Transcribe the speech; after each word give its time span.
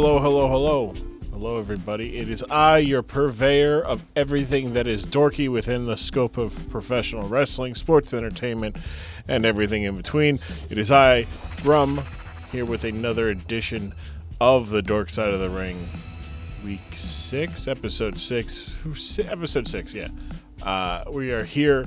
hello, 0.00 0.20
hello, 0.20 0.46
hello. 0.46 0.94
Hello, 1.32 1.58
everybody. 1.58 2.18
It 2.18 2.30
is 2.30 2.44
I, 2.48 2.78
your 2.78 3.02
purveyor 3.02 3.80
of 3.80 4.06
everything 4.14 4.74
that 4.74 4.86
is 4.86 5.04
dorky 5.04 5.50
within 5.50 5.86
the 5.86 5.96
scope 5.96 6.38
of 6.38 6.70
professional 6.70 7.28
wrestling, 7.28 7.74
sports 7.74 8.14
entertainment, 8.14 8.76
and 9.26 9.44
everything 9.44 9.82
in 9.82 9.96
between. 9.96 10.38
It 10.70 10.78
is 10.78 10.92
I, 10.92 11.26
Grum, 11.62 12.04
here 12.52 12.64
with 12.64 12.84
another 12.84 13.30
edition 13.30 13.92
of 14.40 14.70
the 14.70 14.82
Dork 14.82 15.10
Side 15.10 15.34
of 15.34 15.40
the 15.40 15.50
Ring. 15.50 15.88
Week 16.64 16.78
six, 16.94 17.66
episode 17.66 18.20
six, 18.20 18.72
episode 19.28 19.66
six, 19.66 19.94
yeah. 19.94 20.10
Uh, 20.62 21.02
we 21.10 21.32
are 21.32 21.42
here 21.42 21.86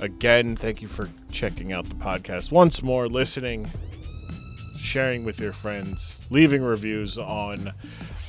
again. 0.00 0.54
Thank 0.54 0.80
you 0.80 0.86
for 0.86 1.08
checking 1.32 1.72
out 1.72 1.88
the 1.88 1.96
podcast 1.96 2.52
once 2.52 2.84
more, 2.84 3.08
listening, 3.08 3.68
sharing 4.82 5.24
with 5.24 5.40
your 5.40 5.52
friends, 5.52 6.20
leaving 6.28 6.62
reviews 6.62 7.16
on 7.16 7.72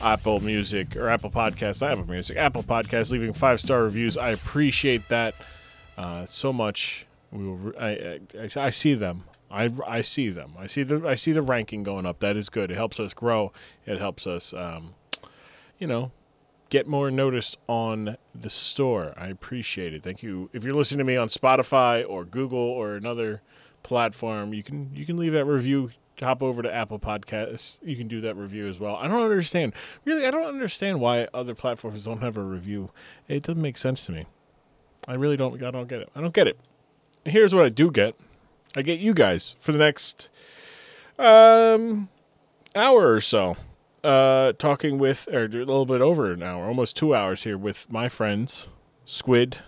Apple 0.01 0.39
Music 0.39 0.95
or 0.95 1.09
Apple 1.09 1.31
Podcasts, 1.31 1.85
Apple 1.85 2.05
Music, 2.07 2.37
Apple 2.37 2.63
Podcasts, 2.63 3.11
leaving 3.11 3.33
five 3.33 3.59
star 3.59 3.83
reviews. 3.83 4.17
I 4.17 4.29
appreciate 4.29 5.09
that 5.09 5.35
uh, 5.97 6.25
so 6.25 6.53
much. 6.53 7.07
We 7.31 7.47
will, 7.47 7.73
I, 7.79 8.19
I, 8.39 8.49
I 8.55 8.69
see 8.69 8.93
them. 8.93 9.23
I, 9.49 9.71
I 9.87 10.01
see 10.01 10.29
them. 10.29 10.53
I 10.57 10.67
see 10.67 10.83
the 10.83 11.07
I 11.07 11.15
see 11.15 11.31
the 11.31 11.41
ranking 11.41 11.83
going 11.83 12.05
up. 12.05 12.19
That 12.19 12.37
is 12.37 12.49
good. 12.49 12.71
It 12.71 12.75
helps 12.75 12.99
us 12.99 13.13
grow. 13.13 13.51
It 13.85 13.99
helps 13.99 14.25
us, 14.25 14.53
um, 14.53 14.95
you 15.77 15.87
know, 15.87 16.11
get 16.69 16.87
more 16.87 17.11
noticed 17.11 17.57
on 17.67 18.17
the 18.33 18.49
store. 18.49 19.13
I 19.15 19.27
appreciate 19.27 19.93
it. 19.93 20.03
Thank 20.03 20.23
you. 20.23 20.49
If 20.53 20.63
you're 20.63 20.73
listening 20.73 20.99
to 20.99 21.03
me 21.03 21.17
on 21.17 21.29
Spotify 21.29 22.03
or 22.07 22.25
Google 22.25 22.57
or 22.57 22.95
another 22.95 23.41
platform, 23.83 24.53
you 24.53 24.63
can 24.63 24.89
you 24.95 25.05
can 25.05 25.17
leave 25.17 25.33
that 25.33 25.45
review 25.45 25.91
hop 26.19 26.43
over 26.43 26.61
to 26.61 26.73
Apple 26.73 26.99
Podcasts. 26.99 27.77
You 27.81 27.95
can 27.95 28.07
do 28.07 28.21
that 28.21 28.35
review 28.35 28.67
as 28.67 28.79
well. 28.79 28.95
I 28.95 29.07
don't 29.07 29.23
understand. 29.23 29.73
Really, 30.05 30.25
I 30.25 30.31
don't 30.31 30.45
understand 30.45 31.01
why 31.01 31.27
other 31.33 31.55
platforms 31.55 32.05
don't 32.05 32.21
have 32.21 32.37
a 32.37 32.43
review. 32.43 32.91
It 33.27 33.43
doesn't 33.43 33.61
make 33.61 33.77
sense 33.77 34.05
to 34.05 34.11
me. 34.11 34.25
I 35.07 35.15
really 35.15 35.37
don't. 35.37 35.61
I 35.61 35.71
don't 35.71 35.87
get 35.87 36.01
it. 36.01 36.09
I 36.15 36.21
don't 36.21 36.33
get 36.33 36.47
it. 36.47 36.59
Here's 37.25 37.53
what 37.53 37.65
I 37.65 37.69
do 37.69 37.91
get. 37.91 38.15
I 38.75 38.81
get 38.81 38.99
you 38.99 39.13
guys 39.13 39.55
for 39.59 39.71
the 39.71 39.77
next 39.77 40.29
um 41.19 42.09
hour 42.75 43.13
or 43.13 43.21
so. 43.21 43.57
Uh, 44.03 44.51
talking 44.57 44.97
with, 44.97 45.29
or 45.31 45.45
a 45.45 45.47
little 45.47 45.85
bit 45.85 46.01
over 46.01 46.29
an 46.33 46.43
hour, 46.43 46.65
almost 46.65 46.97
two 46.97 47.15
hours 47.15 47.45
here 47.45 47.57
with 47.57 47.89
my 47.89 48.09
friends 48.09 48.67
Squid 49.05 49.59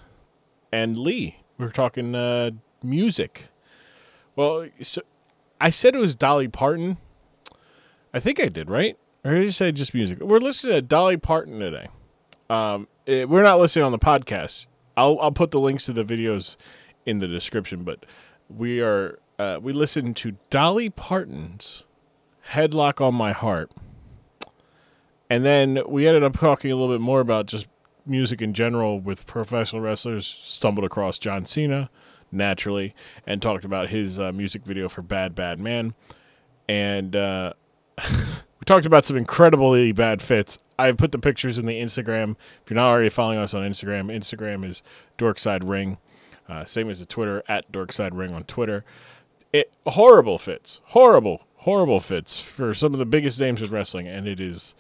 and 0.74 0.98
Lee. 0.98 1.38
We're 1.58 1.72
talking 1.72 2.14
uh, 2.14 2.52
music. 2.84 3.48
Well, 4.36 4.68
so 4.82 5.04
I 5.60 5.70
said 5.70 5.96
it 5.96 6.00
was 6.00 6.16
Dolly 6.16 6.48
Parton. 6.48 6.98
I 8.14 8.20
think 8.20 8.40
I 8.40 8.48
did, 8.48 8.70
right? 8.70 8.98
Or 9.24 9.34
did 9.34 9.48
I 9.48 9.50
say 9.52 9.72
just 9.72 9.94
music? 9.94 10.20
We're 10.20 10.40
listening 10.40 10.76
to 10.76 10.82
Dolly 10.82 11.18
Parton 11.18 11.60
today. 11.60 11.88
Um, 12.50 12.88
it, 13.06 13.30
we're 13.30 13.44
not 13.44 13.60
listening 13.60 13.86
on 13.86 13.92
the 13.92 14.00
podcast. 14.00 14.68
I'll 14.98 15.20
I'll 15.20 15.32
put 15.32 15.52
the 15.52 15.60
links 15.60 15.86
to 15.86 15.94
the 15.94 16.04
videos 16.04 16.56
in 17.06 17.20
the 17.20 17.28
description, 17.28 17.84
but 17.84 18.06
we 18.50 18.82
are 18.82 19.20
uh, 19.40 19.60
we 19.62 19.74
listened 19.74 20.16
to 20.18 20.38
Dolly 20.50 20.90
Parton's 20.90 21.84
"Headlock 22.52 23.02
on 23.02 23.16
My 23.16 23.32
Heart," 23.32 23.72
and 25.30 25.44
then 25.44 25.82
we 25.88 26.08
ended 26.08 26.24
up 26.24 26.38
talking 26.38 26.72
a 26.72 26.76
little 26.76 26.94
bit 26.94 27.02
more 27.02 27.20
about 27.20 27.48
just 27.48 27.68
music 28.06 28.42
in 28.42 28.54
general 28.54 29.00
with 29.00 29.26
professional 29.26 29.82
wrestlers. 29.82 30.26
Stumbled 30.44 30.86
across 30.86 31.18
John 31.18 31.46
Cena 31.46 31.90
naturally, 32.32 32.94
and 33.26 33.42
talked 33.42 33.66
about 33.66 33.90
his 33.90 34.20
uh, 34.20 34.32
music 34.32 34.64
video 34.64 34.90
for 34.90 35.02
Bad 35.02 35.36
Bad 35.36 35.60
Man. 35.60 35.94
And 36.68 37.16
uh, 37.16 37.54
we 38.10 38.66
talked 38.66 38.86
about 38.86 39.06
some 39.06 39.18
incredibly 39.18 39.92
bad 39.92 40.22
fits. 40.22 40.60
I 40.78 40.92
put 40.92 41.12
the 41.12 41.20
pictures 41.20 41.58
in 41.58 41.66
the 41.66 41.80
Instagram. 41.80 42.36
If 42.64 42.70
you're 42.70 42.76
not 42.76 42.90
already 42.90 43.10
following 43.10 43.40
us 43.40 43.54
on 43.54 43.62
Instagram, 43.62 44.16
Instagram 44.16 44.70
is 44.70 44.82
Dorkside 45.18 45.68
Ring. 45.68 45.98
Uh, 46.48 46.66
same 46.66 46.90
as 46.90 47.00
the 47.00 47.06
Twitter 47.06 47.44
at 47.48 47.72
Dorkside 47.72 48.12
Ring 48.14 48.34
on 48.34 48.44
Twitter. 48.44 48.84
It 49.54 49.74
horrible 49.88 50.38
fits, 50.38 50.82
horrible, 50.86 51.44
horrible 51.58 52.00
fits 52.00 52.40
for 52.42 52.74
some 52.74 52.94
of 52.94 53.00
the 53.00 53.06
biggest 53.06 53.40
names 53.40 53.62
in 53.62 53.72
wrestling, 53.72 54.08
and 54.08 54.28
it 54.28 54.40
is 54.40 54.76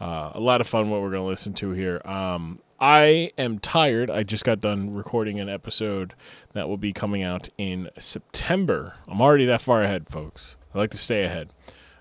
uh, 0.00 0.32
a 0.34 0.40
lot 0.40 0.60
of 0.60 0.66
fun. 0.66 0.90
What 0.90 1.02
we're 1.02 1.10
going 1.10 1.22
to 1.22 1.28
listen 1.28 1.52
to 1.54 1.70
here. 1.70 2.00
Um, 2.04 2.60
I 2.78 3.30
am 3.38 3.58
tired. 3.58 4.10
I 4.10 4.22
just 4.22 4.44
got 4.44 4.60
done 4.60 4.92
recording 4.92 5.40
an 5.40 5.48
episode 5.48 6.14
that 6.52 6.68
will 6.68 6.76
be 6.76 6.92
coming 6.92 7.22
out 7.22 7.48
in 7.56 7.88
September. 7.98 8.94
I'm 9.08 9.20
already 9.20 9.46
that 9.46 9.62
far 9.62 9.82
ahead, 9.82 10.08
folks. 10.10 10.56
I 10.74 10.78
like 10.78 10.90
to 10.90 10.98
stay 10.98 11.24
ahead. 11.24 11.52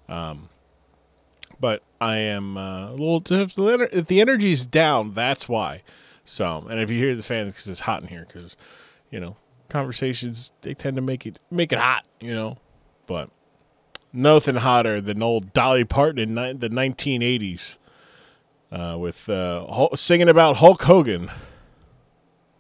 Um, 0.09 0.50
but 1.59 1.81
I 2.02 2.18
am 2.18 2.58
uh, 2.58 2.90
a 2.90 2.91
little. 2.91 3.24
If 3.30 3.56
the, 3.56 3.90
if 3.91 4.08
the 4.08 4.19
energy's 4.19 4.66
down, 4.66 5.12
that's 5.12 5.47
why. 5.47 5.84
So, 6.25 6.68
and 6.69 6.80
if 6.80 6.90
you 6.90 7.00
hear 7.00 7.16
the 7.16 7.24
fans, 7.24 7.53
because 7.53 7.68
it's 7.68 7.81
hot 7.81 8.02
in 8.02 8.09
here, 8.09 8.25
because 8.28 8.57
you 9.09 9.19
know 9.19 9.38
conversations 9.69 10.52
they 10.62 10.74
tend 10.74 10.96
to 10.97 11.02
make 11.02 11.25
it 11.25 11.40
make 11.50 11.72
it 11.72 11.80
hot, 11.80 12.06
you 12.19 12.34
know. 12.34 12.57
But 13.07 13.30
nothing 14.12 14.56
hotter 14.56 15.00
than 15.00 15.24
old 15.24 15.53
Dolly 15.53 15.86
Parton 15.86 16.19
in 16.19 16.36
ni- 16.36 16.53
the 16.53 16.69
1980s 16.69 17.78
uh, 18.71 18.97
with 18.99 19.29
uh, 19.29 19.65
Hulk, 19.67 19.97
singing 19.97 20.29
about 20.29 20.57
Hulk 20.57 20.83
Hogan. 20.83 21.31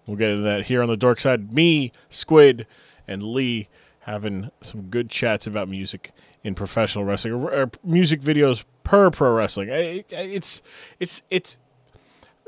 We'll 0.05 0.17
get 0.17 0.29
into 0.29 0.43
that 0.43 0.65
here 0.65 0.81
on 0.81 0.89
the 0.89 0.97
Dark 0.97 1.19
side. 1.19 1.53
Me, 1.53 1.91
Squid, 2.09 2.67
and 3.07 3.23
Lee 3.23 3.67
having 4.01 4.51
some 4.61 4.83
good 4.83 5.09
chats 5.09 5.47
about 5.47 5.67
music 5.67 6.11
in 6.43 6.53
professional 6.53 7.03
wrestling 7.03 7.33
or, 7.33 7.51
or 7.51 7.71
music 7.83 8.21
videos 8.21 8.63
per 8.83 9.09
pro 9.09 9.33
wrestling. 9.33 9.69
It, 9.69 10.05
it's 10.11 10.61
it's 10.99 11.23
it's 11.31 11.57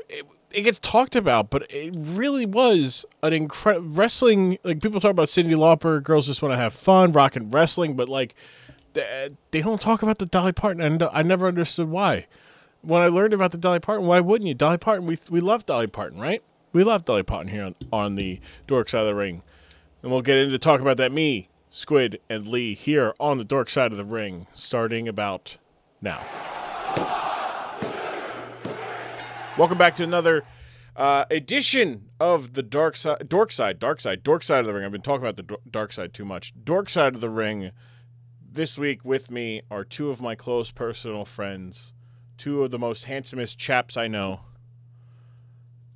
it, 0.08 0.24
it, 0.52 0.62
gets 0.62 0.78
talked 0.78 1.16
about, 1.16 1.50
but 1.50 1.68
it 1.70 1.92
really 1.96 2.46
was 2.46 3.04
an 3.24 3.32
incredible 3.32 3.88
wrestling. 3.88 4.58
Like 4.62 4.80
people 4.80 5.00
talk 5.00 5.10
about 5.10 5.26
Cyndi 5.26 5.56
Lauper, 5.56 6.00
girls 6.02 6.26
just 6.26 6.42
want 6.42 6.52
to 6.52 6.56
have 6.56 6.72
fun, 6.72 7.10
rock 7.12 7.34
and 7.34 7.52
wrestling, 7.52 7.96
but 7.96 8.08
like 8.08 8.36
they, 8.92 9.30
they 9.50 9.60
don't 9.60 9.80
talk 9.80 10.02
about 10.02 10.18
the 10.18 10.26
Dolly 10.26 10.52
Parton, 10.52 10.80
and 10.80 11.02
I 11.02 11.22
never 11.22 11.48
understood 11.48 11.88
why 11.88 12.26
when 12.88 13.02
I 13.02 13.08
learned 13.08 13.34
about 13.34 13.50
the 13.50 13.58
Dolly 13.58 13.80
Parton, 13.80 14.06
why 14.06 14.20
wouldn't 14.20 14.48
you? 14.48 14.54
Dolly 14.54 14.78
Parton, 14.78 15.06
we 15.06 15.18
we 15.28 15.40
love 15.40 15.66
Dolly 15.66 15.86
Parton, 15.86 16.18
right? 16.18 16.42
We 16.72 16.84
love 16.84 17.04
Dolly 17.04 17.22
Parton 17.22 17.52
here 17.52 17.64
on, 17.64 17.74
on 17.92 18.14
the 18.14 18.40
Dork 18.66 18.88
Side 18.88 19.00
of 19.00 19.06
the 19.06 19.14
Ring. 19.14 19.42
And 20.02 20.10
we'll 20.10 20.22
get 20.22 20.38
into 20.38 20.58
talk 20.58 20.80
about 20.80 20.96
that. 20.96 21.12
Me, 21.12 21.50
Squid, 21.70 22.18
and 22.30 22.46
Lee 22.48 22.74
here 22.74 23.14
on 23.20 23.36
the 23.36 23.44
Dork 23.44 23.68
Side 23.68 23.92
of 23.92 23.98
the 23.98 24.06
Ring, 24.06 24.46
starting 24.54 25.06
about 25.06 25.58
now. 26.00 26.22
Welcome 29.58 29.76
back 29.76 29.94
to 29.96 30.02
another 30.02 30.44
uh, 30.96 31.26
edition 31.30 32.08
of 32.18 32.54
the 32.54 32.62
Dark 32.62 32.96
Side, 32.96 33.28
Dork 33.28 33.52
Side, 33.52 33.78
Dark 33.78 34.00
Side, 34.00 34.22
Dork 34.22 34.42
Side 34.42 34.60
of 34.60 34.66
the 34.66 34.72
Ring. 34.72 34.86
I've 34.86 34.92
been 34.92 35.02
talking 35.02 35.26
about 35.26 35.36
the 35.36 35.58
Dark 35.70 35.92
Side 35.92 36.14
too 36.14 36.24
much. 36.24 36.54
Dork 36.64 36.88
Side 36.88 37.14
of 37.14 37.20
the 37.20 37.28
Ring. 37.28 37.70
This 38.50 38.78
week 38.78 39.04
with 39.04 39.30
me 39.30 39.60
are 39.70 39.84
two 39.84 40.08
of 40.08 40.22
my 40.22 40.34
close 40.34 40.70
personal 40.70 41.26
friends 41.26 41.92
two 42.38 42.62
of 42.62 42.70
the 42.70 42.78
most 42.78 43.04
handsomest 43.04 43.58
chaps 43.58 43.96
I 43.96 44.08
know. 44.08 44.40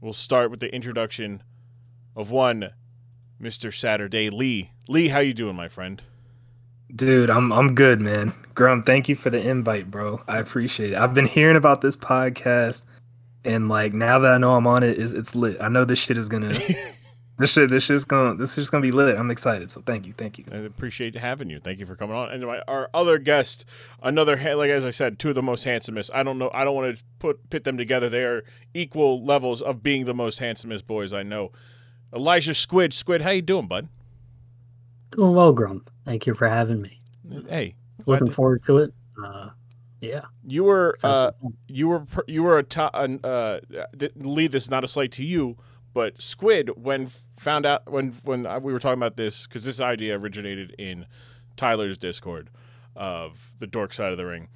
We'll 0.01 0.13
start 0.13 0.51
with 0.51 0.61
the 0.61 0.75
introduction 0.75 1.43
of 2.15 2.31
one 2.31 2.71
Mr. 3.41 3.73
Saturday 3.75 4.29
Lee. 4.29 4.73
Lee, 4.89 5.09
how 5.09 5.21
you 5.21 5.33
doing, 5.33 5.57
my 5.57 5.69
friend? 5.69 6.03
Dude, 6.95 7.31
I'm 7.31 7.53
I'm 7.53 7.75
good, 7.75 8.01
man. 8.01 8.35
Grum, 8.55 8.83
thank 8.83 9.09
you 9.09 9.15
for 9.15 9.31
the 9.31 9.41
invite, 9.41 9.91
bro. 9.91 10.21
I 10.29 10.39
appreciate 10.39 10.93
it. 10.93 10.99
I've 10.99 11.15
been 11.15 11.27
hearing 11.27 11.57
about 11.57 11.81
this 11.81 11.97
podcast 11.97 12.83
and 13.45 13.69
like 13.69 13.93
now 13.93 14.19
that 14.19 14.35
I 14.35 14.39
know 14.39 14.55
I'm 14.55 14.67
on 14.67 14.83
it, 14.83 14.99
it's, 14.99 15.13
it's 15.13 15.35
lit. 15.35 15.57
I 15.61 15.69
know 15.69 15.85
this 15.85 15.99
shit 15.99 16.19
is 16.19 16.29
gonna 16.29 16.59
this 17.39 17.53
shit, 17.53 17.71
this 17.71 17.85
shit's 17.85 18.05
gonna, 18.05 18.35
this 18.35 18.59
is 18.59 18.71
gonna 18.71 18.83
be 18.83 18.93
lit. 18.93 19.17
I'm 19.17 19.31
excited. 19.31 19.71
So 19.71 19.81
thank 19.81 20.07
you, 20.07 20.13
thank 20.13 20.39
you. 20.39 20.45
I 20.53 20.57
appreciate 20.57 21.17
having 21.17 21.49
you. 21.49 21.61
Thank 21.61 21.81
you 21.81 21.87
for 21.87 21.97
coming 21.97 22.15
on. 22.15 22.31
And 22.31 22.45
my, 22.45 22.61
our 22.69 22.91
other 22.93 23.19
guest, 23.19 23.65
another 24.03 24.37
like 24.57 24.71
as 24.71 24.85
I 24.85 24.91
said, 24.91 25.19
two 25.19 25.31
of 25.31 25.35
the 25.35 25.43
most 25.43 25.65
handsomest. 25.65 26.11
I 26.15 26.23
don't 26.23 26.39
know. 26.39 26.51
I 26.53 26.65
don't 26.65 26.75
want 26.75 26.97
to 26.97 27.03
put 27.19 27.49
pit 27.51 27.65
them 27.65 27.77
together. 27.77 28.09
They 28.09 28.25
are 28.25 28.45
equal 28.75 29.25
levels 29.25 29.63
of 29.63 29.83
being 29.83 30.05
the 30.05 30.15
most 30.15 30.39
handsomest 30.39 30.87
boys 30.87 31.13
I 31.13 31.23
know. 31.23 31.53
Elijah 32.15 32.55
Squid, 32.55 32.93
Squid, 32.93 33.23
how 33.23 33.31
you 33.31 33.43
doing, 33.43 33.67
bud? 33.67 33.89
Doing 35.13 35.35
well, 35.35 35.53
Grum. 35.53 35.87
Thank 36.05 36.27
you 36.27 36.35
for 36.35 36.49
having 36.49 36.83
me. 36.83 37.01
Hey, 37.49 37.77
looking 38.05 38.29
to... 38.29 38.33
forward 38.33 38.63
to 38.67 38.79
it. 38.79 38.95
Uh, 39.23 39.51
yeah. 40.03 40.23
You 40.47 40.65
were 40.65 40.97
uh, 41.03 41.31
you 41.67 41.89
were 41.89 42.05
you 42.27 42.43
were 42.43 42.59
a 42.59 42.63
top. 42.63 42.95
Uh, 42.95 43.61
Lee, 44.17 44.49
this 44.49 44.65
is 44.65 44.71
not 44.71 44.85
a 44.85 44.89
slight 44.89 45.13
to 45.13 45.25
you 45.25 45.57
but 45.95 46.21
Squid, 46.21 46.71
when 46.77 47.09
found 47.37 47.67
out 47.67 47.91
when 47.91 48.13
when 48.25 48.43
we 48.63 48.73
were 48.73 48.79
talking 48.79 48.99
about 48.99 49.17
this, 49.17 49.47
because 49.47 49.65
this 49.65 49.81
idea 49.81 50.19
originated 50.19 50.75
in 50.79 51.07
Tyler's 51.57 51.99
Discord 51.99 52.51
of 52.97 53.53
the 53.59 53.67
Dork 53.67 53.93
Side 53.93 54.13
of 54.13 54.19
the 54.19 54.27
Ring. 54.27 54.49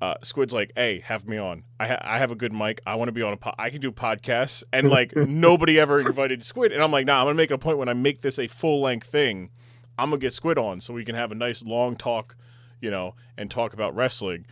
Uh, 0.00 0.14
Squid's 0.22 0.54
like, 0.54 0.72
"Hey, 0.74 1.00
have 1.00 1.28
me 1.28 1.36
on. 1.36 1.64
I 1.78 1.88
ha- 1.88 2.00
I 2.00 2.18
have 2.18 2.30
a 2.30 2.34
good 2.34 2.52
mic. 2.54 2.80
I 2.86 2.94
want 2.94 3.08
to 3.08 3.12
be 3.12 3.20
on 3.22 3.34
a 3.34 3.36
po- 3.36 3.54
I 3.58 3.68
can 3.68 3.80
do 3.82 3.92
podcasts." 3.92 4.64
And 4.72 4.88
like 4.88 5.14
nobody 5.16 5.78
ever 5.78 6.00
invited 6.00 6.42
Squid, 6.42 6.72
and 6.72 6.82
I'm 6.82 6.90
like, 6.90 7.04
"Nah, 7.06 7.20
I'm 7.20 7.26
gonna 7.26 7.34
make 7.34 7.50
a 7.50 7.58
point 7.58 7.76
when 7.76 7.88
I 7.88 7.92
make 7.92 8.22
this 8.22 8.38
a 8.38 8.46
full 8.46 8.80
length 8.80 9.08
thing. 9.08 9.50
I'm 9.98 10.08
gonna 10.08 10.20
get 10.20 10.32
Squid 10.32 10.56
on 10.56 10.80
so 10.80 10.94
we 10.94 11.04
can 11.04 11.14
have 11.14 11.30
a 11.30 11.34
nice 11.34 11.62
long 11.62 11.96
talk, 11.96 12.34
you 12.80 12.90
know, 12.90 13.14
and 13.36 13.50
talk 13.50 13.74
about 13.74 13.94
wrestling." 13.94 14.46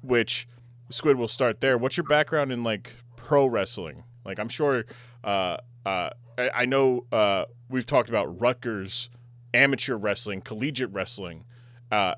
Which 0.00 0.48
Squid, 0.90 1.16
we'll 1.18 1.28
start 1.28 1.60
there. 1.60 1.76
What's 1.76 1.98
your 1.98 2.04
background 2.04 2.50
in 2.50 2.64
like 2.64 2.94
pro 3.16 3.46
wrestling? 3.46 4.04
Like, 4.24 4.38
I'm 4.38 4.48
sure, 4.48 4.84
uh, 5.22 5.58
uh, 5.86 6.10
I, 6.36 6.50
I 6.54 6.64
know 6.64 7.04
uh, 7.12 7.44
we've 7.68 7.86
talked 7.86 8.08
about 8.08 8.40
Rutgers 8.40 9.10
amateur 9.54 9.96
wrestling, 9.96 10.40
collegiate 10.40 10.90
wrestling. 10.92 11.44
Uh, 11.90 12.14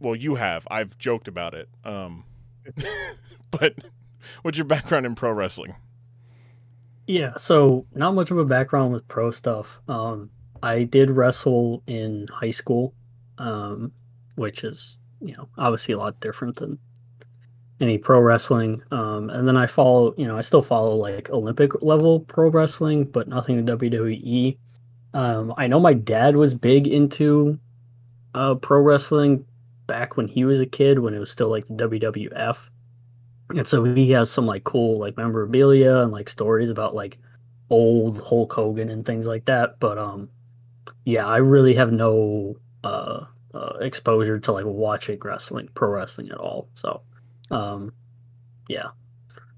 well, 0.00 0.16
you 0.16 0.36
have. 0.36 0.66
I've 0.70 0.98
joked 0.98 1.28
about 1.28 1.54
it. 1.54 1.68
Um, 1.84 2.24
but 3.50 3.74
what's 4.42 4.58
your 4.58 4.66
background 4.66 5.06
in 5.06 5.14
pro 5.14 5.32
wrestling? 5.32 5.74
Yeah, 7.06 7.36
so 7.36 7.86
not 7.94 8.14
much 8.14 8.30
of 8.30 8.38
a 8.38 8.44
background 8.44 8.92
with 8.92 9.06
pro 9.08 9.30
stuff. 9.30 9.80
Um, 9.88 10.30
I 10.62 10.84
did 10.84 11.10
wrestle 11.10 11.82
in 11.86 12.28
high 12.32 12.50
school, 12.50 12.94
um, 13.38 13.92
which 14.36 14.62
is, 14.64 14.98
you 15.20 15.34
know, 15.34 15.48
obviously 15.58 15.94
a 15.94 15.98
lot 15.98 16.20
different 16.20 16.56
than 16.56 16.78
any 17.82 17.98
pro 17.98 18.20
wrestling. 18.20 18.82
Um, 18.90 19.28
and 19.30 19.46
then 19.46 19.56
I 19.56 19.66
follow, 19.66 20.14
you 20.16 20.26
know, 20.26 20.36
I 20.36 20.40
still 20.40 20.62
follow 20.62 20.94
like 20.94 21.30
Olympic 21.30 21.82
level 21.82 22.20
pro 22.20 22.48
wrestling, 22.48 23.04
but 23.04 23.28
nothing 23.28 23.58
in 23.58 23.66
WWE. 23.66 24.56
Um, 25.14 25.52
I 25.58 25.66
know 25.66 25.80
my 25.80 25.92
dad 25.92 26.36
was 26.36 26.54
big 26.54 26.86
into 26.86 27.58
uh, 28.34 28.54
pro 28.54 28.80
wrestling 28.80 29.44
back 29.86 30.16
when 30.16 30.28
he 30.28 30.44
was 30.44 30.60
a 30.60 30.66
kid, 30.66 31.00
when 31.00 31.14
it 31.14 31.18
was 31.18 31.30
still 31.30 31.48
like 31.48 31.64
the 31.68 31.88
WWF. 31.88 32.68
And 33.50 33.66
so 33.66 33.84
he 33.84 34.10
has 34.12 34.30
some 34.30 34.46
like 34.46 34.64
cool 34.64 34.98
like 34.98 35.16
memorabilia 35.16 35.98
and 35.98 36.12
like 36.12 36.28
stories 36.28 36.70
about 36.70 36.94
like 36.94 37.18
old 37.68 38.22
Hulk 38.22 38.52
Hogan 38.52 38.88
and 38.88 39.04
things 39.04 39.26
like 39.26 39.44
that. 39.46 39.78
But 39.80 39.98
um, 39.98 40.28
yeah, 41.04 41.26
I 41.26 41.38
really 41.38 41.74
have 41.74 41.92
no 41.92 42.56
uh, 42.84 43.24
uh 43.54 43.76
exposure 43.80 44.38
to 44.38 44.52
like 44.52 44.64
watching 44.64 45.18
wrestling, 45.22 45.68
pro 45.74 45.90
wrestling 45.90 46.30
at 46.30 46.38
all. 46.38 46.68
So, 46.74 47.02
um, 47.52 47.92
yeah, 48.68 48.88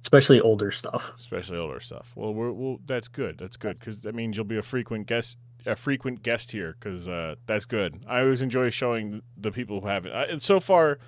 especially 0.02 0.40
older 0.40 0.70
stuff. 0.70 1.12
Especially 1.18 1.58
older 1.58 1.80
stuff. 1.80 2.12
Well, 2.16 2.34
we're, 2.34 2.52
well 2.52 2.78
that's 2.84 3.08
good. 3.08 3.38
That's 3.38 3.56
good 3.56 3.78
because 3.78 4.00
that 4.00 4.14
means 4.14 4.36
you'll 4.36 4.44
be 4.44 4.58
a 4.58 4.62
frequent 4.62 5.06
guest 5.06 5.38
a 5.66 5.76
frequent 5.76 6.22
guest 6.22 6.52
here 6.52 6.76
because 6.78 7.08
uh, 7.08 7.36
that's 7.46 7.64
good. 7.64 8.04
I 8.06 8.20
always 8.20 8.42
enjoy 8.42 8.70
showing 8.70 9.22
the 9.36 9.50
people 9.50 9.80
who 9.80 9.86
haven't. 9.86 10.12
Uh, 10.12 10.26
and 10.28 10.42
so 10.42 10.60
far, 10.60 10.98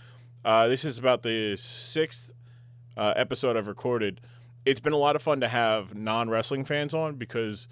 uh, 0.44 0.68
this 0.68 0.84
is 0.84 0.98
about 0.98 1.22
the 1.22 1.56
sixth 1.56 2.32
uh, 2.96 3.12
episode 3.16 3.56
I've 3.56 3.68
recorded. 3.68 4.20
It's 4.64 4.80
been 4.80 4.92
a 4.92 4.98
lot 4.98 5.16
of 5.16 5.22
fun 5.22 5.40
to 5.40 5.48
have 5.48 5.94
non 5.94 6.28
wrestling 6.30 6.64
fans 6.64 6.94
on 6.94 7.16
because 7.16 7.68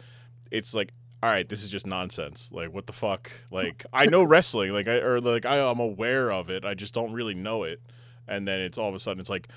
it's 0.50 0.75
like, 0.75 0.90
all 1.22 1.31
right, 1.31 1.49
this 1.49 1.62
is 1.62 1.70
just 1.70 1.87
nonsense. 1.87 2.50
Like, 2.52 2.72
what 2.72 2.87
the 2.87 2.93
fuck? 2.93 3.31
Like, 3.50 3.87
I 3.93 4.06
know 4.06 4.22
wrestling, 4.25 4.72
like, 4.72 4.87
I, 4.87 4.96
or 4.96 5.20
like 5.20 5.46
I, 5.46 5.58
I'm 5.58 5.81
aware 5.81 6.31
of 6.31 6.50
it. 6.50 6.64
I 6.64 6.75
just 6.75 6.94
don't 6.94 7.12
really 7.12 7.34
know 7.34 7.62
it. 7.64 7.81
And 8.29 8.47
then 8.47 8.61
it's 8.61 8.79
all 8.79 8.88
of 8.88 8.94
a 8.94 8.99
sudden, 8.99 9.21
it's 9.21 9.31
like, 9.31 9.49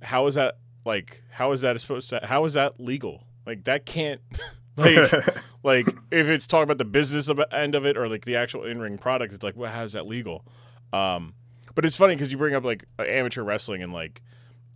how 0.00 0.26
is 0.26 0.34
that? 0.36 0.58
Like, 0.84 1.22
how 1.30 1.52
is 1.52 1.60
that 1.60 1.80
supposed 1.80 2.10
to? 2.10 2.20
How 2.22 2.44
is 2.44 2.54
that 2.54 2.80
legal? 2.80 3.24
Like, 3.46 3.64
that 3.64 3.86
can't. 3.86 4.20
like, 4.76 5.12
like 5.62 5.86
if 6.10 6.28
it's 6.28 6.46
talking 6.46 6.64
about 6.64 6.78
the 6.78 6.84
business 6.84 7.28
of, 7.28 7.40
end 7.52 7.74
of 7.74 7.86
it 7.86 7.96
or 7.96 8.08
like 8.08 8.24
the 8.24 8.36
actual 8.36 8.64
in 8.64 8.80
ring 8.80 8.98
product, 8.98 9.32
it's 9.32 9.44
like, 9.44 9.56
well, 9.56 9.70
how 9.70 9.82
is 9.82 9.92
that 9.92 10.06
legal? 10.06 10.44
Um, 10.92 11.34
but 11.74 11.84
it's 11.84 11.96
funny 11.96 12.14
because 12.14 12.30
you 12.30 12.38
bring 12.38 12.54
up 12.54 12.64
like 12.64 12.84
amateur 12.98 13.42
wrestling 13.42 13.82
and 13.82 13.92
like 13.92 14.22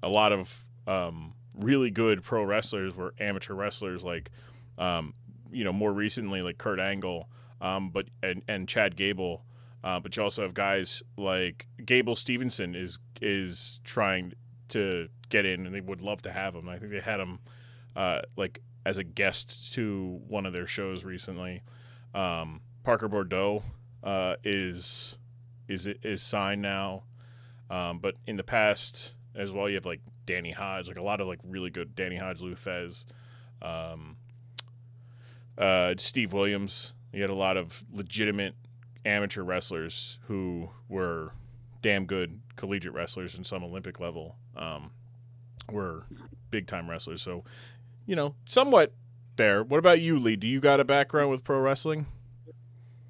a 0.02 0.08
lot 0.08 0.32
of 0.32 0.64
um, 0.86 1.34
really 1.58 1.90
good 1.90 2.22
pro 2.22 2.44
wrestlers 2.44 2.94
were 2.94 3.14
amateur 3.18 3.54
wrestlers, 3.54 4.04
like 4.04 4.30
um, 4.78 5.14
you 5.50 5.64
know 5.64 5.72
more 5.72 5.92
recently 5.92 6.42
like 6.42 6.58
Kurt 6.58 6.80
Angle, 6.80 7.28
um, 7.60 7.90
but 7.90 8.06
and 8.22 8.42
and 8.48 8.68
Chad 8.68 8.96
Gable. 8.96 9.44
Uh, 9.86 10.00
but 10.00 10.16
you 10.16 10.22
also 10.24 10.42
have 10.42 10.52
guys 10.52 11.00
like 11.16 11.68
Gable 11.84 12.16
Stevenson 12.16 12.74
is 12.74 12.98
is 13.22 13.78
trying 13.84 14.32
to 14.70 15.08
get 15.28 15.46
in, 15.46 15.64
and 15.64 15.72
they 15.72 15.80
would 15.80 16.00
love 16.00 16.20
to 16.22 16.32
have 16.32 16.56
him. 16.56 16.68
I 16.68 16.76
think 16.76 16.90
they 16.90 16.98
had 16.98 17.20
him 17.20 17.38
uh, 17.94 18.22
like 18.36 18.62
as 18.84 18.98
a 18.98 19.04
guest 19.04 19.72
to 19.74 20.20
one 20.26 20.44
of 20.44 20.52
their 20.52 20.66
shows 20.66 21.04
recently. 21.04 21.62
Um, 22.16 22.62
Parker 22.82 23.08
Boudreaux 23.08 23.62
uh, 24.02 24.34
is 24.42 25.18
is 25.68 25.86
is 26.02 26.20
signed 26.20 26.62
now, 26.62 27.04
um, 27.70 28.00
but 28.00 28.16
in 28.26 28.36
the 28.36 28.42
past 28.42 29.12
as 29.36 29.52
well, 29.52 29.68
you 29.68 29.76
have 29.76 29.86
like 29.86 30.00
Danny 30.26 30.50
Hodge, 30.50 30.88
like 30.88 30.98
a 30.98 31.02
lot 31.02 31.20
of 31.20 31.28
like 31.28 31.38
really 31.44 31.70
good 31.70 31.94
Danny 31.94 32.16
Hodge, 32.16 32.40
Lou 32.40 32.56
Thesz, 32.56 33.04
um, 33.62 34.16
uh, 35.56 35.94
Steve 35.96 36.32
Williams. 36.32 36.92
You 37.12 37.20
had 37.20 37.30
a 37.30 37.34
lot 37.34 37.56
of 37.56 37.84
legitimate 37.92 38.56
amateur 39.06 39.42
wrestlers 39.42 40.18
who 40.26 40.68
were 40.88 41.32
damn 41.82 42.04
good 42.04 42.40
collegiate 42.56 42.92
wrestlers 42.92 43.34
and 43.34 43.46
some 43.46 43.62
Olympic 43.62 44.00
level 44.00 44.36
um, 44.56 44.90
were 45.70 46.04
big 46.50 46.66
time 46.66 46.90
wrestlers. 46.90 47.22
So 47.22 47.44
you 48.06 48.16
know, 48.16 48.34
somewhat 48.46 48.92
there. 49.36 49.62
What 49.62 49.78
about 49.78 50.00
you, 50.00 50.18
Lee? 50.18 50.36
Do 50.36 50.46
you 50.46 50.60
got 50.60 50.80
a 50.80 50.84
background 50.84 51.30
with 51.30 51.44
pro 51.44 51.58
wrestling? 51.58 52.06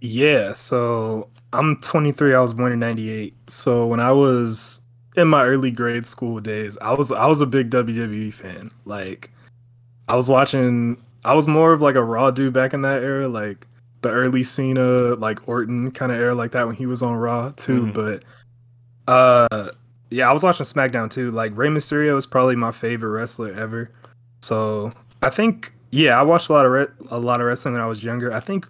Yeah, 0.00 0.52
so 0.52 1.28
I'm 1.52 1.76
23. 1.80 2.34
I 2.34 2.40
was 2.40 2.52
born 2.52 2.72
in 2.72 2.78
98. 2.78 3.50
So 3.50 3.86
when 3.86 4.00
I 4.00 4.12
was 4.12 4.82
in 5.16 5.28
my 5.28 5.44
early 5.44 5.70
grade 5.70 6.06
school 6.06 6.40
days, 6.40 6.76
I 6.80 6.92
was 6.92 7.10
I 7.12 7.26
was 7.26 7.40
a 7.40 7.46
big 7.46 7.70
WWE 7.70 8.32
fan. 8.32 8.70
Like 8.84 9.30
I 10.08 10.16
was 10.16 10.28
watching 10.28 11.02
I 11.24 11.34
was 11.34 11.48
more 11.48 11.72
of 11.72 11.80
like 11.80 11.94
a 11.94 12.04
Raw 12.04 12.30
dude 12.30 12.52
back 12.52 12.74
in 12.74 12.82
that 12.82 13.02
era, 13.02 13.28
like 13.28 13.66
the 14.02 14.10
early 14.10 14.42
Cena, 14.42 15.14
like 15.14 15.48
Orton 15.48 15.90
kind 15.90 16.12
of 16.12 16.18
era 16.18 16.34
like 16.34 16.52
that 16.52 16.66
when 16.66 16.76
he 16.76 16.86
was 16.86 17.02
on 17.02 17.14
Raw 17.14 17.52
too, 17.56 17.86
mm-hmm. 17.86 17.92
but 17.92 18.24
uh 19.08 19.70
yeah, 20.10 20.28
I 20.28 20.32
was 20.32 20.42
watching 20.42 20.64
SmackDown 20.64 21.10
too. 21.10 21.30
Like 21.30 21.56
Rey 21.56 21.68
Mysterio 21.68 22.16
is 22.16 22.26
probably 22.26 22.56
my 22.56 22.72
favorite 22.72 23.10
wrestler 23.10 23.52
ever. 23.52 23.90
So 24.40 24.92
I 25.22 25.30
think 25.30 25.72
yeah, 25.90 26.18
I 26.18 26.22
watched 26.22 26.48
a 26.48 26.52
lot 26.52 26.66
of 26.66 26.72
re- 26.72 27.06
a 27.10 27.18
lot 27.18 27.40
of 27.40 27.46
wrestling 27.46 27.74
when 27.74 27.82
I 27.82 27.86
was 27.86 28.04
younger. 28.04 28.32
I 28.32 28.40
think 28.40 28.66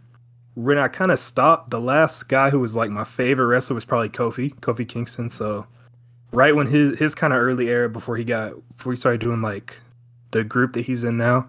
when 0.55 0.78
I 0.78 0.88
kind 0.88 1.11
of 1.11 1.20
stopped, 1.20 1.70
the 1.70 1.81
last 1.81 2.29
guy 2.29 2.50
who 2.50 2.58
was 2.58 2.75
like 2.75 2.90
my 2.90 3.05
favorite 3.05 3.46
wrestler 3.46 3.75
was 3.75 3.84
probably 3.84 4.08
Kofi, 4.08 4.55
Kofi 4.61 4.88
Kingston. 4.88 5.29
So 5.29 5.67
right 6.32 6.55
when 6.55 6.67
his 6.67 6.99
his 6.99 7.14
kind 7.14 7.32
of 7.32 7.40
early 7.40 7.69
era 7.69 7.88
before 7.88 8.17
he 8.17 8.25
got 8.25 8.55
before 8.76 8.93
he 8.93 8.99
started 8.99 9.20
doing 9.20 9.43
like 9.43 9.76
the 10.31 10.44
group 10.44 10.72
that 10.72 10.87
he's 10.87 11.05
in 11.05 11.17
now, 11.17 11.48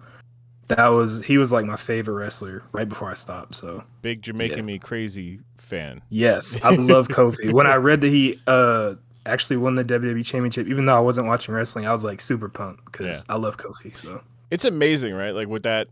that 0.68 0.88
was 0.88 1.24
he 1.24 1.38
was 1.38 1.50
like 1.50 1.64
my 1.64 1.76
favorite 1.76 2.14
wrestler 2.14 2.62
right 2.72 2.88
before 2.88 3.10
I 3.10 3.14
stopped. 3.14 3.54
So 3.54 3.84
big 4.02 4.22
Jamaican 4.22 4.58
yeah. 4.58 4.64
me 4.64 4.78
crazy 4.78 5.40
fan. 5.56 6.02
Yes, 6.08 6.58
I 6.62 6.70
love 6.70 7.08
Kofi. 7.08 7.52
when 7.52 7.66
I 7.66 7.76
read 7.76 8.00
that 8.02 8.10
he 8.10 8.40
uh 8.46 8.94
actually 9.26 9.56
won 9.56 9.74
the 9.74 9.84
WWE 9.84 10.24
Championship, 10.24 10.66
even 10.66 10.86
though 10.86 10.96
I 10.96 11.00
wasn't 11.00 11.26
watching 11.26 11.54
wrestling, 11.54 11.86
I 11.86 11.92
was 11.92 12.04
like 12.04 12.20
super 12.20 12.48
pumped 12.48 12.84
because 12.86 13.24
yeah. 13.28 13.34
I 13.34 13.38
love 13.38 13.56
Kofi. 13.56 13.96
So 13.96 14.22
it's 14.50 14.64
amazing, 14.64 15.14
right? 15.14 15.34
Like 15.34 15.48
with 15.48 15.64
that 15.64 15.88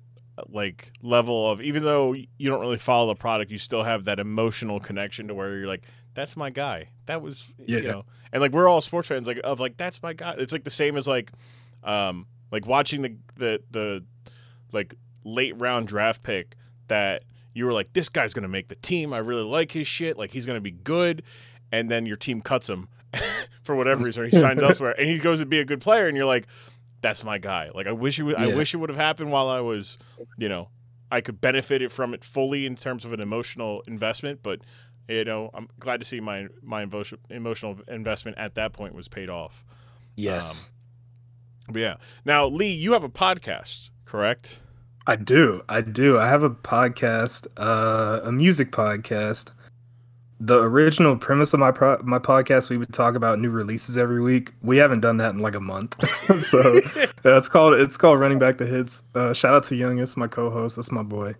like 0.49 0.93
level 1.03 1.51
of 1.51 1.63
even 1.63 1.83
though 1.83 2.13
you 2.13 2.51
don't 2.51 2.61
really 2.61 2.79
follow 2.79 3.09
the 3.09 3.19
product, 3.19 3.51
you 3.51 3.59
still 3.59 3.83
have 3.83 4.05
that 4.05 4.19
emotional 4.19 4.81
connection 4.81 5.29
to 5.29 5.35
where 5.35 5.57
you're 5.57 5.69
like, 5.69 5.85
that's 6.15 6.37
my 6.37 6.51
guy. 6.51 6.91
That 7.07 7.23
was 7.23 7.47
yeah. 7.59 7.79
you 7.79 7.89
know, 7.89 8.05
and 8.33 8.43
like 8.43 8.53
we're 8.53 8.69
all 8.69 8.81
sports 8.81 9.09
fans 9.09 9.27
like 9.27 9.41
of 9.43 9.61
like 9.61 9.77
that's 9.77 10.03
my 10.03 10.13
guy. 10.13 10.35
It's 10.39 10.53
like 10.53 10.65
the 10.65 10.71
same 10.71 10.97
as 10.97 11.07
like 11.07 11.33
um 11.85 12.27
like 12.51 12.67
watching 12.67 13.03
the 13.03 13.17
the 13.37 13.63
the 13.71 14.05
like 14.73 14.95
late 15.25 15.59
round 15.59 15.89
draft 15.89 16.23
pick 16.23 16.57
that 16.89 17.23
you 17.55 17.65
were 17.65 17.73
like 17.73 17.93
this 17.93 18.09
guy's 18.09 18.35
gonna 18.35 18.49
make 18.49 18.69
the 18.69 18.77
team. 18.77 19.13
I 19.13 19.19
really 19.19 19.43
like 19.43 19.73
his 19.73 19.87
shit. 19.87 20.19
Like 20.19 20.31
he's 20.31 20.47
gonna 20.47 20.61
be 20.61 20.71
good, 20.71 21.23
and 21.73 21.91
then 21.91 22.07
your 22.07 22.17
team 22.17 22.41
cuts 22.41 22.69
him 22.69 22.89
for 23.63 23.75
whatever 23.75 24.05
reason. 24.05 24.25
he 24.25 24.31
signs 24.31 24.63
elsewhere, 24.63 24.95
and 24.99 25.09
he 25.09 25.19
goes 25.19 25.41
to 25.41 25.47
be 25.47 25.61
a 25.61 25.65
good 25.65 25.81
player, 25.81 26.07
and 26.07 26.17
you're 26.17 26.27
like, 26.27 26.47
"That's 27.01 27.25
my 27.25 27.39
guy." 27.39 27.71
Like 27.75 27.87
I 27.87 27.93
wish 27.93 28.19
it 28.19 28.25
would. 28.25 28.37
Yeah. 28.39 28.47
I 28.47 28.55
wish 28.55 28.75
it 28.75 28.77
would 28.77 28.91
have 28.91 28.99
happened 28.99 29.33
while 29.33 29.49
I 29.49 29.61
was, 29.61 29.97
you 30.37 30.49
know, 30.49 30.69
I 31.11 31.21
could 31.21 31.41
benefit 31.41 31.83
it 31.83 31.91
from 31.91 32.15
it 32.15 32.25
fully 32.25 32.67
in 32.67 32.77
terms 32.77 33.05
of 33.05 33.13
an 33.13 33.21
emotional 33.21 33.83
investment. 33.87 34.41
But 34.43 34.61
you 35.09 35.25
know, 35.25 35.51
I'm 35.55 35.69
glad 35.79 36.01
to 36.01 36.07
see 36.07 36.21
my 36.21 36.49
my 36.63 36.83
emotional 37.31 37.79
investment 37.89 38.39
at 38.39 38.55
that 38.57 38.73
point 38.73 38.95
was 38.95 39.09
paid 39.09 39.31
off. 39.31 39.65
Yes. 40.17 40.73
Um, 41.69 41.73
but 41.75 41.81
yeah. 41.81 41.97
Now, 42.25 42.47
Lee, 42.47 42.73
you 42.73 42.93
have 42.93 43.05
a 43.05 43.09
podcast, 43.09 43.91
correct? 44.17 44.61
I 45.07 45.17
do. 45.17 45.63
I 45.69 45.83
do. 45.83 46.19
I 46.19 46.27
have 46.29 46.43
a 46.43 46.51
podcast, 46.51 47.47
uh, 47.57 48.21
a 48.25 48.33
music 48.33 48.73
podcast 48.73 49.53
the 50.39 50.61
original 50.61 51.17
premise 51.17 51.55
of 51.55 51.61
my 51.61 51.71
pro- 51.71 52.01
my 52.03 52.19
podcast, 52.19 52.69
we 52.69 52.77
would 52.77 52.93
talk 52.93 53.15
about 53.15 53.39
new 53.39 53.51
releases 53.51 53.97
every 53.97 54.21
week. 54.21 54.53
We 54.63 54.77
haven't 54.77 55.01
done 55.01 55.17
that 55.17 55.33
in 55.33 55.41
like 55.41 55.55
a 55.55 55.61
month, 55.61 55.97
so 56.39 56.75
yeah, 56.95 57.07
it's 57.25 57.49
called 57.49 57.75
it's 57.75 57.97
called 57.97 58.21
Running 58.21 58.39
Back 58.39 58.59
the 58.59 58.67
Hits. 58.67 59.05
Uh, 59.15 59.33
shout 59.33 59.55
out 59.55 59.65
to 59.65 59.77
Youngest, 59.77 60.17
my 60.17 60.29
co-host. 60.29 60.77
That's 60.77 60.93
my 60.93 61.03
boy. 61.03 61.35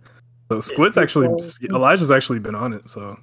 So 0.51 0.61
Squid's 0.61 0.97
actually 0.97 1.27
Elijah's 1.69 2.09
actually 2.09 2.39
been 2.39 2.55
on 2.55 2.73
it. 2.73 2.89
So 2.89 3.19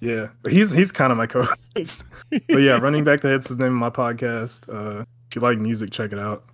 yeah, 0.00 0.28
he's 0.48 0.72
he's 0.72 0.90
kind 0.90 1.12
of 1.12 1.18
my 1.18 1.26
co-host. 1.26 2.04
but 2.30 2.58
yeah, 2.58 2.78
Running 2.78 3.04
Back 3.04 3.20
the 3.20 3.28
Hits 3.28 3.50
is 3.50 3.58
the 3.58 3.64
name 3.64 3.74
of 3.74 3.78
my 3.78 3.90
podcast. 3.90 4.68
Uh, 4.68 5.04
if 5.28 5.36
you 5.36 5.40
like 5.40 5.58
music, 5.58 5.92
check 5.92 6.12
it 6.12 6.18
out. 6.18 6.44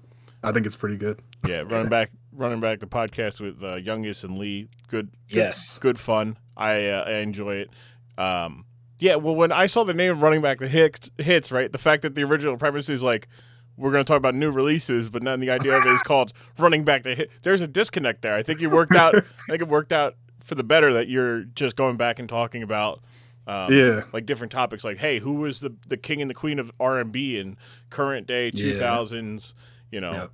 I 0.47 0.53
think 0.53 0.65
it's 0.65 0.77
pretty 0.77 0.97
good. 0.97 1.21
Yeah, 1.47 1.63
running 1.67 1.89
back, 1.89 2.11
running 2.33 2.61
back 2.61 2.81
the 2.81 2.87
podcast 2.87 3.41
with 3.41 3.63
uh, 3.63 3.75
Youngest 3.77 4.25
and 4.25 4.39
Lee. 4.39 4.69
Good, 4.89 5.11
good 5.29 5.37
yes, 5.37 5.79
good 5.79 5.99
fun. 5.99 6.37
I 6.57 6.89
uh, 6.89 7.05
I 7.07 7.13
enjoy 7.17 7.57
it. 7.57 7.71
Um, 8.17 8.65
yeah, 8.99 9.17
well, 9.17 9.35
when 9.35 9.53
I 9.53 9.67
saw 9.67 9.85
the 9.85 9.93
name 9.93 10.13
of 10.13 10.23
running 10.23 10.41
back 10.41 10.59
the 10.59 10.69
hits, 10.69 11.11
hits 11.19 11.53
right, 11.53 11.71
the 11.71 11.79
fact 11.79 12.03
that 12.03 12.15
the 12.15 12.23
original 12.23 12.57
premise 12.57 12.89
is 12.89 13.03
like 13.03 13.29
we're 13.77 13.91
going 13.91 14.03
to 14.03 14.09
talk 14.09 14.17
about 14.17 14.35
new 14.35 14.51
releases, 14.51 15.11
but 15.11 15.23
then 15.23 15.41
the 15.41 15.51
idea 15.51 15.77
of 15.77 15.85
it 15.85 15.91
is 15.93 16.03
called 16.05 16.33
running 16.59 16.85
back 16.85 17.03
the 17.03 17.15
hit. 17.15 17.31
There's 17.43 17.61
a 17.61 17.67
disconnect 17.67 18.23
there. 18.23 18.35
I 18.35 18.43
think 18.43 18.61
you 18.63 18.71
worked 18.71 18.95
out. 18.95 19.15
I 19.17 19.21
think 19.51 19.61
it 19.63 19.69
worked 19.69 19.93
out 19.93 20.15
for 20.43 20.55
the 20.55 20.63
better 20.65 20.95
that 20.95 21.09
you're 21.09 21.43
just 21.43 21.77
going 21.77 21.97
back 21.97 22.19
and 22.19 22.29
talking 22.29 22.63
about. 22.63 23.03
Um, 23.49 23.73
Yeah. 23.73 24.03
like 24.13 24.27
different 24.27 24.51
topics, 24.53 24.83
like 24.83 24.99
hey, 24.99 25.19
who 25.19 25.35
was 25.35 25.61
the 25.61 25.75
the 25.87 25.97
king 25.97 26.21
and 26.23 26.31
the 26.31 26.35
queen 26.35 26.59
of 26.59 26.73
R 26.81 26.99
and 26.99 27.13
B 27.13 27.37
in 27.39 27.57
current 27.91 28.27
day 28.27 28.51
two 28.51 28.75
thousands? 28.77 29.55
Yeah. 29.57 29.63
You 29.91 30.01
know, 30.01 30.11
Yep. 30.13 30.31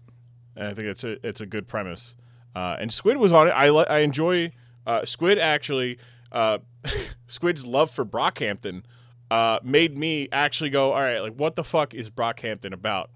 and 0.56 0.66
I 0.68 0.74
think 0.74 0.88
it's 0.88 1.04
a 1.04 1.24
it's 1.26 1.40
a 1.40 1.46
good 1.46 1.68
premise. 1.68 2.14
Uh, 2.54 2.76
and 2.78 2.92
Squid 2.92 3.16
was 3.16 3.32
on 3.32 3.48
it. 3.48 3.52
I 3.52 3.68
I 3.68 3.98
enjoy 4.00 4.52
uh, 4.86 5.04
Squid 5.04 5.38
actually. 5.38 5.98
Uh, 6.30 6.58
Squid's 7.26 7.64
love 7.66 7.90
for 7.90 8.04
Brockhampton 8.04 8.82
uh, 9.30 9.58
made 9.62 9.96
me 9.98 10.28
actually 10.32 10.70
go, 10.70 10.92
all 10.92 11.00
right, 11.00 11.20
like 11.20 11.34
what 11.34 11.56
the 11.56 11.64
fuck 11.64 11.94
is 11.94 12.10
Brockhampton 12.10 12.72
about, 12.72 13.10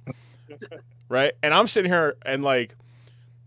right? 1.09 1.33
And 1.43 1.53
I'm 1.53 1.69
sitting 1.69 1.91
here 1.91 2.17
and 2.25 2.43
like 2.43 2.75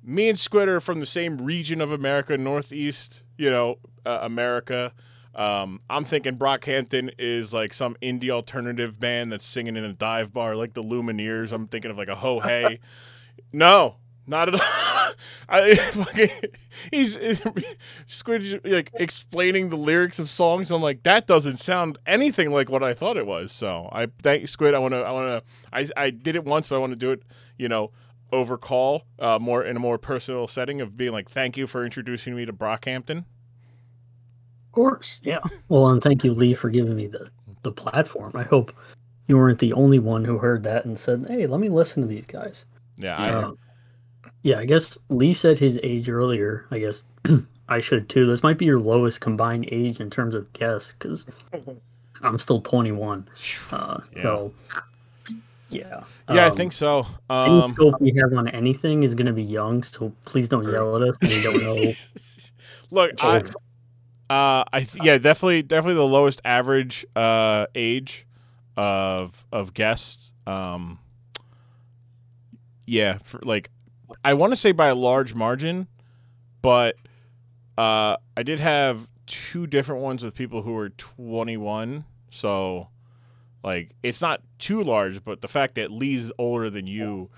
me 0.03 0.29
and 0.29 0.37
Squid 0.37 0.67
are 0.69 0.79
from 0.79 0.99
the 0.99 1.05
same 1.05 1.37
region 1.39 1.81
of 1.81 1.91
America, 1.91 2.37
Northeast, 2.37 3.23
you 3.37 3.49
know, 3.49 3.77
uh, 4.05 4.19
America. 4.21 4.93
Um, 5.35 5.81
I'm 5.89 6.03
thinking 6.03 6.37
Brockhampton 6.37 7.13
is 7.17 7.53
like 7.53 7.73
some 7.73 7.95
indie 8.01 8.29
alternative 8.29 8.99
band 8.99 9.31
that's 9.31 9.45
singing 9.45 9.75
in 9.75 9.83
a 9.83 9.93
dive 9.93 10.33
bar, 10.33 10.55
like 10.55 10.73
the 10.73 10.83
Lumineers. 10.83 11.51
I'm 11.51 11.67
thinking 11.67 11.91
of 11.91 11.97
like 11.97 12.07
a 12.07 12.15
ho 12.15 12.39
hey. 12.39 12.79
no, 13.53 13.95
not 14.27 14.49
at 14.49 14.55
all. 14.55 14.61
I 15.49 15.75
fucking 15.75 16.29
he's 16.91 17.17
Squid 18.07 18.61
like 18.63 18.91
explaining 18.93 19.69
the 19.69 19.75
lyrics 19.77 20.19
of 20.19 20.29
songs. 20.29 20.71
I'm 20.71 20.81
like 20.81 21.03
that 21.03 21.27
doesn't 21.27 21.57
sound 21.57 21.97
anything 22.05 22.51
like 22.51 22.69
what 22.69 22.83
I 22.83 22.93
thought 22.93 23.17
it 23.17 23.25
was. 23.25 23.51
So 23.51 23.89
I 23.91 24.07
thank 24.21 24.47
Squid. 24.47 24.73
I 24.73 24.79
want 24.79 24.93
to. 24.93 24.99
I 24.99 25.11
want 25.11 25.27
to. 25.27 25.43
I 25.71 26.05
I 26.05 26.09
did 26.09 26.35
it 26.35 26.45
once, 26.45 26.67
but 26.67 26.75
I 26.75 26.79
want 26.79 26.93
to 26.93 26.99
do 26.99 27.11
it. 27.11 27.23
You 27.57 27.69
know, 27.69 27.91
over 28.31 28.57
call, 28.57 29.03
uh, 29.19 29.39
more 29.39 29.63
in 29.63 29.75
a 29.75 29.79
more 29.79 29.97
personal 29.97 30.47
setting 30.47 30.81
of 30.81 30.95
being 30.95 31.11
like, 31.11 31.29
thank 31.29 31.57
you 31.57 31.67
for 31.67 31.83
introducing 31.83 32.35
me 32.35 32.45
to 32.45 32.53
Brockhampton. 32.53 33.25
Of 34.69 34.73
course, 34.73 35.19
yeah. 35.23 35.39
Well, 35.69 35.87
and 35.89 36.01
thank 36.01 36.23
you, 36.23 36.33
Lee, 36.33 36.53
for 36.53 36.69
giving 36.69 36.95
me 36.95 37.07
the 37.07 37.29
the 37.63 37.71
platform. 37.71 38.31
I 38.35 38.43
hope 38.43 38.71
you 39.27 39.35
weren't 39.37 39.59
the 39.59 39.73
only 39.73 39.99
one 39.99 40.23
who 40.23 40.37
heard 40.37 40.63
that 40.63 40.85
and 40.85 40.97
said, 40.97 41.25
"Hey, 41.27 41.45
let 41.47 41.59
me 41.59 41.69
listen 41.69 42.01
to 42.03 42.07
these 42.07 42.25
guys." 42.25 42.65
Yeah, 42.97 43.17
I, 43.17 43.29
Um, 43.31 43.57
yeah, 44.43 44.59
I 44.59 44.65
guess 44.65 44.97
Lee 45.09 45.33
said 45.33 45.59
his 45.59 45.79
age 45.83 46.07
earlier. 46.09 46.65
I 46.71 46.79
guess 46.79 47.03
I 47.69 47.79
should 47.79 48.07
too. 48.09 48.25
This 48.27 48.43
might 48.43 48.57
be 48.57 48.65
your 48.65 48.79
lowest 48.79 49.19
combined 49.21 49.67
age 49.71 49.99
in 49.99 50.09
terms 50.09 50.33
of 50.35 50.51
guess 50.53 50.93
because 50.93 51.25
I'm 52.21 52.37
still 52.37 52.61
21. 52.61 53.27
Uh, 53.71 53.99
Yeah. 54.15 54.21
So, 54.23 54.53
yeah. 55.69 56.03
yeah, 56.29 56.45
I 56.45 56.49
Um, 56.49 56.55
think 56.57 56.73
so. 56.73 57.05
Any 57.29 57.61
Um, 57.61 57.73
scope 57.73 57.99
we 58.01 58.11
have 58.21 58.33
on 58.37 58.47
anything 58.49 59.03
is 59.03 59.15
going 59.15 59.27
to 59.27 59.33
be 59.33 59.43
young, 59.43 59.83
so 59.83 60.11
please 60.25 60.47
don't 60.47 60.69
yell 60.69 60.95
at 60.95 61.01
us. 61.09 61.15
when 61.21 61.29
We 61.31 61.43
don't 61.43 61.61
know. 61.63 61.91
look, 62.91 63.23
I, 63.23 63.37
Old. 63.37 63.53
Uh, 64.29 64.63
I 64.71 64.81
th- 64.81 65.03
yeah, 65.03 65.17
definitely, 65.17 65.63
definitely 65.63 65.95
the 65.95 66.03
lowest 66.03 66.39
average 66.45 67.05
uh, 67.15 67.65
age 67.73 68.27
of 68.77 69.47
of 69.51 69.73
guests. 69.73 70.31
Um, 70.45 70.99
yeah, 72.85 73.17
for 73.23 73.39
like, 73.43 73.71
I 74.23 74.35
want 74.35 74.51
to 74.51 74.55
say 74.55 74.71
by 74.71 74.87
a 74.87 74.95
large 74.95 75.33
margin, 75.33 75.87
but 76.61 76.95
uh, 77.77 78.17
I 78.37 78.43
did 78.43 78.59
have 78.59 79.07
two 79.25 79.65
different 79.65 80.01
ones 80.01 80.23
with 80.23 80.35
people 80.35 80.61
who 80.61 80.73
were 80.73 80.89
21. 80.89 82.05
So, 82.31 82.89
like, 83.63 83.95
it's 84.03 84.21
not 84.21 84.41
too 84.59 84.83
large, 84.83 85.23
but 85.23 85.41
the 85.41 85.47
fact 85.47 85.75
that 85.75 85.91
Lee's 85.91 86.31
older 86.37 86.69
than 86.69 86.85
you, 86.85 87.29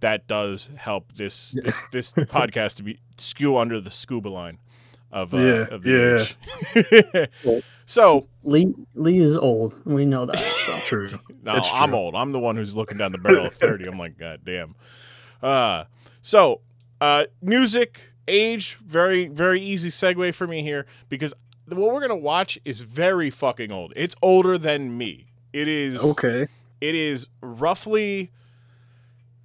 that 0.00 0.26
does 0.28 0.70
help 0.76 1.12
this 1.14 1.56
this, 1.62 1.88
this 1.90 2.12
podcast 2.16 2.76
to 2.76 2.82
be 2.82 3.00
skew 3.18 3.58
under 3.58 3.80
the 3.80 3.90
scuba 3.90 4.28
line 4.28 4.58
of 5.12 5.32
uh, 5.34 5.36
Yeah, 5.38 5.66
of 5.70 5.82
the 5.82 6.20
age. 7.14 7.30
So 7.86 8.26
Lee 8.42 8.74
Lee 8.94 9.18
is 9.18 9.34
old. 9.34 9.74
We 9.86 10.04
know 10.04 10.26
that. 10.26 10.36
So. 10.38 10.76
True. 10.84 11.08
no, 11.42 11.54
That's 11.54 11.70
I'm 11.72 11.94
old. 11.94 12.14
I'm 12.14 12.32
the 12.32 12.38
one 12.38 12.56
who's 12.56 12.76
looking 12.76 12.98
down 12.98 13.12
the 13.12 13.18
barrel 13.18 13.46
of 13.46 13.54
30. 13.54 13.86
I'm 13.88 13.98
like, 13.98 14.18
God 14.18 14.40
damn. 14.44 14.74
Uh, 15.42 15.84
so, 16.20 16.60
uh, 17.00 17.24
music, 17.40 18.12
age, 18.26 18.74
very, 18.86 19.26
very 19.28 19.62
easy 19.62 19.88
segue 19.88 20.34
for 20.34 20.46
me 20.46 20.62
here 20.62 20.84
because 21.08 21.32
what 21.66 21.80
we're 21.80 22.00
going 22.06 22.10
to 22.10 22.14
watch 22.14 22.58
is 22.66 22.82
very 22.82 23.30
fucking 23.30 23.72
old. 23.72 23.94
It's 23.96 24.14
older 24.20 24.58
than 24.58 24.98
me. 24.98 25.28
It 25.54 25.66
is, 25.66 25.98
Okay. 26.04 26.46
it 26.82 26.94
is 26.94 27.28
roughly 27.40 28.32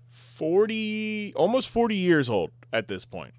40, 0.10 1.34
almost 1.38 1.70
40 1.70 1.96
years 1.96 2.30
old 2.30 2.52
at 2.72 2.88
this 2.90 3.06
point. 3.06 3.34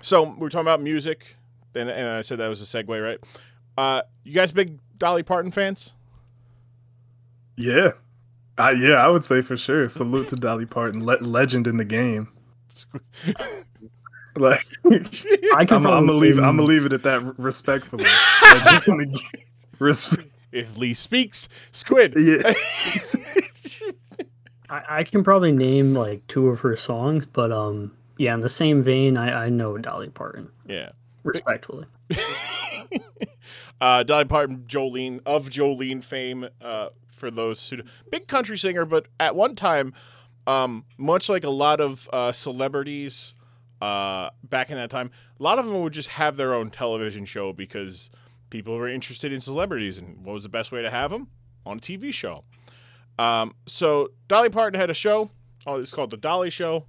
So, 0.00 0.34
we're 0.38 0.48
talking 0.48 0.66
about 0.66 0.80
music, 0.82 1.36
and, 1.74 1.90
and 1.90 2.08
I 2.08 2.22
said 2.22 2.38
that 2.38 2.48
was 2.48 2.62
a 2.62 2.64
segue, 2.64 3.02
right? 3.02 3.18
Uh, 3.76 4.02
you 4.24 4.32
guys 4.32 4.52
big 4.52 4.78
Dolly 4.96 5.22
Parton 5.22 5.50
fans? 5.50 5.92
Yeah. 7.56 7.92
I, 8.56 8.72
yeah, 8.72 8.94
I 8.94 9.08
would 9.08 9.24
say 9.24 9.40
for 9.40 9.56
sure. 9.56 9.88
Salute 9.88 10.28
to 10.28 10.36
Dolly 10.36 10.66
Parton, 10.66 11.04
le- 11.04 11.18
legend 11.18 11.66
in 11.66 11.76
the 11.76 11.84
game. 11.84 12.28
Like, 14.38 14.60
I 14.84 15.64
can 15.64 15.78
I'm, 15.78 15.86
I'm 15.86 16.06
gonna 16.06 16.12
probably 16.12 16.14
leave. 16.14 16.38
I'm 16.38 16.56
gonna 16.56 16.62
leave 16.62 16.84
it 16.86 16.92
at 16.92 17.02
that 17.02 17.38
respectfully. 17.38 18.04
Legend 18.42 18.82
in 18.86 18.98
the 18.98 19.06
game. 19.06 19.44
Respect. 19.78 20.28
if 20.52 20.76
Lee 20.76 20.94
speaks, 20.94 21.48
squid. 21.72 22.14
Yeah. 22.16 22.52
I, 24.70 24.98
I 25.00 25.04
can 25.04 25.24
probably 25.24 25.52
name 25.52 25.94
like 25.94 26.26
two 26.26 26.48
of 26.48 26.60
her 26.60 26.76
songs, 26.76 27.26
but 27.26 27.50
um, 27.50 27.96
yeah, 28.18 28.34
in 28.34 28.40
the 28.40 28.48
same 28.48 28.82
vein, 28.82 29.16
I, 29.16 29.46
I 29.46 29.48
know 29.48 29.78
Dolly 29.78 30.10
Parton 30.10 30.50
yeah. 30.66 30.90
respectfully. 31.22 31.86
uh, 33.80 34.02
Dolly 34.02 34.24
Parton, 34.26 34.64
Jolene 34.68 35.20
of 35.24 35.48
Jolene 35.48 36.04
fame. 36.04 36.48
Uh, 36.60 36.88
for 37.18 37.30
those 37.30 37.68
who 37.68 37.78
big 38.10 38.28
country 38.28 38.56
singer, 38.56 38.84
but 38.84 39.06
at 39.20 39.36
one 39.36 39.54
time, 39.54 39.92
um, 40.46 40.84
much 40.96 41.28
like 41.28 41.44
a 41.44 41.50
lot 41.50 41.80
of 41.80 42.08
uh, 42.12 42.32
celebrities 42.32 43.34
uh, 43.82 44.30
back 44.44 44.70
in 44.70 44.76
that 44.76 44.90
time, 44.90 45.10
a 45.38 45.42
lot 45.42 45.58
of 45.58 45.66
them 45.66 45.82
would 45.82 45.92
just 45.92 46.10
have 46.10 46.36
their 46.36 46.54
own 46.54 46.70
television 46.70 47.24
show 47.24 47.52
because 47.52 48.10
people 48.50 48.76
were 48.76 48.88
interested 48.88 49.32
in 49.32 49.40
celebrities, 49.40 49.98
and 49.98 50.24
what 50.24 50.32
was 50.32 50.44
the 50.44 50.48
best 50.48 50.72
way 50.72 50.80
to 50.80 50.90
have 50.90 51.10
them 51.10 51.28
on 51.66 51.78
a 51.78 51.80
TV 51.80 52.12
show? 52.14 52.44
Um, 53.18 53.54
so 53.66 54.12
Dolly 54.28 54.48
Parton 54.48 54.78
had 54.78 54.90
a 54.90 54.94
show. 54.94 55.30
Oh, 55.66 55.80
it's 55.80 55.92
called 55.92 56.10
the 56.10 56.16
Dolly 56.16 56.50
Show, 56.50 56.86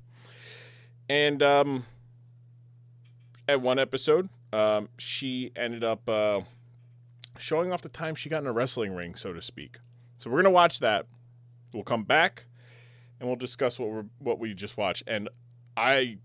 and 1.10 1.42
um, 1.42 1.86
at 3.48 3.62
one 3.62 3.80
episode, 3.80 4.30
um, 4.54 4.89
she 4.98 5.51
ended 5.56 5.84
up 5.84 6.08
uh, 6.08 6.42
showing 7.38 7.74
off 7.74 7.82
the 7.82 7.89
time 7.89 8.16
she 8.16 8.30
got 8.30 8.42
in 8.42 8.48
a 8.48 8.54
wrestling 8.54 8.96
ring, 8.96 9.16
so 9.16 9.34
to 9.34 9.42
speak. 9.42 9.80
So 10.18 10.30
we're 10.30 10.42
gonna 10.42 10.51
watch 10.51 10.80
that. 10.80 11.08
We'll 11.74 11.84
come 11.84 12.04
back, 12.04 12.46
and 13.20 13.28
we'll 13.28 13.36
discuss 13.36 13.80
what 13.80 13.89
we're 13.89 14.06
what 14.20 14.39
we 14.39 14.54
just 14.54 14.78
watched. 14.78 15.04
And 15.08 15.30
I, 15.75 16.18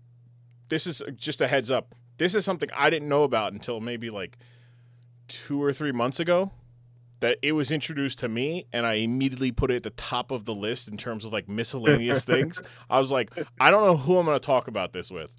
this 0.69 0.85
is 0.85 1.01
just 1.15 1.41
a 1.41 1.47
heads 1.47 1.71
up. 1.71 1.95
This 2.17 2.35
is 2.35 2.45
something 2.45 2.69
I 2.75 2.89
didn't 2.89 3.09
know 3.09 3.23
about 3.23 3.53
until 3.53 3.79
maybe 3.81 4.09
like 4.09 4.37
two 5.27 5.61
or 5.61 5.73
three 5.73 5.91
months 5.91 6.19
ago. 6.19 6.51
That 7.21 7.37
it 7.41 7.53
was 7.53 7.71
introduced 7.71 8.19
to 8.19 8.27
me, 8.27 8.65
and 8.73 8.85
I 8.85 8.95
immediately 8.95 9.51
put 9.51 9.71
it 9.71 9.77
at 9.77 9.83
the 9.83 9.89
top 9.91 10.31
of 10.31 10.45
the 10.45 10.53
list 10.53 10.87
in 10.87 10.97
terms 10.97 11.23
of 11.23 11.31
like 11.31 11.47
miscellaneous 11.47 12.25
things. 12.25 12.61
I 12.89 12.99
was 12.99 13.09
like, 13.09 13.31
I 13.59 13.71
don't 13.71 13.85
know 13.85 13.97
who 13.97 14.17
I'm 14.17 14.25
going 14.25 14.35
to 14.35 14.45
talk 14.45 14.67
about 14.67 14.91
this 14.91 15.09
with 15.09 15.31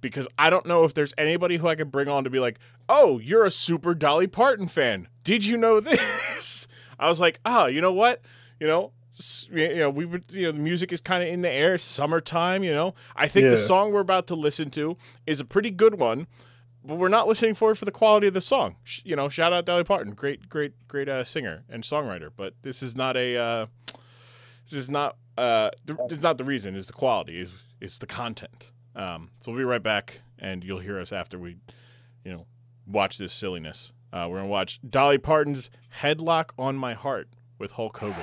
because 0.00 0.26
I 0.38 0.50
don't 0.50 0.66
know 0.66 0.84
if 0.84 0.94
there's 0.94 1.14
anybody 1.16 1.56
who 1.56 1.68
I 1.68 1.74
could 1.74 1.92
bring 1.92 2.08
on 2.08 2.24
to 2.24 2.30
be 2.30 2.40
like, 2.40 2.58
oh, 2.88 3.18
you're 3.18 3.44
a 3.44 3.50
super 3.50 3.94
Dolly 3.94 4.26
Parton 4.26 4.68
fan. 4.68 5.08
Did 5.24 5.44
you 5.44 5.56
know 5.56 5.80
this? 5.80 6.66
I 6.98 7.08
was 7.08 7.20
like, 7.20 7.40
oh, 7.44 7.66
you 7.66 7.80
know 7.80 7.92
what? 7.92 8.20
You 8.60 8.66
know, 8.66 8.92
you 9.50 9.76
know, 9.76 9.90
we 9.90 10.04
would, 10.04 10.24
you 10.30 10.42
know, 10.42 10.52
the 10.52 10.58
music 10.58 10.92
is 10.92 11.00
kind 11.00 11.22
of 11.22 11.28
in 11.28 11.42
the 11.42 11.50
air, 11.50 11.78
summertime. 11.78 12.64
You 12.64 12.72
know, 12.72 12.94
I 13.16 13.28
think 13.28 13.50
the 13.50 13.56
song 13.56 13.92
we're 13.92 14.00
about 14.00 14.26
to 14.28 14.34
listen 14.34 14.70
to 14.70 14.96
is 15.26 15.40
a 15.40 15.44
pretty 15.44 15.70
good 15.70 15.98
one, 15.98 16.26
but 16.84 16.96
we're 16.96 17.08
not 17.08 17.28
listening 17.28 17.54
for 17.54 17.70
it 17.72 17.76
for 17.76 17.84
the 17.84 17.90
quality 17.92 18.26
of 18.26 18.34
the 18.34 18.40
song. 18.40 18.76
Sh- 18.84 19.00
You 19.04 19.16
know, 19.16 19.28
shout 19.28 19.52
out 19.52 19.64
Dolly 19.64 19.84
Parton, 19.84 20.14
great, 20.14 20.48
great, 20.48 20.72
great 20.88 21.08
uh, 21.08 21.24
singer 21.24 21.64
and 21.68 21.82
songwriter. 21.84 22.30
But 22.36 22.54
this 22.62 22.82
is 22.82 22.96
not 22.96 23.16
a, 23.16 23.36
uh, 23.36 23.66
this 24.68 24.78
is 24.78 24.90
not, 24.90 25.16
uh, 25.38 25.70
it's 26.10 26.22
not 26.22 26.38
the 26.38 26.44
reason. 26.44 26.74
It's 26.76 26.86
the 26.88 26.92
quality. 26.92 27.40
Is 27.40 27.52
it's 27.80 27.98
the 27.98 28.06
content. 28.06 28.70
Um, 28.94 29.30
so 29.40 29.52
we'll 29.52 29.58
be 29.60 29.64
right 29.64 29.82
back, 29.82 30.20
and 30.38 30.62
you'll 30.62 30.80
hear 30.80 31.00
us 31.00 31.12
after 31.12 31.38
we, 31.38 31.56
you 32.24 32.32
know, 32.32 32.46
watch 32.86 33.16
this 33.18 33.32
silliness. 33.32 33.92
Uh, 34.12 34.26
we're 34.28 34.36
gonna 34.38 34.48
watch 34.48 34.78
Dolly 34.88 35.18
Parton's 35.18 35.70
"Headlock 36.00 36.50
on 36.58 36.76
My 36.76 36.92
Heart" 36.94 37.28
with 37.58 37.72
Hulk 37.72 37.96
Hogan. 37.98 38.22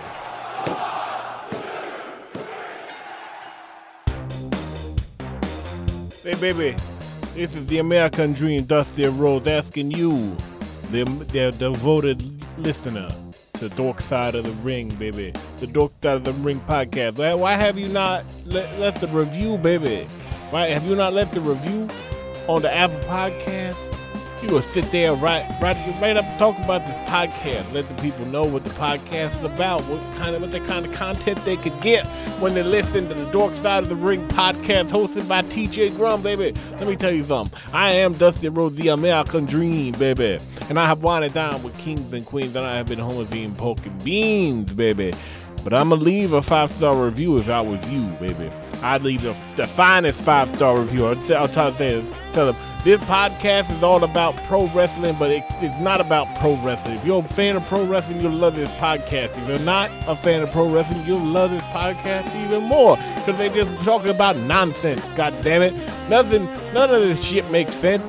Hey, 6.23 6.35
baby, 6.39 6.75
this 7.35 7.55
is 7.55 7.65
the 7.67 7.77
American 7.79 8.33
Dream, 8.33 8.63
Dusty 8.65 9.07
Rhodes, 9.07 9.47
asking 9.47 9.91
you, 9.91 10.35
the, 10.91 11.03
the 11.31 11.51
devoted 11.57 12.21
listener, 12.59 13.09
to 13.53 13.69
Dork 13.69 13.99
Side 14.01 14.35
of 14.35 14.45
the 14.45 14.51
Ring, 14.63 14.89
baby. 14.95 15.33
The 15.59 15.67
Dork 15.67 15.91
Side 16.01 16.17
of 16.17 16.23
the 16.23 16.33
Ring 16.33 16.59
podcast. 16.61 17.37
Why- 17.37 17.53
have 17.55 17.77
you 17.77 17.89
not 17.89 18.23
le- 18.45 18.67
left 18.79 19.01
the 19.01 19.07
review, 19.07 19.57
baby? 19.57 20.03
Why 20.49 20.67
have 20.67 20.85
you 20.85 20.95
not 20.95 21.13
left 21.13 21.33
the 21.33 21.41
review 21.41 21.87
on 22.47 22.61
the 22.61 22.73
Apple 22.73 22.99
Podcast? 23.01 23.75
You 24.41 24.53
will 24.53 24.61
sit 24.61 24.89
there 24.91 25.13
right, 25.13 25.45
right, 25.61 25.75
right 26.01 26.15
up 26.15 26.23
and 26.23 26.39
talk 26.39 26.57
about 26.59 26.85
this 26.85 26.95
podcast. 27.09 27.73
Let 27.73 27.89
the 27.89 28.01
people 28.01 28.25
know 28.27 28.45
what 28.45 28.63
the 28.63 28.69
podcast 28.71 29.37
is 29.37 29.43
about, 29.43 29.81
what 29.83 30.01
kind 30.17 30.33
of, 30.33 30.41
what 30.41 30.53
the 30.53 30.61
kind 30.61 30.85
of 30.85 30.93
content 30.93 31.43
they 31.43 31.57
could 31.57 31.77
get 31.81 32.07
when 32.39 32.53
they 32.53 32.63
listen 32.63 33.09
to 33.09 33.15
the 33.15 33.29
Dork 33.31 33.53
Side 33.55 33.83
of 33.83 33.89
the 33.89 33.97
Ring 33.97 34.25
podcast 34.29 34.91
hosted 34.91 35.27
by 35.27 35.41
TJ 35.41 35.97
Grum, 35.97 36.21
baby. 36.21 36.53
Let 36.77 36.87
me 36.87 36.95
tell 36.95 37.11
you 37.11 37.25
something. 37.25 37.59
I 37.73 37.91
am 37.91 38.13
Dusty 38.13 38.47
Rhodes, 38.47 38.75
the 38.75 38.87
American 38.87 39.45
Dream, 39.45 39.91
baby, 39.95 40.39
and 40.69 40.79
I 40.79 40.85
have 40.85 41.03
wanted 41.03 41.33
down 41.33 41.61
with 41.61 41.77
kings 41.77 42.13
and 42.13 42.25
queens, 42.25 42.55
and 42.55 42.65
I 42.65 42.77
have 42.77 42.87
been 42.87 42.99
home 42.99 43.17
with 43.17 43.57
pork 43.57 43.85
and 43.85 44.03
beans, 44.05 44.71
baby. 44.71 45.13
But 45.65 45.73
I'm 45.73 45.89
gonna 45.89 46.01
leave 46.01 46.31
a 46.31 46.41
five 46.41 46.71
star 46.71 46.95
review 46.95 47.37
if 47.37 47.49
I 47.49 47.59
was 47.59 47.85
you, 47.89 48.05
baby. 48.21 48.49
I'd 48.81 49.01
leave 49.01 49.23
the, 49.23 49.35
the 49.57 49.67
finest 49.67 50.21
five 50.21 50.55
star 50.55 50.79
review. 50.79 51.07
I'll, 51.07 51.35
I'll 51.35 51.49
tell 51.49 51.71
them 51.71 52.55
this 52.83 53.01
podcast 53.01 53.69
is 53.71 53.83
all 53.83 54.03
about 54.05 54.37
pro 54.37 54.67
wrestling, 54.67 55.15
but 55.19 55.31
it, 55.31 55.43
it's 55.61 55.81
not 55.81 55.99
about 55.99 56.33
pro 56.39 56.55
wrestling. 56.57 56.95
If 56.95 57.05
you're 57.05 57.19
a 57.19 57.27
fan 57.27 57.57
of 57.57 57.65
pro 57.65 57.83
wrestling, 57.83 58.21
you'll 58.21 58.31
love 58.31 58.55
this 58.55 58.69
podcast. 58.71 59.37
If 59.37 59.47
you're 59.47 59.59
not 59.59 59.91
a 60.07 60.15
fan 60.15 60.41
of 60.41 60.51
pro 60.51 60.71
wrestling, 60.71 61.05
you'll 61.05 61.19
love 61.19 61.51
this 61.51 61.61
podcast 61.63 62.33
even 62.45 62.63
more 62.63 62.95
because 63.15 63.37
they're 63.37 63.53
just 63.53 63.75
talking 63.83 64.09
about 64.09 64.37
nonsense. 64.37 65.03
God 65.15 65.35
damn 65.41 65.61
it, 65.61 65.73
nothing, 66.09 66.45
none 66.73 66.89
of 66.89 67.01
this 67.01 67.21
shit 67.21 67.49
makes 67.51 67.75
sense. 67.75 68.03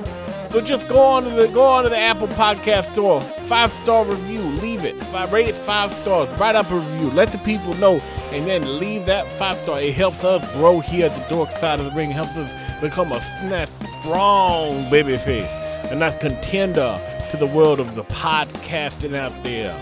So 0.51 0.59
just 0.59 0.87
go 0.89 0.99
on 0.99 1.23
to 1.23 1.29
the 1.29 1.47
go 1.47 1.63
on 1.63 1.83
to 1.83 1.89
the 1.89 1.97
Apple 1.97 2.27
Podcast 2.29 2.91
Store, 2.91 3.21
five 3.21 3.71
star 3.83 4.05
review, 4.05 4.41
leave 4.41 4.83
it. 4.83 5.01
Five, 5.05 5.31
rate 5.31 5.47
it 5.47 5.55
five 5.55 5.93
stars, 5.93 6.27
write 6.39 6.55
up 6.55 6.69
a 6.71 6.75
review, 6.75 7.09
let 7.11 7.31
the 7.31 7.37
people 7.39 7.73
know, 7.75 8.01
and 8.31 8.45
then 8.45 8.79
leave 8.79 9.05
that 9.05 9.31
five 9.33 9.57
star. 9.59 9.79
It 9.81 9.95
helps 9.95 10.25
us 10.25 10.49
grow 10.53 10.79
here 10.79 11.05
at 11.05 11.15
the 11.15 11.33
Dork 11.33 11.51
Side 11.51 11.79
of 11.79 11.85
the 11.85 11.91
Ring, 11.91 12.11
helps 12.11 12.35
us 12.35 12.51
become 12.81 13.11
a 13.11 13.19
that 13.49 13.69
strong 13.99 14.89
baby 14.89 15.15
face, 15.15 15.47
and 15.91 16.01
that 16.01 16.19
contender 16.19 16.99
to 17.29 17.37
the 17.37 17.45
world 17.45 17.79
of 17.79 17.93
the 17.93 18.03
podcasting 18.05 19.15
out 19.15 19.31
there. 19.43 19.79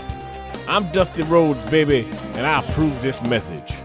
I'm 0.68 0.92
Dusty 0.92 1.22
Rhodes, 1.22 1.64
baby, 1.70 2.06
and 2.34 2.46
I 2.46 2.60
approve 2.60 3.00
this 3.00 3.20
message. 3.22 3.72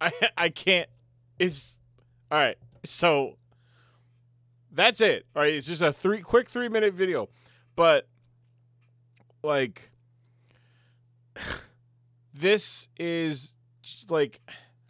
I 0.00 0.10
I 0.38 0.48
can't. 0.48 0.88
It's 1.38 1.76
all 2.30 2.38
right. 2.38 2.56
So 2.84 3.36
that's 4.72 5.02
it. 5.02 5.26
All 5.36 5.42
right. 5.42 5.52
It's 5.52 5.66
just 5.66 5.82
a 5.82 5.92
three 5.92 6.22
quick 6.22 6.48
three 6.48 6.70
minute 6.70 6.94
video, 6.94 7.28
but 7.76 8.08
like 9.42 9.90
this 12.34 12.88
is 12.98 13.54
like 14.08 14.40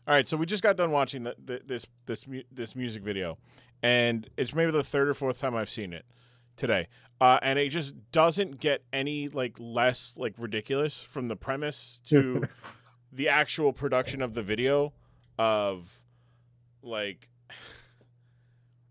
all 0.07 0.15
right. 0.15 0.29
So 0.29 0.37
we 0.37 0.47
just 0.47 0.63
got 0.63 0.77
done 0.77 0.91
watching 0.91 1.23
the, 1.23 1.35
the, 1.43 1.61
this 1.65 1.87
this 2.07 2.27
mu- 2.27 2.43
this 2.53 2.77
music 2.77 3.03
video, 3.03 3.39
and 3.83 4.29
it's 4.37 4.55
maybe 4.55 4.71
the 4.71 4.85
third 4.85 5.09
or 5.09 5.15
fourth 5.15 5.39
time 5.41 5.55
I've 5.55 5.71
seen 5.71 5.93
it 5.93 6.05
today. 6.57 6.89
Uh, 7.21 7.39
and 7.43 7.59
it 7.59 7.71
just 7.71 7.95
doesn't 8.13 8.61
get 8.61 8.83
any 8.93 9.29
like 9.29 9.57
less 9.59 10.15
like 10.17 10.35
ridiculous 10.39 11.01
from 11.01 11.29
the 11.29 11.37
premise 11.37 12.01
to 12.07 12.45
the 13.13 13.29
actual 13.29 13.73
production 13.73 14.21
of 14.21 14.35
the 14.35 14.43
video 14.43 14.93
of 15.39 16.01
like 16.83 17.29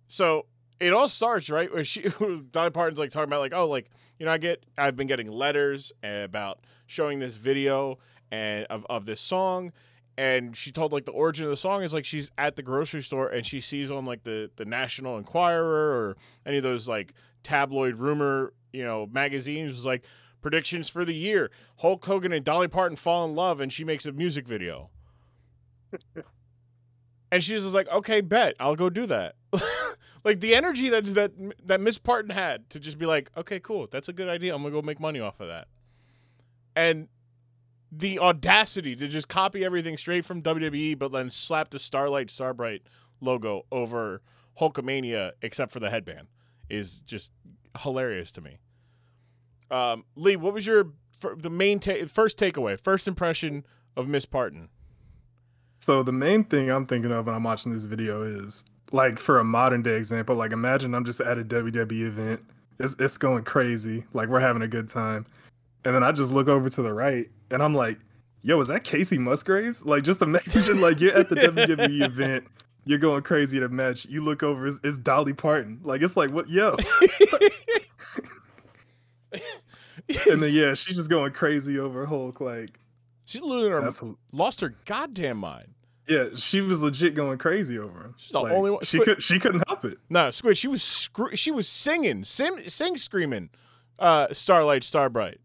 so 0.07 0.45
it 0.79 0.93
all 0.93 1.07
starts 1.07 1.49
right 1.49 1.71
where 1.73 1.83
she 1.83 2.05
Dolly 2.51 2.69
Parton's 2.71 2.97
like 2.97 3.11
talking 3.11 3.29
about 3.29 3.41
like 3.41 3.53
oh 3.53 3.67
like 3.67 3.91
you 4.17 4.25
know 4.25 4.31
I 4.31 4.37
get 4.37 4.65
I've 4.77 4.95
been 4.95 5.07
getting 5.07 5.29
letters 5.29 5.91
about 6.01 6.59
showing 6.93 7.19
this 7.19 7.35
video 7.35 7.97
and 8.31 8.65
of, 8.69 8.85
of 8.89 9.05
this 9.05 9.19
song 9.19 9.71
and 10.17 10.55
she 10.55 10.71
told 10.71 10.93
like 10.93 11.05
the 11.05 11.11
origin 11.11 11.45
of 11.45 11.51
the 11.51 11.57
song 11.57 11.83
is 11.83 11.93
like 11.93 12.05
she's 12.05 12.29
at 12.37 12.55
the 12.55 12.61
grocery 12.61 13.01
store 13.01 13.27
and 13.27 13.45
she 13.45 13.59
sees 13.59 13.89
on 13.89 14.05
like 14.05 14.23
the 14.23 14.49
the 14.57 14.65
National 14.65 15.17
Enquirer 15.17 15.91
or 15.91 16.17
any 16.45 16.57
of 16.57 16.63
those 16.63 16.87
like 16.87 17.13
tabloid 17.41 17.95
rumor 17.95 18.53
you 18.71 18.83
know 18.83 19.07
magazines 19.11 19.73
was 19.73 19.85
like 19.85 20.03
predictions 20.41 20.89
for 20.89 21.03
the 21.03 21.15
year. 21.15 21.49
Hulk 21.77 22.05
Hogan 22.05 22.31
and 22.31 22.45
Dolly 22.45 22.67
Parton 22.67 22.95
fall 22.95 23.25
in 23.25 23.33
love 23.33 23.59
and 23.59 23.73
she 23.73 23.83
makes 23.83 24.05
a 24.05 24.11
music 24.11 24.47
video. 24.47 24.89
And 27.31 27.43
she's 27.43 27.63
just 27.63 27.73
like 27.73 27.89
okay 27.89 28.21
bet 28.21 28.53
I'll 28.59 28.75
go 28.75 28.91
do 28.91 29.07
that. 29.07 29.33
Like 30.23 30.39
the 30.39 30.55
energy 30.55 30.87
that 30.87 31.13
that 31.15 31.31
that 31.65 31.81
Miss 31.81 31.97
Parton 31.97 32.29
had 32.29 32.69
to 32.69 32.79
just 32.79 32.97
be 32.97 33.05
like 33.05 33.29
okay 33.35 33.59
cool 33.59 33.87
that's 33.91 34.07
a 34.07 34.13
good 34.13 34.29
idea 34.29 34.55
I'm 34.55 34.61
gonna 34.61 34.73
go 34.73 34.81
make 34.81 34.99
money 34.99 35.19
off 35.19 35.41
of 35.41 35.47
that 35.47 35.67
and 36.75 37.07
the 37.91 38.19
audacity 38.19 38.95
to 38.95 39.07
just 39.07 39.27
copy 39.27 39.63
everything 39.63 39.97
straight 39.97 40.25
from 40.25 40.41
WWE, 40.41 40.97
but 40.97 41.11
then 41.11 41.29
slap 41.29 41.69
the 41.69 41.79
Starlight 41.79 42.29
Starbright 42.29 42.81
logo 43.21 43.63
over 43.71 44.21
Hulkamania, 44.59 45.31
except 45.41 45.71
for 45.71 45.79
the 45.79 45.89
headband, 45.89 46.27
is 46.69 46.99
just 46.99 47.31
hilarious 47.79 48.31
to 48.31 48.41
me. 48.41 48.57
Um, 49.69 50.05
Lee, 50.15 50.35
what 50.35 50.53
was 50.53 50.65
your 50.65 50.91
the 51.37 51.49
main 51.49 51.79
ta- 51.79 52.05
first 52.07 52.37
takeaway, 52.37 52.79
first 52.79 53.07
impression 53.07 53.65
of 53.95 54.07
Miss 54.07 54.25
Parton? 54.25 54.69
So 55.79 56.03
the 56.03 56.11
main 56.11 56.43
thing 56.43 56.69
I'm 56.69 56.85
thinking 56.85 57.11
of 57.11 57.25
when 57.25 57.35
I'm 57.35 57.43
watching 57.43 57.73
this 57.73 57.85
video 57.85 58.23
is 58.23 58.65
like 58.91 59.19
for 59.19 59.39
a 59.39 59.43
modern 59.43 59.81
day 59.81 59.95
example, 59.95 60.35
like 60.35 60.51
imagine 60.51 60.93
I'm 60.93 61.05
just 61.05 61.21
at 61.21 61.37
a 61.37 61.43
WWE 61.43 62.07
event. 62.07 62.41
It's 62.79 62.95
it's 62.99 63.17
going 63.17 63.43
crazy. 63.43 64.05
Like 64.13 64.29
we're 64.29 64.39
having 64.39 64.61
a 64.61 64.67
good 64.67 64.87
time. 64.87 65.25
And 65.85 65.93
then 65.95 66.03
I 66.03 66.11
just 66.11 66.31
look 66.31 66.47
over 66.47 66.69
to 66.69 66.81
the 66.81 66.93
right 66.93 67.27
and 67.51 67.61
I'm 67.61 67.73
like, 67.73 67.99
yo, 68.41 68.59
is 68.61 68.67
that 68.69 68.83
Kacey 68.83 69.19
Musgraves? 69.19 69.85
Like 69.85 70.03
just 70.03 70.21
imagine 70.21 70.81
like 70.81 70.99
you're 71.01 71.15
at 71.15 71.29
the 71.29 71.35
WWE 71.35 72.01
event, 72.05 72.45
you're 72.85 72.99
going 72.99 73.23
crazy 73.23 73.57
at 73.57 73.63
a 73.63 73.69
match. 73.69 74.05
You 74.05 74.23
look 74.23 74.43
over, 74.43 74.67
it's, 74.67 74.79
it's 74.83 74.97
Dolly 74.99 75.33
Parton. 75.33 75.79
Like 75.83 76.01
it's 76.01 76.17
like 76.17 76.31
what 76.31 76.49
yo. 76.49 76.75
and 80.31 80.41
then 80.41 80.53
yeah, 80.53 80.73
she's 80.73 80.95
just 80.95 81.09
going 81.09 81.33
crazy 81.33 81.79
over 81.79 82.05
Hulk. 82.05 82.41
Like 82.41 82.79
She's 83.25 83.41
losing 83.41 83.71
her, 83.71 84.15
lost 84.31 84.61
her 84.61 84.75
goddamn 84.85 85.37
mind. 85.37 85.69
Yeah, 86.07 86.25
she 86.35 86.59
was 86.59 86.81
legit 86.81 87.15
going 87.15 87.37
crazy 87.37 87.79
over 87.79 88.01
him. 88.01 88.15
She's 88.17 88.33
the 88.33 88.39
only 88.39 88.71
one- 88.71 88.83
She 88.83 88.97
Squid- 88.97 89.05
could. 89.05 89.23
She 89.23 89.39
couldn't 89.39 89.63
help 89.67 89.85
it. 89.85 89.99
No, 90.09 90.31
Squid, 90.31 90.57
she 90.57 90.67
was 90.67 90.83
scr- 90.83 91.33
she 91.35 91.49
was 91.49 91.67
singing, 91.67 92.25
sim- 92.25 92.67
sing 92.69 92.97
screaming, 92.97 93.49
uh, 93.99 94.27
Starlight 94.33 94.83
Starbright. 94.83 95.39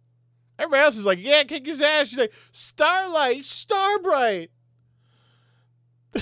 Everybody 0.59 0.83
else 0.83 0.97
is 0.97 1.07
like, 1.07 1.19
yeah, 1.21 1.43
kick 1.45 1.67
his 1.67 1.81
ass. 1.81 2.09
She's 2.09 2.19
like, 2.19 2.33
Starlight 2.53 3.45
Starbright. 3.45 4.51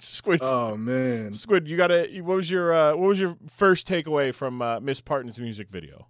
Squid, 0.00 0.40
Oh 0.42 0.76
man. 0.76 1.34
Squid, 1.34 1.68
you 1.68 1.76
gotta. 1.76 2.06
What 2.22 2.36
was 2.36 2.50
your 2.50 2.72
uh, 2.72 2.90
what 2.96 3.08
was 3.08 3.20
your 3.20 3.36
first 3.48 3.86
takeaway 3.86 4.32
from 4.34 4.62
uh, 4.62 4.80
Miss 4.80 5.00
Parton's 5.00 5.38
music 5.38 5.68
video? 5.70 6.06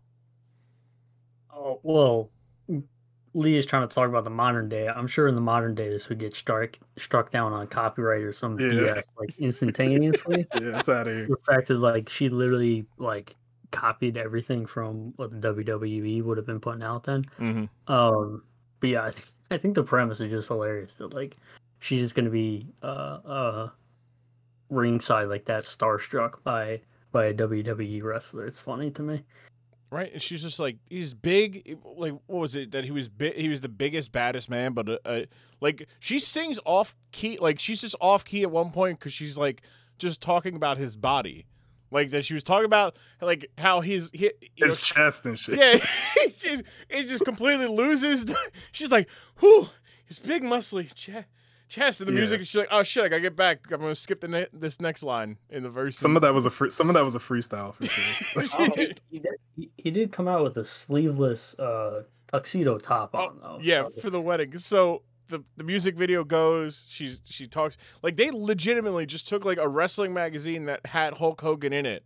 Oh 1.53 1.81
well, 1.83 2.31
Lee 3.35 3.57
is 3.57 3.67
trying 3.67 3.89
to 3.89 3.93
talk 3.93 4.09
about 4.09 4.25
the 4.25 4.31
modern 4.31 4.69
day. 4.69 4.87
I'm 4.89 5.07
sure 5.07 5.27
in 5.27 5.35
the 5.35 5.41
modern 5.41 5.75
day 5.75 5.89
this 5.89 6.09
would 6.09 6.19
get 6.19 6.35
struck 6.35 6.79
struck 6.97 7.31
down 7.31 7.53
on 7.53 7.67
copyright 7.67 8.23
or 8.23 8.33
some 8.33 8.59
Yeah. 8.61 8.69
BS 8.69 9.03
like 9.19 9.35
instantaneously. 9.39 10.47
Yeah, 10.61 10.79
it's 10.79 10.89
out 10.89 11.09
of 11.09 11.15
here. 11.15 11.27
the 11.27 11.37
fact 11.53 11.69
that 11.69 11.79
like 11.79 12.09
she 12.09 12.29
literally 12.29 12.87
like 12.99 13.35
copied 13.73 14.17
everything 14.17 14.67
from 14.67 15.13
what 15.17 15.31
the 15.41 15.49
WWE 15.55 16.23
would 16.23 16.37
have 16.37 16.47
been 16.47 16.61
putting 16.61 16.83
out 16.83 17.05
then. 17.05 17.25
Mm-hmm. 17.41 17.93
Um, 17.93 18.43
but 18.81 18.91
yeah, 18.91 19.05
I, 19.07 19.11
th- 19.11 19.27
I 19.51 19.59
think 19.59 19.75
the 19.75 19.83
premise 19.83 20.21
is 20.21 20.31
just 20.31 20.49
hilarious 20.49 20.95
that 20.95 21.13
like 21.13 21.37
she's 21.81 22.01
just 22.01 22.15
gonna 22.15 22.31
be 22.31 22.69
uh 22.83 23.19
uh 23.25 23.69
ringside 24.71 25.29
like 25.29 25.47
that, 25.47 25.65
starstruck 25.65 26.43
by 26.45 26.81
by 27.11 27.27
a 27.27 27.35
WWE 27.35 28.03
wrestler. 28.03 28.47
It's 28.47 28.61
funny 28.61 28.91
to 28.93 29.03
me. 29.03 29.25
Right, 29.91 30.11
and 30.15 30.23
she's 30.23 30.41
just 30.41 30.59
like 30.59 30.79
he's 30.89 31.13
big. 31.13 31.79
Like 31.85 32.15
what 32.27 32.41
was 32.41 32.55
it 32.55 32.73
that 32.73 32.85
he 32.85 32.91
was? 32.91 33.09
Bi- 33.09 33.35
he 33.37 33.49
was 33.49 33.61
the 33.61 33.69
biggest, 33.69 34.11
baddest 34.11 34.49
man. 34.49 34.73
But 34.73 34.89
uh, 34.89 34.99
uh, 35.05 35.21
like 35.61 35.87
she 36.01 36.19
sings 36.19 36.59
off 36.65 36.97
key. 37.13 37.37
Like 37.39 37.61
she's 37.61 37.83
just 37.83 37.95
off 38.01 38.25
key 38.25 38.43
at 38.43 38.51
one 38.51 38.71
point 38.71 38.99
because 38.99 39.13
she's 39.13 39.37
like 39.37 39.61
just 39.99 40.23
talking 40.23 40.57
about 40.57 40.79
his 40.79 40.97
body. 40.97 41.45
Like 41.93 42.11
that 42.11 42.25
she 42.25 42.35
was 42.35 42.43
talking 42.43 42.65
about 42.65 42.97
like 43.21 43.51
how 43.59 43.81
he's 43.81 44.11
he, 44.13 44.31
you 44.57 44.67
know, 44.67 44.69
His 44.69 44.81
chest 44.81 45.27
and 45.27 45.39
shit. 45.39 45.59
yeah, 45.59 45.75
it, 46.45 46.67
it 46.89 47.03
just 47.07 47.25
completely 47.25 47.67
loses. 47.69 48.25
The, 48.25 48.37
she's 48.73 48.91
like, 48.91 49.09
"Whew, 49.41 49.69
his 50.07 50.19
big 50.19 50.43
muscly 50.43 50.93
chest." 50.95 51.29
Chest 51.69 52.03
and 52.03 52.09
the 52.09 52.13
Yeah. 52.13 52.19
music. 52.19 52.41
She's 52.41 52.55
like, 52.55 52.69
"Oh 52.71 52.83
shit, 52.83 53.03
I 53.05 53.09
gotta 53.09 53.23
get 53.23 53.35
back. 53.35 53.61
I'm 53.73 53.81
gonna 53.81 53.95
skip 53.95 54.21
the 54.21 54.29
ne- 54.29 54.47
this 54.53 54.79
next 54.81 55.03
line 55.03 55.39
in 55.49 55.63
the 55.63 55.71
verse." 55.71 55.99
Some 55.99 56.17
of 56.17 56.23
that 56.23 56.35
was 56.35 56.45
a 56.45 56.51
free, 56.51 56.69
some 56.69 56.91
of 56.91 56.95
that 56.95 57.05
was 57.05 57.15
a 57.15 57.19
freestyle 57.19 57.75
for 57.77 58.45
sure. 58.45 58.61
Oh, 58.71 58.73
he, 58.77 58.93
he 59.11 59.19
did, 59.21 59.33
he, 59.57 59.71
he 59.79 59.91
did 59.91 60.13
come 60.13 60.29
out 60.29 60.43
with 60.43 60.57
a 60.59 60.65
sleeveless 60.67 61.59
uh 61.59 62.03
tuxedo 62.31 62.77
top 62.79 63.11
Oh, 63.15 63.19
on 63.29 63.39
though. 63.41 63.59
yeah, 63.63 63.85
so- 63.95 64.01
for 64.03 64.11
the 64.11 64.21
wedding. 64.21 64.59
So 64.59 65.03
the, 65.33 65.45
the 65.57 65.65
music 65.65 65.97
video 65.97 66.23
goes. 66.25 66.87
She's 66.89 67.21
she 67.25 67.47
talks 67.47 67.77
like 68.03 68.17
they 68.17 68.31
legitimately 68.31 69.07
just 69.07 69.27
took 69.27 69.45
like 69.45 69.59
a 69.59 69.69
wrestling 69.69 70.15
magazine 70.15 70.67
that 70.67 70.87
had 70.87 71.15
Hulk 71.15 71.41
Hogan 71.41 71.73
in 71.73 71.87
it, 71.87 72.05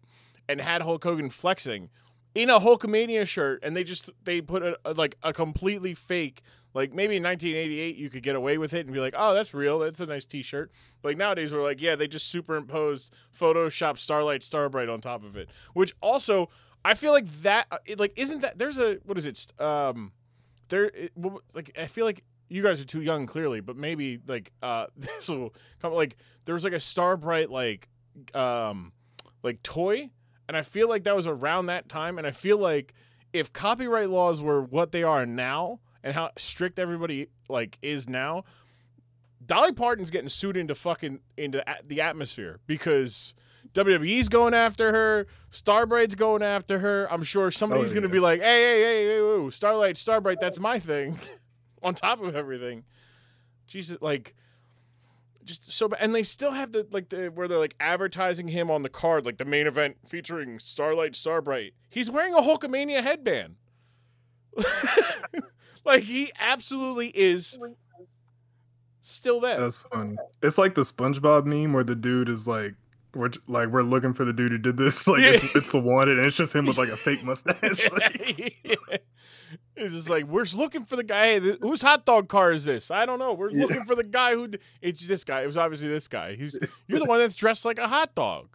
and 0.49 0.61
had 0.61 0.83
Hulk 0.83 1.05
Hogan 1.05 1.29
flexing 1.29 1.91
in 2.35 2.51
a 2.51 2.61
Hulkamania 2.61 3.27
shirt, 3.27 3.61
and 3.63 3.75
they 3.75 3.83
just 3.83 4.11
they 4.25 4.41
put 4.41 4.63
a, 4.63 4.79
a 4.85 4.93
like 4.93 5.17
a 5.23 5.33
completely 5.33 5.95
fake. 5.95 6.43
Like 6.75 6.93
maybe 6.93 7.17
in 7.17 7.23
1988 7.23 7.97
you 7.97 8.11
could 8.11 8.23
get 8.23 8.37
away 8.37 8.59
with 8.59 8.75
it 8.75 8.85
and 8.85 8.93
be 8.93 9.01
like, 9.01 9.15
oh, 9.17 9.33
that's 9.33 9.55
real. 9.55 9.79
That's 9.79 10.01
a 10.01 10.07
nice 10.07 10.27
T-shirt. 10.27 10.71
Like 11.03 11.17
nowadays 11.17 11.51
we're 11.51 11.63
like, 11.63 11.81
yeah, 11.81 11.97
they 11.97 12.07
just 12.07 12.29
superimposed 12.29 13.15
Photoshop 13.35 13.97
Starlight 13.97 14.43
Starbright 14.43 14.91
on 14.91 15.01
top 15.01 15.25
of 15.25 15.37
it, 15.37 15.49
which 15.73 15.95
also 16.03 16.51
I 16.85 16.93
feel 16.93 17.13
like 17.13 17.27
that 17.43 17.67
uh, 17.71 17.79
like 17.97 18.13
isn't 18.17 18.43
that 18.43 18.59
there's 18.59 18.79
a 18.79 18.99
what 19.05 19.17
is 19.17 19.27
it 19.27 19.53
um 19.59 20.13
there 20.69 20.91
like 21.55 21.73
I 21.79 21.87
feel 21.87 22.05
like 22.05 22.23
you 22.49 22.63
guys 22.63 22.81
are 22.81 22.85
too 22.85 23.03
young 23.03 23.27
clearly, 23.27 23.61
but 23.61 23.77
maybe 23.77 24.19
like 24.27 24.53
uh 24.63 24.87
this 24.97 25.29
will 25.29 25.55
come 25.81 25.93
like 25.93 26.17
there 26.45 26.55
was 26.55 26.65
like 26.65 26.73
a 26.73 26.81
Starbright 26.81 27.51
like 27.51 27.89
um 28.35 28.93
like 29.43 29.63
toy 29.63 30.11
and 30.49 30.57
I 30.57 30.63
feel 30.63 30.89
like 30.89 31.05
that 31.05 31.17
was 31.17 31.27
around 31.27 31.67
that 31.67 31.89
time 31.89 32.19
and 32.19 32.27
I 32.27 32.31
feel 32.31 32.59
like 32.59 32.95
if 33.33 33.53
copyright 33.53 34.09
laws 34.11 34.41
were 34.41 34.63
what 34.63 34.93
they 34.93 35.03
are 35.03 35.27
now 35.27 35.81
and 36.03 36.15
how 36.15 36.31
strict 36.39 36.79
everybody 36.79 37.29
like 37.49 37.79
is 37.83 38.09
now 38.09 38.45
Dolly 39.45 39.73
Parton's 39.73 40.11
getting 40.11 40.29
sued 40.29 40.57
into 40.57 40.75
fucking 40.75 41.21
into 41.37 41.63
the 41.87 42.01
atmosphere 42.01 42.59
because 42.67 43.35
WWE's 43.75 44.29
going 44.29 44.55
after 44.55 44.91
her, 44.93 45.27
Starbright's 45.53 46.15
going 46.15 46.43
after 46.43 46.79
her. 46.79 47.07
I'm 47.13 47.23
sure 47.23 47.51
somebody's 47.51 47.93
Oh, 47.93 47.95
gonna 47.97 48.09
be 48.09 48.19
like, 48.21 48.41
"Hey, 48.41 48.63
hey, 48.63 48.83
hey, 48.83 49.07
hey, 49.07 49.21
whoa, 49.21 49.51
Starlight, 49.51 49.99
Starbright, 49.99 50.39
that's 50.41 50.59
my 50.59 50.79
thing." 50.79 51.19
On 51.87 51.95
top 51.95 52.21
of 52.21 52.35
everything, 52.35 52.83
Jesus, 53.67 53.97
like, 54.01 54.35
just 55.45 55.73
so 55.73 55.89
bad. 55.89 56.01
And 56.03 56.15
they 56.15 56.25
still 56.25 56.51
have 56.51 56.73
the 56.73 56.87
like 56.91 57.09
the 57.09 57.29
where 57.29 57.49
they're 57.49 57.59
like 57.59 57.77
advertising 57.81 58.49
him 58.49 58.71
on 58.71 58.83
the 58.83 58.89
card, 58.89 59.25
like 59.25 59.39
the 59.39 59.45
main 59.45 59.67
event 59.67 59.97
featuring 60.05 60.59
Starlight, 60.59 61.15
Starbright. 61.15 61.75
He's 61.89 62.11
wearing 62.11 62.35
a 62.35 62.43
Hulkamania 62.43 63.03
headband. 63.03 63.55
like 65.85 66.03
he 66.03 66.33
absolutely 66.41 67.09
is 67.09 67.59
still 69.01 69.41
there. 69.41 69.61
That's 69.61 69.77
funny. 69.79 70.17
It's 70.43 70.59
like 70.59 70.75
the 70.75 70.83
SpongeBob 70.83 71.47
meme 71.47 71.73
where 71.73 71.85
the 71.85 71.95
dude 71.95 72.29
is 72.29 72.49
like, 72.49 72.75
we're 73.17 73.31
like 73.49 73.69
we're 73.69 73.83
looking 73.83 74.13
for 74.15 74.25
the 74.25 74.33
dude 74.33 74.53
who 74.53 74.59
did 74.59 74.77
this. 74.77 75.07
Like 75.09 75.23
Yeah. 75.23 75.31
it's, 75.33 75.57
it's 75.57 75.73
the 75.73 75.81
wanted, 75.81 76.19
and 76.19 76.27
it's 76.27 76.37
just 76.37 76.55
him 76.55 76.67
with 76.67 76.79
like 76.79 76.89
a 76.91 76.97
fake 76.97 77.23
mustache. 77.25 77.89
Like, 77.93 78.57
It's 79.77 79.93
just 79.93 80.09
like 80.09 80.25
we're 80.27 80.45
looking 80.55 80.85
for 80.87 80.97
the 80.97 81.05
guy. 81.05 81.27
Hey, 81.35 81.41
th- 81.41 81.59
whose 81.61 81.83
hot 81.83 82.05
dog 82.07 82.29
car 82.29 82.51
is 82.53 82.65
this? 82.65 82.91
I 82.91 83.05
don't 83.07 83.19
know. 83.19 83.33
We're 83.35 83.51
Yeah. 83.51 83.63
looking 83.63 83.85
for 83.85 83.95
the 83.95 84.03
guy 84.05 84.33
who. 84.35 84.49
d- 84.49 84.59
It's 84.81 85.07
this 85.07 85.23
guy. 85.23 85.43
It 85.43 85.47
was 85.47 85.57
obviously 85.57 85.89
this 85.89 86.09
guy. 86.09 86.35
He's 86.35 86.59
you're 86.89 86.99
the 86.99 87.05
one 87.05 87.19
that's 87.21 87.35
dressed 87.35 87.65
like 87.65 87.79
a 87.79 87.87
hot 87.87 88.15
dog. 88.15 88.49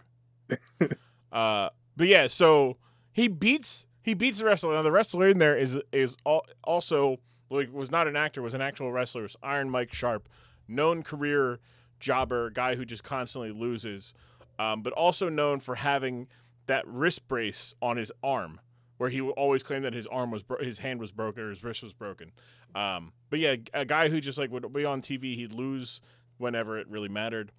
Uh, 1.31 1.69
but 1.95 2.07
yeah, 2.07 2.27
so 2.27 2.77
he 3.13 3.27
beats 3.27 3.85
he 4.03 4.13
beats 4.13 4.39
the 4.39 4.45
wrestler. 4.45 4.73
Now 4.73 4.81
the 4.81 4.91
wrestler 4.91 5.29
in 5.29 5.37
there 5.37 5.55
is 5.57 5.77
is 5.93 6.17
al- 6.25 6.45
also 6.63 7.17
like 7.49 7.71
was 7.71 7.91
not 7.91 8.07
an 8.07 8.15
actor, 8.15 8.41
was 8.41 8.53
an 8.53 8.61
actual 8.61 8.91
wrestler. 8.91 9.21
It 9.21 9.25
was 9.25 9.37
Iron 9.43 9.69
Mike 9.69 9.93
Sharp, 9.93 10.27
known 10.67 11.03
career 11.03 11.59
jobber, 11.99 12.49
guy 12.49 12.75
who 12.75 12.83
just 12.83 13.03
constantly 13.03 13.51
loses, 13.51 14.13
um, 14.59 14.81
but 14.81 14.93
also 14.93 15.29
known 15.29 15.59
for 15.59 15.75
having 15.75 16.27
that 16.67 16.87
wrist 16.87 17.27
brace 17.27 17.73
on 17.81 17.97
his 17.97 18.11
arm, 18.23 18.59
where 18.97 19.09
he 19.09 19.21
always 19.21 19.63
claimed 19.63 19.85
that 19.85 19.93
his 19.93 20.07
arm 20.07 20.31
was 20.31 20.43
bro- 20.43 20.63
his 20.63 20.79
hand 20.79 20.99
was 20.99 21.11
broken 21.11 21.43
or 21.43 21.49
his 21.49 21.63
wrist 21.63 21.83
was 21.83 21.93
broken. 21.93 22.31
Um, 22.75 23.13
but 23.29 23.39
yeah, 23.39 23.55
a 23.73 23.85
guy 23.85 24.09
who 24.09 24.21
just 24.21 24.37
like 24.37 24.51
would 24.51 24.71
be 24.71 24.85
on 24.85 25.01
TV, 25.01 25.35
he'd 25.35 25.53
lose 25.53 26.01
whenever 26.37 26.77
it 26.77 26.87
really 26.89 27.09
mattered, 27.09 27.51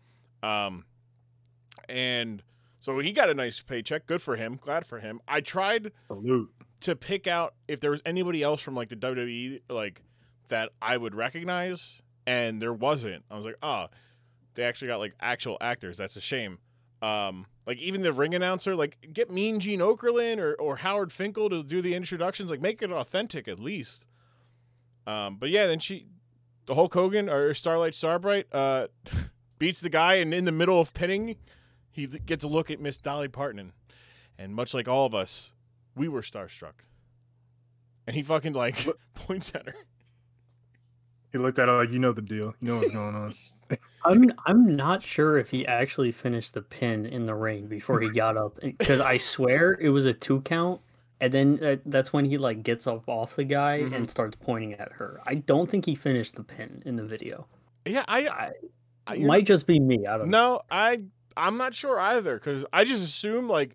um, 0.42 0.84
and 1.88 2.42
so 2.80 2.98
he 2.98 3.12
got 3.12 3.30
a 3.30 3.34
nice 3.34 3.60
paycheck. 3.60 4.06
Good 4.06 4.22
for 4.22 4.36
him. 4.36 4.56
Glad 4.56 4.86
for 4.86 4.98
him. 4.98 5.20
I 5.28 5.40
tried 5.40 5.92
salute. 6.08 6.50
to 6.80 6.96
pick 6.96 7.26
out 7.26 7.54
if 7.68 7.78
there 7.80 7.92
was 7.92 8.02
anybody 8.04 8.42
else 8.42 8.60
from 8.60 8.74
like 8.74 8.88
the 8.88 8.96
WWE 8.96 9.60
like 9.68 10.02
that 10.48 10.70
I 10.80 10.96
would 10.96 11.14
recognize, 11.14 12.02
and 12.26 12.60
there 12.60 12.72
wasn't. 12.72 13.24
I 13.30 13.36
was 13.36 13.44
like, 13.46 13.56
oh, 13.62 13.86
they 14.54 14.64
actually 14.64 14.88
got 14.88 14.98
like 14.98 15.14
actual 15.20 15.58
actors. 15.60 15.96
That's 15.96 16.16
a 16.16 16.20
shame. 16.20 16.58
Um, 17.02 17.46
like 17.66 17.78
even 17.78 18.02
the 18.02 18.12
ring 18.12 18.34
announcer, 18.34 18.74
like 18.74 19.08
get 19.12 19.30
Mean 19.30 19.60
Gene 19.60 19.80
Okerlund 19.80 20.38
or 20.38 20.54
or 20.54 20.76
Howard 20.76 21.12
Finkel 21.12 21.50
to 21.50 21.62
do 21.62 21.82
the 21.82 21.94
introductions. 21.94 22.50
Like 22.50 22.60
make 22.60 22.80
it 22.80 22.90
authentic 22.90 23.48
at 23.48 23.58
least. 23.58 24.06
Um, 25.06 25.36
but 25.36 25.50
yeah, 25.50 25.66
then 25.66 25.80
she, 25.80 26.06
the 26.66 26.74
Hulk 26.74 26.94
Hogan 26.94 27.28
or 27.28 27.54
Starlight 27.54 27.94
Starbright, 27.94 28.46
uh, 28.52 28.86
beats 29.58 29.80
the 29.80 29.88
guy, 29.88 30.14
and 30.14 30.32
in 30.32 30.44
the 30.44 30.52
middle 30.52 30.80
of 30.80 30.94
pinning, 30.94 31.36
he 31.90 32.06
gets 32.06 32.44
a 32.44 32.48
look 32.48 32.70
at 32.70 32.80
Miss 32.80 32.98
Dolly 32.98 33.28
Parton, 33.28 33.72
and 34.38 34.54
much 34.54 34.74
like 34.74 34.88
all 34.88 35.06
of 35.06 35.14
us, 35.14 35.52
we 35.96 36.08
were 36.08 36.22
starstruck. 36.22 36.84
And 38.06 38.16
he 38.16 38.22
fucking 38.22 38.52
like 38.52 38.88
points 39.14 39.52
at 39.54 39.66
her. 39.66 39.74
He 41.32 41.38
looked 41.38 41.58
at 41.58 41.68
it 41.68 41.72
like, 41.72 41.90
you 41.90 41.98
know 41.98 42.12
the 42.12 42.22
deal. 42.22 42.54
You 42.60 42.68
know 42.68 42.76
what's 42.76 42.90
going 42.90 43.14
on. 43.14 43.34
I'm 44.04 44.22
I'm 44.46 44.76
not 44.76 45.02
sure 45.02 45.38
if 45.38 45.48
he 45.50 45.66
actually 45.66 46.12
finished 46.12 46.52
the 46.54 46.60
pin 46.62 47.06
in 47.06 47.24
the 47.24 47.34
ring 47.34 47.66
before 47.68 48.00
he 48.00 48.10
got 48.10 48.36
up 48.36 48.58
because 48.60 49.00
I 49.00 49.16
swear 49.16 49.78
it 49.80 49.88
was 49.88 50.04
a 50.04 50.12
two 50.12 50.42
count, 50.42 50.80
and 51.20 51.32
then 51.32 51.58
uh, 51.64 51.76
that's 51.86 52.12
when 52.12 52.26
he 52.26 52.36
like 52.36 52.62
gets 52.62 52.86
up 52.86 53.08
off 53.08 53.34
the 53.36 53.44
guy 53.44 53.80
Mhm. 53.80 53.94
and 53.94 54.10
starts 54.10 54.36
pointing 54.38 54.74
at 54.74 54.92
her. 54.92 55.20
I 55.24 55.36
don't 55.36 55.70
think 55.70 55.86
he 55.86 55.94
finished 55.94 56.34
the 56.34 56.42
pin 56.44 56.82
in 56.84 56.96
the 56.96 57.04
video. 57.04 57.46
Yeah, 57.86 58.04
I, 58.06 58.28
I, 58.28 58.52
I 59.06 59.18
might 59.18 59.46
just 59.46 59.66
be 59.66 59.80
me. 59.80 60.06
I 60.06 60.18
don't 60.18 60.28
know. 60.28 60.38
no, 60.54 60.62
I 60.70 61.00
I'm 61.36 61.56
not 61.56 61.74
sure 61.74 61.98
either 61.98 62.34
because 62.34 62.66
I 62.74 62.84
just 62.84 63.02
assume 63.02 63.48
like 63.48 63.74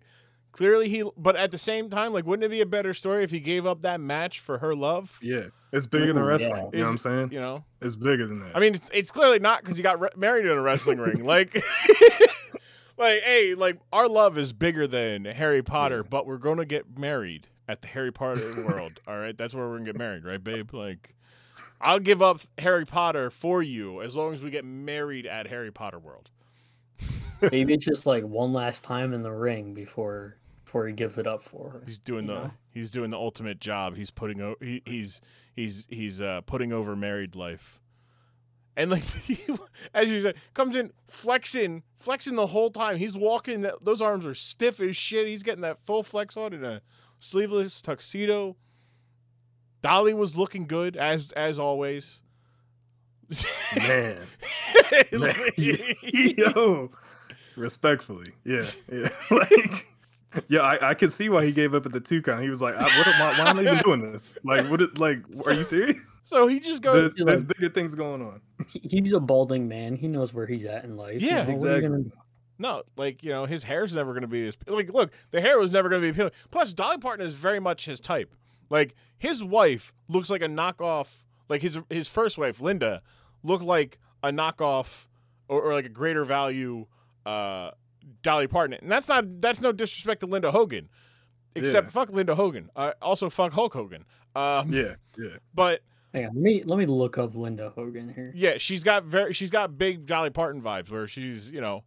clearly 0.58 0.88
he, 0.88 1.04
but 1.16 1.36
at 1.36 1.52
the 1.52 1.56
same 1.58 1.88
time, 1.88 2.12
like 2.12 2.26
wouldn't 2.26 2.44
it 2.44 2.50
be 2.50 2.60
a 2.60 2.66
better 2.66 2.92
story 2.92 3.22
if 3.22 3.30
he 3.30 3.38
gave 3.40 3.64
up 3.64 3.82
that 3.82 4.00
match 4.00 4.40
for 4.40 4.58
her 4.58 4.74
love? 4.74 5.16
Yeah, 5.22 5.46
it's 5.72 5.86
bigger 5.86 6.12
than 6.12 6.22
wrestling. 6.24 6.64
yeah. 6.64 6.70
You 6.72 6.78
know 6.78 6.84
what 6.84 6.90
I'm 6.90 6.98
saying? 6.98 7.32
You 7.32 7.40
know, 7.40 7.64
It's 7.80 7.94
bigger 7.96 8.26
than 8.26 8.40
that. 8.40 8.56
I 8.56 8.58
mean, 8.60 8.74
it's 8.74 8.90
it's 8.92 9.12
clearly 9.12 9.38
not 9.38 9.62
because 9.62 9.76
he 9.76 9.82
got 9.84 10.00
re- 10.00 10.08
married 10.16 10.46
in 10.46 10.52
a 10.52 10.60
wrestling 10.60 10.98
ring. 10.98 11.24
Like, 11.24 11.54
like 12.98 13.22
hey, 13.22 13.54
like 13.54 13.78
our 13.92 14.08
love 14.08 14.36
is 14.36 14.52
bigger 14.52 14.86
than 14.88 15.24
Harry 15.24 15.62
Potter, 15.62 16.02
but 16.02 16.26
we're 16.26 16.38
gonna 16.38 16.64
get 16.64 16.98
married 16.98 17.46
at 17.68 17.82
the 17.82 17.88
Harry 17.88 18.10
Potter 18.12 18.64
world. 18.66 19.00
All 19.06 19.18
right, 19.18 19.38
that's 19.38 19.54
where 19.54 19.68
we're 19.68 19.78
gonna 19.78 19.92
get 19.92 19.96
married, 19.96 20.24
right, 20.24 20.42
babe? 20.42 20.74
Like, 20.74 21.14
I'll 21.80 22.00
give 22.00 22.20
up 22.20 22.40
Harry 22.58 22.84
Potter 22.84 23.30
for 23.30 23.62
you 23.62 24.02
as 24.02 24.16
long 24.16 24.32
as 24.32 24.42
we 24.42 24.50
get 24.50 24.64
married 24.64 25.26
at 25.26 25.46
Harry 25.46 25.70
Potter 25.70 26.00
world. 26.00 26.30
Maybe 27.52 27.76
just 27.76 28.04
like 28.04 28.24
one 28.24 28.52
last 28.52 28.82
time 28.82 29.12
in 29.14 29.22
the 29.22 29.30
ring 29.30 29.72
before 29.72 30.37
before 30.68 30.86
he 30.86 30.92
gives 30.92 31.16
it 31.16 31.26
up 31.26 31.42
for 31.42 31.70
her. 31.70 31.82
He's 31.86 31.96
doing 31.96 32.26
the 32.26 32.34
know? 32.34 32.50
he's 32.70 32.90
doing 32.90 33.10
the 33.10 33.16
ultimate 33.16 33.58
job. 33.58 33.96
He's 33.96 34.10
putting 34.10 34.42
o- 34.42 34.56
he, 34.60 34.82
he's 34.84 35.22
he's 35.56 35.86
he's 35.88 36.20
uh, 36.20 36.42
putting 36.44 36.74
over 36.74 36.94
married 36.94 37.34
life. 37.34 37.80
And 38.76 38.90
like 38.90 39.02
as 39.94 40.10
you 40.10 40.20
said, 40.20 40.34
comes 40.52 40.76
in 40.76 40.92
flexing, 41.06 41.84
flexing 41.96 42.36
the 42.36 42.48
whole 42.48 42.70
time. 42.70 42.98
He's 42.98 43.16
walking. 43.16 43.62
That, 43.62 43.82
those 43.82 44.02
arms 44.02 44.26
are 44.26 44.34
stiff 44.34 44.78
as 44.78 44.94
shit. 44.94 45.26
He's 45.26 45.42
getting 45.42 45.62
that 45.62 45.78
full 45.86 46.02
flex 46.02 46.36
on 46.36 46.52
in 46.52 46.62
a 46.62 46.82
sleeveless 47.18 47.80
tuxedo. 47.80 48.54
Dolly 49.80 50.12
was 50.12 50.36
looking 50.36 50.66
good 50.66 50.98
as 50.98 51.32
as 51.32 51.58
always. 51.58 52.20
man, 53.74 54.20
man. 55.12 55.34
yo, 55.56 56.90
respectfully, 57.56 58.32
yeah, 58.44 58.66
yeah. 58.92 59.08
like, 59.30 59.86
yeah, 60.48 60.60
I, 60.60 60.90
I 60.90 60.94
could 60.94 61.10
see 61.12 61.28
why 61.28 61.44
he 61.44 61.52
gave 61.52 61.74
up 61.74 61.86
at 61.86 61.92
the 61.92 62.00
two 62.00 62.20
count. 62.22 62.42
He 62.42 62.50
was 62.50 62.60
like, 62.60 62.74
I, 62.74 62.82
what, 62.82 63.06
am 63.08 63.22
I, 63.22 63.38
why 63.38 63.50
am 63.50 63.58
I 63.58 63.62
even 63.62 63.78
doing 63.78 64.12
this? 64.12 64.36
Like, 64.44 64.66
what? 64.70 64.98
Like, 64.98 65.20
are 65.46 65.52
you 65.52 65.62
serious? 65.62 65.96
so 66.24 66.46
he 66.46 66.60
just 66.60 66.82
goes. 66.82 67.10
There- 67.16 67.26
there's 67.26 67.44
bigger 67.44 67.68
things 67.70 67.94
going 67.94 68.22
on. 68.22 68.40
He's 68.68 69.12
a 69.14 69.20
balding 69.20 69.68
man. 69.68 69.96
He 69.96 70.08
knows 70.08 70.34
where 70.34 70.46
he's 70.46 70.64
at 70.64 70.84
in 70.84 70.96
life. 70.96 71.20
you 71.20 71.28
Yeah, 71.28 71.44
know, 71.44 71.54
what 71.54 71.64
are 71.64 71.66
you 71.70 71.74
exactly. 71.76 71.88
gonna- 71.88 72.04
No, 72.58 72.82
like 72.96 73.22
you 73.22 73.30
know, 73.30 73.46
his 73.46 73.64
hair's 73.64 73.94
never 73.94 74.12
going 74.12 74.22
to 74.22 74.28
be 74.28 74.46
as 74.48 74.56
like. 74.66 74.92
Look, 74.92 75.12
the 75.30 75.40
hair 75.40 75.58
was 75.58 75.72
never 75.72 75.88
going 75.88 76.02
to 76.02 76.06
be 76.06 76.10
appealing. 76.10 76.32
Plus, 76.50 76.72
Dolly 76.74 76.98
Parton 76.98 77.26
is 77.26 77.34
very 77.34 77.60
much 77.60 77.84
his 77.86 78.00
type. 78.00 78.34
Like 78.70 78.94
his 79.16 79.42
wife 79.42 79.94
looks 80.08 80.28
like 80.28 80.42
a 80.42 80.46
knockoff. 80.48 81.22
Like 81.48 81.62
his 81.62 81.78
his 81.88 82.08
first 82.08 82.36
wife, 82.36 82.60
Linda, 82.60 83.00
looked 83.42 83.64
like 83.64 83.98
a 84.22 84.30
knockoff 84.30 85.06
or, 85.48 85.62
or 85.62 85.72
like 85.72 85.86
a 85.86 85.88
greater 85.90 86.24
value 86.26 86.86
uh, 87.24 87.70
Dolly 88.22 88.46
Parton. 88.46 88.78
And 88.82 88.90
that's 88.90 89.08
not 89.08 89.40
that's 89.40 89.60
no 89.60 89.72
disrespect 89.72 90.20
to 90.20 90.26
Linda 90.26 90.50
Hogan, 90.50 90.88
except 91.54 91.86
Yeah. 91.86 91.90
fuck 91.90 92.10
Linda 92.10 92.34
Hogan. 92.34 92.70
Uh, 92.76 92.92
also 93.02 93.30
fuck 93.30 93.52
Hulk 93.52 93.74
Hogan. 93.74 94.04
Um, 94.36 94.72
Yeah, 94.72 94.94
yeah. 95.18 95.36
But 95.54 95.80
Hang 96.14 96.24
on, 96.26 96.34
let 96.34 96.42
me 96.42 96.62
let 96.64 96.78
me 96.78 96.86
look 96.86 97.18
up 97.18 97.34
Linda 97.34 97.70
Hogan 97.74 98.12
here. 98.14 98.32
yeah, 98.34 98.54
she's 98.58 98.82
got 98.82 99.04
very 99.04 99.32
she's 99.32 99.50
got 99.50 99.76
big 99.78 100.06
Dolly 100.06 100.30
Parton 100.30 100.62
vibes 100.62 100.90
where 100.90 101.06
she's 101.06 101.50
you 101.50 101.60
know 101.60 101.84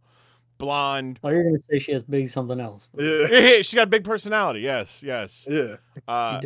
blonde. 0.58 1.18
Oh, 1.24 1.28
you're 1.30 1.42
gonna 1.42 1.58
say 1.68 1.78
she 1.80 1.92
has 1.92 2.02
big 2.04 2.28
something 2.28 2.60
else. 2.60 2.88
but 2.94 3.02
Yeah, 3.02 3.62
she 3.62 3.74
got 3.76 3.90
big 3.90 4.04
personality. 4.04 4.60
Yes, 4.60 5.02
yes. 5.02 5.46
yeah. 5.50 5.76
Uh. 6.06 6.40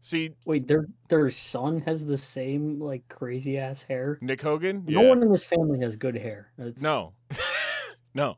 See, 0.00 0.32
Wait, 0.44 0.68
their 0.68 0.84
their 1.08 1.30
son 1.30 1.80
has 1.86 2.04
the 2.04 2.18
same 2.18 2.78
like 2.78 3.08
crazy 3.08 3.56
ass 3.56 3.80
hair. 3.82 4.18
Nick 4.20 4.42
Hogan. 4.42 4.84
No 4.86 5.00
Yeah. 5.00 5.08
one 5.08 5.22
in 5.22 5.30
this 5.32 5.44
family 5.46 5.80
has 5.80 5.96
good 5.96 6.14
hair. 6.14 6.52
It's, 6.58 6.82
No, 6.82 7.14
no. 8.14 8.36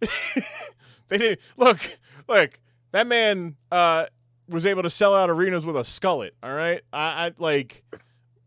they 1.08 1.18
didn't 1.18 1.40
look. 1.56 1.78
Look, 2.28 2.58
that 2.92 3.06
man 3.06 3.56
uh, 3.72 4.06
was 4.48 4.66
able 4.66 4.82
to 4.82 4.90
sell 4.90 5.14
out 5.14 5.30
arenas 5.30 5.64
with 5.66 5.76
a 5.76 5.80
skullet. 5.80 6.30
All 6.42 6.54
right, 6.54 6.82
I, 6.92 7.26
I 7.26 7.32
like 7.38 7.84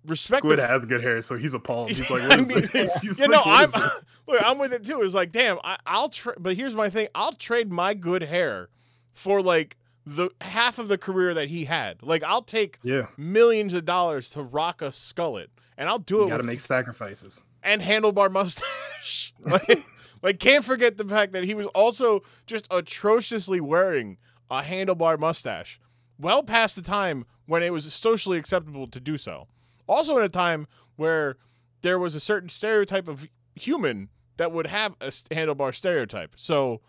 respect. 0.05 0.39
Squid 0.39 0.59
the- 0.59 0.67
has 0.67 0.85
good 0.85 1.03
hair, 1.03 1.21
so 1.21 1.35
he's 1.37 1.53
appalled. 1.53 1.89
He's 1.89 2.09
like, 2.09 2.21
I 2.23 2.27
what 2.27 2.39
is 2.39 2.47
mean, 2.49 2.69
this? 2.71 2.95
He's 3.01 3.19
you 3.19 3.27
like, 3.27 3.31
know, 3.45 3.51
what 3.51 3.75
I'm 3.75 3.91
look, 4.27 4.41
I'm 4.43 4.57
with 4.59 4.73
it 4.73 4.83
too. 4.85 5.01
It's 5.01 5.13
like, 5.13 5.31
damn, 5.31 5.57
I, 5.63 5.77
I'll 5.85 6.09
trade. 6.09 6.37
But 6.39 6.55
here's 6.55 6.73
my 6.73 6.89
thing: 6.89 7.07
I'll 7.15 7.33
trade 7.33 7.71
my 7.71 7.93
good 7.93 8.23
hair 8.23 8.69
for 9.13 9.41
like 9.41 9.77
the 10.05 10.29
half 10.41 10.79
of 10.79 10.87
the 10.87 10.97
career 10.97 11.33
that 11.33 11.49
he 11.49 11.65
had. 11.65 12.01
Like, 12.01 12.23
I'll 12.23 12.41
take 12.41 12.79
Yeah, 12.83 13.07
millions 13.17 13.73
of 13.73 13.85
dollars 13.85 14.29
to 14.31 14.41
rock 14.41 14.81
a 14.81 14.85
skullet, 14.89 15.47
and 15.77 15.87
I'll 15.89 15.99
do 15.99 16.17
you 16.17 16.23
it 16.23 16.29
got 16.29 16.37
to 16.37 16.37
with 16.37 16.45
make 16.47 16.59
sacrifices. 16.59 17.41
and 17.63 17.81
handlebar 17.81 18.31
mustache. 18.31 19.33
like, 19.41 19.83
like, 20.21 20.39
can't 20.39 20.65
forget 20.65 20.97
the 20.97 21.05
fact 21.05 21.33
that 21.33 21.43
he 21.43 21.53
was 21.53 21.67
also 21.67 22.21
just 22.45 22.67
atrociously 22.69 23.59
wearing 23.59 24.17
a 24.49 24.61
handlebar 24.61 25.17
mustache, 25.19 25.79
well 26.19 26.43
past 26.43 26.75
the 26.75 26.81
time 26.81 27.25
when 27.45 27.63
it 27.63 27.73
was 27.73 27.91
socially 27.93 28.37
acceptable 28.37 28.87
to 28.87 28.99
do 28.99 29.17
so. 29.17 29.47
Also, 29.87 30.17
in 30.17 30.23
a 30.23 30.29
time 30.29 30.67
where 30.95 31.37
there 31.81 31.99
was 31.99 32.15
a 32.15 32.19
certain 32.19 32.49
stereotype 32.49 33.07
of 33.07 33.27
human 33.55 34.09
that 34.37 34.51
would 34.51 34.67
have 34.67 34.95
a 35.01 35.07
handlebar 35.07 35.73
stereotype. 35.73 36.33
So, 36.35 36.81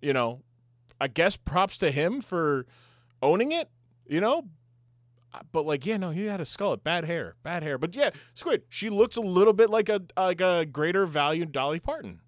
you 0.00 0.12
know, 0.12 0.42
I 1.00 1.08
guess 1.08 1.36
props 1.36 1.78
to 1.78 1.90
him 1.90 2.20
for 2.20 2.66
owning 3.22 3.52
it. 3.52 3.68
You 4.06 4.20
know, 4.20 4.48
uh, 5.32 5.40
but 5.52 5.64
like, 5.64 5.86
yeah, 5.86 5.96
no, 5.96 6.10
he 6.10 6.26
had 6.26 6.40
a 6.40 6.44
skull, 6.44 6.76
bad 6.76 7.04
hair, 7.04 7.36
bad 7.42 7.62
hair. 7.62 7.78
But 7.78 7.94
yeah, 7.94 8.10
Squid, 8.34 8.64
she 8.68 8.90
looks 8.90 9.16
a 9.16 9.20
little 9.20 9.52
bit 9.52 9.70
like 9.70 9.88
a 9.88 10.02
like 10.16 10.40
a 10.40 10.66
greater 10.66 11.06
value 11.06 11.46
Dolly 11.46 11.80
Parton. 11.80 12.20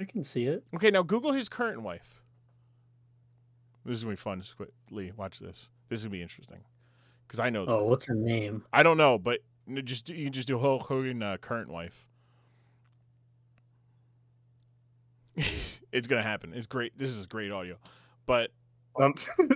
I 0.00 0.04
can 0.04 0.24
see 0.24 0.46
it. 0.46 0.64
Okay, 0.74 0.90
now 0.90 1.02
Google 1.02 1.32
his 1.32 1.48
current 1.48 1.82
wife. 1.82 2.22
This 3.84 3.98
is 3.98 4.04
gonna 4.04 4.12
be 4.12 4.16
fun, 4.16 4.42
Squid. 4.42 4.70
Lee, 4.90 5.12
watch 5.16 5.38
this. 5.38 5.68
This 5.88 6.00
is 6.00 6.04
gonna 6.04 6.12
be 6.12 6.22
interesting 6.22 6.60
because 7.26 7.40
I 7.40 7.50
know. 7.50 7.64
Oh, 7.66 7.84
what's 7.84 8.04
her 8.04 8.14
name? 8.14 8.64
I 8.72 8.82
don't 8.82 8.96
know, 8.96 9.18
but 9.18 9.40
just 9.84 10.08
you 10.08 10.24
can 10.24 10.32
just 10.32 10.48
do 10.48 10.58
Hulk 10.58 10.82
Hogan 10.82 11.22
uh, 11.22 11.36
current 11.38 11.68
wife. 11.68 12.06
it's 15.92 16.06
gonna 16.06 16.22
happen. 16.22 16.52
It's 16.54 16.66
great. 16.66 16.96
This 16.96 17.10
is 17.10 17.26
great 17.26 17.50
audio, 17.50 17.76
but 18.26 18.50
I'm, 18.98 19.14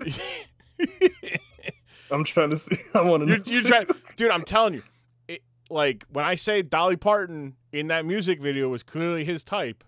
I'm 2.11 2.25
trying 2.25 2.51
to 2.51 2.59
see. 2.59 2.77
I 2.95 3.03
want 3.03 3.27
to 3.27 3.29
You're, 3.29 3.43
you're 3.45 3.63
trying, 3.63 3.87
dude. 4.17 4.31
I'm 4.31 4.43
telling 4.43 4.75
you, 4.75 4.83
it, 5.29 5.43
like 5.71 6.05
when 6.11 6.25
I 6.25 6.35
say 6.35 6.63
Dolly 6.63 6.97
Parton 6.97 7.55
in 7.73 7.89
that 7.89 8.05
music 8.07 8.41
video 8.41 8.69
was 8.69 8.83
clearly 8.83 9.25
his 9.25 9.45
type. 9.45 9.85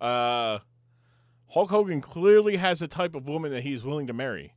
Uh, 0.00 0.58
Hulk 1.48 1.70
Hogan 1.70 2.00
clearly 2.00 2.56
has 2.56 2.82
a 2.82 2.88
type 2.88 3.14
of 3.14 3.28
woman 3.28 3.50
that 3.52 3.62
he's 3.62 3.84
willing 3.84 4.06
to 4.06 4.12
marry. 4.12 4.54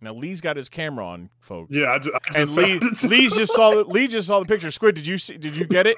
Now 0.00 0.14
Lee's 0.14 0.40
got 0.40 0.56
his 0.56 0.68
camera 0.68 1.06
on, 1.06 1.30
folks. 1.40 1.74
Yeah, 1.74 1.90
I 1.92 1.98
just, 1.98 2.14
I 2.14 2.18
and 2.28 2.36
just 2.36 2.56
Lee, 2.56 2.78
found. 2.78 3.02
Lee 3.10 3.28
just 3.28 3.52
saw 3.52 3.70
the 3.72 3.84
Lee 3.88 4.06
just 4.06 4.28
saw 4.28 4.38
the 4.40 4.46
picture. 4.46 4.70
Squid, 4.70 4.94
did 4.94 5.06
you 5.06 5.18
see? 5.18 5.36
Did 5.36 5.56
you 5.56 5.66
get 5.66 5.86
it? 5.86 5.96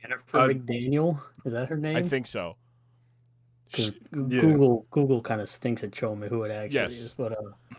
Jennifer 0.00 0.38
Uh, 0.38 0.48
McDaniel. 0.48 1.20
Is 1.44 1.52
that 1.52 1.68
her 1.68 1.76
name? 1.76 1.96
I 1.96 2.02
think 2.02 2.26
so. 2.26 2.56
Yeah. 3.76 3.90
Google 4.12 4.86
Google 4.90 5.20
kind 5.20 5.42
of 5.42 5.50
stinks 5.50 5.84
at 5.84 5.94
showing 5.94 6.20
me 6.20 6.28
who 6.28 6.44
it 6.44 6.50
actually 6.50 6.74
Yes. 6.76 6.92
is. 6.94 7.12
But 7.14 7.32
uh, 7.32 7.76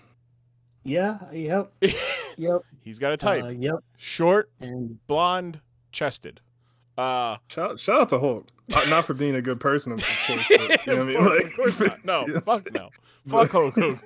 yeah, 0.84 1.18
yep, 1.34 1.72
yep, 2.38 2.62
He's 2.84 3.00
got 3.00 3.12
a 3.12 3.18
type: 3.18 3.44
uh, 3.44 3.48
yep, 3.48 3.80
short, 3.98 4.52
and 4.60 5.06
blonde, 5.08 5.60
chested. 5.92 6.40
Uh, 7.00 7.38
Shout, 7.48 7.80
shout 7.80 8.02
out 8.02 8.10
to 8.10 8.20
Hulk. 8.20 8.46
Not 8.90 9.06
for 9.06 9.14
being 9.14 9.36
a 9.36 9.42
good 9.42 9.60
person, 9.60 9.94
of 9.94 10.04
course. 10.28 10.48
But, 10.50 10.86
you 10.86 10.94
know 10.96 10.98
what 10.98 11.00
I 11.00 11.04
mean? 11.04 11.26
Like- 11.26 11.46
of 11.46 11.56
course 11.56 11.80
not. 11.80 12.06
No, 12.06 12.26
Yes. 12.28 12.42
fuck 12.46 12.74
no. 12.74 12.90
Fuck 13.28 13.52
Hulk 13.52 13.74
Hogan. 13.76 14.00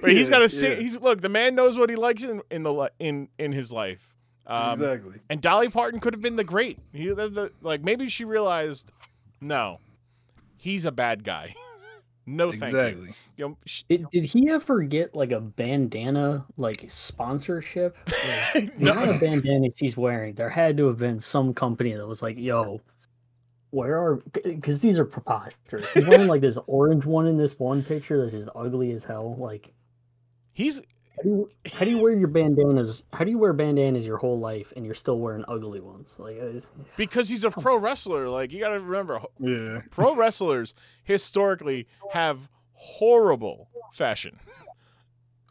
But 0.00 0.10
he's 0.10 0.30
got 0.30 0.50
see. 0.50 0.68
yeah. 0.68 0.74
He's 0.76 0.96
look. 0.96 1.20
The 1.20 1.28
man 1.28 1.54
knows 1.54 1.78
what 1.78 1.90
he 1.90 1.96
likes 1.96 2.22
in 2.22 2.42
in 2.50 2.62
the 2.62 2.90
in 2.98 3.28
in 3.38 3.52
his 3.52 3.72
life. 3.72 4.14
Um, 4.46 4.72
exactly. 4.80 5.20
And 5.28 5.40
Dolly 5.42 5.68
Parton 5.68 6.00
could 6.00 6.14
have 6.14 6.22
been 6.22 6.36
the 6.36 6.44
great. 6.44 6.78
He, 6.92 7.08
the, 7.08 7.28
the, 7.28 7.52
like 7.62 7.82
maybe 7.82 8.08
she 8.08 8.24
realized, 8.24 8.90
no, 9.40 9.80
he's 10.56 10.84
a 10.84 10.92
bad 10.92 11.24
guy. 11.24 11.54
No, 12.26 12.48
Exactly. 12.50 13.08
you. 13.08 13.14
you 13.36 13.48
know, 13.48 13.56
did, 13.88 14.06
did 14.10 14.24
he 14.24 14.50
ever 14.50 14.82
get 14.82 15.14
like 15.14 15.32
a 15.32 15.40
bandana 15.40 16.44
like 16.56 16.84
sponsorship? 16.88 17.96
Like, 18.54 18.76
the 18.78 18.90
amount 18.92 19.10
of 19.10 19.20
bandanas 19.20 19.74
he's 19.76 19.96
wearing, 19.96 20.34
there 20.34 20.48
had 20.48 20.76
to 20.78 20.86
have 20.88 20.98
been 20.98 21.20
some 21.20 21.52
company 21.54 21.92
that 21.92 22.06
was 22.06 22.22
like, 22.22 22.38
"Yo, 22.38 22.80
where 23.70 23.96
are?" 23.98 24.16
Because 24.32 24.80
these 24.80 24.98
are 24.98 25.04
preposterous. 25.04 25.86
He's 25.92 26.06
wearing 26.06 26.26
like 26.28 26.40
this 26.40 26.58
orange 26.66 27.04
one 27.04 27.26
in 27.26 27.36
this 27.36 27.58
one 27.58 27.82
picture 27.84 28.18
that's 28.20 28.32
just 28.32 28.48
ugly 28.56 28.92
as 28.92 29.04
hell. 29.04 29.36
Like, 29.38 29.72
he's 30.52 30.80
how 31.16 31.22
do 31.22 31.28
you, 31.28 31.50
how 31.72 31.84
do 31.84 31.90
you 31.90 31.98
wear 31.98 32.12
your 32.12 32.28
bandanas? 32.28 33.04
How 33.12 33.24
do 33.24 33.30
you 33.30 33.38
wear 33.38 33.52
bandanas 33.52 34.06
your 34.06 34.18
whole 34.18 34.38
life 34.38 34.72
and 34.76 34.84
you're 34.84 34.94
still 34.94 35.18
wearing 35.18 35.44
ugly 35.48 35.80
ones? 35.80 36.14
Like, 36.18 36.36
it's, 36.36 36.70
because 36.96 37.28
he's 37.28 37.44
a 37.44 37.50
pro 37.50 37.76
wrestler. 37.78 38.28
Like 38.28 38.52
you 38.52 38.60
got 38.60 38.70
to 38.70 38.80
remember, 38.80 39.20
Yeah. 39.40 39.80
pro 39.90 40.14
wrestlers 40.14 40.74
historically 41.04 41.86
have 42.12 42.48
horrible 42.72 43.68
fashion. 43.92 44.38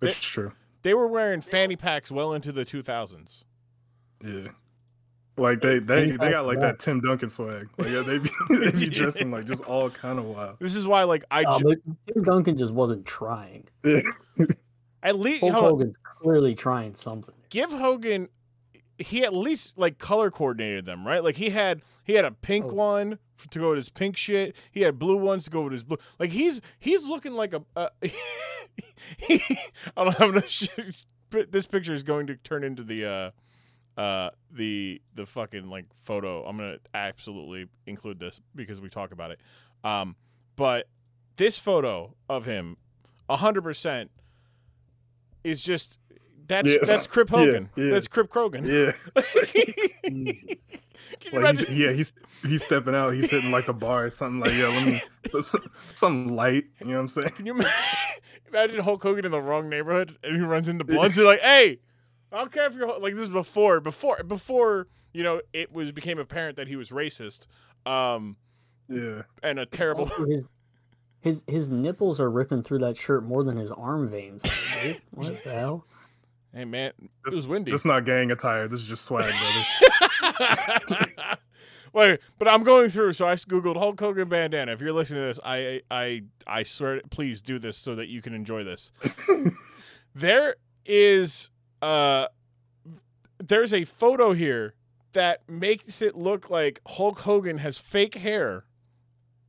It's 0.01 0.17
true. 0.19 0.51
They 0.83 0.93
were 0.93 1.07
wearing 1.07 1.41
fanny 1.41 1.75
packs 1.75 2.11
well 2.11 2.33
into 2.33 2.51
the 2.51 2.63
2000s. 2.65 3.43
Yeah. 4.23 4.49
Like 5.37 5.59
they 5.61 5.79
they, 5.79 6.11
they 6.11 6.29
got 6.29 6.45
like 6.45 6.61
that 6.61 6.79
Tim 6.79 7.01
Duncan 7.01 7.27
swag. 7.27 7.67
Like 7.77 7.89
yeah, 7.89 8.01
they 8.01 8.19
be 8.19 8.29
they 8.49 8.71
be 8.71 8.87
dressing 8.89 9.31
like 9.31 9.45
just 9.45 9.63
all 9.65 9.89
kind 9.89 10.17
of 10.17 10.25
wild. 10.25 10.57
This 10.59 10.75
is 10.75 10.87
why, 10.87 11.03
like, 11.03 11.25
I 11.29 11.43
uh, 11.43 11.59
ju- 11.59 11.81
Tim 12.13 12.23
Duncan 12.23 12.57
just 12.57 12.71
wasn't 12.71 13.05
trying. 13.05 13.67
Yeah. 13.83 13.99
at 15.05 15.17
least 15.17 15.41
Hulk. 15.41 15.53
Hogan's 15.55 15.95
clearly 16.21 16.55
trying 16.55 16.95
something. 16.95 17.33
give 17.49 17.71
Hogan 17.71 18.27
he 18.97 19.23
at 19.25 19.33
least 19.33 19.77
like 19.77 19.97
color 19.97 20.31
coordinated 20.31 20.85
them, 20.85 21.05
right? 21.05 21.23
Like 21.23 21.35
he 21.35 21.49
had 21.49 21.81
he 22.03 22.13
had 22.13 22.25
a 22.25 22.31
pink 22.31 22.65
Oh. 22.65 22.73
one 22.73 23.19
to 23.49 23.59
go 23.59 23.69
with 23.69 23.77
his 23.77 23.89
pink 23.89 24.15
shit. 24.17 24.55
He 24.71 24.81
had 24.81 24.97
blue 24.97 25.17
ones 25.17 25.43
to 25.45 25.49
go 25.49 25.63
with 25.63 25.73
his 25.73 25.83
blue. 25.83 25.97
Like 26.19 26.31
he's 26.31 26.61
he's 26.79 27.05
looking 27.05 27.33
like 27.33 27.53
a. 27.53 27.61
Uh, 27.75 27.89
he, 29.17 29.41
I'm, 29.97 30.09
I'm 30.19 30.31
gonna 30.33 30.43
this 31.49 31.65
picture 31.65 31.93
is 31.93 32.03
going 32.03 32.27
to 32.27 32.35
turn 32.35 32.63
into 32.63 32.83
the 32.83 33.05
uh 33.05 33.99
uh 33.99 34.29
the 34.51 35.01
the 35.13 35.25
fucking 35.25 35.69
like 35.69 35.85
photo. 36.03 36.45
I'm 36.45 36.57
gonna 36.57 36.77
absolutely 36.93 37.67
include 37.85 38.19
this 38.19 38.39
because 38.55 38.79
we 38.79 38.89
talk 38.89 39.11
about 39.11 39.31
it. 39.31 39.39
Um, 39.83 40.15
but 40.55 40.87
this 41.37 41.59
photo 41.59 42.15
of 42.29 42.45
him, 42.45 42.77
hundred 43.29 43.63
percent, 43.63 44.11
is 45.45 45.61
just 45.61 45.97
that's 46.47 46.69
Yeah. 46.69 46.77
that's 46.83 47.07
Crip 47.07 47.29
Hogan. 47.29 47.69
yeah. 47.75 47.89
That's 47.91 48.07
Crip 48.07 48.29
Krogan. 48.29 48.65
Yeah. 48.65 48.93
Can 51.19 51.41
Like 51.43 51.57
he's, 51.59 51.69
yeah, 51.69 51.91
he's 51.91 52.13
he's 52.45 52.63
stepping 52.63 52.95
out. 52.95 53.11
He's 53.13 53.29
hitting 53.29 53.51
like 53.51 53.67
the 53.67 53.73
bar 53.73 54.05
or 54.05 54.09
something. 54.09 54.39
Like 54.39 54.53
yeah, 54.53 54.67
let 54.67 54.85
me 54.87 55.01
some- 55.41 55.69
something 55.93 56.35
light. 56.35 56.65
You 56.79 56.87
know 56.87 56.93
what 56.95 56.99
I'm 57.01 57.07
saying? 57.09 57.29
Can 57.29 57.45
you 57.45 57.61
imagine 58.49 58.79
Hulk 58.79 59.03
Hogan 59.03 59.25
in 59.25 59.31
the 59.31 59.41
wrong 59.41 59.69
neighborhood 59.69 60.17
and 60.23 60.35
he 60.35 60.41
runs 60.41 60.67
into 60.67 60.83
Bloods? 60.83 61.15
They're 61.15 61.25
like, 61.25 61.41
"Hey, 61.41 61.79
I 62.31 62.37
don't 62.37 62.51
care 62.51 62.65
if 62.65 62.75
you're 62.75 62.99
like 62.99 63.13
this 63.13 63.23
is 63.23 63.29
before 63.29 63.79
before 63.81 64.23
before 64.23 64.87
you 65.13 65.23
know 65.23 65.41
it 65.53 65.71
was 65.71 65.91
became 65.91 66.17
apparent 66.19 66.57
that 66.57 66.67
he 66.67 66.75
was 66.75 66.89
racist, 66.89 67.45
um, 67.85 68.37
Yeah. 68.89 69.23
and 69.43 69.59
a 69.59 69.65
terrible." 69.65 70.05
Also, 70.05 70.25
his, 70.25 70.41
his 71.25 71.41
his 71.47 71.67
nipples 71.67 72.19
are 72.21 72.29
ripping 72.29 72.61
through 72.61 72.77
that 72.79 72.95
shirt 72.95 73.23
more 73.23 73.43
than 73.43 73.57
his 73.57 73.71
arm 73.71 74.07
veins. 74.07 74.43
are, 74.45 74.83
dude. 74.83 75.01
What 75.11 75.43
the 75.43 75.49
hell? 75.51 75.85
hey 76.53 76.65
man, 76.65 76.91
it 76.99 77.09
This, 77.25 77.35
was 77.35 77.47
windy. 77.47 77.71
This 77.71 77.81
is 77.81 77.85
not 77.85 78.05
gang 78.05 78.29
attire. 78.29 78.67
This 78.67 78.81
is 78.81 78.87
just 78.87 79.03
swag, 79.03 79.25
brother. 80.21 81.17
Wait, 81.93 82.19
but 82.37 82.47
I'm 82.47 82.63
going 82.63 82.89
through, 82.89 83.13
so 83.13 83.27
I 83.27 83.33
googled 83.35 83.75
Hulk 83.75 83.99
Hogan 83.99 84.29
bandana. 84.29 84.71
If 84.71 84.81
you're 84.81 84.93
listening 84.93 85.23
to 85.23 85.27
this, 85.27 85.39
I 85.43 85.81
I 85.89 86.21
I 86.45 86.61
swear, 86.61 87.01
please 87.09 87.41
do 87.41 87.57
this 87.57 87.77
so 87.77 87.95
that 87.95 88.07
you 88.07 88.21
can 88.21 88.35
enjoy 88.35 88.63
this. 88.63 88.91
there 90.13 90.57
is 90.85 91.49
uh, 91.81 92.27
there's 93.39 93.73
a 93.73 93.83
photo 93.83 94.33
here 94.33 94.75
that 95.13 95.41
makes 95.49 96.03
it 96.03 96.15
look 96.15 96.51
like 96.51 96.81
Hulk 96.87 97.21
Hogan 97.21 97.57
has 97.57 97.79
fake 97.79 98.15
hair. 98.15 98.65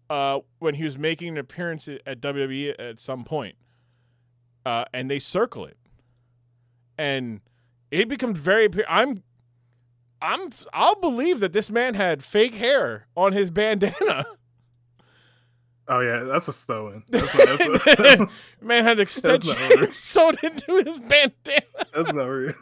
Uh, 0.09 0.41
when 0.61 0.77
he 0.77 0.85
was 0.85 0.97
making 0.97 1.31
an 1.31 1.39
appearance 1.39 1.89
at 1.89 2.01
at 2.07 2.21
WWE 2.21 2.75
at 2.79 3.01
some 3.01 3.25
point, 3.25 3.57
uh, 4.65 4.85
and 4.93 5.11
they 5.11 5.19
circle 5.19 5.65
it, 5.65 5.77
and 6.97 7.41
it 7.91 8.09
becomes 8.09 8.39
very. 8.39 8.69
I'm, 8.89 9.23
I'm, 10.23 10.51
I'll 10.73 11.01
believe 11.01 11.41
that 11.41 11.53
this 11.53 11.71
man 11.71 11.95
had 11.95 12.23
fake 12.23 12.55
hair 12.55 13.07
on 13.17 13.33
his 13.33 13.51
bandana. 13.51 14.27
Oh 15.89 16.01
yeah, 16.01 16.25
that's 16.25 16.49
a 16.49 16.51
Stowen. 16.51 17.05
That's 17.11 17.33
not, 17.37 17.47
that's, 17.47 17.89
a, 18.01 18.03
that's, 18.03 18.33
Man 18.61 18.83
had 18.83 18.99
extensions 18.99 19.57
not 19.57 19.93
sewn 19.93 20.37
into 20.43 20.83
his 20.85 20.99
bandana. 20.99 21.63
that's 21.95 22.13
not 22.13 22.25
real. 22.25 22.55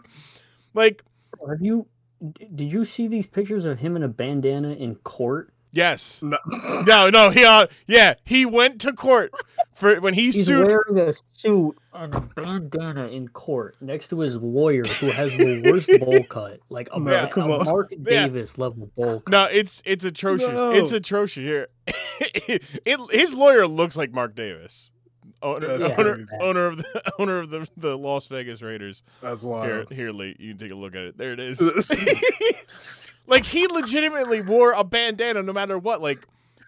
Like, 0.74 1.02
Have 1.48 1.62
you? 1.62 1.87
Did 2.54 2.70
you 2.70 2.85
see 2.85 3.07
these 3.09 3.26
pictures 3.26 3.64
of 3.64 3.78
him 3.78 3.96
in 3.96 4.02
a 4.02 4.09
bandana 4.09 4.72
in 4.72 4.96
court? 4.96 5.54
Yes. 5.74 6.20
No. 6.22 6.38
No, 6.87 7.08
no, 7.08 7.30
he 7.30 7.44
uh 7.44 7.66
yeah, 7.87 8.14
he 8.24 8.44
went 8.44 8.80
to 8.82 8.92
court 8.92 9.32
for 9.74 10.00
when 10.00 10.14
he 10.14 10.30
He's 10.30 10.46
sued 10.46 10.66
wearing 10.66 10.98
a 10.98 11.12
suit 11.32 11.76
and 11.92 12.14
a 12.14 12.20
bandana 12.20 13.06
in 13.08 13.28
court 13.28 13.76
next 13.80 14.08
to 14.08 14.20
his 14.20 14.37
lawyer, 14.37 14.84
who 14.84 15.06
has 15.10 15.32
the 15.37 15.62
worst 15.70 15.88
bowl 16.00 16.22
cut, 16.28 16.60
like 16.68 16.88
a, 16.92 17.00
No, 17.00 17.24
a 17.24 17.28
come 17.28 17.50
on. 17.50 17.64
Mark 17.64 17.88
Yeah. 17.98 18.26
Davis 18.26 18.58
level 18.58 18.90
bowl 18.96 19.20
cut. 19.20 19.30
No, 19.30 19.44
it's 19.44 19.82
it's 19.84 20.04
atrocious. 20.04 20.48
No. 20.48 20.72
It's 20.72 20.92
atrocious 20.92 21.42
here. 21.42 21.68
it, 21.87 23.00
his 23.10 23.32
lawyer 23.34 23.66
looks 23.66 23.96
like 23.96 24.12
Mark 24.12 24.34
Davis, 24.34 24.92
owner, 25.44 25.78
That's 25.78 25.85
owner, 25.98 26.14
crazy. 26.16 26.37
owner 26.40 26.66
of 26.66 26.76
the 26.78 27.12
owner 27.20 27.38
of 27.38 27.50
the, 27.50 27.68
the 27.76 27.96
Las 27.96 28.26
Vegas 28.26 28.62
Raiders. 28.62 29.02
That's 29.20 29.42
Here, 29.42 29.50
wild. 29.50 29.92
here, 29.92 30.11
Lee, 30.12 30.35
you 30.38 30.50
can 30.54 30.59
take 30.59 30.72
a 30.72 30.74
look 30.74 30.96
at 30.96 31.02
it. 31.02 31.18
There 31.18 31.33
it 31.33 31.38
is. 31.40 31.61
like 33.26 33.44
he 33.44 33.66
legitimately 33.68 34.40
wore 34.42 34.72
a 34.72 34.83
bandana 34.85 35.42
no 35.42 35.52
matter 35.52 35.78
what. 35.78 36.00
Like, 36.02 36.26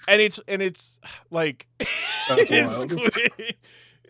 and 0.08 0.20
it's 0.20 0.38
and 0.46 0.62
it's 0.62 0.98
like 1.30 1.66
That's 2.28 2.42
it's- 2.50 2.86
wild. 2.86 3.10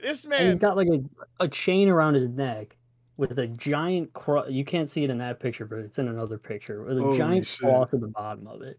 this 0.02 0.24
And 0.24 0.30
man. 0.30 0.50
he's 0.52 0.60
got 0.60 0.76
like 0.76 0.88
a, 0.88 1.00
a 1.44 1.48
chain 1.48 1.88
around 1.88 2.14
his 2.14 2.28
neck 2.28 2.76
with 3.16 3.38
a 3.38 3.46
giant 3.46 4.12
cross. 4.12 4.46
You 4.50 4.64
can't 4.64 4.90
see 4.90 5.04
it 5.04 5.10
in 5.10 5.18
that 5.18 5.40
picture, 5.40 5.64
but 5.64 5.78
it's 5.78 5.98
in 5.98 6.08
another 6.08 6.36
picture 6.38 6.82
with 6.84 6.98
a 6.98 7.02
Holy 7.02 7.16
giant 7.18 7.46
shit. 7.46 7.60
cross 7.60 7.94
at 7.94 8.00
the 8.00 8.08
bottom 8.08 8.46
of 8.46 8.60
it. 8.62 8.78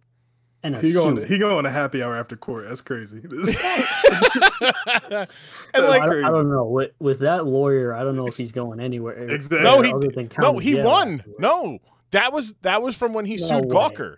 And 0.63 0.75
a 0.75 0.79
He 0.81 0.91
going 0.91 1.15
suit. 1.17 1.27
he 1.27 1.37
going 1.37 1.63
to 1.65 1.69
happy 1.69 2.01
hour 2.01 2.15
after 2.15 2.35
court. 2.35 2.65
That's 2.67 2.81
crazy. 2.81 3.19
That's 5.09 5.31
I, 5.73 5.79
like 5.79 6.03
don't- 6.03 6.25
I 6.25 6.29
don't 6.29 6.49
know. 6.49 6.65
With, 6.65 6.91
with 6.99 7.19
that 7.19 7.45
lawyer, 7.45 7.93
I 7.93 8.03
don't 8.03 8.15
know 8.15 8.27
if 8.27 8.37
he's 8.37 8.51
going 8.51 8.79
anywhere. 8.79 9.17
Uh, 9.19 9.33
exactly. 9.33 9.63
No, 9.63 9.81
he- 9.81 9.93
no, 10.39 10.57
he 10.59 10.75
won. 10.75 11.19
afterwards. 11.19 11.39
No, 11.39 11.79
that 12.11 12.33
was 12.33 12.53
that 12.63 12.81
was 12.81 12.95
from 12.95 13.13
when 13.13 13.25
he 13.25 13.35
No 13.35 13.47
sued 13.47 13.65
way. 13.65 13.75
Gawker. 13.75 14.17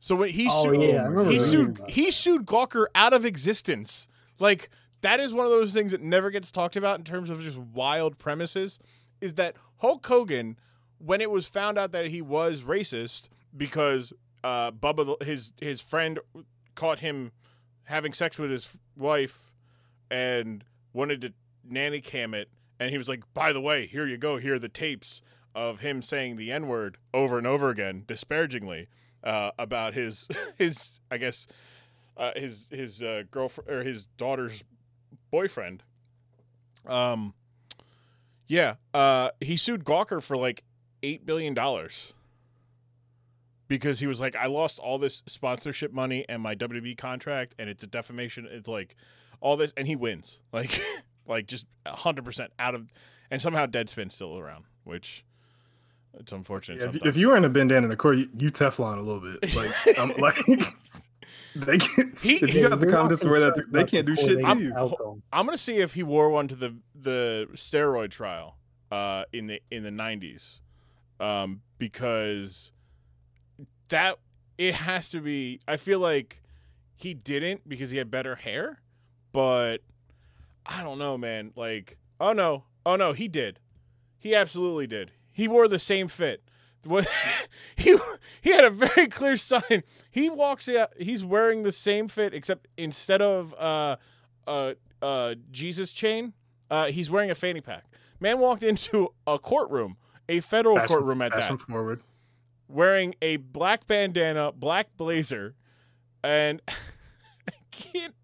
So 0.00 0.16
when 0.16 0.30
he 0.30 0.48
Oh, 0.50 0.64
sued, 0.64 0.82
yeah, 0.82 1.24
he 1.30 1.38
sued 1.40 1.80
he 1.88 2.10
sued 2.10 2.44
Gawker 2.44 2.86
out 2.94 3.12
of 3.12 3.24
existence. 3.24 4.06
Like 4.38 4.68
that 5.02 5.20
is 5.20 5.32
one 5.32 5.46
of 5.46 5.52
those 5.52 5.72
things 5.72 5.92
that 5.92 6.02
never 6.02 6.30
gets 6.30 6.50
talked 6.50 6.76
about 6.76 6.98
in 6.98 7.04
terms 7.04 7.30
of 7.30 7.40
just 7.42 7.58
wild 7.58 8.18
premises. 8.18 8.78
Is 9.20 9.34
that 9.34 9.54
Hulk 9.78 10.04
Hogan, 10.06 10.58
when 10.98 11.20
it 11.20 11.30
was 11.30 11.46
found 11.46 11.78
out 11.78 11.92
that 11.92 12.06
he 12.06 12.20
was 12.20 12.62
racist 12.62 13.28
because 13.56 14.12
uh, 14.44 14.70
Bubba, 14.70 15.20
his 15.22 15.52
his 15.60 15.80
friend, 15.80 16.20
caught 16.74 17.00
him 17.00 17.32
having 17.84 18.12
sex 18.12 18.38
with 18.38 18.50
his 18.50 18.76
wife 18.96 19.50
and 20.10 20.62
wanted 20.92 21.22
to 21.22 21.32
nanny 21.68 22.00
cam 22.00 22.34
it, 22.34 22.50
and 22.78 22.90
he 22.90 22.98
was 22.98 23.08
like, 23.08 23.22
"By 23.32 23.54
the 23.54 23.60
way, 23.60 23.86
here 23.86 24.06
you 24.06 24.18
go. 24.18 24.36
Here 24.36 24.56
are 24.56 24.58
the 24.58 24.68
tapes 24.68 25.22
of 25.54 25.80
him 25.80 26.02
saying 26.02 26.36
the 26.36 26.52
n 26.52 26.68
word 26.68 26.98
over 27.14 27.38
and 27.38 27.46
over 27.46 27.70
again, 27.70 28.04
disparagingly 28.06 28.88
uh, 29.24 29.52
about 29.58 29.94
his 29.94 30.28
his 30.58 31.00
I 31.10 31.16
guess 31.16 31.46
uh, 32.18 32.32
his 32.36 32.68
his 32.70 33.02
uh, 33.02 33.22
girlfriend 33.30 33.70
or 33.70 33.82
his 33.82 34.04
daughter's 34.18 34.62
boyfriend." 35.30 35.82
Um, 36.86 37.32
yeah, 38.46 38.74
uh, 38.92 39.30
he 39.40 39.56
sued 39.56 39.84
Gawker 39.84 40.22
for 40.22 40.36
like 40.36 40.64
eight 41.02 41.24
billion 41.24 41.54
dollars 41.54 42.12
because 43.68 44.00
he 44.00 44.06
was 44.06 44.20
like, 44.20 44.36
I 44.36 44.46
lost 44.46 44.78
all 44.78 44.98
this 44.98 45.22
sponsorship 45.26 45.92
money 45.92 46.24
and 46.28 46.42
my 46.42 46.54
WWE 46.54 46.96
contract, 46.96 47.54
and 47.58 47.68
it's 47.68 47.82
a 47.82 47.86
defamation. 47.86 48.46
It's 48.50 48.68
like 48.68 48.96
all 49.40 49.56
this, 49.56 49.72
and 49.76 49.86
he 49.86 49.96
wins, 49.96 50.40
like, 50.52 50.82
like 51.26 51.46
just 51.46 51.66
hundred 51.86 52.24
percent 52.24 52.52
out 52.58 52.74
of, 52.74 52.92
and 53.30 53.40
somehow 53.40 53.66
Deadspin's 53.66 54.14
still 54.14 54.38
around, 54.38 54.64
which 54.84 55.24
it's 56.18 56.32
unfortunate. 56.32 56.80
Yeah, 56.80 56.88
if, 56.88 57.06
if 57.06 57.16
you 57.16 57.28
were 57.28 57.36
in 57.36 57.44
a 57.44 57.48
bandana 57.48 57.84
in 57.84 57.88
the 57.88 57.96
court, 57.96 58.18
you, 58.18 58.28
you 58.36 58.50
Teflon 58.50 58.98
a 58.98 59.02
little 59.02 59.20
bit. 59.20 59.54
Like, 59.54 59.98
I'm 59.98 60.10
like, 60.18 60.36
they 61.56 61.78
can, 61.78 62.14
He- 62.20 62.36
if 62.36 62.54
you 62.54 62.68
got 62.68 62.80
the 62.80 62.86
You're 62.86 62.92
not 62.92 62.98
confidence 62.98 63.20
to 63.20 63.28
wear 63.28 63.40
that, 63.40 63.54
concerned 63.54 63.74
they 63.74 63.84
can't 63.84 64.06
do 64.06 64.16
shit 64.16 64.40
to 64.40 64.46
court 64.46 64.58
you. 64.58 65.22
I'm 65.32 65.46
gonna 65.46 65.58
see 65.58 65.78
if 65.78 65.94
he 65.94 66.02
wore 66.02 66.30
one 66.30 66.48
to 66.48 66.54
the 66.56 66.76
the 66.94 67.48
steroid 67.54 68.10
trial 68.10 68.56
uh, 68.92 69.24
in 69.32 69.46
the 69.46 69.60
in 69.70 69.82
the 69.82 69.90
'90s, 69.90 70.60
um, 71.20 71.62
because 71.78 72.70
that 73.94 74.18
it 74.58 74.74
has 74.74 75.08
to 75.10 75.20
be. 75.20 75.60
I 75.68 75.76
feel 75.76 76.00
like 76.00 76.42
he 76.96 77.14
didn't 77.14 77.68
because 77.68 77.90
he 77.92 77.98
had 77.98 78.10
better 78.10 78.34
hair, 78.34 78.80
but 79.32 79.78
I 80.66 80.82
don't 80.82 80.98
know, 80.98 81.16
man. 81.16 81.52
Like, 81.54 81.96
oh 82.20 82.32
no, 82.32 82.64
oh 82.84 82.96
no, 82.96 83.12
he 83.12 83.28
did. 83.28 83.60
He 84.18 84.34
absolutely 84.34 84.86
did. 84.88 85.12
He 85.32 85.46
wore 85.48 85.68
the 85.68 85.78
same 85.78 86.08
fit. 86.08 86.42
What 86.84 87.06
he 87.76 87.96
he 88.42 88.50
had 88.50 88.64
a 88.64 88.70
very 88.70 89.06
clear 89.06 89.36
sign. 89.36 89.84
He 90.10 90.28
walks 90.28 90.68
out. 90.68 90.90
He's 90.98 91.24
wearing 91.24 91.62
the 91.62 91.72
same 91.72 92.08
fit, 92.08 92.34
except 92.34 92.66
instead 92.76 93.22
of 93.22 93.54
uh 93.58 93.96
uh 94.46 94.74
uh 95.00 95.34
Jesus 95.52 95.92
chain, 95.92 96.32
uh 96.70 96.86
he's 96.86 97.10
wearing 97.10 97.30
a 97.30 97.34
fanny 97.34 97.60
pack. 97.60 97.84
Man 98.18 98.38
walked 98.40 98.62
into 98.64 99.14
a 99.26 99.38
courtroom, 99.38 99.96
a 100.28 100.40
federal 100.40 100.76
Fashion- 100.76 100.88
courtroom 100.96 101.22
at 101.22 101.32
that, 101.32 101.60
forward. 101.60 102.02
Wearing 102.74 103.14
a 103.22 103.36
black 103.36 103.86
bandana, 103.86 104.52
black 104.52 104.88
blazer, 104.96 105.54
and 106.22 106.60
I 107.48 107.52
can't. 107.70 108.14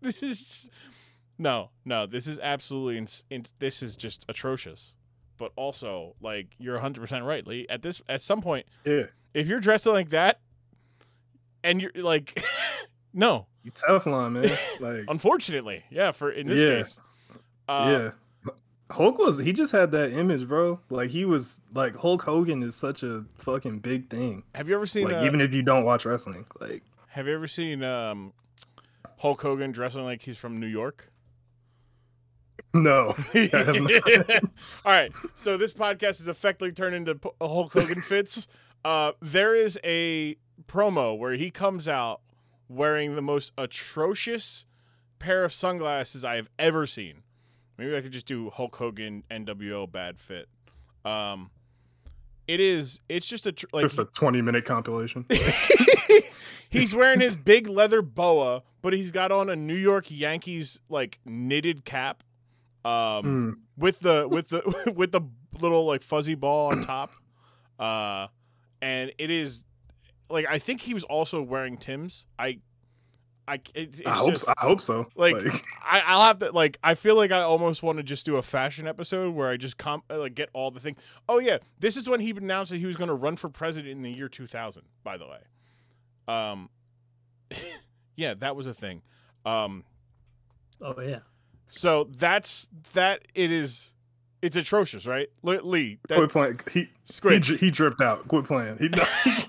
This 0.00 0.22
is 0.22 0.68
no, 1.38 1.70
no. 1.84 2.06
This 2.06 2.28
is 2.28 2.38
absolutely. 2.38 2.98
Ins- 2.98 3.24
in, 3.30 3.44
this 3.58 3.82
is 3.82 3.96
just 3.96 4.24
atrocious. 4.28 4.94
But 5.36 5.50
also, 5.56 6.14
like 6.20 6.48
you're 6.58 6.74
100 6.74 7.00
percent 7.00 7.24
right, 7.24 7.44
Lee. 7.46 7.66
At 7.68 7.82
this, 7.82 8.00
at 8.08 8.22
some 8.22 8.40
point, 8.40 8.66
Yeah, 8.84 9.04
if 9.32 9.48
you're 9.48 9.58
dressing 9.60 9.92
like 9.92 10.10
that, 10.10 10.38
and 11.64 11.82
you're 11.82 11.90
like, 11.96 12.40
no, 13.12 13.46
you 13.64 13.72
Teflon, 13.72 14.32
man. 14.32 14.56
Like, 14.80 15.04
unfortunately, 15.08 15.82
yeah. 15.90 16.12
For 16.12 16.30
in 16.30 16.46
this 16.46 16.62
Yeah. 16.62 16.76
case, 16.76 17.00
uh, 17.68 17.86
yeah. 17.88 18.10
Hulk 18.90 19.18
was 19.18 19.38
he 19.38 19.52
just 19.52 19.72
had 19.72 19.92
that 19.92 20.12
image, 20.12 20.46
bro. 20.46 20.80
Like 20.90 21.10
he 21.10 21.24
was 21.24 21.60
like 21.72 21.96
Hulk 21.96 22.22
Hogan 22.22 22.62
is 22.62 22.76
such 22.76 23.02
a 23.02 23.24
fucking 23.36 23.78
big 23.78 24.10
thing. 24.10 24.44
Have 24.54 24.68
you 24.68 24.74
ever 24.74 24.86
seen? 24.86 25.04
Like 25.04 25.16
uh, 25.16 25.24
even 25.24 25.40
if 25.40 25.54
you 25.54 25.62
don't 25.62 25.84
watch 25.84 26.04
wrestling, 26.04 26.46
like 26.60 26.82
have 27.08 27.26
you 27.26 27.34
ever 27.34 27.46
seen 27.46 27.82
um, 27.82 28.32
Hulk 29.18 29.40
Hogan 29.40 29.72
dressing 29.72 30.04
like 30.04 30.22
he's 30.22 30.36
from 30.36 30.58
New 30.58 30.66
York? 30.66 31.10
no. 32.74 33.14
I 33.34 33.48
have 33.52 33.76
not. 33.76 34.44
All 34.84 34.92
right. 34.92 35.12
So 35.34 35.56
this 35.56 35.72
podcast 35.72 36.20
is 36.20 36.28
effectively 36.28 36.72
turned 36.72 36.94
into 36.94 37.18
Hulk 37.40 37.72
Hogan 37.72 38.00
fits. 38.00 38.48
Uh, 38.84 39.12
there 39.22 39.54
is 39.54 39.78
a 39.82 40.36
promo 40.66 41.16
where 41.16 41.34
he 41.34 41.50
comes 41.50 41.88
out 41.88 42.20
wearing 42.68 43.14
the 43.14 43.22
most 43.22 43.52
atrocious 43.56 44.66
pair 45.18 45.44
of 45.44 45.52
sunglasses 45.52 46.24
I 46.24 46.36
have 46.36 46.50
ever 46.58 46.86
seen. 46.86 47.22
Maybe 47.78 47.96
I 47.96 48.00
could 48.00 48.12
just 48.12 48.26
do 48.26 48.50
Hulk 48.50 48.76
Hogan 48.76 49.24
NWO 49.30 49.90
bad 49.90 50.18
fit. 50.20 50.48
Um, 51.04 51.50
it 52.46 52.60
is. 52.60 53.00
It's 53.08 53.26
just 53.26 53.46
a 53.46 53.52
tr- 53.52 53.66
like 53.72 53.82
just 53.84 53.98
a 53.98 54.04
twenty 54.04 54.42
minute 54.42 54.64
compilation. 54.64 55.26
he's 56.70 56.94
wearing 56.94 57.20
his 57.20 57.34
big 57.34 57.66
leather 57.66 58.02
boa, 58.02 58.62
but 58.82 58.92
he's 58.92 59.10
got 59.10 59.32
on 59.32 59.48
a 59.50 59.56
New 59.56 59.74
York 59.76 60.06
Yankees 60.10 60.80
like 60.88 61.18
knitted 61.24 61.84
cap. 61.84 62.22
Um, 62.84 62.92
Mm. 62.92 63.54
with 63.78 64.00
the 64.00 64.28
with 64.28 64.48
the 64.50 64.92
with 64.96 65.12
the 65.12 65.22
little 65.58 65.86
like 65.86 66.02
fuzzy 66.02 66.34
ball 66.34 66.70
on 66.72 66.84
top. 66.86 67.12
Uh 67.78 68.28
and 68.82 69.10
it 69.18 69.30
is 69.30 69.62
like 70.28 70.46
I 70.48 70.58
think 70.58 70.82
he 70.82 70.92
was 70.94 71.04
also 71.04 71.40
wearing 71.42 71.76
Tim's. 71.78 72.26
I 72.38 72.58
I 73.46 73.60
it's, 73.74 74.00
it's 74.00 74.08
I 74.08 74.12
hope 74.12 74.30
just 74.30 74.46
so. 74.46 74.54
I 74.56 74.62
hope 74.62 74.80
so. 74.80 75.06
like 75.16 75.36
I, 75.82 76.02
I'll 76.06 76.22
have 76.22 76.38
to 76.38 76.50
like 76.52 76.78
I 76.82 76.94
feel 76.94 77.14
like 77.14 77.30
I 77.30 77.40
almost 77.40 77.82
want 77.82 77.98
to 77.98 78.02
just 78.02 78.24
do 78.24 78.36
a 78.36 78.42
fashion 78.42 78.86
episode 78.86 79.34
where 79.34 79.50
I 79.50 79.56
just 79.56 79.76
comp 79.76 80.04
like 80.10 80.34
get 80.34 80.48
all 80.52 80.70
the 80.70 80.80
things. 80.80 80.98
Oh 81.28 81.38
yeah, 81.38 81.58
this 81.78 81.96
is 81.96 82.08
when 82.08 82.20
he 82.20 82.30
announced 82.30 82.70
that 82.72 82.78
he 82.78 82.86
was 82.86 82.96
going 82.96 83.08
to 83.08 83.14
run 83.14 83.36
for 83.36 83.48
president 83.48 83.92
in 83.92 84.02
the 84.02 84.10
year 84.10 84.28
2000. 84.28 84.82
By 85.02 85.18
the 85.18 85.26
way, 85.26 85.40
um, 86.26 86.70
yeah, 88.16 88.34
that 88.34 88.56
was 88.56 88.66
a 88.66 88.74
thing. 88.74 89.02
Um, 89.44 89.84
Oh 90.80 91.00
yeah. 91.00 91.20
so 91.68 92.08
that's 92.16 92.68
that. 92.94 93.22
It 93.34 93.50
is. 93.50 93.90
It's 94.42 94.56
atrocious, 94.58 95.06
right? 95.06 95.28
Lee, 95.42 95.98
that, 96.08 96.16
quit 96.16 96.30
playing. 96.30 96.60
He 96.70 96.80
he, 96.80 96.88
squid, 97.04 97.42
dri- 97.42 97.56
he 97.56 97.70
dripped 97.70 98.02
out. 98.02 98.28
Quit 98.28 98.44
playing. 98.44 98.76
He, 98.76 98.90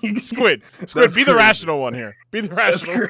he, 0.00 0.18
squid, 0.18 0.62
squid. 0.86 1.02
That's 1.04 1.14
Be 1.14 1.22
the 1.22 1.34
rational 1.34 1.80
one 1.80 1.92
here. 1.92 2.14
Be 2.30 2.40
the 2.40 2.48
That's 2.48 2.86
rational. 2.86 3.08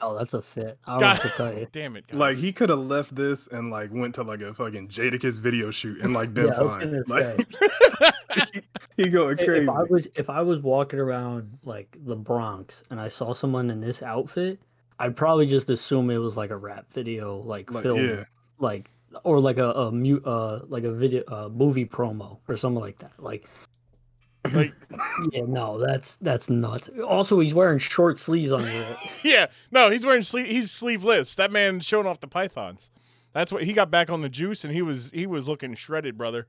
Crazy. 0.00 0.12
Oh, 0.12 0.16
that's 0.18 0.34
a 0.34 0.42
fit. 0.42 0.78
I 0.86 0.92
don't 0.92 1.00
God 1.00 1.14
to 1.22 1.28
tell 1.30 1.52
you. 1.54 1.66
damn 1.72 1.96
it, 1.96 2.06
guys. 2.06 2.16
Like 2.18 2.36
he 2.36 2.52
could 2.52 2.68
have 2.70 2.78
left 2.80 3.14
this 3.14 3.46
and 3.48 3.70
like 3.70 3.90
went 3.92 4.14
to 4.16 4.22
like 4.22 4.40
a 4.40 4.52
fucking 4.54 4.88
Jadakiss 4.88 5.40
video 5.40 5.70
shoot 5.70 6.00
and 6.00 6.12
like 6.14 6.32
been 6.34 6.46
Yeah, 6.48 6.54
fine. 6.58 6.90
gonna 6.90 7.02
Like 7.06 7.46
he, 8.54 8.62
he 9.04 9.08
going 9.10 9.38
If- 9.38 9.46
crazy. 9.46 9.62
If 9.64 9.68
I 9.68 9.82
was 9.82 10.08
if 10.14 10.30
I 10.30 10.42
was 10.42 10.60
walking 10.60 10.98
around 11.00 11.58
like 11.64 11.96
the 12.04 12.16
Bronx 12.16 12.82
and 12.90 13.00
I 13.00 13.08
saw 13.08 13.32
someone 13.32 13.70
in 13.70 13.80
this 13.80 14.02
outfit, 14.02 14.60
I'd 14.98 15.16
probably 15.16 15.46
just 15.46 15.70
assume 15.70 16.10
it 16.10 16.18
was 16.18 16.36
like 16.36 16.50
a 16.50 16.56
rap 16.56 16.92
video, 16.92 17.38
like, 17.38 17.70
Like, 17.70 17.82
film, 17.82 18.08
yeah. 18.08 18.24
like 18.58 18.90
or 19.24 19.40
like 19.40 19.56
a, 19.58 19.70
a 19.72 19.92
mute, 19.92 20.22
uh, 20.26 20.60
like 20.68 20.84
a 20.84 20.92
video, 20.92 21.22
uh, 21.28 21.48
movie 21.48 21.86
promo 21.86 22.38
or 22.48 22.56
something 22.56 22.80
like 22.80 22.98
that. 22.98 23.12
Like, 23.18 23.46
Like, 24.52 24.74
yeah, 25.32 25.42
no, 25.46 25.78
that's 25.78 26.16
that's 26.16 26.48
nuts. 26.48 26.88
Also, 27.06 27.40
he's 27.40 27.54
wearing 27.54 27.78
short 27.78 28.18
sleeves 28.18 28.52
under 28.52 28.68
it. 28.68 28.96
yeah, 29.24 29.46
no, 29.70 29.90
he's 29.90 30.04
wearing 30.04 30.22
sleeve. 30.22 30.46
He's 30.46 30.70
sleeveless. 30.70 31.34
That 31.34 31.50
man 31.50 31.80
showing 31.80 32.06
off 32.06 32.20
the 32.20 32.28
pythons. 32.28 32.90
That's 33.32 33.52
what 33.52 33.64
he 33.64 33.72
got 33.72 33.90
back 33.90 34.08
on 34.08 34.22
the 34.22 34.28
juice, 34.28 34.64
and 34.64 34.72
he 34.72 34.82
was 34.82 35.10
he 35.12 35.26
was 35.26 35.48
looking 35.48 35.74
shredded, 35.74 36.16
brother, 36.16 36.46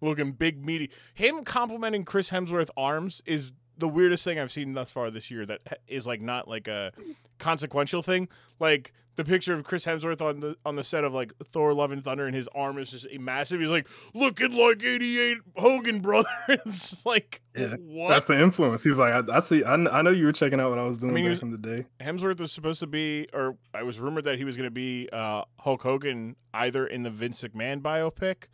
looking 0.00 0.32
big 0.32 0.64
meaty. 0.64 0.90
Him 1.14 1.44
complimenting 1.44 2.04
Chris 2.04 2.30
Hemsworth 2.30 2.70
arms 2.76 3.22
is 3.26 3.52
the 3.76 3.88
weirdest 3.88 4.24
thing 4.24 4.38
I've 4.38 4.52
seen 4.52 4.72
thus 4.72 4.90
far 4.90 5.10
this 5.10 5.30
year. 5.30 5.44
That 5.44 5.60
eh, 5.66 5.74
is 5.86 6.06
like 6.06 6.20
not 6.20 6.48
like 6.48 6.68
a 6.68 6.92
consequential 7.38 8.02
thing. 8.02 8.28
Like 8.58 8.92
the 9.16 9.24
picture 9.24 9.52
of 9.52 9.64
Chris 9.64 9.84
Hemsworth 9.84 10.22
on 10.22 10.40
the 10.40 10.56
on 10.64 10.76
the 10.76 10.84
set 10.84 11.04
of 11.04 11.12
like 11.12 11.32
Thor: 11.50 11.74
Love 11.74 11.90
and 11.90 12.02
Thunder, 12.02 12.26
and 12.26 12.34
his 12.34 12.48
arm 12.54 12.78
is 12.78 12.90
just 12.90 13.06
massive. 13.18 13.60
He's 13.60 13.68
like 13.68 13.86
looking 14.14 14.52
like 14.52 14.82
'88 14.82 15.38
Hogan, 15.56 16.00
brother. 16.00 16.28
it's 16.48 17.04
like 17.06 17.42
Yeah, 17.56 17.74
what? 17.76 18.08
That's 18.08 18.24
the 18.26 18.40
influence. 18.40 18.82
He's 18.84 18.98
like, 18.98 19.12
I, 19.12 19.36
I 19.36 19.40
see. 19.40 19.62
I, 19.64 19.74
I 19.74 20.02
know 20.02 20.10
you 20.10 20.24
were 20.26 20.32
checking 20.32 20.60
out 20.60 20.70
what 20.70 20.78
I 20.78 20.84
was 20.84 20.98
doing 20.98 21.12
mean, 21.14 21.24
back 21.24 21.30
was- 21.30 21.42
in 21.42 21.50
the 21.50 21.58
day. 21.58 21.86
Hemsworth 22.00 22.40
was 22.40 22.52
supposed 22.52 22.80
to 22.80 22.86
be, 22.86 23.26
or 23.32 23.56
I 23.74 23.82
was 23.82 23.98
rumored 24.00 24.24
that 24.24 24.38
he 24.38 24.44
was 24.44 24.56
going 24.56 24.68
to 24.68 24.70
be 24.70 25.08
uh, 25.12 25.42
Hulk 25.58 25.82
Hogan 25.82 26.36
either 26.54 26.86
in 26.86 27.02
the 27.02 27.10
Vince 27.10 27.42
McMahon 27.42 27.82
biopic 27.82 28.44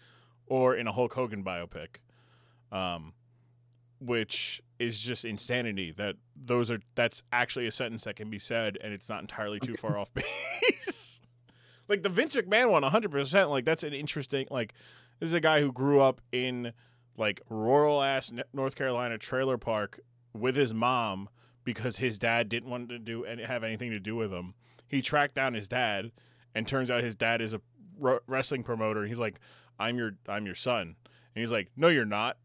or 0.46 0.74
in 0.74 0.86
a 0.86 0.92
Hulk 0.92 1.12
Hogan 1.14 1.44
biopic, 1.44 1.96
um, 2.72 3.12
which 4.00 4.60
is 4.78 5.00
just 5.00 5.24
insanity. 5.24 5.92
That 5.96 6.16
those 6.34 6.70
are 6.70 6.80
that's 6.94 7.22
actually 7.32 7.66
a 7.66 7.72
sentence 7.72 8.04
that 8.04 8.16
can 8.16 8.30
be 8.30 8.38
said, 8.38 8.78
and 8.82 8.92
it's 8.92 9.08
not 9.08 9.20
entirely 9.20 9.60
too 9.60 9.74
far 9.74 9.98
off 9.98 10.12
base. 10.14 11.20
like 11.88 12.02
the 12.02 12.08
Vince 12.08 12.34
McMahon 12.34 12.70
one 12.70 12.82
one, 12.82 12.90
hundred 12.90 13.10
percent. 13.10 13.50
Like 13.50 13.64
that's 13.64 13.82
an 13.82 13.92
interesting. 13.92 14.46
Like 14.50 14.74
this 15.20 15.28
is 15.28 15.34
a 15.34 15.40
guy 15.40 15.60
who 15.60 15.72
grew 15.72 16.00
up 16.00 16.20
in 16.32 16.72
like 17.16 17.40
rural 17.48 18.02
ass 18.02 18.32
North 18.52 18.76
Carolina 18.76 19.18
trailer 19.18 19.56
park 19.56 20.00
with 20.34 20.56
his 20.56 20.74
mom 20.74 21.28
because 21.64 21.96
his 21.96 22.18
dad 22.18 22.48
didn't 22.48 22.68
want 22.70 22.88
to 22.90 22.98
do 22.98 23.24
and 23.24 23.40
have 23.40 23.64
anything 23.64 23.90
to 23.90 23.98
do 23.98 24.14
with 24.14 24.32
him. 24.32 24.54
He 24.88 25.02
tracked 25.02 25.34
down 25.34 25.54
his 25.54 25.66
dad, 25.66 26.12
and 26.54 26.66
turns 26.66 26.90
out 26.90 27.02
his 27.02 27.16
dad 27.16 27.40
is 27.40 27.54
a 27.54 27.60
wrestling 27.98 28.62
promoter. 28.62 29.06
He's 29.06 29.18
like, 29.18 29.40
"I'm 29.78 29.96
your 29.98 30.12
I'm 30.28 30.46
your 30.46 30.54
son," 30.54 30.96
and 31.34 31.40
he's 31.42 31.50
like, 31.52 31.70
"No, 31.76 31.88
you're 31.88 32.04
not." 32.04 32.36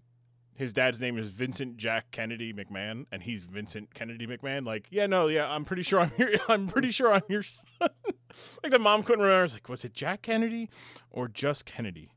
His 0.61 0.73
dad's 0.73 1.01
name 1.01 1.17
is 1.17 1.29
Vincent 1.29 1.77
Jack 1.77 2.11
Kennedy 2.11 2.53
McMahon, 2.53 3.07
and 3.11 3.23
he's 3.23 3.45
Vincent 3.45 3.95
Kennedy 3.95 4.27
McMahon. 4.27 4.63
Like, 4.63 4.85
yeah, 4.91 5.07
no, 5.07 5.27
yeah, 5.27 5.51
I'm 5.51 5.65
pretty 5.65 5.81
sure 5.81 5.99
I'm 5.99 6.11
your, 6.19 6.29
I'm 6.47 6.67
pretty 6.67 6.91
sure 6.91 7.11
I'm 7.11 7.23
your 7.27 7.41
son. 7.41 7.89
like 8.61 8.71
the 8.71 8.77
mom 8.77 9.01
couldn't 9.01 9.23
remember. 9.23 9.39
I 9.39 9.41
was 9.41 9.53
like, 9.53 9.67
was 9.69 9.83
it 9.83 9.95
Jack 9.95 10.21
Kennedy 10.21 10.69
or 11.09 11.27
just 11.27 11.65
Kennedy? 11.65 12.11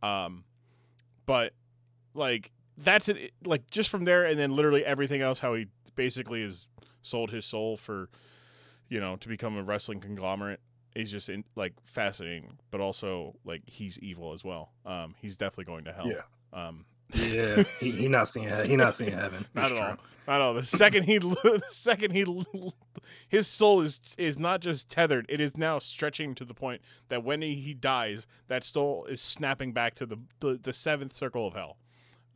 Um, 0.00 0.44
but 1.26 1.54
like 2.14 2.52
that's 2.76 3.08
it. 3.08 3.32
Like 3.44 3.68
just 3.68 3.90
from 3.90 4.04
there, 4.04 4.24
and 4.24 4.38
then 4.38 4.54
literally 4.54 4.84
everything 4.84 5.20
else, 5.20 5.40
how 5.40 5.54
he 5.54 5.66
basically 5.96 6.44
has 6.44 6.68
sold 7.02 7.32
his 7.32 7.46
soul 7.46 7.76
for, 7.76 8.10
you 8.88 9.00
know, 9.00 9.16
to 9.16 9.26
become 9.26 9.56
a 9.56 9.64
wrestling 9.64 9.98
conglomerate 9.98 10.60
is 10.94 11.10
just 11.10 11.28
in, 11.28 11.42
like 11.56 11.72
fascinating, 11.84 12.58
but 12.70 12.80
also 12.80 13.34
like 13.44 13.62
he's 13.66 13.98
evil 13.98 14.34
as 14.34 14.44
well. 14.44 14.70
Um, 14.86 15.16
he's 15.20 15.36
definitely 15.36 15.64
going 15.64 15.82
to 15.86 15.92
hell. 15.92 16.06
Yeah. 16.06 16.22
Um, 16.52 16.84
Yeah, 17.14 17.62
he, 17.80 17.90
he 17.90 18.08
not 18.08 18.28
seeing 18.28 18.48
he 18.66 18.76
not 18.76 18.94
seeing 18.94 19.12
heaven. 19.12 19.46
not 19.54 19.70
It's 19.70 19.80
at 19.80 19.86
all. 19.90 19.96
Not 20.26 20.34
at 20.34 20.40
all. 20.42 20.54
The 20.54 20.62
second 20.62 21.04
he, 21.04 21.18
the 21.18 21.62
second 21.70 22.12
he, 22.12 22.44
his 23.28 23.46
soul 23.46 23.80
is 23.80 24.14
is 24.18 24.38
not 24.38 24.60
just 24.60 24.90
tethered; 24.90 25.26
it 25.28 25.40
is 25.40 25.56
now 25.56 25.78
stretching 25.78 26.34
to 26.34 26.44
the 26.44 26.54
point 26.54 26.82
that 27.08 27.24
when 27.24 27.40
he, 27.42 27.54
he 27.56 27.72
dies, 27.74 28.26
that 28.48 28.62
soul 28.64 29.06
is 29.06 29.20
snapping 29.20 29.72
back 29.72 29.94
to 29.96 30.06
the 30.06 30.18
the, 30.40 30.58
the 30.62 30.72
seventh 30.72 31.14
circle 31.14 31.46
of 31.46 31.54
hell. 31.54 31.78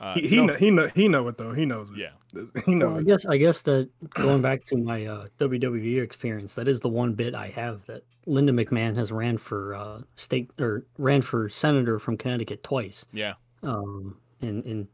Uh, 0.00 0.14
He 0.14 0.26
he, 0.28 0.36
no- 0.36 0.46
know, 0.46 0.54
he 0.56 0.70
know 0.70 0.88
he 0.94 1.06
know 1.08 1.28
it 1.28 1.36
though. 1.36 1.52
He 1.52 1.66
knows 1.66 1.90
it. 1.90 1.98
yeah, 1.98 2.42
he 2.64 2.74
knows 2.74 2.88
Well, 2.92 2.98
I 3.00 3.02
guess 3.02 3.26
I 3.26 3.36
guess 3.36 3.60
that 3.62 3.90
going 4.10 4.40
back 4.40 4.64
to 4.66 4.76
my 4.78 5.04
uh, 5.06 5.26
WWE 5.38 6.02
experience, 6.02 6.54
that 6.54 6.66
is 6.66 6.80
the 6.80 6.88
one 6.88 7.12
bit 7.12 7.34
I 7.34 7.48
have 7.48 7.84
that 7.86 8.04
Linda 8.26 8.52
McMahon 8.52 8.96
has 8.96 9.12
ran 9.12 9.36
for 9.36 9.74
uh, 9.74 10.00
state 10.14 10.50
or 10.58 10.86
ran 10.96 11.20
for 11.22 11.48
senator 11.50 11.98
from 11.98 12.16
Connecticut 12.16 12.62
twice. 12.62 13.04
yeah. 13.12 13.34
Um, 13.62 14.16
and 14.42 14.64
and 14.66 14.88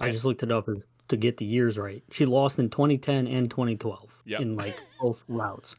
I 0.00 0.10
just 0.10 0.24
looked 0.24 0.42
it 0.42 0.50
up 0.50 0.68
to 1.08 1.16
get 1.16 1.36
the 1.36 1.44
years 1.44 1.78
right. 1.78 2.02
She 2.10 2.26
lost 2.26 2.58
in 2.58 2.68
2010 2.68 3.26
and 3.28 3.48
2012 3.50 4.22
Yep. 4.26 4.40
in 4.40 4.56
like 4.56 4.76
both 5.00 5.22
routes. 5.28 5.76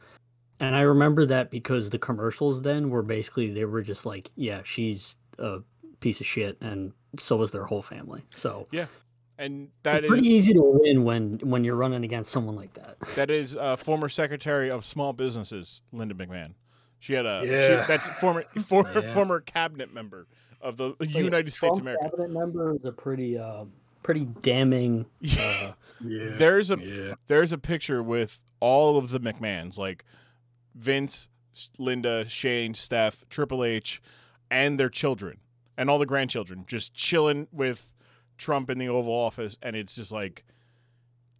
And 0.59 0.76
I 0.76 0.82
remember 0.82 1.26
that 1.26 1.51
because 1.51 1.89
the 1.89 1.99
commercials 1.99 2.61
then 2.61 2.89
were 2.89 3.03
basically 3.03 3.51
they 3.51 3.65
were 3.65 3.82
just 3.82 4.05
like, 4.05 4.32
yeah, 4.36 4.61
she's 4.63 5.18
a 5.38 5.59
piece 5.99 6.20
of 6.22 6.26
shit, 6.26 6.57
and 6.61 6.93
so 7.20 7.36
was 7.36 7.51
their 7.51 7.65
whole 7.65 7.82
family. 7.84 8.24
So 8.32 8.68
yeah, 8.72 8.86
And 9.38 9.68
that 9.84 9.97
it's 9.97 10.05
is 10.05 10.09
pretty 10.09 10.28
easy 10.30 10.53
to 10.53 10.61
win 10.63 11.03
when 11.03 11.39
when 11.43 11.63
you're 11.63 11.76
running 11.76 12.03
against 12.03 12.32
someone 12.32 12.55
like 12.55 12.74
that. 12.76 12.97
that 13.15 13.30
is 13.30 13.55
uh, 13.55 13.76
former 13.76 14.09
secretary 14.09 14.72
of 14.72 14.84
small 14.86 15.13
businesses, 15.13 15.82
Linda 15.91 16.15
McMahon. 16.15 16.53
She 16.99 17.13
had 17.13 17.26
a 17.28 17.43
Yeah. 17.45 17.82
she, 17.84 17.88
that's 17.88 18.07
former 18.20 18.43
former 18.65 19.01
Yeah. 19.03 19.13
former 19.13 19.41
cabinet 19.41 19.93
member 19.93 20.26
of 20.62 20.78
the 20.78 20.95
United 20.99 21.51
States 21.53 21.78
of 21.80 21.84
America. 21.84 22.10
cabinet 22.10 22.32
member 22.32 22.76
is 22.76 22.84
a 22.86 22.91
pretty 22.91 23.38
uh, 23.38 23.66
pretty 24.03 24.26
damning. 24.41 25.05
Uh, 25.39 25.72
Yeah, 25.99 26.30
There's 26.38 26.70
a 26.70 26.78
yeah. 26.78 27.16
there's 27.26 27.51
a 27.51 27.58
picture 27.58 28.03
with 28.03 28.39
all 28.60 28.99
of 28.99 29.10
the 29.10 29.20
McMahons, 29.20 29.80
like 29.80 30.05
Vince, 30.76 31.28
Linda, 31.80 32.24
Shane, 32.28 32.76
Steph, 32.76 33.24
Triple 33.32 33.64
H, 33.64 33.99
and 34.51 34.80
their 34.80 34.89
children, 34.89 35.39
and 35.76 35.89
all 35.89 35.97
the 35.97 36.05
grandchildren, 36.05 36.66
just 36.68 36.93
chilling 36.93 37.47
with 37.51 37.89
Trump 38.38 38.70
in 38.70 38.78
the 38.78 38.88
Oval 38.88 39.12
Office, 39.12 39.58
and 39.64 39.76
it's 39.76 39.95
just 39.95 40.12
like 40.12 40.45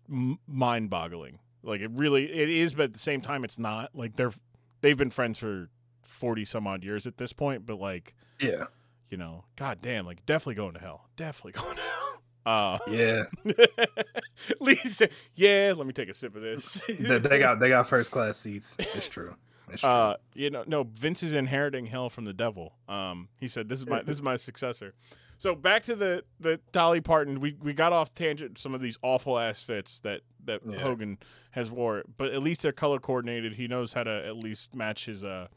m- 0.09 0.39
mind-boggling. 0.47 1.38
Like 1.61 1.82
it 1.82 1.91
really, 1.93 2.26
it 2.32 2.49
is, 2.49 2.74
but 2.74 2.84
at 2.86 2.93
the 2.93 2.99
same 2.99 3.22
time, 3.22 3.43
it's 3.43 3.59
not. 3.59 3.91
Like 3.93 4.15
they're 4.15 4.34
they've 4.82 4.97
been 4.97 5.11
friends 5.11 5.38
for 5.38 5.70
forty 6.01 6.45
some 6.45 6.65
odd 6.65 6.84
years 6.84 7.05
at 7.05 7.18
this 7.18 7.32
point, 7.32 7.65
but 7.68 7.80
like 7.80 8.15
Yeah, 8.39 8.65
you 9.09 9.17
know, 9.17 9.45
god 9.55 9.79
damn, 9.81 10.05
like 10.05 10.25
definitely 10.25 10.55
going 10.55 10.73
to 10.73 10.79
hell, 10.79 11.09
definitely 11.15 11.51
going 11.61 11.75
to 11.75 11.81
hell. 11.81 12.21
Uh, 12.45 12.79
yeah. 12.89 13.23
Lisa, 14.61 15.09
yeah, 15.35 15.73
let 15.75 15.85
me 15.85 15.91
take 15.91 16.07
a 16.07 16.13
sip 16.13 16.35
of 16.35 16.41
this. 16.41 16.81
they, 16.99 17.39
got 17.39 17.59
they 17.59 17.69
got 17.69 17.89
first 17.89 18.11
class 18.11 18.37
seats. 18.37 18.77
It's 18.79 19.09
true. 19.09 19.35
It's 19.69 19.81
true. 19.81 19.89
Uh, 19.89 20.15
you 20.33 20.49
know, 20.49 20.63
no, 20.65 20.83
Vince 20.83 21.23
is 21.23 21.33
inheriting 21.33 21.87
hell 21.87 22.09
from 22.09 22.23
the 22.23 22.31
devil. 22.31 22.73
Um, 22.87 23.27
he 23.37 23.49
said, 23.49 23.67
"This 23.67 23.79
is 23.81 23.85
my 23.85 24.01
this 24.01 24.15
is 24.15 24.21
my 24.21 24.37
successor." 24.37 24.93
So 25.39 25.55
back 25.55 25.83
to 25.83 25.95
the 25.95 26.23
the 26.39 26.61
Dolly 26.71 27.01
Parton. 27.01 27.41
We 27.41 27.57
we 27.61 27.73
got 27.73 27.91
off 27.91 28.13
tangent 28.13 28.57
some 28.57 28.73
of 28.73 28.79
these 28.79 28.97
awful 29.01 29.37
ass 29.37 29.63
fits 29.63 29.99
that 29.99 30.21
that 30.45 30.61
Yeah. 30.65 30.79
Hogan 30.79 31.17
has 31.51 31.69
wore, 31.69 32.03
but 32.15 32.31
at 32.31 32.41
least 32.41 32.61
they're 32.61 32.71
color 32.71 32.99
coordinated. 32.99 33.55
He 33.55 33.67
knows 33.67 33.91
how 33.91 34.03
to 34.03 34.25
at 34.25 34.37
least 34.37 34.73
match 34.73 35.03
his 35.05 35.21
uh, 35.21 35.47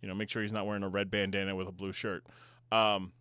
you 0.00 0.08
know, 0.08 0.14
make 0.14 0.28
sure 0.28 0.42
he's 0.42 0.52
not 0.52 0.66
wearing 0.66 0.82
a 0.82 0.88
red 0.88 1.10
bandana 1.10 1.54
with 1.54 1.68
a 1.68 1.72
blue 1.72 1.92
shirt. 1.92 2.24
Um, 2.72 3.12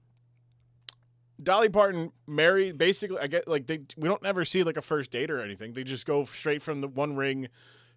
Dolly 1.42 1.70
Parton 1.70 2.12
married 2.28 2.78
basically. 2.78 3.18
I 3.20 3.28
get 3.28 3.48
like 3.48 3.68
they 3.68 3.82
we 3.98 4.08
don't 4.08 4.26
ever 4.26 4.46
see 4.46 4.64
like 4.64 4.78
a 4.78 4.82
first 4.82 5.12
date 5.12 5.32
or 5.32 5.42
anything. 5.42 5.74
They 5.74 5.84
just 5.84 6.06
go 6.06 6.24
straight 6.26 6.62
from 6.62 6.82
the 6.82 6.88
one 6.88 7.16
ring 7.16 7.48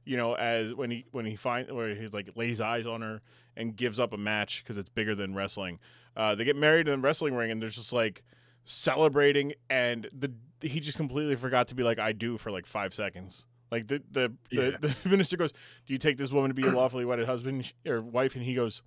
you 0.07 0.19
know, 0.19 0.35
as 0.35 0.75
when 0.75 0.91
he 0.91 1.07
when 1.13 1.25
he 1.25 1.35
find 1.37 1.71
where 1.71 1.95
he 1.95 2.09
like 2.09 2.29
lays 2.37 2.61
eyes 2.61 2.87
on 2.87 3.01
her 3.01 3.23
and 3.57 3.75
gives 3.75 3.99
up 3.99 4.13
a 4.13 4.19
match 4.19 4.63
because 4.63 4.77
it's 4.77 4.91
bigger 4.91 5.15
than 5.15 5.35
wrestling. 5.35 5.79
Uh, 6.17 6.35
they 6.35 6.45
get 6.45 6.57
married 6.57 6.87
in 6.89 7.01
the 7.01 7.07
wrestling 7.07 7.35
ring 7.35 7.51
and 7.51 7.63
there's 7.63 7.77
just 7.77 7.93
like 7.93 8.23
celebrating 8.67 9.53
and 9.71 10.09
the 10.13 10.33
he 10.61 10.81
just 10.81 10.97
completely 10.99 11.37
forgot 11.37 11.69
to 11.69 11.75
be 11.75 11.83
like 11.83 11.99
I 11.99 12.13
do 12.13 12.37
for 12.39 12.51
like 12.51 12.67
five 12.67 12.93
seconds. 12.95 13.47
Like 13.71 13.89
the 13.89 14.03
the, 14.11 14.33
Yeah. 14.51 14.71
the, 14.81 14.89
the 14.89 14.97
minister 15.09 15.37
goes, 15.39 15.53
"Do 15.87 15.93
you 15.95 15.99
take 15.99 16.19
this 16.19 16.31
woman 16.33 16.51
to 16.51 16.55
be 16.55 16.63
your 16.63 16.73
lawfully 16.77 17.05
wedded 17.07 17.27
husband 17.27 17.73
or 17.87 18.01
wife?" 18.03 18.37
And 18.37 18.45
he 18.45 18.55
goes, 18.55 18.83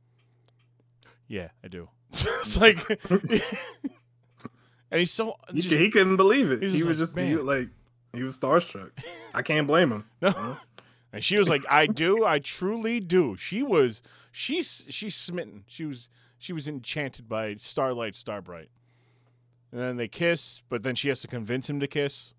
"Yeah, 1.27 1.49
I 1.63 1.67
do." 1.67 1.89
it's 2.11 2.59
like, 2.59 2.77
and 3.09 3.41
he's 4.99 5.11
so 5.11 5.35
he, 5.53 5.61
just, 5.61 5.75
he 5.75 5.89
couldn't 5.89 6.17
believe 6.17 6.51
it. 6.51 6.63
He 6.63 6.83
was 6.83 6.97
just 6.97 7.17
he 7.17 7.35
like 7.35 7.69
he 8.13 8.23
was 8.23 8.37
starstruck. 8.37 8.91
I 9.33 9.41
can't 9.41 9.67
blame 9.67 9.91
him. 9.91 10.05
No. 10.21 10.29
Uh-huh. 10.29 10.55
And 11.13 11.23
she 11.23 11.39
was 11.39 11.47
like, 11.47 11.63
"I 11.69 11.87
do, 11.87 12.25
I 12.25 12.39
truly 12.39 12.99
do." 12.99 13.37
She 13.37 13.63
was, 13.63 14.01
she's, 14.29 14.85
she's 14.89 15.15
smitten. 15.15 15.63
She 15.65 15.85
was, 15.85 16.09
she 16.37 16.51
was 16.51 16.67
enchanted 16.67 17.29
by 17.29 17.55
Starlight 17.55 18.13
Starbright. 18.13 18.69
And 19.71 19.79
then 19.79 19.95
they 19.95 20.09
kiss, 20.09 20.61
but 20.67 20.83
then 20.83 20.95
she 20.95 21.07
has 21.07 21.21
to 21.21 21.27
convince 21.27 21.69
him 21.69 21.79
to 21.79 21.87
kiss. 21.87 22.33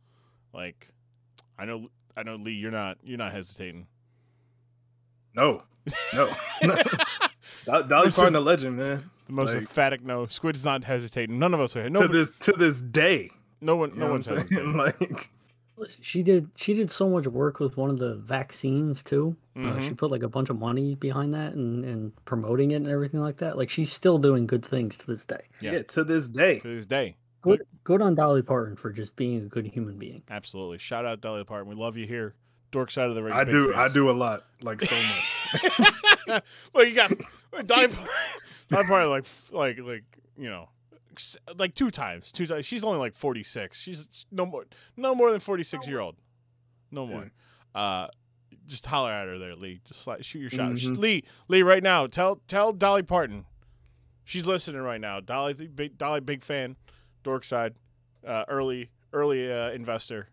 Like, 0.53 0.91
I 1.59 1.65
know, 1.65 1.89
I 2.15 2.23
know, 2.23 2.37
Lee, 2.37 2.53
you're 2.53 2.71
not, 2.71 2.99
you're 3.03 3.19
not 3.19 3.33
hesitating. 3.33 3.87
No, 5.35 5.63
no. 6.13 6.31
Do- 6.61 6.73
Dolly. 7.65 8.11
Parton, 8.11 8.37
a 8.37 8.41
legend, 8.41 8.77
man. 8.77 9.11
The 9.29 9.33
most 9.35 9.49
Like- 9.51 9.59
emphatic 9.59 10.05
no. 10.05 10.27
Squid's 10.27 10.65
not 10.65 10.83
hesitating. 10.85 11.39
None 11.39 11.55
of 11.55 11.61
us 11.61 11.77
are. 11.77 11.89
to 11.89 12.09
this 12.09 12.33
to 12.41 12.53
this 12.53 12.81
day. 12.83 13.31
no 13.61 13.77
one, 13.77 13.91
You 13.91 13.97
no 14.01 14.11
one's 14.11 14.29
hesitating. 14.29 14.57
saying? 14.59 14.77
like 14.77 15.31
She 16.01 16.23
did. 16.25 16.49
She 16.57 16.75
did 16.75 16.91
so 16.91 17.09
much 17.09 17.27
work 17.29 17.61
with 17.61 17.77
one 17.77 17.89
of 17.91 17.99
the 17.99 18.17
vaccines 18.17 19.03
too. 19.03 19.37
Uh, 19.57 19.79
she 19.81 19.91
Mhm. 19.91 19.97
put 19.97 20.11
like 20.11 20.23
a 20.25 20.29
bunch 20.29 20.51
of 20.51 20.59
money 20.59 20.95
behind 20.97 21.35
that 21.35 21.53
and, 21.55 21.85
and 21.85 22.13
promoting 22.25 22.73
it 22.73 22.77
and 22.77 22.89
everything 22.89 23.21
like 23.21 23.37
that. 23.37 23.57
Like 23.57 23.71
she's 23.71 23.93
still 23.93 24.19
doing 24.19 24.47
good 24.47 24.65
things 24.65 24.97
to 24.97 25.07
this 25.07 25.25
day. 25.25 25.43
Yeah. 25.61 25.73
Yeah. 25.73 25.83
to 25.83 26.03
this 26.05 26.29
day. 26.29 26.59
To 26.61 26.75
this 26.77 26.87
day. 26.87 27.17
Good, 27.43 27.63
good 27.85 28.03
on 28.03 28.15
Dolly 28.17 28.43
Parton 28.43 28.75
for 28.77 28.91
just 28.91 29.15
being 29.15 29.37
a 29.43 29.47
good 29.47 29.67
human 29.67 29.97
being. 29.99 30.23
Absolutely. 30.29 30.79
Shout 30.79 31.05
out 31.05 31.21
Dolly 31.21 31.45
Parton. 31.45 31.69
We 31.69 31.77
love 31.77 31.97
you 31.97 32.07
here. 32.07 32.35
Dork 32.73 32.91
side 32.91 33.09
of 33.09 33.15
the 33.15 33.23
ring. 33.23 33.33
I 33.33 33.45
big 33.45 33.53
do. 33.55 33.75
I 33.75 33.89
do 33.89 34.11
a 34.11 34.13
lot, 34.13 34.45
like 34.63 34.81
so 34.81 34.95
much. 34.97 36.43
well, 36.75 36.85
you 36.85 36.95
got 36.95 37.13
Dolly, 37.65 37.89
Dolly 38.71 38.85
probably 38.85 39.07
like, 39.09 39.27
like, 39.51 39.79
like, 39.87 40.05
you 40.37 40.49
know, 40.51 40.69
like 41.57 41.75
two 41.75 41.91
times. 41.91 42.31
Two 42.33 42.47
times. 42.47 42.67
She's 42.67 42.85
only 42.85 42.99
like 42.99 43.15
forty 43.15 43.43
six. 43.43 43.79
She's 43.81 44.27
no 44.31 44.47
more, 44.47 44.67
no 44.97 45.15
more 45.15 45.31
than 45.31 45.41
forty 45.41 45.65
six 45.65 45.87
year 45.89 46.01
old. 46.01 46.17
No 46.91 47.07
more. 47.07 47.31
Uh, 47.75 48.09
just 48.67 48.87
holler 48.87 49.11
at 49.13 49.27
her 49.27 49.39
there, 49.39 49.57
Lee. 49.57 49.81
Just 49.87 50.07
like, 50.07 50.23
shoot 50.25 50.41
your 50.41 50.51
shot, 50.51 50.79
Sh- 50.79 50.87
Mhm. 50.87 50.99
Lee. 50.99 51.25
Lee, 51.49 51.63
right 51.63 51.83
now. 51.83 52.07
Tell 52.07 52.37
tell 52.47 52.73
Dolly 52.73 53.03
Parton. 53.03 53.47
She's 54.25 54.47
listening 54.47 54.83
right 54.83 55.01
now. 55.01 55.21
Dolly, 55.21 55.55
big 55.55 55.97
Dolly, 55.99 56.21
big 56.21 56.45
fan. 56.45 56.77
Dork 57.23 57.45
side, 57.45 57.75
uh, 58.27 58.45
early 58.49 58.91
early 59.13 59.51
uh, 59.51 59.71
investor. 59.71 60.29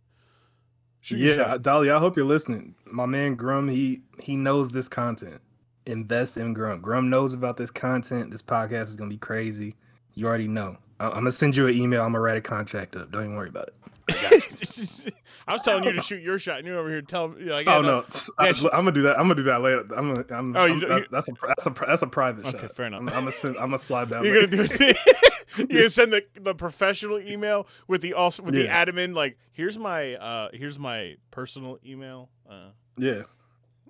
Shoot 1.02 1.20
yeah. 1.20 1.58
Dolly, 1.62 1.90
I 1.92 2.00
hope 2.00 2.16
you're 2.16 2.26
listening. 2.26 2.76
My 2.86 3.06
man 3.06 3.36
Grum, 3.36 3.70
he 3.70 4.02
he 4.22 4.36
knows 4.36 4.72
this 4.72 4.88
content. 4.88 5.42
Invest 5.86 6.38
in 6.38 6.54
Grum. 6.54 6.82
Grum 6.82 7.10
knows 7.10 7.34
about 7.34 7.58
this 7.58 7.72
content. 7.72 8.32
This 8.32 8.42
podcast 8.42 8.84
is 8.84 8.96
gonna 8.96 9.10
be 9.10 9.18
crazy. 9.18 9.76
You 10.14 10.28
already 10.28 10.48
know. 10.48 10.78
I- 11.00 11.08
I'm 11.08 11.14
gonna 11.16 11.32
send 11.32 11.56
you 11.56 11.68
an 11.68 11.76
email. 11.76 12.02
I'm 12.02 12.10
gonna 12.14 12.22
write 12.22 12.38
a 12.38 12.42
contract 12.42 12.96
up. 12.96 13.12
Don't 13.12 13.24
even 13.26 13.36
worry 13.36 13.50
about 13.50 13.68
it. 13.68 13.74
I 14.08 15.54
was 15.54 15.62
telling 15.64 15.84
you 15.84 15.94
to 15.94 16.02
shoot 16.04 16.22
your 16.22 16.38
shot, 16.40 16.60
and 16.60 16.68
you're 16.68 16.78
over 16.80 16.90
here 16.90 17.02
telling 17.02 17.36
me 17.38 17.52
like, 17.52 17.68
oh 17.68 17.82
yeah, 17.82 17.88
no, 17.88 18.06
I, 18.38 18.50
Yeah, 18.50 18.54
am 18.66 18.70
gonna 18.72 18.92
do 18.92 19.02
that. 19.04 19.18
I'm 19.20 19.24
gonna 19.26 19.36
do 19.36 19.44
that 19.44 19.62
later. 19.62 19.82
I'm 19.96 20.14
gonna. 20.14 20.26
I'm, 20.32 20.56
Oh, 20.56 20.66
you 20.66 20.72
I'm- 20.74 20.80
do- 20.80 20.88
that- 20.88 21.00
you- 21.02 21.08
that's 21.12 21.28
a 21.28 21.32
that's 21.48 21.66
a 21.68 21.70
that's 21.86 22.02
a 22.02 22.08
private 22.08 22.46
shot. 22.46 22.56
Okay, 22.56 22.68
shot. 22.68 22.76
fair 22.76 22.86
enough. 22.88 23.02
I'm, 23.02 23.10
I'm 23.10 23.14
gonna 23.16 23.32
send, 23.32 23.56
I'm 23.58 23.64
gonna 23.66 23.78
slide 23.78 24.10
down. 24.10 24.24
You're 24.26 24.42
later. 24.42 24.58
gonna 24.58 24.68
do 24.70 24.76
it. 24.90 24.98
you're 25.58 25.68
gonna 25.68 25.90
send 25.90 26.14
the, 26.14 26.24
the 26.40 26.56
professional 26.56 27.20
email 27.20 27.68
with 27.88 28.02
the 28.02 28.14
also 28.14 28.44
with 28.44 28.56
the 28.56 28.68
admin 28.68 29.14
like 29.16 29.38
here's 29.52 29.78
my 29.78 30.16
uh 30.16 30.50
here's 30.54 30.78
my 30.80 31.16
personal 31.32 31.78
email 31.86 32.30
uh 32.50 32.70
yeah, 32.98 33.24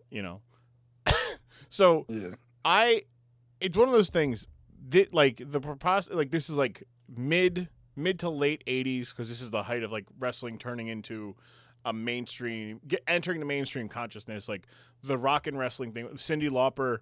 you 0.10 0.22
know 0.22 0.42
so 1.70 2.06
yeah. 2.08 2.36
I 2.64 3.04
it's 3.60 3.78
one 3.78 3.88
of 3.88 3.94
those 3.94 4.10
things 4.10 4.48
that 4.90 5.14
like 5.14 5.42
the 5.46 5.60
propos 5.60 6.10
like 6.10 6.32
this 6.32 6.50
is 6.50 6.56
like 6.56 6.84
mid 7.16 7.70
mid 7.96 8.20
to 8.20 8.30
late 8.30 8.64
80s 8.68 9.10
because 9.10 9.30
this 9.30 9.42
is 9.42 9.50
the 9.50 9.64
height 9.64 9.84
of 9.84 9.92
like 9.92 10.06
wrestling 10.20 10.58
turning 10.58 10.88
into 10.88 11.36
a 11.86 11.94
mainstream 11.94 12.82
get, 12.88 13.02
entering 13.08 13.40
the 13.40 13.46
mainstream 13.46 13.88
consciousness 13.88 14.50
like 14.50 14.64
the 15.04 15.18
rock 15.18 15.48
and 15.48 15.58
wrestling 15.58 15.92
thing 15.92 16.08
Cyndi 16.16 16.50
Lauper 16.50 17.00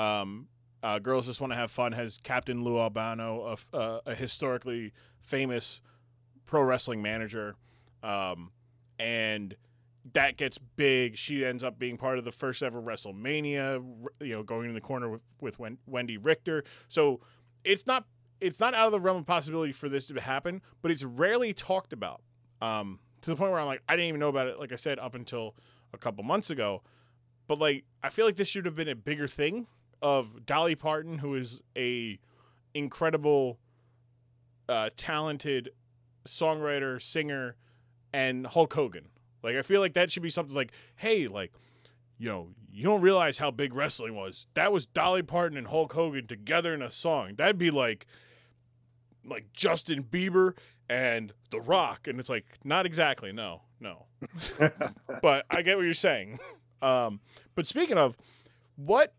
um 0.00 0.48
uh, 0.82 0.98
girls 0.98 1.26
just 1.26 1.40
want 1.40 1.52
to 1.52 1.56
have 1.56 1.70
fun 1.70 1.92
has 1.92 2.18
Captain 2.24 2.64
Lou 2.64 2.76
Albano 2.76 3.56
a, 3.72 3.76
uh, 3.76 4.00
a 4.04 4.14
historically 4.16 4.92
famous 5.20 5.80
pro 6.44 6.62
wrestling 6.62 7.00
manager 7.02 7.54
um 8.02 8.50
and 8.98 9.54
that 10.12 10.36
gets 10.36 10.58
big. 10.58 11.16
She 11.16 11.44
ends 11.44 11.62
up 11.62 11.78
being 11.78 11.96
part 11.96 12.18
of 12.18 12.24
the 12.24 12.32
first 12.32 12.62
ever 12.62 12.80
WrestleMania, 12.80 13.82
you 14.20 14.34
know, 14.34 14.42
going 14.42 14.68
in 14.68 14.74
the 14.74 14.80
corner 14.80 15.08
with, 15.40 15.58
with 15.58 15.78
Wendi 15.90 16.18
Richter. 16.20 16.64
So 16.88 17.20
it's 17.64 17.86
not 17.86 18.06
it's 18.40 18.58
not 18.58 18.74
out 18.74 18.86
of 18.86 18.92
the 18.92 19.00
realm 19.00 19.18
of 19.18 19.26
possibility 19.26 19.72
for 19.72 19.88
this 19.88 20.08
to 20.08 20.20
happen, 20.20 20.62
but 20.82 20.90
it's 20.90 21.04
rarely 21.04 21.54
talked 21.54 21.92
about. 21.92 22.22
Um, 22.60 22.98
to 23.20 23.30
the 23.30 23.36
point 23.36 23.52
where 23.52 23.60
I'm 23.60 23.66
like, 23.66 23.82
I 23.88 23.94
didn't 23.94 24.08
even 24.08 24.20
know 24.20 24.28
about 24.28 24.48
it. 24.48 24.58
Like 24.58 24.72
I 24.72 24.76
said, 24.76 24.98
up 24.98 25.14
until 25.14 25.54
a 25.94 25.98
couple 25.98 26.24
months 26.24 26.50
ago. 26.50 26.82
But 27.46 27.58
like, 27.58 27.84
I 28.02 28.10
feel 28.10 28.26
like 28.26 28.36
this 28.36 28.48
should 28.48 28.66
have 28.66 28.74
been 28.74 28.88
a 28.88 28.96
bigger 28.96 29.28
thing 29.28 29.68
of 30.00 30.44
Dolly 30.44 30.74
Parton, 30.74 31.18
who 31.18 31.36
is 31.36 31.60
a 31.76 32.18
incredible, 32.74 33.58
uh, 34.68 34.90
talented 34.96 35.70
songwriter, 36.26 37.00
singer, 37.00 37.56
and 38.12 38.46
Hulk 38.46 38.72
Hogan. 38.74 39.08
Like 39.42 39.56
I 39.56 39.62
feel 39.62 39.80
like 39.80 39.94
that 39.94 40.10
should 40.12 40.22
be 40.22 40.30
something 40.30 40.54
like, 40.54 40.72
hey, 40.96 41.26
like, 41.28 41.52
you 42.18 42.28
know, 42.28 42.48
you 42.70 42.84
don't 42.84 43.00
realize 43.00 43.38
how 43.38 43.50
big 43.50 43.74
wrestling 43.74 44.14
was. 44.14 44.46
That 44.54 44.72
was 44.72 44.86
Dolly 44.86 45.22
Parton 45.22 45.58
and 45.58 45.66
Hulk 45.66 45.92
Hogan 45.92 46.26
together 46.26 46.72
in 46.72 46.82
a 46.82 46.90
song. 46.90 47.34
That'd 47.36 47.58
be 47.58 47.70
like 47.70 48.06
like 49.24 49.52
Justin 49.52 50.04
Bieber 50.04 50.56
and 50.88 51.32
The 51.50 51.60
Rock. 51.60 52.08
And 52.08 52.18
it's 52.18 52.28
like, 52.28 52.44
not 52.64 52.86
exactly, 52.86 53.32
no, 53.32 53.62
no. 53.80 54.06
but 55.22 55.46
I 55.50 55.62
get 55.62 55.76
what 55.76 55.84
you're 55.84 55.94
saying. 55.94 56.38
Um, 56.80 57.20
but 57.54 57.66
speaking 57.66 57.98
of 57.98 58.16
what 58.76 59.14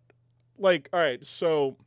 like, 0.57 0.89
all 0.93 0.99
right, 0.99 1.25
so 1.25 1.77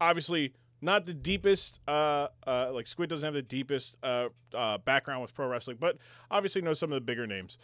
obviously 0.00 0.52
not 0.82 1.06
the 1.06 1.14
deepest 1.14 1.78
uh 1.88 2.26
uh 2.46 2.70
like 2.72 2.86
squid 2.86 3.08
doesn't 3.08 3.24
have 3.24 3.34
the 3.34 3.40
deepest 3.42 3.96
uh 4.02 4.28
uh 4.52 4.76
background 4.78 5.22
with 5.22 5.32
pro 5.32 5.46
wrestling 5.46 5.76
but 5.80 5.96
obviously 6.30 6.60
knows 6.60 6.78
some 6.78 6.90
of 6.90 6.94
the 6.96 7.00
bigger 7.00 7.26
names 7.26 7.56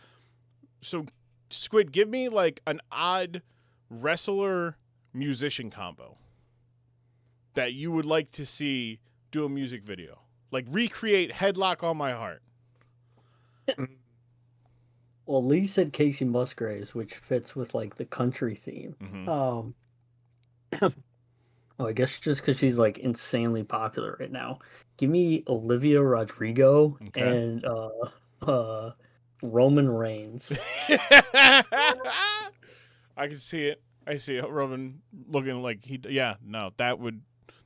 so 0.81 1.05
squid 1.51 1.93
give 1.93 2.09
me 2.09 2.29
like 2.29 2.63
an 2.67 2.81
odd 2.91 3.43
wrestler 3.91 4.77
musician 5.13 5.69
combo 5.71 6.17
that 7.55 7.73
you 7.73 7.91
would 7.91 8.05
like 8.05 8.31
to 8.31 8.47
see 8.47 9.01
do 9.33 9.45
a 9.45 9.49
music 9.49 9.83
video 9.83 10.21
like 10.51 10.65
recreate 10.71 11.33
headlock 11.33 11.83
on 11.83 11.97
my 11.97 12.13
heart 12.13 12.43
Well, 15.27 15.45
Lee 15.45 15.67
said 15.67 15.93
Kacey 15.93 16.27
Musgraves, 16.27 16.95
which 16.95 17.17
fits 17.17 17.55
with 17.55 17.75
like 17.75 17.97
the 17.97 18.07
country 18.07 18.55
theme. 18.55 18.97
Mhm. 18.99 19.29
Um, 19.29 19.75
oh, 21.79 21.87
I 21.87 21.93
guess 21.93 22.19
just 22.19 22.41
because 22.41 22.59
she's 22.59 22.79
like 22.79 22.99
insanely 22.99 23.65
popular 23.65 24.17
right 24.21 24.31
now. 24.33 24.59
Give 24.97 25.11
me 25.11 25.45
Olivia 25.49 26.03
Rodrigo 26.03 26.99
Okay. 27.09 27.21
and 27.21 27.65
uh, 27.65 27.91
uh, 28.43 28.93
Roman 29.43 29.89
Reigns. 29.89 30.53
I 30.89 31.63
can 33.17 33.37
see 33.37 33.67
it. 33.67 33.83
I 34.07 34.17
see 34.17 34.37
it. 34.37 34.49
Roman 34.49 35.01
looking 35.29 35.63
like 35.63 35.85
he. 35.85 36.01
Yeah, 36.09 36.35
no, 36.45 36.71
that 36.79 36.99
would 36.99 37.23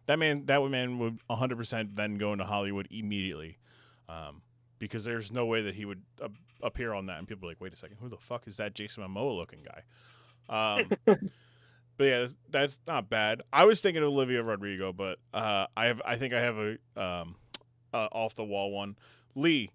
that 0.06 0.18
man 0.18 0.46
that 0.46 0.62
man 0.68 0.98
would 0.98 1.18
100 1.26 1.56
percent 1.56 1.96
then 1.96 2.16
go 2.16 2.32
into 2.32 2.44
Hollywood 2.44 2.88
immediately, 2.90 3.58
um, 4.08 4.42
because 4.78 5.04
there's 5.04 5.30
no 5.30 5.46
way 5.46 5.62
that 5.62 5.74
he 5.74 5.84
would 5.84 6.02
uh, 6.20 6.28
appear 6.62 6.92
on 6.92 7.06
that 7.06 7.18
and 7.18 7.28
people 7.28 7.48
like, 7.48 7.60
wait 7.60 7.72
a 7.72 7.76
second, 7.76 7.96
who 8.00 8.08
the 8.08 8.16
fuck 8.16 8.46
is 8.48 8.56
that 8.56 8.74
Jason 8.74 9.04
Momoa 9.04 9.36
looking 9.36 9.60
guy? 9.64 9.82
Um, 10.48 10.90
but 11.96 12.04
yeah, 12.04 12.20
that's, 12.20 12.34
that's 12.50 12.78
not 12.86 13.08
bad. 13.08 13.42
I 13.52 13.64
was 13.64 13.80
thinking 13.80 14.02
of 14.02 14.08
Olivia 14.08 14.42
Rodrigo, 14.42 14.92
but 14.92 15.18
uh, 15.34 15.66
I 15.76 15.86
have 15.86 16.02
I 16.04 16.16
think 16.16 16.34
I 16.34 16.40
have 16.40 16.56
a 16.56 16.76
um, 16.96 17.36
uh, 17.92 18.08
off 18.12 18.34
the 18.34 18.44
wall 18.44 18.72
one. 18.72 18.96
Lee, 19.34 19.70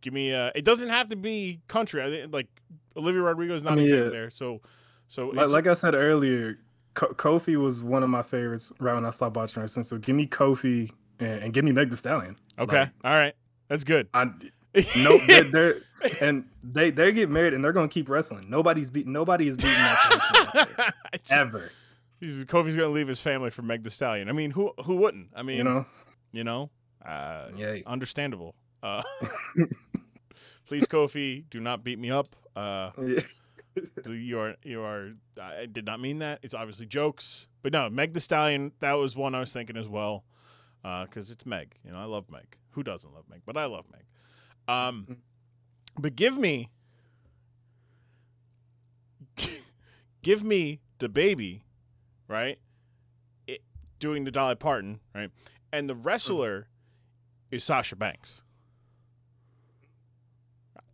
give 0.00 0.12
me 0.12 0.30
a. 0.30 0.52
It 0.54 0.64
doesn't 0.64 0.88
have 0.88 1.08
to 1.08 1.16
be 1.16 1.60
country. 1.68 2.02
I 2.02 2.10
think 2.10 2.32
like 2.32 2.48
Olivia 2.96 3.22
Rodrigo 3.22 3.54
is 3.54 3.62
not 3.62 3.74
I 3.74 3.76
mean, 3.76 3.88
yeah. 3.88 4.08
there. 4.08 4.30
So 4.30 4.60
so 5.08 5.28
like, 5.28 5.48
like 5.48 5.66
I 5.66 5.74
said 5.74 5.94
earlier, 5.94 6.58
Ko- 6.94 7.14
Kofi 7.14 7.56
was 7.56 7.82
one 7.82 8.02
of 8.02 8.10
my 8.10 8.22
favorites 8.22 8.72
right 8.80 8.94
when 8.94 9.04
I 9.04 9.10
stopped 9.10 9.36
watching 9.36 9.62
wrestling. 9.62 9.84
So 9.84 9.98
give 9.98 10.16
me 10.16 10.26
Kofi 10.26 10.90
and, 11.20 11.44
and 11.44 11.54
give 11.54 11.64
me 11.64 11.72
Meg 11.72 11.90
Thee 11.90 11.96
Stallion. 11.96 12.36
okay, 12.58 12.80
like- 12.80 12.90
all 13.04 13.12
right, 13.12 13.34
that's 13.68 13.84
good. 13.84 14.08
I 14.14 14.26
no, 14.96 15.18
they're, 15.26 15.44
they're 15.50 15.80
and 16.20 16.44
they 16.62 16.90
they 16.90 17.12
get 17.12 17.30
married 17.30 17.54
and 17.54 17.62
they're 17.64 17.72
gonna 17.72 17.88
keep 17.88 18.08
wrestling. 18.08 18.48
Nobody's 18.50 18.90
beat 18.90 19.06
nobody 19.06 19.48
is 19.48 19.56
beating 19.56 19.72
that 19.72 20.94
ever. 21.30 21.70
He's- 22.20 22.38
Kofi's 22.46 22.76
gonna 22.76 22.88
leave 22.88 23.08
his 23.08 23.20
family 23.20 23.50
for 23.50 23.62
Meg 23.62 23.82
Thee 23.84 23.90
Stallion. 23.90 24.28
I 24.28 24.32
mean, 24.32 24.50
who 24.50 24.72
who 24.84 24.96
wouldn't? 24.96 25.28
I 25.34 25.42
mean, 25.42 25.58
You 25.58 25.64
know, 25.64 25.86
you 26.32 26.44
know, 26.44 26.70
uh, 27.04 27.48
yeah. 27.56 27.76
understandable. 27.86 28.54
Uh, 28.82 29.02
please, 30.66 30.86
Kofi, 30.86 31.44
do 31.50 31.60
not 31.60 31.84
beat 31.84 31.98
me 31.98 32.10
up. 32.10 32.34
Uh, 32.56 32.90
you 34.08 34.38
are 34.38 34.54
you 34.62 34.80
are. 34.82 35.10
I 35.40 35.66
did 35.66 35.84
not 35.86 36.00
mean 36.00 36.18
that. 36.20 36.40
It's 36.42 36.54
obviously 36.54 36.86
jokes, 36.86 37.46
but 37.62 37.72
no, 37.72 37.90
Meg 37.90 38.12
Thee 38.12 38.20
Stallion. 38.20 38.72
That 38.80 38.92
was 38.92 39.16
one 39.16 39.34
I 39.34 39.40
was 39.40 39.52
thinking 39.52 39.76
as 39.76 39.88
well, 39.88 40.24
because 40.82 41.30
it's 41.30 41.44
Meg. 41.44 41.74
You 41.84 41.92
know, 41.92 41.98
I 41.98 42.04
love 42.04 42.30
Meg. 42.30 42.56
Who 42.70 42.82
doesn't 42.82 43.12
love 43.12 43.24
Meg? 43.28 43.40
But 43.44 43.56
I 43.56 43.64
love 43.66 43.86
Meg. 43.90 44.02
Um, 44.66 45.18
but 45.98 46.16
give 46.16 46.36
me, 46.36 46.70
give 50.22 50.42
me 50.42 50.80
DaBaby, 50.98 51.62
right? 52.28 52.58
It, 53.46 53.62
doing 53.98 54.24
the 54.24 54.30
Dolly 54.30 54.54
Parton, 54.54 55.00
right? 55.14 55.30
And 55.72 55.88
the 55.88 55.94
wrestler 55.94 56.68
is 57.50 57.64
Sasha 57.64 57.96
Banks. 57.96 58.42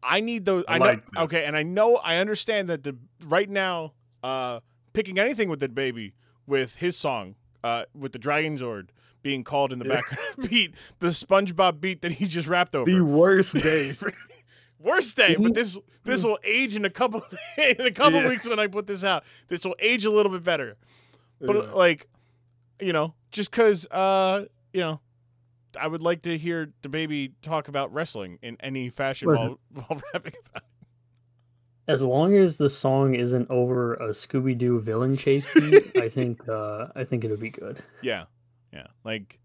I 0.03 0.21
need 0.21 0.45
those. 0.45 0.65
I, 0.67 0.75
I 0.75 0.79
know. 0.79 0.85
like 0.85 1.05
this. 1.05 1.23
Okay, 1.25 1.45
and 1.45 1.57
I 1.57 1.63
know. 1.63 1.97
I 1.97 2.17
understand 2.17 2.69
that 2.71 2.85
the 2.85 2.97
right 3.25 3.49
now, 3.49 3.93
uh, 4.23 4.61
picking 4.93 5.19
anything 5.19 5.49
with 5.49 5.61
DaBaby 5.61 6.13
with 6.47 6.77
his 6.77 6.97
song, 6.97 7.35
uh, 7.63 7.85
with 7.95 8.13
the 8.13 8.19
Dragon 8.19 8.57
Zord 8.57 8.89
being 9.23 9.45
called 9.45 9.73
in 9.73 9.79
the 9.79 9.85
background 9.85 10.49
beat, 10.51 10.75
the 11.01 11.09
SpongeBob 11.09 11.81
beat 11.81 12.03
that 12.03 12.13
he 12.13 12.27
just 12.27 12.49
rapped 12.49 12.75
over. 12.75 12.91
The 12.91 13.01
worst 13.05 13.55
day. 13.63 13.95
Worst 14.79 15.17
day, 15.17 15.37
but 15.39 15.53
this 15.55 15.77
this 16.05 16.25
will 16.25 16.39
age 16.43 16.75
in 16.75 16.85
a 16.87 16.91
couple 16.91 17.23
in 17.59 17.81
a 17.83 17.91
couple 17.91 18.23
Yeah. 18.23 18.29
weeks 18.31 18.49
when 18.49 18.59
I 18.59 18.67
put 18.67 18.87
this 18.87 19.05
out. 19.05 19.25
This 19.49 19.65
will 19.65 19.77
age 19.79 20.05
a 20.07 20.11
little 20.11 20.33
bit 20.33 20.43
better. 20.43 20.77
But 21.39 21.55
Yeah. 21.57 21.73
like, 21.73 22.09
you 22.81 22.93
know, 22.95 23.13
just 23.31 23.51
because 23.51 23.87
uh, 23.91 24.47
you 24.73 24.81
know, 24.81 25.01
I 25.79 25.87
would 25.87 26.01
like 26.03 26.23
to 26.23 26.39
hear 26.39 26.73
DaBaby 26.83 27.33
talk 27.43 27.69
about 27.69 27.93
wrestling 27.93 28.39
in 28.41 28.57
any 28.61 28.89
fashion 28.89 29.29
while 29.29 29.61
while 29.75 30.01
rapping 30.15 30.33
about. 30.51 30.63
It. 30.63 30.69
As 31.87 32.03
long 32.03 32.37
as 32.37 32.57
the 32.57 32.71
song 32.71 33.15
isn't 33.17 33.51
over 33.51 33.95
a 33.95 34.11
Scooby 34.11 34.57
Doo 34.57 34.81
villain 34.81 35.17
chase 35.17 35.47
beat, 35.53 35.97
I 36.01 36.09
think 36.09 36.49
uh, 36.49 36.87
I 36.95 37.05
think 37.05 37.25
it'll 37.25 37.37
be 37.37 37.51
good. 37.51 37.83
Yeah, 38.01 38.25
yeah. 38.73 38.87
Like, 39.05 39.39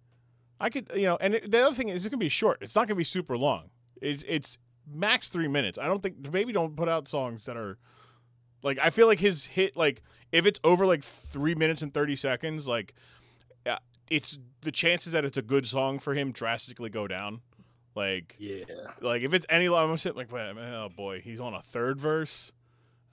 I 0.60 0.70
could, 0.70 0.92
you 0.96 1.04
know, 1.04 1.18
and 1.20 1.36
it, 1.36 1.52
the 1.52 1.66
other 1.66 1.76
thing 1.76 1.90
is, 1.90 2.06
it's 2.06 2.12
gonna 2.12 2.20
be 2.20 2.30
short. 2.30 2.60
It's 2.62 2.76
not 2.76 2.88
gonna 2.88 2.98
be 2.98 3.04
super 3.04 3.38
long. 3.38 3.70
It's 4.02 4.24
it's 4.28 4.58
max 4.92 5.30
three 5.30 5.48
minutes. 5.48 5.78
I 5.78 5.88
don't 5.88 6.02
think 6.02 6.32
baby 6.32 6.54
don't 6.54 6.76
put 6.76 6.90
out 6.90 7.08
songs 7.08 7.46
that 7.46 7.58
are 7.58 7.78
like. 8.64 8.78
I 8.82 8.90
feel 8.90 9.08
like 9.08 9.20
his 9.20 9.46
hit, 9.46 9.76
like, 9.76 10.02
if 10.32 10.46
it's 10.46 10.60
over 10.64 10.86
like 10.86 11.04
three 11.04 11.56
minutes 11.56 11.82
and 11.82 11.94
thirty 11.94 12.16
seconds, 12.16 12.68
like, 12.68 12.94
uh, 13.66 13.78
it's 14.10 14.38
the 14.62 14.72
chances 14.72 15.14
that 15.14 15.26
it's 15.26 15.38
a 15.38 15.42
good 15.42 15.68
song 15.68 16.00
for 16.00 16.14
him 16.14 16.32
drastically 16.32 16.90
go 16.90 17.08
down. 17.08 17.42
Like, 17.96 18.36
yeah. 18.40 18.66
like 19.02 19.22
if 19.22 19.34
it's 19.34 19.46
any 19.50 19.70
long, 19.70 19.90
I'm 19.90 19.98
sitting 19.98 20.18
like, 20.18 20.32
wait, 20.32 20.54
oh 20.58 20.90
boy, 20.96 21.22
he's 21.22 21.40
on 21.40 21.54
a 21.54 21.62
third 21.62 22.00
verse. 22.00 22.52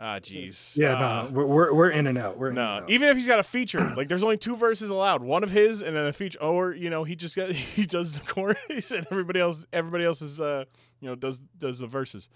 Ah, 0.04 0.18
jeez. 0.18 0.76
Yeah, 0.76 0.94
Ah. 0.94 1.22
no, 1.22 1.30
we're, 1.30 1.46
we're 1.46 1.72
we're 1.74 1.90
in 1.90 2.08
and 2.08 2.18
out. 2.18 2.36
We're 2.36 2.48
in 2.48 2.56
No, 2.56 2.76
and 2.78 2.84
out. 2.84 2.90
even 2.90 3.08
if 3.08 3.16
he's 3.16 3.28
got 3.28 3.38
a 3.38 3.44
feature, 3.44 3.94
like 3.96 4.08
there's 4.08 4.24
only 4.24 4.36
two 4.36 4.56
verses 4.56 4.90
allowed, 4.90 5.22
one 5.22 5.44
of 5.44 5.50
his 5.50 5.80
and 5.80 5.94
then 5.96 6.06
a 6.06 6.12
feature, 6.12 6.40
or 6.40 6.72
you 6.74 6.90
know 6.90 7.04
he 7.04 7.14
just 7.14 7.36
got 7.36 7.52
he 7.52 7.86
does 7.86 8.18
the 8.18 8.26
chorus 8.26 8.90
and 8.90 9.06
everybody 9.12 9.38
else 9.38 9.64
everybody 9.72 10.04
else 10.04 10.20
is 10.20 10.40
uh 10.40 10.64
you 11.00 11.08
know 11.08 11.14
does 11.14 11.38
does 11.56 11.78
the 11.78 11.86
verses. 11.86 12.28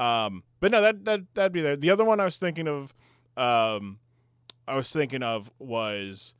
Um, 0.00 0.42
but 0.58 0.72
no, 0.72 0.80
that 0.82 1.04
that 1.04 1.20
that'd 1.34 1.52
be 1.52 1.60
there. 1.60 1.76
The 1.76 1.90
other 1.90 2.04
one 2.04 2.18
I 2.18 2.24
was 2.24 2.38
thinking 2.38 2.66
of, 2.66 2.92
um, 3.36 3.98
I 4.66 4.74
was 4.74 4.90
thinking 4.92 5.22
of 5.22 5.52
was 5.60 6.34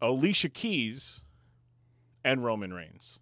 Alicia 0.00 0.50
Keys 0.50 1.20
and 2.24 2.44
Roman 2.44 2.72
Reigns. 2.72 3.18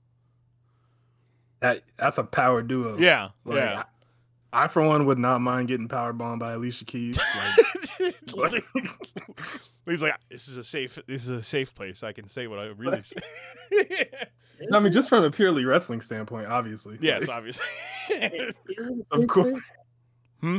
That, 1.60 1.82
that's 1.98 2.16
a 2.18 2.24
power 2.24 2.62
duo. 2.62 2.96
Yeah, 2.98 3.28
Like, 3.44 3.56
yeah. 3.58 3.82
I, 4.52 4.64
I, 4.64 4.68
for 4.68 4.82
one, 4.82 5.06
would 5.06 5.18
not 5.18 5.40
mind 5.40 5.68
getting 5.68 5.88
power 5.88 6.12
bombed 6.12 6.40
by 6.40 6.52
Alicia 6.52 6.84
Keys. 6.84 7.18
Like, 8.34 8.62
He's 9.86 10.02
like, 10.02 10.14
this 10.30 10.46
is 10.48 10.56
a 10.56 10.64
safe, 10.64 10.98
this 11.06 11.24
is 11.24 11.30
a 11.30 11.42
safe 11.42 11.74
place. 11.74 12.02
I 12.02 12.12
can 12.12 12.28
say 12.28 12.46
what 12.46 12.58
I 12.58 12.66
really 12.66 13.02
say. 13.02 13.16
I 14.72 14.78
mean, 14.78 14.92
just 14.92 15.08
from 15.08 15.24
a 15.24 15.30
purely 15.30 15.64
wrestling 15.64 16.00
standpoint, 16.00 16.46
obviously. 16.46 16.98
yes, 17.00 17.26
Like, 17.26 17.36
obviously. 17.36 17.66
Of 19.10 19.26
course. 19.26 19.60
Hmm? 20.40 20.58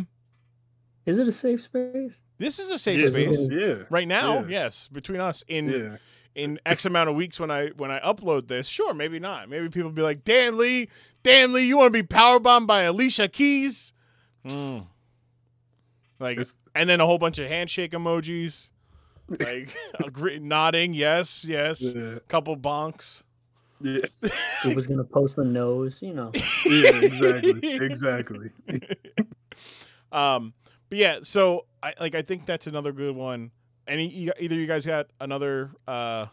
Is 1.06 1.18
it 1.18 1.28
a 1.28 1.32
safe 1.32 1.62
space? 1.64 2.20
this 2.38 2.60
is 2.60 2.70
a 2.72 2.78
safe 2.78 3.00
yeah, 3.00 3.08
space 3.10 3.48
Yeah. 3.50 3.84
right 3.90 4.08
now. 4.08 4.40
Yeah. 4.42 4.46
Yes, 4.50 4.88
between 4.88 5.20
us 5.20 5.44
in 5.48 5.70
Yeah. 5.70 5.96
in 6.36 6.60
X 6.66 6.86
amount 6.86 7.10
of 7.10 7.16
weeks 7.16 7.40
when 7.40 7.52
I 7.52 7.70
when 7.70 7.92
I 7.92 8.00
upload 8.00 8.48
this. 8.48 8.68
Sure, 8.68 8.94
maybe 8.94 9.20
not. 9.20 9.50
Maybe 9.50 9.68
people 9.70 9.90
be 9.92 10.02
like, 10.02 10.24
Dan 10.24 10.58
Lee, 10.58 10.90
Dan 11.24 11.54
Lee, 11.54 11.68
you 11.68 11.78
want 11.78 11.94
to 11.94 12.04
be 12.04 12.08
powerbombed 12.08 12.68
by 12.68 12.84
Alicia 12.84 13.28
Keys? 13.28 13.94
Hmm. 14.48 14.80
Like, 16.20 16.34
It's- 16.40 16.56
and 16.76 16.90
then 16.90 17.00
a 17.02 17.06
whole 17.06 17.18
bunch 17.18 17.38
of 17.40 17.48
handshake 17.48 17.92
emojis, 17.92 18.70
like 19.28 19.70
agree, 20.04 20.40
nodding, 20.40 20.94
yes, 20.94 21.46
yes, 21.46 21.82
Yeah. 21.82 22.20
couple 22.28 22.56
bonks. 22.58 23.24
Yeah. 23.84 24.02
Who 24.64 24.76
was 24.76 24.86
gonna 24.86 25.04
post 25.04 25.36
the 25.38 25.44
nose? 25.44 26.02
You 26.04 26.14
know. 26.14 26.32
yeah, 26.66 27.02
exactly. 27.02 27.74
Exactly. 27.74 28.50
Um, 30.12 30.54
but 30.90 30.98
yeah, 30.98 31.20
so 31.24 31.66
I 31.82 31.94
like 32.00 32.16
I 32.16 32.22
think 32.22 32.46
that's 32.46 32.68
another 32.68 32.92
good 32.92 33.16
one. 33.16 33.52
Any 33.88 34.08
either 34.40 34.56
you 34.56 34.68
guys 34.68 34.86
got 34.86 35.08
another 35.22 35.72
uh 35.88 36.26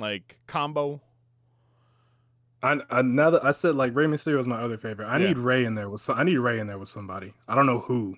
like 0.00 0.38
combo? 0.48 1.00
I 2.62 2.80
another 2.90 3.38
I 3.42 3.50
said 3.52 3.74
like 3.74 3.94
Rey 3.94 4.06
Mysterio 4.06 4.38
is 4.38 4.46
my 4.46 4.60
other 4.60 4.76
favorite. 4.78 5.06
I 5.06 5.18
Yeah. 5.18 5.28
need 5.28 5.38
Rey 5.38 5.64
in 5.64 5.74
there 5.74 5.88
with 5.90 6.00
some, 6.00 6.18
I 6.18 6.24
need 6.24 6.38
Rey 6.38 6.58
in 6.58 6.66
there 6.66 6.78
with 6.78 6.88
somebody. 6.88 7.34
I 7.46 7.54
don't 7.54 7.66
know 7.66 7.80
who, 7.80 8.16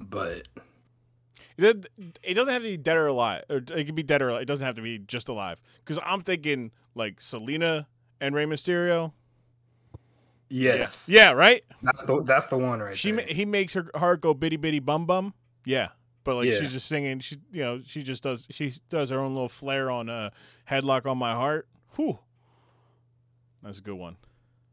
but 0.00 0.48
It, 1.58 1.86
it 2.22 2.34
doesn't 2.34 2.52
have 2.52 2.62
to 2.62 2.68
be 2.68 2.76
dead 2.78 2.96
or 2.96 3.06
alive. 3.08 3.44
Or 3.50 3.56
it 3.58 3.84
could 3.84 3.94
be 3.94 4.02
dead 4.02 4.22
or 4.22 4.30
alive. 4.30 4.42
It 4.42 4.46
doesn't 4.46 4.64
have 4.64 4.74
to 4.76 4.82
be 4.82 4.98
just 4.98 5.28
alive. 5.28 5.60
Because 5.84 6.02
I'm 6.04 6.22
thinking 6.22 6.72
like 6.94 7.20
Selena 7.20 7.86
and 8.20 8.34
Rey 8.34 8.46
Mysterio. 8.46 9.12
yes, 10.48 11.08
Yeah, 11.08 11.32
right. 11.32 11.62
that's 11.82 12.02
the 12.04 12.22
that's 12.22 12.46
the 12.46 12.58
one 12.58 12.80
right 12.80 12.96
She 12.96 13.12
there. 13.12 13.26
he 13.28 13.44
makes 13.44 13.74
her 13.74 13.90
heart 13.94 14.20
go 14.20 14.34
Bidi 14.34 14.58
Bidi 14.58 14.82
Bom 14.84 15.06
Bom. 15.06 15.34
Yeah, 15.64 15.88
but 16.24 16.36
like 16.36 16.48
Yeah. 16.48 16.58
she's 16.58 16.72
just 16.72 16.86
singing. 16.88 17.20
She 17.20 17.36
you 17.52 17.62
know 17.62 17.80
she 17.86 18.02
just 18.02 18.22
does 18.22 18.46
she 18.50 18.74
does 18.88 19.10
her 19.10 19.20
own 19.20 19.34
little 19.34 19.48
flair 19.48 19.90
on 19.90 20.08
uh, 20.08 20.30
headlock 20.68 21.06
on 21.06 21.18
my 21.18 21.32
heart. 21.34 21.68
Whew, 21.96 22.18
that's 23.62 23.78
a 23.78 23.82
good 23.82 23.94
one. 23.94 24.16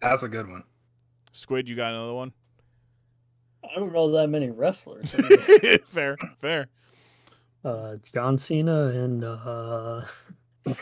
That's 0.01 0.23
a 0.23 0.29
good 0.29 0.47
one. 0.47 0.63
Squid, 1.33 1.67
you 1.69 1.75
got 1.75 1.93
another 1.93 2.13
one? 2.13 2.31
I 3.63 3.77
don't 3.79 3.91
know 3.93 4.11
that 4.11 4.27
many 4.29 4.49
wrestlers. 4.49 5.11
Fair, 5.89 6.15
fair. 6.39 6.67
uh, 7.65 7.97
John 8.13 8.37
Cena 8.37 8.85
and 8.87 9.23
uh, 9.23 10.05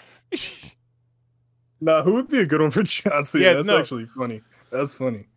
No, 1.80 2.02
who 2.04 2.14
would 2.14 2.28
be 2.28 2.40
a 2.40 2.46
good 2.46 2.62
one 2.62 2.72
for 2.72 2.84
John 2.84 3.24
Cena? 3.26 3.44
Yeah, 3.46 3.54
that's 3.54 3.68
no. 3.68 3.78
actually 3.80 4.06
funny. 4.06 4.42
That's 4.72 4.96
funny. 4.96 5.28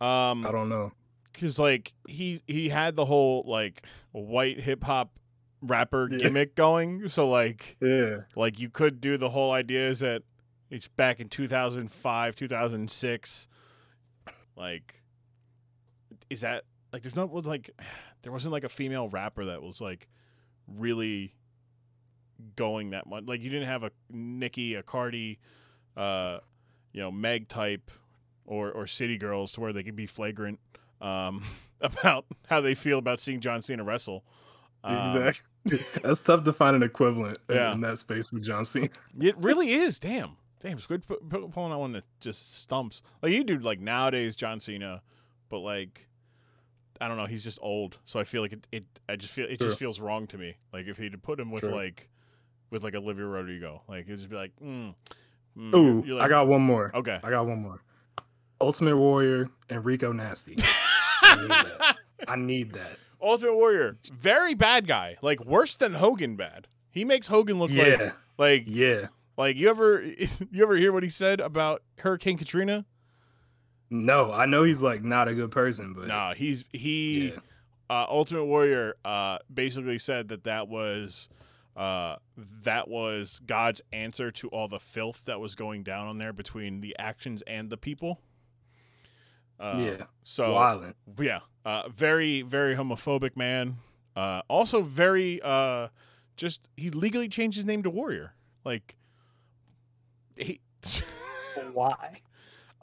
Um, 0.00 0.44
I 0.46 0.50
don't 0.52 0.68
know. 0.68 0.92
because 1.32 1.58
like 1.58 1.92
he 2.06 2.42
he 2.46 2.68
had 2.68 2.96
the 2.96 3.04
whole 3.04 3.44
like 3.46 3.82
white 4.12 4.60
hip 4.60 4.82
hop 4.84 5.10
rapper 5.62 6.08
Yeah. 6.10 6.18
gimmick 6.18 6.54
going. 6.54 7.08
So 7.08 7.28
like 7.28 7.76
Yeah, 7.80 8.18
like 8.34 8.58
you 8.58 8.68
could 8.70 9.00
do 9.00 9.16
the 9.18 9.30
whole 9.30 9.52
idea 9.52 9.88
is 9.88 10.00
that 10.00 10.22
it's 10.70 10.88
back 10.88 11.20
in 11.20 11.28
2005 11.28 12.36
2006 12.36 13.48
like 14.56 14.94
is 16.30 16.40
that 16.40 16.64
like 16.92 17.02
there's 17.02 17.16
not 17.16 17.32
like 17.44 17.70
there 18.22 18.32
wasn't 18.32 18.52
like 18.52 18.64
a 18.64 18.68
female 18.68 19.08
rapper 19.08 19.44
that 19.46 19.62
was 19.62 19.80
like 19.80 20.08
really 20.66 21.34
going 22.56 22.90
that 22.90 23.06
much 23.06 23.24
like 23.26 23.40
you 23.40 23.48
didn't 23.50 23.68
have 23.68 23.82
a 23.82 23.90
Nicki 24.10 24.74
a 24.74 24.82
Cardi 24.82 25.38
uh 25.96 26.38
you 26.92 27.00
know 27.00 27.10
Meg 27.10 27.48
type 27.48 27.90
or 28.44 28.70
or 28.72 28.86
City 28.86 29.16
Girls 29.16 29.52
to 29.52 29.60
where 29.60 29.72
they 29.72 29.82
could 29.82 29.96
be 29.96 30.06
flagrant 30.06 30.58
um 31.00 31.42
about 31.80 32.26
how 32.48 32.60
they 32.60 32.74
feel 32.74 32.98
about 32.98 33.20
seeing 33.20 33.40
John 33.40 33.62
Cena 33.62 33.84
wrestle 33.84 34.24
um, 34.84 35.16
exactly. 35.16 35.78
That's 36.02 36.20
tough 36.20 36.44
to 36.44 36.52
find 36.52 36.76
an 36.76 36.82
equivalent 36.84 37.38
Yeah. 37.50 37.72
in 37.72 37.80
that 37.80 37.98
space 37.98 38.30
with 38.30 38.44
John 38.44 38.64
Cena. 38.64 38.88
It 39.20 39.36
really 39.38 39.72
is. 39.72 39.98
Damn. 39.98 40.36
Damn. 40.66 40.80
Squid 40.80 41.06
pu- 41.06 41.20
pu- 41.28 41.48
pulling 41.48 41.70
that 41.70 41.78
one 41.78 41.92
that 41.92 42.04
just 42.20 42.62
stumps. 42.62 43.02
Like 43.22 43.32
you 43.32 43.44
do 43.44 43.58
like 43.58 43.80
nowadays 43.80 44.34
John 44.36 44.60
Cena, 44.60 45.02
but 45.48 45.60
like 45.60 46.08
I 47.00 47.08
don't 47.08 47.16
know, 47.16 47.26
he's 47.26 47.44
just 47.44 47.58
old. 47.62 47.98
So 48.04 48.18
I 48.18 48.24
feel 48.24 48.42
like 48.42 48.52
it, 48.52 48.66
it 48.72 48.84
I 49.08 49.16
just 49.16 49.32
feel 49.32 49.46
it 49.48 49.58
True. 49.58 49.68
just 49.68 49.78
feels 49.78 50.00
wrong 50.00 50.26
to 50.28 50.38
me. 50.38 50.56
Like 50.72 50.86
if 50.86 50.96
he'd 50.98 51.22
put 51.22 51.38
him 51.38 51.50
with 51.50 51.62
True. 51.62 51.74
like 51.74 52.08
with 52.70 52.82
like 52.82 52.94
Olivia 52.94 53.24
Rodrigo. 53.26 53.82
Like 53.88 54.06
it'd 54.06 54.18
just 54.18 54.28
be 54.30 54.36
like, 54.36 54.52
mm, 54.62 54.94
mm, 55.56 55.74
Ooh, 55.74 55.84
you're- 56.04 56.08
you're 56.16 56.20
I 56.22 56.28
got 56.28 56.46
one 56.48 56.62
more. 56.62 56.90
Okay. 56.94 57.20
I 57.22 57.30
got 57.30 57.46
one 57.46 57.62
more. 57.62 57.82
Ultimate 58.60 58.96
Warrior 58.96 59.48
and 59.68 59.84
Rico 59.84 60.12
Nasty. 60.12 60.56
I 61.22 61.36
need 61.40 61.48
that. 61.50 61.96
I 62.28 62.36
need 62.36 62.72
that. 62.72 62.96
Ultimate 63.20 63.54
Warrior. 63.54 63.98
Very 64.12 64.54
bad 64.54 64.86
guy. 64.88 65.16
Like 65.22 65.44
worse 65.44 65.74
than 65.76 65.92
Hogan 65.94 66.36
bad. 66.36 66.66
He 66.90 67.04
makes 67.04 67.26
Hogan 67.26 67.58
look 67.58 67.70
like 67.70 68.14
like 68.38 68.64
yeah. 68.66 69.08
Like 69.36 69.56
you 69.56 69.68
ever 69.68 70.02
you 70.50 70.62
ever 70.62 70.76
hear 70.76 70.92
what 70.92 71.02
he 71.02 71.10
said 71.10 71.40
about 71.40 71.82
Hurricane 71.98 72.38
Katrina? 72.38 72.84
No, 73.88 74.32
I 74.32 74.46
know 74.46 74.64
he's 74.64 74.82
like 74.82 75.02
not 75.04 75.28
a 75.28 75.34
good 75.34 75.50
person, 75.50 75.92
but 75.94 76.08
Nah, 76.08 76.34
he's 76.34 76.64
he 76.72 77.28
yeah, 77.28 77.38
uh, 77.88 78.06
Ultimate 78.08 78.44
Warrior 78.44 78.94
uh, 79.04 79.38
basically 79.52 79.98
said 79.98 80.28
that 80.28 80.44
that 80.44 80.68
was 80.68 81.28
uh, 81.76 82.16
that 82.62 82.88
was 82.88 83.40
God's 83.46 83.82
answer 83.92 84.30
to 84.32 84.48
all 84.48 84.66
the 84.66 84.80
filth 84.80 85.24
that 85.26 85.38
was 85.40 85.54
going 85.54 85.82
down 85.82 86.06
on 86.08 86.18
there 86.18 86.32
between 86.32 86.80
the 86.80 86.96
actions 86.98 87.42
and 87.46 87.70
the 87.70 87.76
people. 87.76 88.20
Uh, 89.60 89.76
yeah. 89.78 90.04
So 90.22 90.54
Wildin'. 90.54 90.94
yeah, 91.20 91.40
uh, 91.64 91.88
very 91.88 92.42
very 92.42 92.74
homophobic 92.74 93.36
man. 93.36 93.76
Uh, 94.16 94.40
also 94.48 94.82
very 94.82 95.40
uh, 95.42 95.88
just 96.36 96.68
he 96.76 96.90
legally 96.90 97.28
changed 97.28 97.56
his 97.56 97.66
name 97.66 97.82
to 97.82 97.90
Warrior. 97.90 98.34
Like 98.64 98.96
why? 101.72 102.18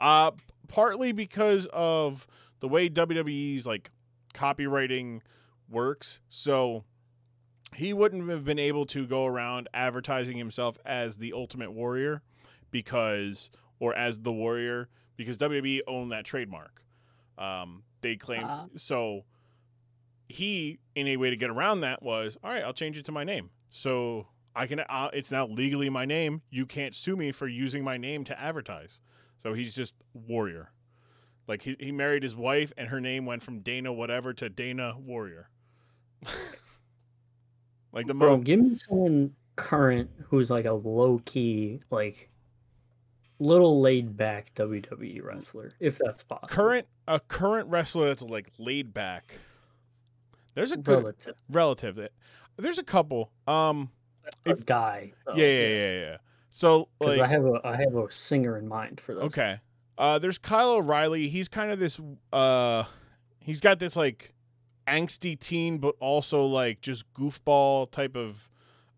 Uh, 0.00 0.32
partly 0.68 1.12
because 1.12 1.66
of 1.72 2.26
the 2.60 2.68
way 2.68 2.88
WWE's 2.88 3.66
like 3.66 3.90
copywriting 4.34 5.20
works. 5.68 6.20
So 6.28 6.84
he 7.74 7.92
wouldn't 7.92 8.28
have 8.30 8.44
been 8.44 8.58
able 8.58 8.86
to 8.86 9.06
go 9.06 9.26
around 9.26 9.68
advertising 9.74 10.36
himself 10.36 10.78
as 10.84 11.16
the 11.16 11.32
Ultimate 11.32 11.72
Warrior 11.72 12.22
because, 12.70 13.50
or 13.78 13.94
as 13.94 14.18
the 14.20 14.32
Warrior 14.32 14.88
because 15.16 15.38
WWE 15.38 15.80
owned 15.86 16.12
that 16.12 16.24
trademark. 16.24 16.82
Um, 17.38 17.82
they 18.00 18.16
claimed 18.16 18.46
Ah. 18.48 18.66
so. 18.76 19.24
He, 20.26 20.78
in 20.94 21.06
a 21.06 21.18
way 21.18 21.28
to 21.30 21.36
get 21.36 21.50
around 21.50 21.82
that, 21.82 22.02
was 22.02 22.38
all 22.42 22.50
right. 22.50 22.62
I'll 22.64 22.72
change 22.72 22.96
it 22.96 23.04
to 23.06 23.12
my 23.12 23.24
name, 23.24 23.50
so 23.68 24.26
I 24.54 24.66
can. 24.66 24.80
Uh, 24.80 25.10
it's 25.12 25.32
now 25.32 25.46
legally 25.46 25.90
my 25.90 26.04
name. 26.04 26.42
You 26.50 26.66
can't 26.66 26.94
sue 26.94 27.16
me 27.16 27.32
for 27.32 27.48
using 27.48 27.82
my 27.82 27.96
name 27.96 28.24
to 28.24 28.40
advertise. 28.40 29.00
So 29.38 29.54
he's 29.54 29.74
just 29.74 29.94
Warrior. 30.12 30.70
Like 31.46 31.62
he, 31.62 31.76
he 31.78 31.92
married 31.92 32.22
his 32.22 32.36
wife, 32.36 32.72
and 32.76 32.88
her 32.88 33.00
name 33.00 33.26
went 33.26 33.42
from 33.42 33.60
Dana 33.60 33.92
whatever 33.92 34.32
to 34.34 34.48
Dana 34.48 34.94
Warrior. 34.98 35.50
like 37.92 38.06
the 38.06 38.14
Bro, 38.14 38.38
mo- 38.38 38.42
give 38.42 38.60
me 38.60 38.78
someone 38.88 39.34
current 39.56 40.10
who's 40.28 40.50
like 40.50 40.66
a 40.66 40.72
low 40.72 41.20
key, 41.24 41.80
like 41.90 42.30
little 43.38 43.80
laid 43.80 44.16
back 44.16 44.54
WWE 44.54 45.22
wrestler, 45.22 45.72
if 45.80 45.98
that's 45.98 46.22
possible. 46.22 46.48
current 46.48 46.86
a 47.06 47.20
current 47.20 47.68
wrestler 47.68 48.06
that's 48.06 48.22
like 48.22 48.50
laid 48.58 48.94
back. 48.94 49.34
There's 50.54 50.72
a 50.72 50.76
good 50.76 51.02
relative 51.02 51.36
relative 51.50 51.96
that 51.96 52.12
there's 52.56 52.78
a 52.78 52.84
couple. 52.84 53.30
Um, 53.46 53.90
If- 54.44 54.64
guy. 54.66 55.12
though, 55.26 55.34
yeah, 55.34 55.46
yeah, 55.46 55.68
yeah, 55.68 55.92
yeah. 56.00 56.16
So 56.50 56.88
Because 56.98 57.18
like, 57.18 57.28
I 57.28 57.32
have 57.32 57.44
a 57.44 57.60
I 57.64 57.76
have 57.76 57.94
a 57.96 58.10
singer 58.10 58.56
in 58.56 58.68
mind 58.68 59.00
for 59.00 59.14
this. 59.14 59.24
okay, 59.24 59.58
uh, 59.98 60.18
there's 60.18 60.38
Kyle 60.38 60.72
O'Reilly. 60.72 61.28
He's 61.28 61.48
kind 61.48 61.70
of 61.70 61.78
this. 61.78 62.00
Uh, 62.32 62.84
he's 63.40 63.60
got 63.60 63.78
this 63.78 63.96
like 63.96 64.34
angsty 64.86 65.38
teen, 65.38 65.78
but 65.78 65.94
also 65.98 66.44
like 66.46 66.80
just 66.80 67.12
goofball 67.14 67.90
type 67.90 68.16
of 68.16 68.50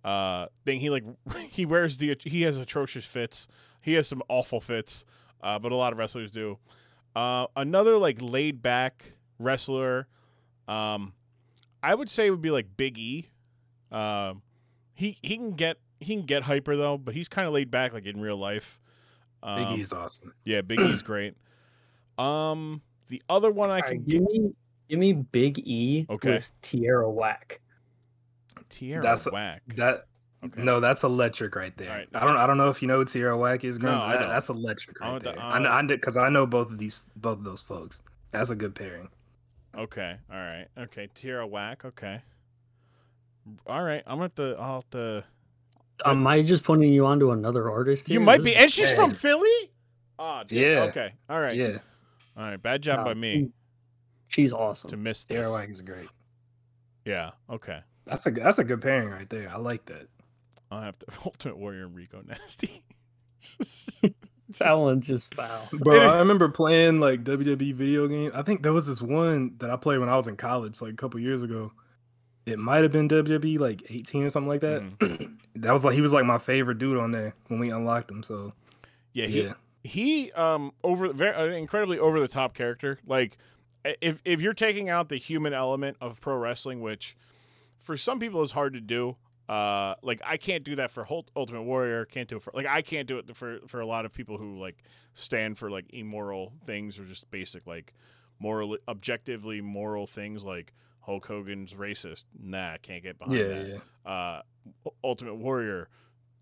uh 0.05 0.47
thing. 0.65 0.81
He 0.81 0.91
like 0.91 1.05
he 1.51 1.65
wears 1.65 1.97
the 1.97 2.17
he 2.21 2.43
has 2.43 2.59
atrocious 2.59 3.05
fits. 3.05 3.49
He 3.81 3.95
has 3.95 4.07
some 4.07 4.23
awful 4.29 4.61
fits, 4.61 5.07
uh, 5.43 5.59
but 5.59 5.73
a 5.73 5.77
lot 5.77 5.93
of 5.93 5.99
wrestlers 5.99 6.31
do. 6.31 6.59
Uh, 7.15 7.47
another 7.57 7.97
like 7.97 8.19
laid 8.21 8.61
back 8.61 9.13
wrestler, 9.39 10.07
um, 10.69 11.15
I 11.83 11.95
would 11.95 12.11
say 12.11 12.29
would 12.29 12.43
be 12.43 12.51
like 12.51 12.67
Big 12.77 12.99
E. 12.99 13.31
Um, 13.91 14.43
he 14.97 15.17
he 15.23 15.37
can 15.37 15.53
get 15.53 15.77
he 16.01 16.17
can 16.17 16.27
get 16.27 16.43
hyper 16.43 16.77
though, 16.77 16.99
but 16.99 17.15
he's 17.15 17.29
kind 17.29 17.47
of 17.47 17.55
laid 17.55 17.71
back 17.71 17.93
like 17.93 18.05
in 18.07 18.21
real 18.21 18.37
life. 18.37 18.81
Um, 19.43 19.63
Big 19.69 19.79
E 19.79 19.83
is 19.83 19.93
awesome. 19.93 20.35
yeah, 20.45 20.61
Big 20.63 20.81
E's 20.81 21.03
great. 21.03 21.35
Um, 22.19 22.81
the 23.09 23.23
other 23.29 23.51
one 23.53 23.71
I 23.71 23.81
can 23.83 23.99
right, 23.99 24.07
get 24.07 24.13
give 24.15 24.23
me 24.23 24.51
give 24.89 24.99
me 24.99 25.13
Big 25.13 25.59
E 25.61 26.07
Okay. 26.11 26.35
with 26.35 26.51
Tierra 26.63 27.09
Whack. 27.11 27.61
Tierra 28.69 29.03
That's- 29.03 29.31
Whack. 29.31 29.63
That 29.77 30.07
Okay. 30.45 30.63
no, 30.63 30.81
that's 30.81 31.03
electric 31.03 31.57
right 31.57 31.75
there. 31.77 31.91
All 31.91 31.97
right. 31.97 32.09
I 32.15 32.25
don't 32.27 32.37
I 32.37 32.47
don't 32.47 32.59
know 32.59 32.69
if 32.69 32.83
you 32.83 32.89
know 32.89 32.99
what 32.99 33.09
Tierra 33.09 33.37
Whack 33.37 33.65
is, 33.65 33.79
Grum. 33.79 33.95
No, 33.95 34.01
but 34.01 34.07
I 34.07 34.13
that- 34.13 34.19
don't. 34.21 34.29
that's 34.31 34.49
electric 34.49 35.01
I 35.01 35.05
right 35.05 35.11
want 35.13 35.25
the- 35.25 35.31
there. 35.33 35.41
I 35.41 35.57
I 35.57 35.83
know 35.83 35.89
because 35.89 36.17
I, 36.17 36.29
know 36.29 36.47
both 36.47 36.71
of 36.71 36.79
these 36.79 37.01
both 37.17 37.39
of 37.39 37.45
those 37.45 37.63
folks. 37.63 38.03
That's 38.33 38.51
a 38.51 38.55
good 38.57 38.75
pairing. 38.75 39.09
Okay, 39.75 40.17
all 40.31 40.37
right, 40.37 40.67
okay. 40.79 41.09
Tierra 41.15 41.47
Whack. 41.47 41.85
Okay. 41.85 42.21
All 43.67 43.83
right, 43.83 44.03
I'm 44.07 44.21
at 44.23 44.37
the. 44.37 44.57
I'll 44.59 44.77
have 44.77 44.91
to. 44.91 45.25
Am 46.05 46.27
I 46.27 46.43
just 46.43 46.63
putting 46.63 46.93
you 46.93 47.07
onto 47.07 47.31
another 47.31 47.71
artist? 47.71 48.09
Here? 48.09 48.15
You 48.15 48.21
might 48.21 48.39
This 48.39 48.45
be, 48.45 48.57
and 48.57 48.71
she's 48.71 48.93
from 48.93 49.11
bad. 49.11 49.19
Philly. 49.19 49.71
Oh, 50.19 50.43
dude. 50.47 50.59
Yeah. 50.59 50.83
Okay. 50.85 51.13
All 51.31 51.41
right. 51.41 51.57
Yeah, 51.57 51.79
All 52.37 52.45
right. 52.45 52.61
Bad 52.61 52.83
job 52.83 52.99
No, 53.01 53.05
by 53.07 53.15
me 53.15 53.51
She's 54.29 54.53
awesome. 54.53 54.91
to 54.91 54.97
miss 54.97 55.25
Tierra 55.25 55.45
this. 55.45 55.53
Whack 55.55 55.69
is 55.71 55.81
great. 55.83 56.09
Yeah. 57.05 57.31
Okay. 57.51 57.81
That's 58.05 58.27
a 58.27 58.31
that's 58.31 58.59
a 58.59 58.65
good 58.65 58.81
pairing 58.83 59.11
right 59.11 59.29
there. 59.31 59.49
I 59.51 59.57
like 59.57 59.87
that. 59.87 60.09
I'll 60.71 60.83
have 60.83 60.99
to 61.01 61.07
Ultimate 61.25 61.57
Warrior 61.59 61.85
and 61.85 61.95
Rico 61.95 62.23
Nasty. 62.27 62.85
Challenge 64.55 65.11
is 65.11 65.27
foul. 65.35 65.69
Bro, 65.73 66.01
I 66.09 66.19
remember 66.21 66.49
playing 66.49 67.01
like 67.01 67.25
WWE 67.25 67.75
video 67.75 68.07
game. 68.07 68.31
I 68.35 68.43
think 68.43 68.63
there 68.63 68.73
was 68.73 68.87
this 68.87 69.03
one 69.03 69.55
that 69.59 69.71
I 69.71 69.77
played 69.77 69.99
when 69.99 70.09
I 70.09 70.17
was 70.17 70.29
in 70.29 70.37
college, 70.37 70.81
like 70.81 70.93
a 70.93 70.97
couple 70.97 71.19
years 71.21 71.43
ago. 71.43 71.73
It 72.47 72.59
might 72.59 72.83
have 72.83 72.93
been 72.93 73.09
WWE 73.09 73.59
like 73.59 73.83
18 73.91 74.25
or 74.25 74.31
something 74.31 74.49
like 74.49 74.61
that. 74.61 74.83
Mm. 74.83 75.37
that 75.57 75.73
was 75.73 75.85
like 75.85 75.95
he 75.95 76.01
was 76.01 76.13
like 76.13 76.25
my 76.25 76.39
favorite 76.39 76.79
dude 76.79 76.97
on 76.99 77.11
there 77.11 77.35
when 77.49 77.59
we 77.59 77.71
unlocked 77.71 78.11
him. 78.11 78.23
So 78.23 78.53
yeah. 79.13 79.27
He, 79.27 79.43
yeah, 79.43 79.55
he 79.87 80.33
um 80.33 80.73
over 80.85 81.13
very 81.13 81.35
uh, 81.35 81.57
incredibly 81.57 81.99
over 81.99 82.21
the 82.21 82.29
top 82.29 82.55
character 82.55 82.99
like 83.07 83.39
if 84.01 84.21
if 84.25 84.41
you're 84.41 84.53
taking 84.53 84.91
out 84.91 85.09
the 85.09 85.17
human 85.17 85.55
element 85.55 85.97
of 86.01 86.21
pro 86.21 86.37
wrestling 86.37 86.81
which 86.81 87.17
for 87.79 87.97
some 87.97 88.19
people 88.19 88.43
is 88.43 88.51
hard 88.53 88.73
to 88.75 88.81
do 88.81 89.17
uh 89.49 89.95
like 90.03 90.21
i 90.25 90.37
can't 90.37 90.65
do 90.65 90.75
that 90.75 90.91
for 90.91 91.07
ultimate 91.37 91.63
warrior 91.63 92.05
can't 92.05 92.29
do 92.29 92.37
it 92.37 92.43
for 92.43 92.51
like 92.53 92.67
i 92.67 92.83
can't 92.83 93.07
do 93.07 93.19
it 93.19 93.37
for 93.37 93.61
for 93.69 93.81
a 93.81 93.87
lot 93.87 94.05
of 94.05 94.13
people 94.13 94.37
who 94.39 94.59
like 94.59 94.83
stand 95.15 95.57
for 95.57 95.71
like 95.71 95.87
immoral 95.91 96.53
things 96.67 96.99
or 96.99 97.05
just 97.05 97.31
basic 97.31 97.65
like 97.67 97.95
moral 98.41 98.77
objectively 98.89 99.61
moral 99.61 100.07
things 100.07 100.43
like 100.43 100.73
hulk 101.07 101.27
hogan's 101.27 101.73
racist 101.73 102.25
nah 102.39 102.77
can't 102.83 103.03
get 103.03 103.19
behind 103.19 103.39
yeah, 103.39 103.47
that 103.49 103.83
yeah. 104.05 104.11
uh, 104.11 104.43
Ultimate 105.05 105.37
Warrior, 105.37 105.89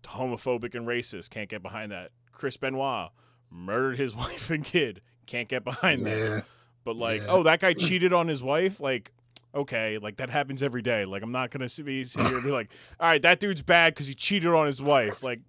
homophobic 0.03 0.75
and 0.75 0.87
racist. 0.87 1.29
Can't 1.29 1.49
get 1.49 1.61
behind 1.61 1.91
that. 1.91 2.11
Chris 2.31 2.57
Benoit 2.57 3.09
murdered 3.51 3.97
his 3.97 4.15
wife 4.23 4.49
and 4.49 4.63
kid. 4.65 5.01
Can't 5.25 5.47
get 5.47 5.63
behind 5.63 6.05
that. 6.05 6.45
But 6.83 6.95
like, 6.95 7.21
Yeah. 7.21 7.27
oh, 7.29 7.43
that 7.43 7.59
guy 7.59 7.73
cheated 7.77 8.13
on 8.13 8.27
his 8.27 8.41
wife. 8.41 8.79
Like, 8.79 9.11
okay, 9.53 9.97
like 9.97 10.17
that 10.17 10.29
happens 10.29 10.61
every 10.61 10.81
day. 10.81 11.05
Like, 11.05 11.23
I'm 11.23 11.31
not 11.31 11.51
gonna 11.51 11.69
be 11.83 12.03
sit 12.03 12.25
here 12.25 12.35
and 12.35 12.43
be 12.43 12.51
like, 12.51 12.71
all 12.99 13.07
right, 13.07 13.21
that 13.21 13.39
dude's 13.39 13.61
bad 13.61 13.93
because 13.93 14.07
he 14.07 14.13
cheated 14.13 14.49
on 14.53 14.67
his 14.67 14.81
wife. 14.81 15.23
Like, 15.23 15.39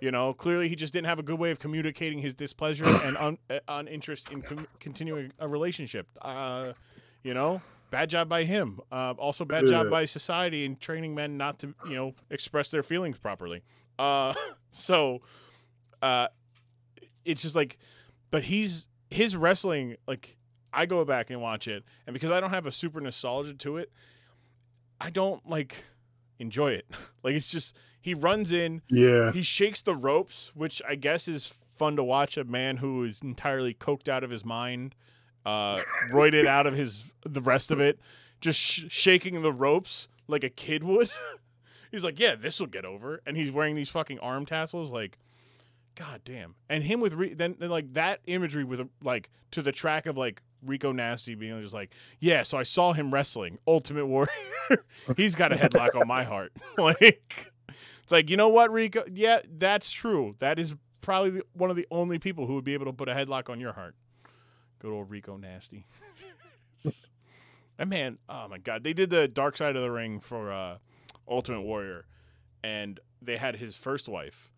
you 0.00 0.10
know, 0.10 0.34
clearly 0.34 0.68
he 0.68 0.76
just 0.76 0.92
didn't 0.92 1.06
have 1.06 1.18
a 1.18 1.22
good 1.22 1.38
way 1.38 1.50
of 1.50 1.58
communicating 1.58 2.18
his 2.18 2.34
displeasure 2.34 2.84
and 2.86 3.16
un, 3.16 3.38
uh, 3.48 3.60
uninterest 3.68 4.30
in 4.30 4.42
com- 4.42 4.66
continuing 4.78 5.32
a 5.38 5.48
relationship. 5.48 6.06
Uh, 6.20 6.72
you 7.22 7.32
know, 7.32 7.62
bad 7.94 8.10
job 8.10 8.28
by 8.28 8.42
him. 8.42 8.80
Uh, 8.90 9.12
also, 9.18 9.44
bad 9.44 9.66
job 9.68 9.88
by 9.88 10.04
society 10.04 10.64
in 10.64 10.74
training 10.74 11.14
men 11.14 11.36
not 11.36 11.60
to, 11.60 11.74
you 11.88 11.94
know, 11.94 12.14
express 12.28 12.68
their 12.72 12.82
feelings 12.82 13.18
properly. 13.18 13.62
Uh, 14.00 14.34
so, 14.72 15.20
uh, 16.02 16.26
it's 17.24 17.42
just 17.42 17.54
like, 17.54 17.78
but 18.32 18.42
he's 18.42 18.88
his 19.10 19.36
wrestling. 19.36 19.96
Like, 20.08 20.36
I 20.72 20.86
go 20.86 21.04
back 21.04 21.30
and 21.30 21.40
watch 21.40 21.68
it, 21.68 21.84
and 22.04 22.14
because 22.14 22.32
I 22.32 22.40
don't 22.40 22.50
have 22.50 22.66
a 22.66 22.72
super 22.72 23.00
nostalgia 23.00 23.54
to 23.54 23.76
it, 23.76 23.92
I 25.00 25.10
don't 25.10 25.48
like 25.48 25.84
enjoy 26.40 26.72
it. 26.72 26.86
like, 27.22 27.34
it's 27.34 27.48
just 27.50 27.76
he 28.00 28.12
runs 28.12 28.50
in, 28.50 28.82
Yeah. 28.90 29.30
he 29.30 29.42
shakes 29.42 29.80
the 29.82 29.94
ropes, 29.94 30.50
which 30.54 30.82
I 30.86 30.96
guess 30.96 31.28
is 31.28 31.54
fun 31.76 31.94
to 31.94 32.02
watch 32.02 32.36
a 32.36 32.42
man 32.44 32.78
who 32.78 33.04
is 33.04 33.20
entirely 33.22 33.72
coked 33.72 34.08
out 34.08 34.24
of 34.24 34.30
his 34.30 34.44
mind, 34.44 34.96
uh, 35.44 35.80
roided 36.10 36.46
out 36.46 36.66
of 36.66 36.74
his 36.74 37.04
the 37.24 37.40
rest 37.40 37.70
of 37.70 37.80
it, 37.80 37.98
just 38.40 38.58
sh- 38.58 38.84
shaking 38.88 39.40
the 39.42 39.52
ropes 39.52 40.08
like 40.26 40.44
a 40.44 40.50
kid 40.50 40.84
would. 40.84 41.10
he's 41.90 42.04
like, 42.04 42.18
"Yeah, 42.18 42.34
this 42.34 42.60
will 42.60 42.66
get 42.66 42.84
over," 42.84 43.20
and 43.26 43.36
he's 43.36 43.50
wearing 43.50 43.74
these 43.76 43.88
fucking 43.88 44.18
arm 44.20 44.46
tassels, 44.46 44.90
like. 44.90 45.18
God 45.96 46.22
damn! 46.24 46.56
And 46.68 46.82
him 46.82 46.98
with 46.98 47.12
re- 47.12 47.34
then, 47.34 47.54
then 47.56 47.70
like 47.70 47.92
that 47.94 48.18
imagery 48.26 48.64
with 48.64 48.80
like 49.00 49.30
to 49.52 49.62
the 49.62 49.70
track 49.70 50.06
of 50.06 50.16
like 50.16 50.42
Rico 50.66 50.92
Nasty 50.92 51.34
being 51.34 51.60
just 51.62 51.74
like, 51.74 51.92
yeah. 52.20 52.42
So 52.42 52.58
I 52.58 52.62
saw 52.62 52.92
him 52.92 53.12
wrestling 53.12 53.58
Ultimate 53.66 54.06
Warrior. 54.06 54.28
He's 55.16 55.34
got 55.34 55.52
a 55.52 55.56
headlock 55.56 55.94
on 55.94 56.08
my 56.08 56.24
heart. 56.24 56.52
like, 56.78 57.52
it's 58.02 58.12
like 58.12 58.30
you 58.30 58.36
know 58.36 58.48
what, 58.48 58.72
Rico? 58.72 59.04
Yeah, 59.12 59.40
that's 59.48 59.90
true. 59.90 60.36
That 60.40 60.58
is 60.58 60.74
probably 61.00 61.42
one 61.52 61.70
of 61.70 61.76
the 61.76 61.86
only 61.90 62.18
people 62.18 62.46
who 62.46 62.54
would 62.54 62.64
be 62.64 62.74
able 62.74 62.86
to 62.86 62.92
put 62.92 63.08
a 63.08 63.14
headlock 63.14 63.48
on 63.50 63.60
your 63.60 63.72
heart. 63.72 63.94
Good 64.84 64.92
old 64.92 65.10
Rico 65.10 65.38
Nasty. 65.38 65.86
That 67.76 67.88
man, 67.88 68.18
oh 68.28 68.46
my 68.46 68.58
god, 68.58 68.84
they 68.84 68.92
did 68.92 69.10
the 69.10 69.26
Dark 69.26 69.56
Side 69.56 69.74
of 69.74 69.82
the 69.82 69.90
Ring 69.90 70.20
for 70.20 70.52
uh, 70.52 70.76
Ultimate 71.26 71.62
Warrior, 71.62 72.04
and 72.62 73.00
they 73.20 73.36
had 73.36 73.56
his 73.56 73.74
first 73.74 74.08
wife, 74.08 74.48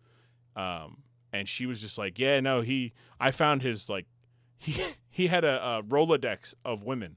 um, 0.55 0.97
and 1.33 1.49
she 1.49 1.65
was 1.65 1.81
just 1.81 1.97
like, 1.97 2.19
yeah, 2.19 2.39
no, 2.41 2.61
he, 2.61 2.93
I 3.19 3.31
found 3.31 3.63
his 3.63 3.89
like, 3.89 4.05
he 4.57 4.79
he 5.09 5.27
had 5.27 5.43
a, 5.43 5.77
a 5.77 5.83
Rolodex 5.83 6.53
of 6.63 6.83
women, 6.83 7.15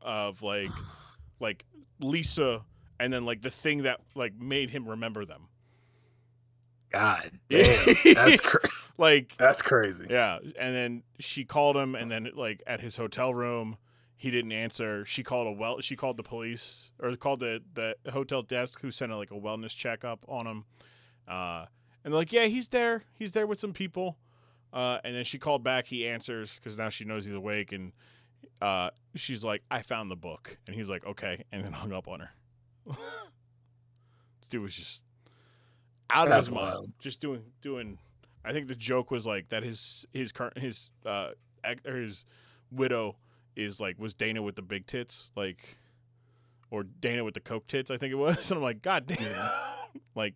of 0.00 0.40
like, 0.40 0.70
like 1.40 1.66
Lisa, 2.00 2.62
and 2.98 3.12
then 3.12 3.26
like 3.26 3.42
the 3.42 3.50
thing 3.50 3.82
that 3.82 4.00
like 4.14 4.34
made 4.34 4.70
him 4.70 4.88
remember 4.88 5.26
them. 5.26 5.48
God 6.90 7.32
damn. 7.50 8.14
That's 8.14 8.40
cra- 8.40 8.60
like 8.98 9.34
that's 9.38 9.62
crazy. 9.62 10.06
Yeah, 10.10 10.38
and 10.58 10.74
then 10.74 11.02
she 11.18 11.44
called 11.44 11.76
him, 11.76 11.94
and 11.94 12.10
then 12.10 12.30
like 12.34 12.62
at 12.66 12.80
his 12.80 12.96
hotel 12.96 13.32
room, 13.32 13.78
he 14.16 14.30
didn't 14.30 14.52
answer. 14.52 15.04
She 15.06 15.22
called 15.22 15.46
a 15.46 15.52
well, 15.52 15.80
she 15.80 15.96
called 15.96 16.16
the 16.16 16.22
police 16.22 16.90
or 17.00 17.14
called 17.16 17.40
the 17.40 17.62
the 17.74 17.94
hotel 18.10 18.42
desk, 18.42 18.80
who 18.80 18.90
sent 18.90 19.12
a, 19.12 19.16
like 19.16 19.30
a 19.30 19.34
wellness 19.34 19.74
checkup 19.74 20.26
on 20.28 20.46
him. 20.46 20.64
Uh, 21.26 21.66
and 22.04 22.12
they're 22.12 22.18
like, 22.18 22.32
yeah, 22.32 22.44
he's 22.44 22.68
there, 22.68 23.04
he's 23.14 23.32
there 23.32 23.46
with 23.46 23.60
some 23.60 23.72
people. 23.72 24.18
Uh, 24.72 24.98
and 25.04 25.14
then 25.14 25.24
she 25.24 25.38
called 25.38 25.62
back. 25.62 25.86
He 25.86 26.06
answers 26.06 26.56
because 26.56 26.76
now 26.76 26.88
she 26.88 27.04
knows 27.04 27.24
he's 27.24 27.34
awake, 27.34 27.72
and 27.72 27.92
uh, 28.60 28.90
she's 29.14 29.44
like, 29.44 29.62
I 29.70 29.82
found 29.82 30.10
the 30.10 30.16
book, 30.16 30.58
and 30.66 30.74
he's 30.74 30.88
like, 30.88 31.06
okay, 31.06 31.44
and 31.52 31.64
then 31.64 31.72
hung 31.74 31.92
up 31.92 32.08
on 32.08 32.20
her. 32.20 32.30
this 32.86 34.48
dude 34.48 34.62
was 34.62 34.74
just 34.74 35.04
out 36.10 36.28
That's 36.28 36.48
of 36.48 36.54
his 36.54 36.62
mind, 36.62 36.92
just 36.98 37.20
doing 37.20 37.42
doing. 37.62 37.98
I 38.48 38.52
think 38.52 38.68
the 38.68 38.74
joke 38.74 39.10
was 39.10 39.26
like 39.26 39.50
that 39.50 39.62
his 39.62 40.06
his 40.12 40.32
current 40.32 40.58
his 40.58 40.90
uh 41.04 41.30
ex- 41.62 41.84
or 41.86 41.96
his 41.96 42.24
widow 42.70 43.16
is 43.56 43.80
like 43.80 43.98
was 43.98 44.14
Dana 44.14 44.40
with 44.42 44.56
the 44.56 44.62
big 44.62 44.86
tits 44.86 45.30
like 45.36 45.76
or 46.70 46.82
Dana 46.84 47.24
with 47.24 47.34
the 47.34 47.40
coke 47.40 47.66
tits 47.66 47.90
I 47.90 47.96
think 47.98 48.12
it 48.12 48.16
was. 48.16 48.50
And 48.50 48.56
I'm 48.58 48.62
like 48.62 48.82
god 48.82 49.06
damn. 49.06 49.50
Like 50.14 50.34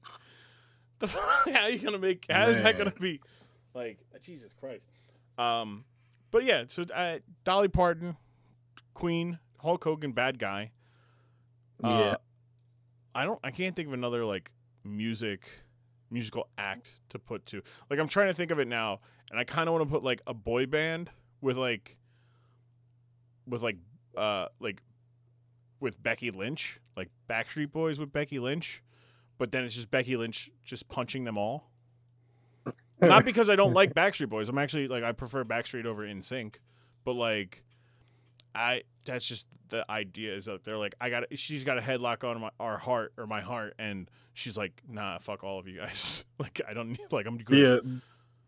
the 0.99 1.07
fuck? 1.09 1.49
How 1.53 1.63
are 1.63 1.71
you 1.71 1.79
gonna 1.79 1.99
make 1.99 2.27
how 2.31 2.47
is 2.49 2.63
that 2.63 2.77
gonna 2.79 2.91
be? 2.91 3.21
Like 3.75 3.99
Jesus 4.21 4.51
Christ. 4.59 4.85
Um 5.39 5.85
but 6.31 6.45
yeah 6.45 6.65
so 6.69 6.85
uh, 6.95 7.19
Dolly 7.45 7.69
Parton 7.69 8.17
Queen 8.95 9.39
Hulk 9.59 9.83
Hogan 9.85 10.13
bad 10.13 10.39
guy. 10.39 10.73
Uh, 11.83 11.89
Yeah. 11.89 12.17
I 13.15 13.25
don't 13.25 13.41
I 13.45 13.51
can't 13.51 13.75
think 13.77 13.89
of 13.89 13.95
another 13.95 14.25
like 14.25 14.53
music 14.85 15.49
musical 16.13 16.49
act 16.59 16.93
to 17.09 17.19
put 17.19 17.47
to. 17.47 17.63
Like 17.91 17.99
I'm 17.99 18.09
trying 18.09 18.29
to 18.29 18.35
think 18.35 18.51
of 18.51 18.59
it 18.59 18.69
now 18.69 19.01
and 19.31 19.41
I 19.41 19.45
kind 19.45 19.69
of 19.69 19.73
want 19.73 19.89
to 19.89 19.91
put 19.91 20.05
like 20.05 20.21
a 20.27 20.35
boy 20.35 20.67
band 20.67 21.11
with 21.41 21.57
like 21.57 21.97
with 23.47 23.63
like 23.63 23.77
uh 24.17 24.47
like 24.61 24.83
with 25.81 26.01
Becky 26.03 26.31
Lynch 26.31 26.79
like 26.97 27.09
Backstreet 27.29 27.73
Boys 27.73 27.99
with 27.99 28.13
Becky 28.13 28.39
Lynch 28.39 28.83
but 29.39 29.51
then 29.51 29.65
it's 29.65 29.75
just 29.75 29.91
Becky 29.91 30.17
Lynch 30.17 30.51
just 30.65 30.89
punching 30.89 31.25
them 31.25 31.39
all. 31.39 31.71
Not 33.01 33.25
because 33.25 33.51
I 33.51 33.57
don't 33.57 33.73
like 33.73 33.95
Backstreet 33.95 34.29
Boys 34.29 34.49
I'm 34.49 34.59
actually 34.59 34.89
like 34.89 35.03
I 35.03 35.13
prefer 35.13 35.45
Backstreet 35.45 35.87
over 35.87 36.07
NSYNC 36.07 36.57
but 37.05 37.15
like 37.15 37.65
I 38.55 38.83
that's 39.05 39.27
just 39.27 39.47
the 39.69 39.85
idea 39.91 40.35
is 40.35 40.45
that 40.45 40.65
they're 40.65 40.79
like 40.79 40.95
I 41.01 41.11
got 41.11 41.25
she's 41.39 41.65
got 41.65 41.79
a 41.79 41.81
headlock 41.81 42.25
on 42.25 42.41
my 42.41 42.51
our 42.61 42.79
heart 42.79 43.13
or 43.17 43.27
my 43.27 43.41
heart 43.41 43.75
and 43.79 44.09
she's 44.35 44.57
like 44.57 44.81
nah 44.89 45.19
fuck 45.19 45.43
all 45.45 45.59
of 45.59 45.67
you 45.67 45.79
guys 45.79 46.25
like 46.39 46.61
I 46.69 46.73
don't 46.75 46.91
need 46.91 47.11
like 47.11 47.27
I'm 47.27 47.39
good 47.39 47.83
Yeah, 47.85 47.93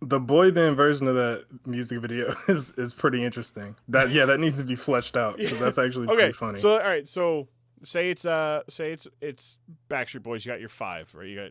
the 0.01 0.21
boy 0.21 0.51
band 0.51 0.77
version 0.77 1.09
of 1.09 1.15
that 1.15 1.45
music 1.67 2.01
video 2.01 2.35
is 2.49 2.71
is 2.77 2.93
pretty 2.95 3.25
interesting. 3.25 3.75
That 3.89 4.11
yeah, 4.11 4.27
that 4.27 4.39
needs 4.39 4.59
to 4.59 4.65
be 4.65 4.75
fleshed 4.77 5.17
out 5.17 5.39
because 5.39 5.59
that's 5.59 5.79
actually 5.85 6.07
okay 6.09 6.17
pretty 6.17 6.33
funny. 6.35 6.61
so 6.61 6.73
all 6.73 6.79
right 6.89 7.09
so 7.09 7.49
say 7.83 8.11
it's 8.11 8.25
uh 8.27 8.63
say 8.69 8.93
it's 8.93 9.07
it's 9.21 9.59
Backstreet 9.89 10.23
Boys 10.23 10.45
you 10.45 10.53
got 10.53 10.61
your 10.61 10.69
five 10.69 11.13
right 11.15 11.27
you 11.29 11.51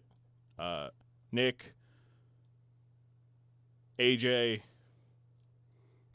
got 0.57 0.63
uh 0.63 0.89
Nick 1.31 1.73
AJ 3.99 4.61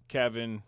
Kevin 0.09 0.63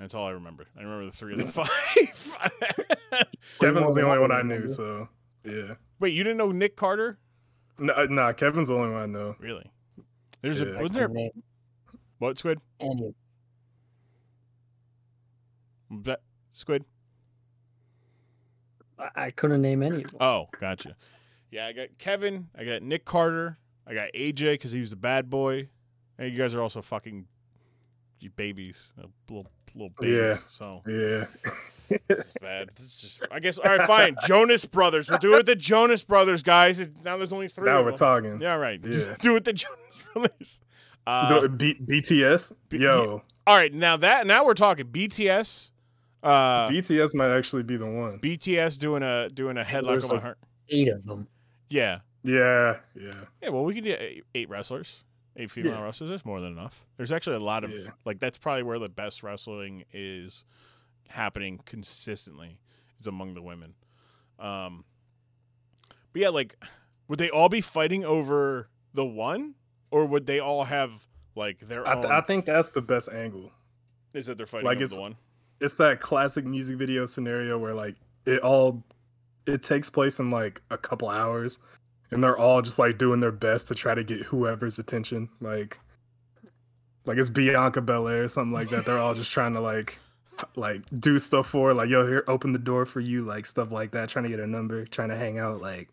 that's 0.00 0.14
all 0.14 0.26
I 0.26 0.30
remember 0.30 0.66
I 0.76 0.82
remember 0.82 1.06
the 1.06 1.12
three 1.16 1.34
of 1.34 1.38
the 1.38 1.46
five 1.52 1.68
Kevin 3.60 3.84
was 3.84 3.94
the 3.94 4.02
only 4.02 4.18
one 4.18 4.32
I 4.32 4.42
knew, 4.42 4.68
so 4.68 5.08
yeah. 5.44 5.74
wait 6.00 6.14
you 6.14 6.24
didn't 6.24 6.38
know 6.38 6.50
Nick 6.52 6.74
Carter 6.76 7.18
No, 7.78 7.92
uh, 7.92 8.06
nah, 8.10 8.32
Kevin's 8.32 8.68
the 8.68 8.74
only 8.74 8.90
one 8.92 9.02
I 9.02 9.06
know. 9.06 9.36
really 9.38 9.70
there's 10.42 10.58
Yeah. 10.60 10.66
a 10.66 10.78
I 10.78 10.82
wasn't 10.82 10.92
there 10.94 11.08
couldn't 11.08 11.44
what 12.18 12.36
squid 12.38 12.58
any. 12.80 13.14
That 15.90 16.20
squid 16.50 16.84
I- 18.98 19.10
I 19.26 19.30
couldn't 19.30 19.62
name 19.62 19.82
any. 19.82 20.04
Oh, 20.20 20.48
gotcha. 20.60 20.94
Yeah, 21.50 21.66
I 21.66 21.72
got 21.72 21.88
Kevin. 21.98 22.48
I 22.54 22.64
got 22.64 22.82
Nick 22.82 23.06
Carter. 23.06 23.56
I 23.86 23.94
got 23.94 24.10
AJ 24.14 24.52
because 24.54 24.72
he 24.72 24.80
was 24.80 24.90
the 24.90 24.96
bad 24.96 25.30
boy. 25.30 25.68
And 26.18 26.30
you 26.30 26.36
guys 26.38 26.54
are 26.54 26.60
also 26.60 26.82
fucking 26.82 27.16
you 27.16 27.24
babies, 28.28 28.76
uh, 29.02 29.06
little 29.28 29.46
little 29.74 29.90
babies. 30.00 30.16
Yeah. 30.16 30.38
So 30.48 30.82
Yeah. 30.86 31.26
this 32.08 32.26
is 32.26 32.32
bad. 32.40 32.70
This 32.76 32.86
is 32.86 33.00
just. 33.00 33.22
I 33.30 33.40
guess. 33.40 33.58
All 33.58 33.76
right, 33.76 33.86
fine. 33.86 34.16
Jonas 34.26 34.64
Brothers. 34.64 35.08
We'll 35.08 35.18
do 35.18 35.34
it 35.34 35.36
with 35.38 35.46
the 35.46 35.56
Jonas 35.56 36.02
Brothers, 36.02 36.42
guys. 36.42 36.80
Now 37.04 37.16
there's 37.16 37.32
only 37.32 37.48
three. 37.48 37.66
now 37.70 37.82
we're 37.82 37.90
them. 37.90 37.98
talking. 37.98 38.40
Yeah, 38.40 38.54
right. 38.54 38.80
Yeah. 38.84 39.14
do 39.20 39.30
it 39.30 39.34
with 39.34 39.44
the 39.44 39.52
Jonas 39.52 39.96
Brothers. 40.12 40.60
Uh, 41.06 41.48
B- 41.48 41.78
BTS, 41.80 42.52
B- 42.68 42.78
yo, 42.78 43.22
all 43.46 43.56
right, 43.56 43.72
now 43.72 43.96
that 43.96 44.26
now 44.26 44.44
we're 44.44 44.54
talking 44.54 44.84
BTS. 44.86 45.70
Uh, 46.22 46.68
BTS 46.68 47.14
might 47.14 47.34
actually 47.34 47.62
be 47.62 47.76
the 47.78 47.86
one. 47.86 48.18
BTS 48.18 48.78
doing 48.78 49.02
a 49.02 49.30
doing 49.30 49.56
a 49.56 49.64
headlock 49.64 49.88
There's 49.88 50.04
on 50.10 50.16
my 50.16 50.22
heart. 50.22 50.38
Eight 50.68 50.88
of 50.88 51.04
them. 51.06 51.26
Yeah, 51.70 52.00
Yeah, 52.22 52.76
yeah, 52.94 53.12
Yeah, 53.42 53.48
well, 53.48 53.64
we 53.64 53.74
could 53.74 53.84
do 53.84 53.96
eight, 53.98 54.24
eight 54.34 54.48
wrestlers, 54.50 55.02
eight 55.40 55.50
female 55.50 55.72
Yeah. 55.74 55.82
wrestlers. 55.82 56.10
That's 56.10 56.24
more 56.24 56.40
than 56.40 56.52
enough. 56.52 56.84
There's 56.96 57.12
actually 57.12 57.36
a 57.36 57.40
lot 57.40 57.64
of 57.64 57.70
Yeah. 57.70 57.90
like 58.04 58.18
that's 58.20 58.38
probably 58.38 58.62
where 58.62 58.78
the 58.78 58.88
best 58.88 59.22
wrestling 59.22 59.84
is 59.92 60.44
happening 61.08 61.60
consistently 61.66 62.60
is 63.00 63.06
among 63.06 63.34
the 63.34 63.42
women. 63.42 63.74
Um, 64.38 64.84
but 66.12 66.22
yeah, 66.22 66.28
like, 66.28 66.56
would 67.08 67.18
they 67.18 67.30
all 67.30 67.48
be 67.48 67.60
fighting 67.60 68.04
over 68.04 68.68
the 68.94 69.04
one, 69.04 69.54
or 69.90 70.06
would 70.06 70.26
they 70.26 70.38
all 70.40 70.64
have 70.64 71.06
like 71.34 71.60
their 71.60 71.86
I, 71.86 71.94
own? 71.94 72.02
th- 72.02 72.12
I 72.12 72.20
think 72.20 72.44
that's 72.46 72.70
the 72.70 72.82
best 72.82 73.08
angle. 73.10 73.52
is 74.12 74.26
that 74.26 74.36
they're 74.36 74.46
fighting 74.46 74.66
like 74.66 74.76
over 74.78 74.84
it's- 74.84 74.96
the 74.96 75.02
one? 75.02 75.16
It's 75.60 75.76
that 75.76 76.00
classic 76.00 76.44
music 76.46 76.78
video 76.78 77.04
scenario 77.06 77.58
where 77.58 77.74
like 77.74 77.96
it 78.24 78.40
all 78.40 78.82
it 79.46 79.62
takes 79.62 79.90
place 79.90 80.18
in 80.18 80.30
like 80.30 80.62
a 80.70 80.78
couple 80.78 81.08
hours, 81.08 81.58
and 82.10 82.22
they're 82.22 82.38
all 82.38 82.62
just 82.62 82.78
like 82.78 82.98
doing 82.98 83.20
their 83.20 83.32
best 83.32 83.68
to 83.68 83.74
try 83.74 83.94
to 83.94 84.02
get 84.04 84.22
whoever's 84.22 84.78
attention. 84.78 85.28
Like, 85.40 85.78
like 87.06 87.18
it's 87.18 87.28
Bianca 87.28 87.80
Belair 87.80 88.24
or 88.24 88.28
something 88.28 88.52
like 88.52 88.68
that. 88.70 88.84
They're 88.84 88.98
all 88.98 89.14
just 89.14 89.30
trying 89.32 89.54
to 89.54 89.60
like 89.60 89.98
like 90.56 90.82
do 90.98 91.18
stuff 91.18 91.48
for 91.48 91.68
her, 91.68 91.74
like 91.74 91.90
yo 91.90 92.06
here 92.06 92.24
open 92.26 92.52
the 92.54 92.58
door 92.58 92.86
for 92.86 93.00
you 93.00 93.22
like 93.24 93.44
stuff 93.44 93.70
like 93.70 93.90
that 93.90 94.08
trying 94.08 94.22
to 94.22 94.30
get 94.30 94.40
a 94.40 94.46
number 94.46 94.86
trying 94.86 95.10
to 95.10 95.14
hang 95.16 95.38
out 95.38 95.60
like 95.60 95.90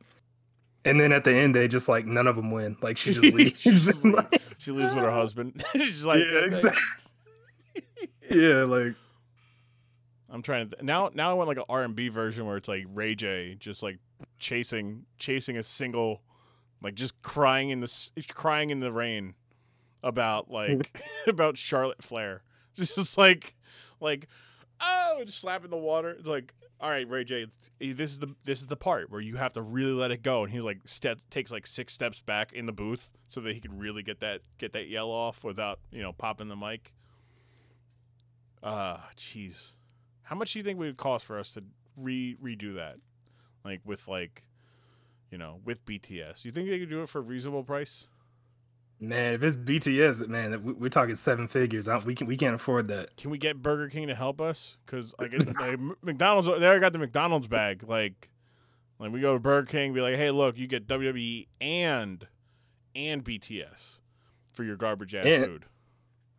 and 0.85 1.01
then 1.01 1.11
at 1.11 1.25
the 1.25 1.33
end 1.35 1.53
they 1.53 1.67
just 1.67 1.89
like 1.89 2.05
none 2.05 2.27
of 2.27 2.37
them 2.37 2.49
win 2.49 2.77
like 2.81 2.95
she 2.95 3.11
just 3.11 3.25
leaves 3.35 3.59
She 3.59 3.71
just 3.71 3.87
leaves. 4.05 4.15
like, 4.15 4.41
She 4.57 4.71
leaves 4.71 4.93
with 4.93 5.03
her 5.03 5.11
husband. 5.11 5.65
She's 5.73 6.05
like, 6.05 6.19
yeah 6.19 6.45
exactly 6.45 6.81
yeah 8.31 8.63
like 8.63 8.93
I'm 10.29 10.41
trying 10.41 10.69
to 10.69 10.83
now. 10.83 11.09
Now 11.13 11.29
I 11.31 11.33
want 11.33 11.47
like 11.47 11.57
an 11.57 11.63
R 11.69 11.83
and 11.83 11.95
B 11.95 12.09
version 12.09 12.45
where 12.45 12.57
it's 12.57 12.67
like 12.67 12.85
Ray 12.93 13.15
J 13.15 13.55
just 13.59 13.81
like 13.83 13.99
chasing 14.39 15.05
chasing 15.17 15.57
a 15.57 15.63
single, 15.63 16.21
like 16.81 16.95
just 16.95 17.21
crying 17.21 17.69
in 17.69 17.79
the 17.81 18.09
crying 18.33 18.69
in 18.69 18.79
the 18.79 18.91
rain 18.91 19.35
about 20.03 20.49
like 20.49 21.01
about 21.27 21.57
Charlotte 21.57 22.03
Flair. 22.03 22.43
Just, 22.73 22.95
just 22.95 23.17
like 23.17 23.55
like 23.99 24.27
oh, 24.81 25.21
just 25.25 25.39
slapping 25.39 25.71
the 25.71 25.77
water. 25.77 26.11
It's 26.11 26.27
like 26.27 26.53
all 26.79 26.91
right, 26.91 27.09
Ray 27.09 27.23
J. 27.23 27.43
It's, 27.43 27.69
this 27.79 28.11
is 28.11 28.19
the 28.19 28.35
this 28.43 28.59
is 28.59 28.67
the 28.67 28.75
part 28.75 29.09
where 29.09 29.21
you 29.21 29.37
have 29.37 29.53
to 29.53 29.61
really 29.61 29.93
let 29.93 30.11
it 30.11 30.21
go, 30.21 30.43
and 30.43 30.51
he's 30.51 30.61
like 30.61 30.79
step 30.85 31.19
takes 31.29 31.51
like 31.51 31.65
six 31.65 31.93
steps 31.93 32.21
back 32.21 32.53
in 32.53 32.65
the 32.65 32.71
booth 32.71 33.11
so 33.27 33.41
that 33.41 33.53
he 33.53 33.59
can 33.59 33.77
really 33.79 34.03
get 34.03 34.19
that 34.19 34.41
get 34.57 34.73
that 34.73 34.87
yell 34.87 35.09
off 35.09 35.43
without 35.43 35.79
you 35.91 36.01
know 36.01 36.13
popping 36.13 36.49
the 36.49 36.55
mic. 36.55 36.93
Ah, 38.63 39.09
jeez. 39.17 39.71
How 40.23 40.35
much 40.35 40.53
do 40.53 40.59
you 40.59 40.63
think 40.63 40.77
it 40.77 40.79
would 40.79 40.97
cost 40.97 41.25
for 41.25 41.39
us 41.39 41.53
to 41.53 41.63
re 41.95 42.35
redo 42.41 42.75
that? 42.75 42.97
Like 43.67 43.81
with 43.85 44.07
like, 44.07 44.43
you 45.29 45.37
know, 45.37 45.59
with 45.65 45.85
BTS. 45.85 46.45
You 46.45 46.51
think 46.51 46.69
they 46.69 46.79
could 46.79 46.89
do 46.89 47.01
it 47.03 47.09
for 47.09 47.19
a 47.19 47.21
reasonable 47.21 47.63
price? 47.63 48.07
man 48.99 49.35
if 49.35 49.43
it's 49.43 49.55
bts 49.55 50.27
man 50.27 50.63
we- 50.63 50.73
we're 50.73 50.89
talking 50.89 51.15
seven 51.15 51.47
figures 51.47 51.87
we 52.03 52.15
can 52.15 52.25
we 52.25 52.35
can't 52.35 52.55
afford 52.55 52.87
that 52.87 53.15
Can 53.15 53.29
we 53.29 53.37
get 53.37 53.61
Burger 53.61 53.89
King 53.89 54.07
to 54.07 54.15
help 54.15 54.41
us? 54.41 54.77
Because 54.83 55.13
like, 55.19 55.33
like 55.59 55.79
McDonald's, 56.01 56.47
they 56.47 56.65
already 56.65 56.79
got 56.81 56.93
the 56.93 56.97
McDonald's 56.99 57.47
bag. 57.47 57.83
Like, 57.87 58.29
like 58.97 59.11
we 59.11 59.21
go 59.21 59.33
to 59.35 59.39
Burger 59.39 59.67
King, 59.67 59.93
be 59.93 60.01
like, 60.01 60.15
hey, 60.15 60.31
look, 60.31 60.57
you 60.57 60.65
get 60.65 60.87
WWE 60.87 61.45
and 61.61 62.25
and 62.95 63.23
BTS 63.23 63.99
for 64.51 64.63
your 64.63 64.77
garbage 64.77 65.13
ass 65.13 65.27
And- 65.27 65.45
food. 65.45 65.65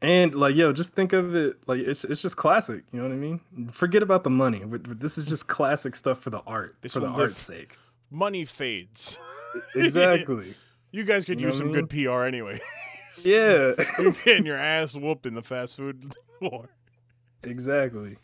And 0.03 0.35
like 0.35 0.55
yo 0.55 0.73
just 0.73 0.93
think 0.95 1.13
of 1.13 1.35
it 1.35 1.57
like 1.67 1.81
it's 1.81 2.05
it's 2.05 2.23
just 2.23 2.37
classic 2.37 2.85
you 2.93 2.99
know 3.01 3.09
what 3.09 3.13
i 3.13 3.17
mean 3.17 3.41
forget 3.71 4.03
about 4.03 4.23
the 4.25 4.31
money 4.31 4.63
this 4.67 5.19
is 5.19 5.27
just 5.27 5.49
classic 5.49 5.97
stuff 5.97 6.21
for 6.21 6.31
the 6.31 6.41
art 6.47 6.77
This 6.83 6.93
for 6.93 7.01
the 7.01 7.07
art's 7.09 7.41
sake 7.41 7.77
Money 8.11 8.45
fades. 8.47 9.19
exactly 9.75 10.55
You 10.93 11.05
guys 11.05 11.25
could 11.27 11.41
You 11.41 11.49
use 11.49 11.59
some 11.59 11.71
I 11.71 11.73
good 11.81 11.91
PR 11.91 12.23
anyway. 12.25 12.59
yeah 13.23 13.75
You're 13.99 14.13
getting 14.25 14.47
your 14.47 14.57
ass 14.57 14.95
whooped 14.95 15.27
in 15.27 15.35
the 15.35 15.43
fast 15.43 15.77
food 15.77 16.15
war. 16.41 16.69
exactly 17.43 18.17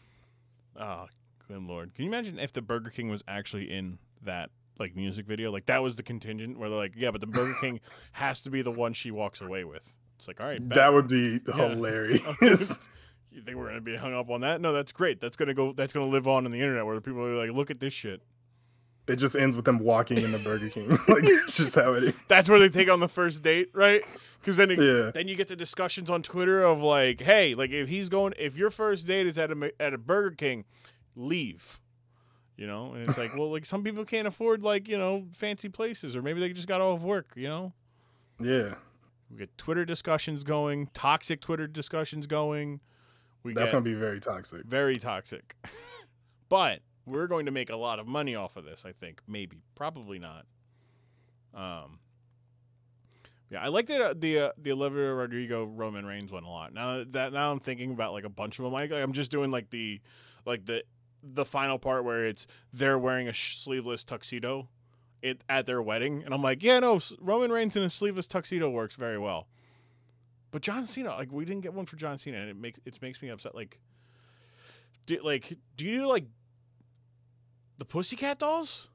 Oh, 0.76 1.06
good 1.48 1.62
lord! 1.62 1.94
Can 1.94 2.04
you 2.04 2.10
imagine 2.10 2.38
if 2.38 2.52
the 2.52 2.60
Burger 2.62 2.90
King 2.90 3.08
was 3.08 3.22
actually 3.28 3.70
in 3.70 3.98
that 4.22 4.50
like 4.78 4.96
music 4.96 5.24
video? 5.26 5.52
Like 5.52 5.66
that 5.66 5.82
was 5.82 5.94
the 5.96 6.02
contingent 6.02 6.58
where 6.58 6.68
they're 6.68 6.78
like, 6.78 6.94
yeah, 6.96 7.10
but 7.12 7.20
the 7.20 7.26
Burger 7.28 7.54
King 7.60 7.80
has 8.12 8.40
to 8.40 8.50
be 8.50 8.60
the 8.62 8.72
one 8.72 8.92
she 8.92 9.10
walks 9.12 9.40
away 9.40 9.62
with. 9.64 9.94
It's 10.24 10.28
like, 10.28 10.40
all 10.40 10.46
right, 10.46 10.66
that 10.70 10.90
would 10.90 11.06
be 11.06 11.38
hilarious 11.54 12.22
you 13.30 13.42
think 13.42 13.58
we're 13.58 13.66
gonna 13.68 13.82
be 13.82 13.94
hung 13.94 14.14
up 14.14 14.30
on 14.30 14.40
that? 14.40 14.58
No, 14.62 14.72
that's 14.72 14.90
great. 14.90 15.20
That's 15.20 15.36
gonna 15.36 15.52
go. 15.52 15.74
That's 15.74 15.92
gonna 15.92 16.06
live 16.06 16.26
on 16.26 16.46
in 16.46 16.52
the 16.52 16.60
internet 16.60 16.86
where 16.86 16.98
people 17.02 17.20
are 17.26 17.36
like, 17.46 17.54
look 17.54 17.70
at 17.70 17.78
this 17.78 17.92
shit. 17.92 18.22
it 19.06 19.16
just 19.16 19.36
ends 19.36 19.54
with 19.54 19.66
them 19.66 19.78
walking 19.80 20.16
in 20.16 20.32
the 20.32 20.38
burger 20.38 20.70
king 20.70 20.88
like 21.08 21.24
it's 21.24 21.58
just 21.58 21.74
how 21.74 21.92
it 21.92 22.04
is 22.04 22.24
That's 22.24 22.48
where 22.48 22.58
they 22.58 22.70
take 22.70 22.90
on 22.90 23.00
the 23.00 23.08
first 23.08 23.42
date, 23.42 23.68
right? 23.74 24.02
Because 24.40 24.56
then, 24.56 24.70
it, 24.70 24.78
Yeah. 24.78 25.10
then 25.12 25.28
you 25.28 25.36
get 25.36 25.48
the 25.48 25.56
discussions 25.56 26.08
on 26.08 26.22
Twitter 26.22 26.62
of 26.62 26.80
like, 26.80 27.20
hey, 27.20 27.54
like 27.54 27.70
if 27.70 27.88
he's 27.90 28.08
going, 28.08 28.32
if 28.38 28.56
your 28.56 28.70
first 28.70 29.06
date 29.06 29.26
is 29.26 29.36
at 29.36 29.50
a 29.50 29.72
at 29.78 29.92
a 29.92 29.98
Burger 29.98 30.34
King, 30.34 30.64
leave. 31.14 31.80
You 32.56 32.66
know, 32.68 32.94
and 32.94 33.06
it's 33.08 33.18
like, 33.18 33.36
well, 33.36 33.50
like 33.50 33.66
some 33.66 33.82
people 33.82 34.04
can't 34.06 34.28
afford 34.28 34.62
like 34.62 34.86
you 34.88 34.96
know 34.96 35.26
fancy 35.32 35.68
places, 35.68 36.14
or 36.16 36.22
maybe 36.22 36.40
they 36.40 36.50
just 36.54 36.68
got 36.68 36.80
off 36.80 37.00
work. 37.02 37.32
You 37.34 37.48
know, 37.48 37.72
Yeah, 38.38 38.76
we 39.30 39.38
get 39.38 39.56
Twitter 39.58 39.84
discussions 39.84 40.44
going, 40.44 40.88
toxic 40.94 41.40
Twitter 41.40 41.66
discussions 41.66 42.26
going. 42.26 42.80
We 43.42 43.54
that's 43.54 43.72
gonna 43.72 43.82
be 43.82 43.94
very 43.94 44.20
toxic. 44.20 44.64
very 44.64 44.98
toxic, 44.98 45.56
but 46.48 46.80
we're 47.06 47.26
going 47.26 47.46
to 47.46 47.52
make 47.52 47.70
a 47.70 47.76
lot 47.76 47.98
of 47.98 48.06
money 48.06 48.34
off 48.34 48.56
of 48.56 48.64
this. 48.64 48.84
I 48.86 48.92
think 48.92 49.20
maybe, 49.26 49.62
probably 49.74 50.18
not. 50.18 50.46
Um. 51.54 51.98
Yeah, 53.50 53.62
I 53.62 53.68
like 53.68 53.86
that 53.86 54.00
uh, 54.00 54.14
the 54.16 54.38
uh, 54.38 54.52
the 54.56 54.72
Olivia 54.72 55.12
Rodrigo 55.12 55.64
Roman 55.64 56.06
Reigns 56.06 56.32
one 56.32 56.44
a 56.44 56.50
lot. 56.50 56.72
Now 56.72 57.04
that 57.10 57.32
now 57.32 57.52
I'm 57.52 57.60
thinking 57.60 57.92
about 57.92 58.12
like 58.12 58.24
a 58.24 58.30
bunch 58.30 58.58
of 58.58 58.64
them. 58.64 58.72
Like 58.72 58.90
I'm 58.90 59.12
just 59.12 59.30
doing 59.30 59.50
like 59.50 59.70
the 59.70 60.00
like 60.46 60.66
the 60.66 60.82
the 61.22 61.44
final 61.44 61.78
part 61.78 62.04
where 62.04 62.26
it's 62.26 62.46
they're 62.72 62.98
wearing 62.98 63.28
a 63.28 63.32
sh- 63.32 63.58
sleeveless 63.58 64.04
tuxedo 64.04 64.68
it 65.24 65.42
at 65.48 65.64
their 65.64 65.80
wedding, 65.80 66.22
and 66.22 66.34
I'm 66.34 66.42
like, 66.42 66.62
yeah, 66.62 66.78
no, 66.78 67.00
Roman 67.18 67.50
Reigns 67.50 67.74
in 67.76 67.82
a 67.82 67.88
sleeveless 67.88 68.26
tuxedo 68.26 68.68
works 68.68 68.94
very 68.94 69.18
well. 69.18 69.48
But 70.50 70.60
John 70.60 70.86
Cena, 70.86 71.14
like 71.14 71.32
we 71.32 71.46
didn't 71.46 71.62
get 71.62 71.72
one 71.72 71.86
for 71.86 71.96
John 71.96 72.18
Cena, 72.18 72.36
and 72.36 72.50
it 72.50 72.56
makes 72.56 72.78
it 72.84 73.00
makes 73.00 73.22
me 73.22 73.30
upset. 73.30 73.54
Like, 73.54 73.80
do, 75.06 75.18
like 75.22 75.56
do 75.76 75.86
you 75.86 76.00
do 76.00 76.06
like 76.06 76.26
the 77.78 77.86
Pussycat 77.86 78.38
Dolls? 78.38 78.88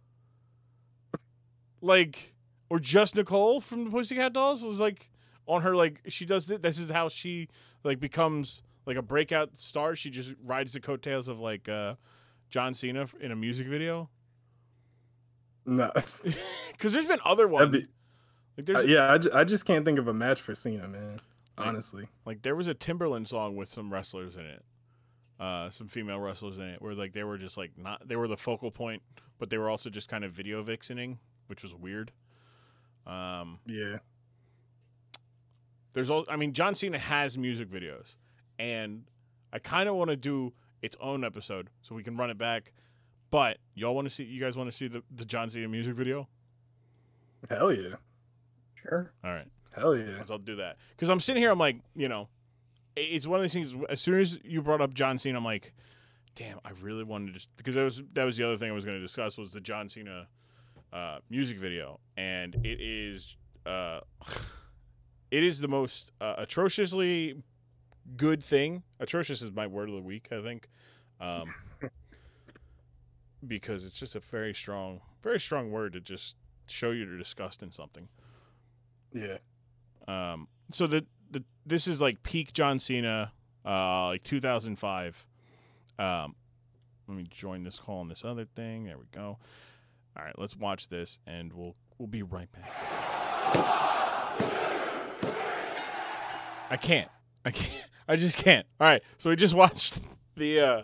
Like, 1.81 2.35
or 2.69 2.79
just 2.79 3.15
Nicole 3.15 3.59
from 3.59 3.85
the 3.85 3.89
Pussycat 3.89 4.31
Dolls 4.31 4.61
was 4.61 4.79
like 4.79 5.09
on 5.47 5.63
her 5.63 5.75
like 5.75 6.01
she 6.07 6.25
does 6.25 6.45
th- 6.45 6.61
this 6.61 6.77
is 6.77 6.91
how 6.91 7.09
she 7.09 7.49
like 7.83 7.99
becomes 7.99 8.61
like 8.85 8.97
a 8.97 9.01
breakout 9.01 9.57
star. 9.57 9.95
She 9.95 10.11
just 10.11 10.35
rides 10.43 10.73
the 10.73 10.79
coattails 10.79 11.27
of 11.27 11.39
like 11.39 11.67
uh 11.67 11.95
John 12.49 12.75
Cena 12.75 13.07
in 13.19 13.31
a 13.31 13.35
music 13.35 13.67
video. 13.67 14.09
No, 15.69 15.91
Because 16.71 16.93
there's 16.93 17.05
been 17.05 17.19
other 17.25 17.47
ones. 17.47 17.71
Be- 17.71 17.87
like 18.57 18.65
there's 18.65 18.83
Uh, 18.83 18.87
yeah, 18.87 19.11
I, 19.13 19.17
ju- 19.17 19.31
I 19.33 19.43
just 19.43 19.65
can't 19.65 19.85
think 19.85 19.99
of 19.99 20.07
a 20.07 20.13
match 20.13 20.41
for 20.41 20.55
Cena, 20.55 20.87
man. 20.87 21.19
Like- 21.57 21.67
Honestly, 21.67 22.07
like 22.25 22.41
there 22.41 22.55
was 22.55 22.67
a 22.67 22.73
Timbaland 22.73 23.27
song 23.27 23.55
with 23.55 23.69
some 23.69 23.91
wrestlers 23.91 24.35
in 24.37 24.45
it. 24.45 24.63
Uh, 25.39 25.69
some 25.69 25.87
female 25.87 26.19
wrestlers 26.19 26.57
in 26.57 26.65
it 26.65 26.81
where 26.81 26.93
like 26.93 27.13
they 27.13 27.23
were 27.23 27.37
just 27.37 27.55
like 27.57 27.71
not 27.77 28.05
they 28.07 28.15
were 28.15 28.27
the 28.27 28.35
focal 28.37 28.71
point, 28.71 29.01
but 29.37 29.49
they 29.49 29.57
were 29.57 29.69
also 29.69 29.89
just 29.89 30.09
kind 30.09 30.23
of 30.25 30.31
video 30.33 30.61
vixening, 30.63 31.17
which 31.47 31.63
was 31.63 31.73
weird. 31.73 32.11
Um, 33.07 33.59
yeah, 33.65 33.97
there's 35.93 36.09
all 36.09 36.25
I 36.29 36.35
mean 36.35 36.53
John 36.53 36.75
Cena 36.75 36.97
has 36.99 37.37
music 37.37 37.69
videos 37.69 38.15
and 38.57 39.03
I 39.51 39.59
kind 39.59 39.89
of 39.89 39.95
want 39.95 40.09
to 40.09 40.15
do 40.15 40.53
its 40.81 40.95
own 41.01 41.23
episode 41.23 41.69
so 41.81 41.95
we 41.95 42.03
can 42.03 42.15
run 42.17 42.29
it 42.29 42.37
back. 42.37 42.71
But 43.31 43.57
y'all 43.75 43.95
want 43.95 44.07
to 44.07 44.13
see 44.13 44.23
you 44.23 44.41
guys 44.41 44.57
want 44.57 44.71
to 44.71 44.75
see 44.75 44.87
the, 44.87 45.03
the 45.15 45.25
John 45.25 45.49
Cena 45.49 45.67
music 45.67 45.95
video? 45.95 46.27
hell 47.49 47.71
yeah, 47.71 47.95
Sure. 48.81 49.11
All 49.23 49.31
right. 49.31 49.47
hell 49.71 49.95
yeah. 49.95 50.23
So 50.25 50.33
I'll 50.33 50.39
do 50.39 50.57
that. 50.57 50.77
Cuz 50.97 51.09
I'm 51.09 51.19
sitting 51.19 51.41
here 51.41 51.51
I'm 51.51 51.59
like, 51.59 51.77
you 51.95 52.09
know, 52.09 52.27
it's 52.95 53.27
one 53.27 53.39
of 53.39 53.43
these 53.43 53.53
things 53.53 53.73
as 53.89 54.01
soon 54.01 54.19
as 54.19 54.39
you 54.43 54.61
brought 54.61 54.81
up 54.81 54.93
John 54.93 55.19
Cena 55.19 55.37
I'm 55.37 55.45
like, 55.45 55.73
damn, 56.35 56.59
I 56.65 56.71
really 56.81 57.03
wanted 57.03 57.39
to 57.39 57.47
because 57.57 57.75
that 57.75 57.83
was 57.83 58.01
that 58.13 58.23
was 58.23 58.37
the 58.37 58.43
other 58.43 58.57
thing 58.57 58.69
I 58.69 58.73
was 58.73 58.85
going 58.85 58.97
to 58.97 59.01
discuss 59.01 59.37
was 59.37 59.53
the 59.53 59.61
John 59.61 59.89
Cena 59.89 60.27
uh, 60.91 61.19
music 61.29 61.57
video 61.57 61.99
and 62.17 62.55
it 62.65 62.81
is 62.81 63.37
uh, 63.65 64.01
it 65.31 65.43
is 65.43 65.59
the 65.59 65.67
most 65.67 66.11
uh, 66.19 66.35
atrociously 66.37 67.43
good 68.17 68.43
thing. 68.43 68.83
Atrocious 68.99 69.41
is 69.41 69.51
my 69.51 69.67
word 69.67 69.89
of 69.89 69.95
the 69.95 70.01
week, 70.01 70.29
I 70.31 70.41
think. 70.41 70.67
Um, 71.21 71.53
because 73.45 73.85
it's 73.85 73.95
just 73.99 74.15
a 74.15 74.19
very 74.19 74.53
strong, 74.53 75.01
very 75.23 75.39
strong 75.39 75.71
word 75.71 75.93
to 75.93 75.99
just 75.99 76.35
show 76.67 76.91
you 76.91 77.09
the 77.09 77.17
disgust 77.17 77.61
in 77.63 77.71
something. 77.71 78.07
Yeah, 79.13 79.37
Um, 80.07 80.47
so 80.71 80.85
the 80.87 81.05
the 81.31 81.43
this 81.65 81.87
is 81.87 81.99
like 81.99 82.21
peak 82.23 82.53
John 82.53 82.77
Cena, 82.79 83.31
uh, 83.65 84.07
like 84.07 84.23
2005. 84.23 85.25
Um, 85.97 86.35
let 87.07 87.17
me 87.17 87.25
join 87.29 87.63
this 87.63 87.79
call 87.79 87.99
on 88.01 88.07
this 88.07 88.23
other 88.23 88.45
thing. 88.45 88.85
There 88.85 88.97
we 88.97 89.05
go. 89.11 89.39
All 90.17 90.23
right, 90.23 90.37
let's 90.37 90.55
watch 90.55 90.89
this, 90.89 91.17
and 91.25 91.51
we'll 91.53 91.75
we'll 91.97 92.07
be 92.07 92.21
right 92.23 92.51
back. 92.51 92.71
I 96.71 96.77
can't. 96.77 97.09
I 97.45 97.51
can't. 97.51 97.85
I 98.07 98.15
just 98.15 98.37
can't. 98.37 98.65
All 98.79 98.87
right, 98.87 99.01
so 99.17 99.29
we 99.29 99.35
just 99.35 99.53
watched 99.63 99.99
the 100.35 100.59
uh, 100.59 100.81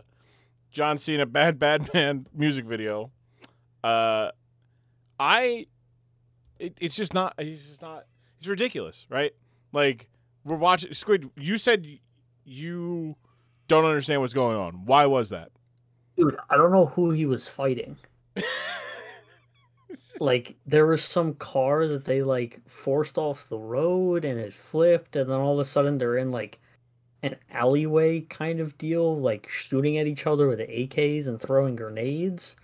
John 0.76 0.98
Cena 0.98 1.26
"Bad 1.26 1.58
Bad 1.58 1.90
Man" 1.94 2.28
music 2.34 2.66
video. 2.66 3.10
Uh, 3.84 4.30
I, 5.18 5.68
it, 6.60 6.78
it's 6.82 6.96
just 6.96 7.14
not. 7.14 7.34
It's 7.38 7.66
just 7.66 7.82
not. 7.82 8.06
It's 8.38 8.48
ridiculous, 8.48 9.08
right? 9.10 9.32
Like 9.72 10.10
we're 10.44 10.58
watching 10.58 10.94
Squid. 10.94 11.30
You 11.38 11.58
said 11.58 11.88
you 12.44 13.16
don't 13.70 13.86
understand 13.86 14.20
what's 14.20 14.34
going 14.34 14.58
on. 14.58 14.86
Why 14.86 15.06
was 15.06 15.30
that? 15.30 15.50
Dude, 16.18 16.38
I 16.50 16.58
don't 16.58 16.72
know 16.72 16.88
who 16.88 17.12
he 17.12 17.26
was 17.26 17.50
fighting. 17.50 17.98
Like 20.20 20.56
there 20.66 20.86
was 20.86 21.04
some 21.04 21.36
car 21.36 21.88
that 21.88 22.06
they 22.06 22.22
like 22.22 22.62
forced 22.68 23.18
off 23.18 23.50
the 23.50 23.58
road 23.60 24.26
and 24.26 24.40
it 24.40 24.54
flipped 24.54 25.16
and 25.16 25.30
then 25.30 25.38
all 25.38 25.54
of 25.54 25.60
a 25.60 25.66
sudden 25.66 25.98
they're 25.98 26.18
in 26.18 26.30
like 26.30 26.60
an 27.26 27.36
alleyway 27.52 28.22
kind 28.22 28.60
of 28.60 28.78
deal, 28.78 29.20
like 29.20 29.50
shooting 29.50 29.98
at 29.98 30.08
each 30.08 30.28
other 30.28 30.48
with 30.48 30.60
AKs 30.60 31.28
and 31.28 31.42
throwing 31.42 31.76
grenades. 31.76 32.56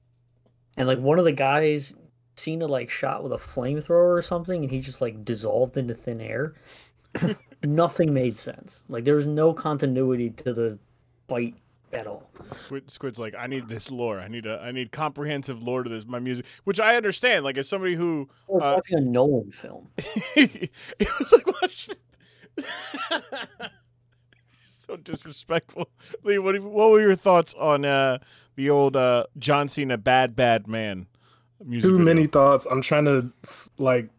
And 0.78 0.88
like 0.88 1.00
one 1.00 1.20
of 1.20 1.26
the 1.26 1.32
guys 1.32 1.94
Cena 2.36 2.66
like 2.66 2.90
shot 2.90 3.24
with 3.24 3.34
a 3.34 3.38
flamethrower 3.38 4.18
or 4.18 4.22
something 4.22 4.64
and 4.64 4.72
he 4.72 4.80
just 4.82 5.02
like 5.02 5.26
dissolved 5.26 5.78
into 5.78 5.94
thin 5.94 6.22
air. 6.22 6.54
Nothing 7.64 8.14
made 8.14 8.38
sense. 8.38 8.84
Like 8.88 9.04
there 9.04 9.16
was 9.16 9.28
no 9.28 9.54
continuity 9.54 10.30
to 10.30 10.54
the 10.54 10.80
fight 11.28 11.56
at 11.94 12.08
all. 12.08 12.30
Squid, 12.54 12.90
Squid's 12.90 13.20
like, 13.20 13.36
I 13.38 13.48
need 13.48 13.68
this 13.68 13.92
lore. 13.92 14.20
I 14.20 14.28
need 14.28 14.46
a, 14.46 14.60
I 14.60 14.72
need 14.72 14.92
comprehensive 14.92 15.62
lore 15.62 15.84
to 15.84 15.90
this 15.90 16.06
my 16.06 16.20
music, 16.20 16.46
which 16.64 16.80
I 16.80 16.96
understand. 16.96 17.44
Like 17.44 17.58
as 17.58 17.68
somebody 17.68 17.96
who, 17.96 18.30
Uh, 18.50 18.78
watching 18.78 18.98
a 18.98 19.02
Nolan 19.02 19.52
film. 19.52 19.90
it 20.36 20.72
was 21.20 21.32
like 21.32 21.62
watching. 21.62 21.96
So 24.92 24.98
disrespectful. 24.98 25.90
Lee, 26.24 26.38
what, 26.38 26.60
what 26.60 26.92
were 26.92 27.02
your 27.02 27.16
thoughts 27.16 27.54
on 27.60 27.86
uh, 27.86 28.20
the 28.56 28.70
old 28.70 28.96
uh, 28.96 29.26
John 29.38 29.68
Cena 29.68 29.98
"Bad 29.98 30.36
Bad 30.36 30.68
Man" 30.68 31.08
music? 31.64 31.90
too 31.90 31.98
video? 31.98 32.14
many 32.14 32.28
thoughts. 32.28 32.66
I'm 32.70 32.82
trying 32.82 33.06
to 33.06 33.32
like 33.78 34.10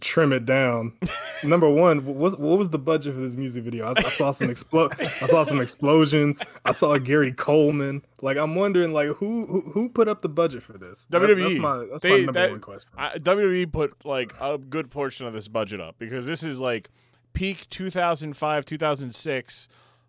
trim 0.00 0.32
it 0.32 0.46
down. 0.46 0.92
Number 1.44 1.68
one, 1.68 2.04
what 2.04 2.16
was 2.16 2.36
what 2.36 2.58
was 2.58 2.70
the 2.70 2.78
budget 2.78 3.14
for 3.14 3.20
this 3.20 3.36
music 3.36 3.62
video? 3.64 3.86
I, 3.86 3.92
I 3.96 4.08
saw 4.10 4.30
some 4.32 4.48
explo- 4.48 4.92
I 5.00 5.26
saw 5.26 5.42
some 5.44 5.60
explosions. 5.60 6.40
I 6.64 6.72
saw 6.72 6.96
Gary 6.98 7.32
Coleman. 7.32 8.02
Like 8.20 8.36
I'm 8.36 8.54
wondering, 8.54 8.92
like 8.92 9.08
who 9.08 9.46
who, 9.46 9.60
who 9.72 9.88
put 9.88 10.08
up 10.08 10.22
the 10.22 10.28
budget 10.28 10.62
for 10.62 10.72
this? 10.78 11.06
That- 11.10 11.20
that's 11.20 11.32
WWE. 11.32 11.58
my 11.58 11.86
that's 11.90 12.02
They- 12.02 12.10
my 12.10 12.16
number 12.18 12.32
that- 12.32 12.50
one 12.50 12.60
question. 12.60 12.90
I, 12.96 13.18
WWE 13.18 13.72
put 13.72 14.04
like 14.04 14.34
a 14.40 14.58
good 14.58 14.90
portion 14.90 15.26
of 15.26 15.32
this 15.32 15.46
budget 15.48 15.80
up 15.80 15.96
because 15.98 16.26
this 16.26 16.42
is 16.42 16.60
like 16.60 16.90
peak 17.34 17.68
2005, 17.70 18.64
2006. 18.64 19.68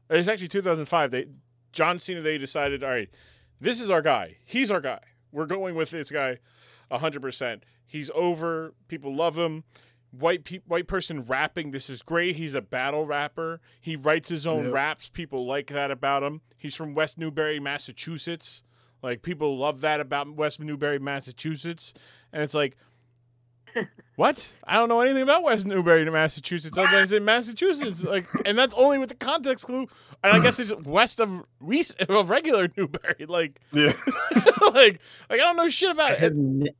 It's 0.10 0.28
actually 0.28 0.48
2005. 0.48 1.12
They 1.12 1.26
John 1.72 2.00
Cena. 2.00 2.22
They 2.22 2.38
decided, 2.38 2.84
all 2.84 2.90
right, 2.90 3.10
this 3.62 3.80
is 3.80 3.90
our 3.90 4.02
guy. 4.02 4.38
He's 4.46 4.72
our 4.72 4.82
guy. 4.82 5.00
We're 5.32 5.46
going 5.46 5.76
with 5.76 5.92
this 5.92 6.10
guy, 6.10 6.40
hundred 6.92 7.22
percent. 7.22 7.64
He's 7.86 8.10
over. 8.16 8.74
People 8.88 9.16
love 9.16 9.38
him. 9.38 9.64
White 10.12 10.44
pe- 10.44 10.62
white 10.66 10.88
person 10.88 11.22
rapping. 11.22 11.70
This 11.72 11.90
is 11.90 12.02
great. 12.02 12.36
He's 12.36 12.56
a 12.56 12.62
battle 12.62 13.06
rapper. 13.06 13.62
He 13.80 13.96
writes 13.96 14.30
his 14.30 14.48
own 14.48 14.66
Yep. 14.66 14.74
raps. 14.74 15.10
People 15.10 15.46
like 15.46 15.68
that 15.68 15.92
about 15.92 16.24
him. 16.24 16.42
He's 16.58 16.76
from 16.76 16.96
West 16.96 17.18
Newbury, 17.20 17.60
Massachusetts. 17.60 18.64
Like 19.04 19.22
people 19.22 19.58
love 19.58 19.82
that 19.82 20.00
about 20.00 20.34
West 20.36 20.60
Newbury, 20.60 20.98
Massachusetts. 21.00 21.94
And 22.34 22.42
it's 22.44 22.56
like, 22.56 22.76
what? 24.16 24.52
I 24.66 24.76
don't 24.76 24.90
know 24.90 25.02
anything 25.02 25.24
about 25.24 25.44
West 25.44 25.66
Newbury, 25.66 26.10
Massachusetts. 26.10 26.78
Other 26.78 26.90
than 26.92 27.04
it's 27.04 27.12
in 27.12 27.26
Massachusetts. 27.26 28.04
Like, 28.04 28.26
and 28.46 28.58
that's 28.58 28.74
only 28.76 28.98
with 28.98 29.10
the 29.10 29.16
context 29.16 29.66
clue. 29.66 29.88
And 30.24 30.34
I 30.34 30.40
guess 30.40 30.60
it's 30.60 30.74
west 30.86 31.20
of 31.20 31.44
Reese, 31.62 31.92
of 32.10 32.30
regular 32.30 32.70
Newbury. 32.76 33.26
Like, 33.28 33.60
Yeah, 33.72 33.94
like, 34.62 35.00
like 35.30 35.32
I 35.32 35.38
don't 35.38 35.56
know 35.58 35.70
shit 35.70 35.90
I 35.90 35.92
about 35.94 36.18
have 36.20 36.32
it. 36.34 36.38
ne- 36.38 36.76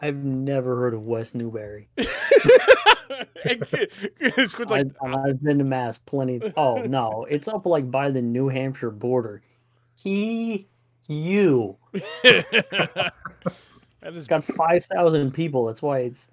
I've 0.00 0.16
never 0.16 0.76
heard 0.76 0.92
of 0.92 1.02
West 1.06 1.34
Newbury. 1.34 1.88
Squid's 4.46 4.70
like, 4.70 4.86
I've, 5.02 5.14
I've 5.14 5.42
been 5.42 5.58
to 5.58 5.64
Mass 5.64 5.96
plenty. 5.98 6.40
Oh 6.56 6.82
no, 6.82 7.26
it's 7.30 7.48
up 7.48 7.64
like 7.64 7.90
by 7.90 8.10
the 8.10 8.20
New 8.20 8.48
Hampshire 8.48 8.90
border. 8.90 9.42
He, 9.98 10.68
you, 11.08 11.78
that 14.06 14.14
is 14.14 14.20
it's 14.20 14.28
got 14.28 14.44
five 14.44 14.84
thousand 14.84 15.32
people. 15.32 15.66
That's 15.66 15.82
why 15.82 16.00
it's 16.00 16.28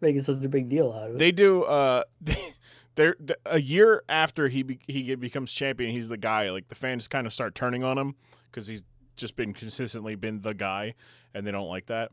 making 0.00 0.22
such 0.22 0.44
a 0.44 0.48
big 0.48 0.68
deal 0.68 0.92
out 0.92 1.10
of 1.10 1.14
it. 1.16 1.18
they 1.18 1.32
do 1.32 1.62
uh 1.62 2.04
they're 2.94 3.16
a 3.46 3.60
year 3.60 4.02
after 4.08 4.48
he 4.48 4.62
be- 4.62 4.80
he 4.86 5.14
becomes 5.14 5.50
champion 5.50 5.90
he's 5.90 6.08
the 6.08 6.18
guy 6.18 6.50
like 6.50 6.68
the 6.68 6.74
fans 6.74 7.08
kind 7.08 7.26
of 7.26 7.32
start 7.32 7.54
turning 7.54 7.82
on 7.82 7.96
him 7.96 8.14
because 8.50 8.66
he's 8.66 8.82
just 9.16 9.36
been 9.36 9.52
consistently 9.52 10.14
been 10.14 10.40
the 10.42 10.54
guy, 10.54 10.94
and 11.34 11.46
they 11.46 11.50
don't 11.50 11.68
like 11.68 11.86
that. 11.86 12.10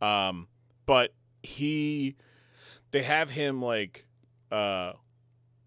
Um, 0.00 0.48
but 0.84 1.12
he, 1.42 2.16
they 2.92 3.02
have 3.02 3.30
him 3.30 3.62
like, 3.62 4.06
uh, 4.50 4.92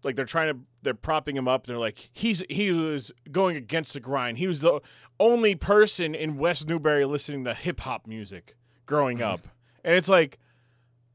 like 0.02 0.16
they're 0.16 0.24
trying 0.24 0.54
to 0.54 0.60
they're 0.82 0.94
propping 0.94 1.36
him 1.36 1.48
up. 1.48 1.66
They're 1.66 1.78
like 1.78 2.10
he's 2.12 2.42
he 2.48 2.70
was 2.72 3.12
going 3.30 3.56
against 3.56 3.92
the 3.92 4.00
grind. 4.00 4.38
He 4.38 4.46
was 4.46 4.60
the 4.60 4.80
only 5.18 5.54
person 5.54 6.14
in 6.14 6.38
West 6.38 6.66
Newbury 6.66 7.04
listening 7.04 7.44
to 7.44 7.54
hip 7.54 7.80
hop 7.80 8.06
music 8.06 8.56
growing 8.86 9.18
mm. 9.18 9.32
up, 9.32 9.40
and 9.84 9.96
it's 9.96 10.08
like. 10.08 10.38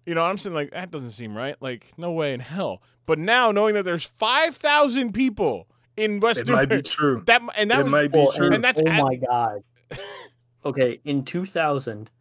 You 0.07 0.13
know, 0.13 0.21
I'm 0.21 0.37
saying 0.37 0.53
like 0.53 0.69
that 0.69 0.91
doesn't 0.91 1.13
seem 1.13 1.35
right. 1.35 1.55
Like, 1.59 1.91
no 1.97 2.11
way 2.11 2.35
in 2.35 2.39
hell. 2.39 2.83
But 3.07 3.17
now 3.17 3.51
knowing 3.51 3.73
that 3.73 3.85
there's 3.85 4.03
five 4.03 4.55
thousand 4.55 5.13
people 5.13 5.67
in 5.97 6.19
West 6.19 6.41
It 6.41 6.47
might 6.47 6.69
Newbury, 6.69 6.81
be 6.83 6.87
true. 6.87 7.23
that 7.25 7.41
and 7.57 7.71
that 7.71 7.79
It 7.79 7.83
was 7.85 7.91
might 7.91 8.11
be 8.11 8.19
Well, 8.19 8.31
true. 8.31 8.53
and 8.53 8.63
that's 8.63 8.79
oh 8.85 8.87
at- 8.87 9.01
my 9.03 9.15
god. 9.15 9.63
okay, 10.65 10.99
in 11.05 11.25
2000, 11.25 12.11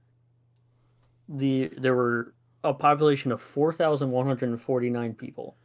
the 1.28 1.70
there 1.76 1.94
were 1.94 2.32
a 2.62 2.72
population 2.72 3.32
of 3.32 3.42
4,149 3.42 5.14
people. 5.14 5.56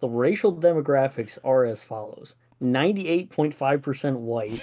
The 0.00 0.08
racial 0.08 0.54
demographics 0.54 1.38
are 1.44 1.64
as 1.64 1.82
follows: 1.82 2.34
98.5% 2.62 4.16
white, 4.18 4.60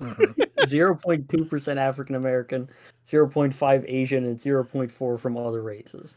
Mhm. 0.00 0.34
0.2% 0.66 1.78
African 1.78 2.14
American, 2.14 2.68
0.5 3.06 3.84
Asian, 3.86 4.24
and 4.24 4.38
0.4 4.38 5.18
from 5.18 5.36
other 5.36 5.62
races. 5.62 6.16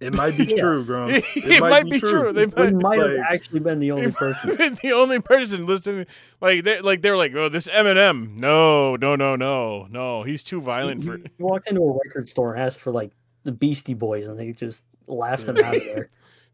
It 0.00 0.14
might 0.14 0.34
be 0.38 0.44
Yeah. 0.48 0.60
true, 0.62 0.84
Grum. 0.84 1.10
it, 1.36 1.60
might, 1.60 1.84
be 1.84 2.00
true. 2.00 2.32
They 2.32 2.46
We 2.46 2.70
might, 2.70 2.82
might 2.82 2.98
have 3.00 3.10
like- 3.18 3.26
actually 3.30 3.60
been 3.60 3.80
the 3.80 3.90
only 3.96 4.12
person. 4.12 4.56
been 4.56 4.78
the 4.82 4.92
only 4.92 5.20
person 5.20 5.66
listening. 5.66 6.06
Like 6.40 6.64
they 6.64 6.80
like 6.80 7.02
they're 7.02 7.18
like, 7.18 7.34
oh, 7.34 7.50
this 7.50 7.68
Eminem. 7.68 8.34
No, 8.36 8.96
no, 8.96 9.14
no, 9.14 9.36
no, 9.36 9.86
no. 9.90 10.22
He's 10.22 10.42
too 10.42 10.62
violent 10.62 11.04
for. 11.04 11.18
He 11.18 11.24
he 11.36 11.42
walked 11.42 11.68
into 11.68 11.82
a 11.82 11.92
record 12.04 12.28
store 12.30 12.54
and 12.54 12.62
asked 12.62 12.80
for 12.80 12.92
like 12.92 13.10
the 13.44 13.52
Beastie 13.52 13.92
Boys, 13.94 14.26
and 14.26 14.38
they 14.38 14.52
just 14.52 14.84
laughed 15.06 15.46
him 15.48 15.58
out 15.58 15.76
of 15.76 15.84
there. 15.84 16.08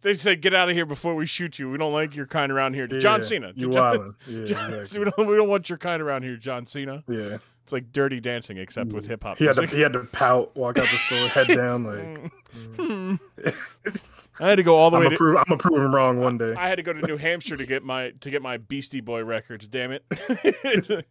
They 0.06 0.14
said, 0.14 0.40
get 0.40 0.54
out 0.54 0.68
of 0.68 0.76
here 0.76 0.86
before 0.86 1.16
we 1.16 1.26
shoot 1.26 1.58
you. 1.58 1.68
We 1.68 1.78
don't 1.78 1.92
like 1.92 2.14
your 2.14 2.26
kind 2.26 2.52
around 2.52 2.74
here. 2.74 2.86
John 2.86 3.24
Cena. 3.24 3.50
You 3.56 3.72
John, 3.72 3.96
wildin'. 3.98 4.14
Yeah, 4.28 4.44
John- 4.44 4.74
exactly. 4.74 5.04
we 5.04 5.10
don't 5.10 5.26
we 5.28 5.36
don't 5.36 5.48
want 5.48 5.68
your 5.68 5.78
kind 5.78 6.00
around 6.00 6.22
here, 6.22 6.36
John 6.36 6.64
Cena. 6.66 7.02
yeah. 7.08 7.38
It's 7.64 7.72
like 7.72 7.90
dirty 7.90 8.20
dancing 8.20 8.56
except 8.58 8.92
with 8.92 9.06
hip 9.06 9.24
hop 9.24 9.38
He 9.38 9.46
had 9.46 9.56
to 9.56 9.66
he 9.66 9.80
had 9.80 9.94
to 9.94 10.04
pout, 10.04 10.54
walk 10.56 10.78
out 10.78 10.84
the 10.88 10.96
store, 10.96 11.26
head 11.30 11.48
down, 11.48 11.82
like 11.82 12.32
Hmm. 12.76 13.16
mm. 13.16 14.10
I 14.38 14.50
had 14.50 14.54
to 14.56 14.62
go 14.62 14.76
all 14.76 14.90
the 14.90 14.98
I'm 14.98 15.00
way 15.00 15.06
gonna 15.06 15.16
to. 15.16 15.18
prove 15.18 15.36
I'm 15.38 15.44
gonna 15.48 15.58
prove 15.58 15.82
him 15.82 15.92
wrong 15.92 16.20
one 16.20 16.38
day. 16.38 16.54
I 16.56 16.68
had 16.68 16.76
to 16.76 16.84
go 16.84 16.92
to 16.92 17.04
New 17.04 17.16
Hampshire 17.16 17.56
to 17.56 17.66
get 17.66 17.82
my 17.82 18.10
to 18.20 18.30
get 18.30 18.40
my 18.42 18.58
Beastie 18.58 19.00
Boy 19.00 19.24
records. 19.24 19.66
Damn 19.66 19.90
it! 19.90 20.04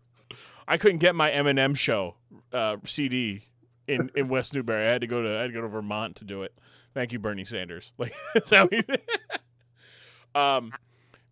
I 0.67 0.77
couldn't 0.77 0.99
get 0.99 1.13
my 1.15 1.29
Eminem 1.29 1.75
show 1.75 2.15
uh, 2.53 2.77
CD 2.85 3.43
in, 3.89 4.09
in 4.15 4.29
West 4.29 4.53
Newbury. 4.53 4.87
I 4.87 4.91
had 4.91 5.01
to 5.01 5.07
go 5.07 5.21
to 5.23 5.37
I 5.37 5.41
had 5.41 5.47
to 5.47 5.53
go 5.53 5.61
to 5.61 5.67
Vermont 5.67 6.15
to 6.17 6.23
do 6.23 6.43
it. 6.43 6.53
Thank 6.95 7.13
you, 7.13 7.19
Bernie 7.19 7.45
Sanders. 7.45 7.93
Like 7.99 8.15
that's 8.33 8.49
how 8.49 8.67
he. 8.67 8.77
um, 10.35 10.71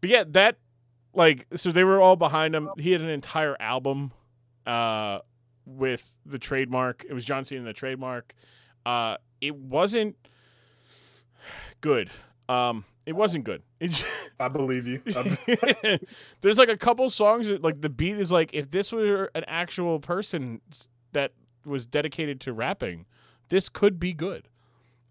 but 0.02 0.10
yeah, 0.10 0.26
that 0.28 0.58
like 1.16 1.48
so 1.56 1.72
they 1.72 1.84
were 1.84 2.00
all 2.00 2.16
behind 2.16 2.54
him. 2.54 2.70
He 2.78 2.92
had 2.92 3.02
an 3.02 3.10
entire 3.10 3.60
album, 3.60 4.12
uh, 4.68 5.20
with 5.66 6.12
the 6.26 6.38
trademark. 6.40 7.06
It 7.08 7.14
was 7.14 7.26
John 7.26 7.46
Cena 7.46 7.60
and 7.60 7.68
the 7.68 7.74
trademark. 7.74 8.34
Uh, 8.86 9.18
it 9.42 9.56
wasn't 9.56 10.16
good. 11.82 12.10
Um, 12.50 12.86
it 13.06 13.14
wasn't 13.14 13.44
good. 13.46 13.64
I 14.40 14.48
believe 14.48 14.88
you. 14.88 15.02
There's 16.42 16.58
like 16.58 16.70
a 16.70 16.78
couple 16.78 17.10
songs 17.10 17.48
that 17.48 17.62
like 17.62 17.82
the 17.82 17.90
beat 17.90 18.18
is 18.18 18.32
like 18.32 18.50
if 18.54 18.72
this 18.72 18.92
were 18.92 19.32
an 19.36 19.44
actual 19.48 20.00
person 20.00 20.62
that 21.14 21.32
was 21.66 21.86
dedicated 21.86 22.42
to 22.42 22.54
rapping, 22.54 23.06
this 23.50 23.70
could 23.70 24.00
be 24.00 24.14
good. 24.14 24.48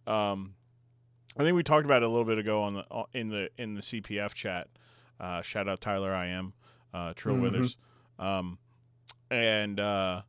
Um, 0.07 0.55
I 1.37 1.43
think 1.45 1.57
we 1.57 1.63
talked 1.63 1.85
about 1.87 2.03
it 2.03 2.07
a 2.07 2.09
little 2.09 2.25
bit 2.25 2.39
ago 2.39 2.63
on 2.63 2.75
the 2.75 2.85
uh, 2.91 3.05
in 3.13 3.29
the 3.29 3.49
in 3.59 3.75
the 3.75 3.81
CPF 3.83 4.35
chat. 4.35 4.69
Uh, 5.21 5.41
shout 5.43 5.69
out 5.69 5.81
Tyler 5.81 6.13
I 6.15 6.27
am, 6.29 6.53
uh, 6.93 7.13
Trill 7.15 7.37
Mhm. 7.37 7.43
Withers, 7.43 7.77
um, 8.19 8.59
and 9.31 9.79
uh, 9.81 10.23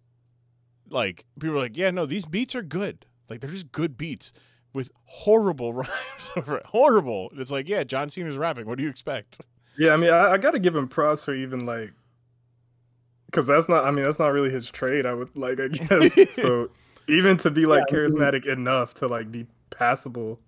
like 0.89 1.26
people 1.39 1.57
are 1.57 1.61
like, 1.61 1.76
yeah, 1.78 1.91
no, 1.91 2.05
these 2.05 2.26
beats 2.26 2.53
are 2.55 2.61
good. 2.61 3.05
Like 3.30 3.39
they're 3.41 3.49
just 3.49 3.71
good 3.71 3.97
beats 3.97 4.32
with 4.71 4.91
horrible 5.05 5.74
rhymes 5.74 6.32
over 6.36 6.57
it. 6.57 6.65
Horrible. 6.67 7.32
It's 7.38 7.51
like, 7.51 7.67
yeah, 7.67 7.84
John 7.84 8.09
Cena's 8.09 8.38
rapping. 8.38 8.65
What 8.67 8.78
do 8.78 8.84
you 8.84 8.89
expect? 8.89 9.41
yeah, 9.78 9.91
I 9.93 9.97
mean, 9.97 10.11
I, 10.11 10.34
I 10.34 10.38
got 10.38 10.51
to 10.51 10.59
give 10.59 10.76
him 10.76 10.88
props 10.88 11.24
for 11.24 11.34
even 11.34 11.65
like, 11.65 11.91
because 13.26 13.47
that's 13.47 13.67
not. 13.67 13.86
I 13.86 13.91
mean, 13.91 14.05
that's 14.05 14.19
not 14.19 14.28
really 14.28 14.51
his 14.51 14.69
trade. 14.69 15.05
I 15.05 15.13
would 15.13 15.36
like, 15.36 15.59
I 15.59 15.67
guess. 15.69 16.36
so 16.36 16.69
even 17.07 17.38
to 17.38 17.49
be 17.51 17.65
like 17.65 17.86
Yeah, 17.91 17.97
I 17.97 18.01
mean- 18.01 18.11
charismatic 18.11 18.45
enough 18.45 18.93
to 18.95 19.07
like 19.07 19.32
be 19.32 19.47
passable. 19.78 20.39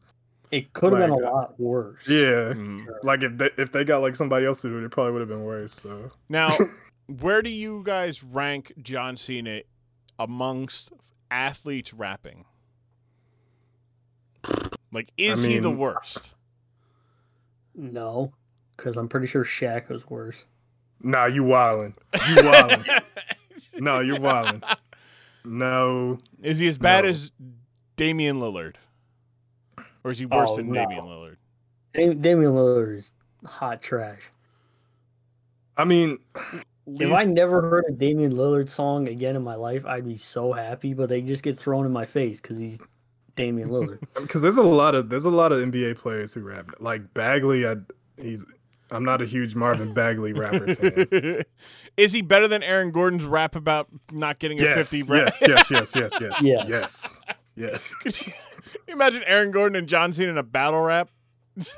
It 0.51 0.71
could 0.73 0.93
have 0.93 1.01
been 1.01 1.09
a 1.09 1.15
lot 1.29 1.59
worse. 1.59 2.07
Yeah. 2.07 2.53
Mm. 2.53 2.85
Like 3.03 3.23
if 3.23 3.37
they, 3.37 3.49
if 3.57 3.71
they 3.71 3.83
got 3.83 4.01
like 4.01 4.15
somebody 4.15 4.45
else 4.45 4.61
to 4.61 4.69
do 4.69 4.77
it, 4.79 4.83
it 4.85 4.91
probably 4.91 5.13
would 5.13 5.19
have 5.21 5.29
been 5.29 5.43
worse. 5.43 5.73
So 5.73 6.11
Now, 6.29 6.55
where 7.19 7.41
do 7.41 7.49
you 7.49 7.81
guys 7.83 8.23
rank 8.23 8.71
John 8.81 9.17
Cena 9.17 9.61
amongst 10.19 10.91
athletes 11.31 11.93
rapping? 11.93 12.45
Like, 14.91 15.11
is 15.17 15.43
he 15.43 15.59
the 15.59 15.71
worst? 15.71 16.33
No, 17.73 18.31
because 18.77 18.95
I'm 18.95 19.09
pretty 19.09 19.27
sure 19.27 19.43
Shaq 19.43 19.89
was 19.89 20.09
worse. 20.09 20.45
nah, 21.01 21.25
you 21.25 21.43
wildin'. 21.43 21.93
You 22.29 22.35
wildin'. 22.37 23.01
no, 23.79 23.99
you're 23.99 24.19
wildin'. 24.19 24.63
No, 25.47 26.17
Is 26.41 26.57
he 26.57 26.67
as 26.67 26.79
bad 26.79 27.03
No. 27.03 27.11
as 27.11 27.31
Damian 27.97 28.39
Lillard? 28.39 28.77
Or 30.05 30.11
is 30.11 30.19
he 30.19 30.27
worse 30.27 30.51
Oh, 30.51 30.55
than 30.57 30.67
no. 30.71 30.75
Damian 30.75 31.03
Lillard? 31.03 31.35
Dam- 31.95 32.21
Damian 32.21 32.51
Lillard 32.53 32.95
is 32.97 33.11
hot 33.43 33.81
trash. 33.81 34.21
I 35.75 35.83
mean, 35.83 36.19
If 36.87 37.11
I 37.11 37.23
never 37.25 37.61
heard 37.61 37.85
a 37.89 37.91
Damian 37.91 38.33
Lillard 38.33 38.69
song 38.69 39.07
again 39.07 39.35
in 39.35 39.43
my 39.43 39.55
life, 39.55 39.83
I'd 39.85 40.05
be 40.05 40.15
so 40.17 40.53
happy. 40.53 40.93
But 40.93 41.09
they 41.09 41.21
just 41.21 41.41
get 41.41 41.57
thrown 41.57 41.85
in 41.87 41.91
my 41.91 42.05
face 42.05 42.39
because 42.39 42.55
he's 42.57 42.77
Damian 43.35 43.69
Lillard. 43.69 43.99
because 44.21 44.43
there's 44.43 44.57
a 44.57 44.63
lot 44.63 44.93
of 44.93 45.09
there's 45.09 45.25
a 45.25 45.31
lot 45.31 45.51
of 45.51 45.59
NBA 45.59 45.97
players 45.97 46.33
who 46.35 46.41
rap 46.41 46.69
like 46.79 47.13
Bagley. 47.15 47.67
I 47.67 47.77
he's 48.17 48.45
I'm 48.91 49.03
not 49.03 49.23
a 49.23 49.25
huge 49.25 49.55
Marvin 49.55 49.95
Bagley 49.95 50.31
rapper 50.33 50.75
fan. 50.75 51.43
is 51.97 52.13
he 52.13 52.21
better 52.21 52.47
than 52.47 52.61
Aaron 52.61 52.91
Gordon's 52.91 53.23
rap 53.23 53.55
about 53.55 53.87
not 54.11 54.37
getting 54.37 54.59
a 54.59 54.63
Yes, 54.63 54.91
50 54.91 55.11
yes, 55.11 55.41
yes, 55.41 55.71
yes, 55.71 55.95
yes, 55.95 56.13
yes, 56.21 56.41
Yes. 56.43 57.21
yes, 57.55 57.81
yes. 58.05 58.33
Could 58.85 58.91
you 58.91 58.95
imagine 58.95 59.23
Aaron 59.25 59.51
Gordon 59.51 59.75
and 59.75 59.87
John 59.87 60.13
Cena 60.13 60.31
in 60.31 60.37
a 60.37 60.43
battle 60.43 60.81
rap? 60.81 61.09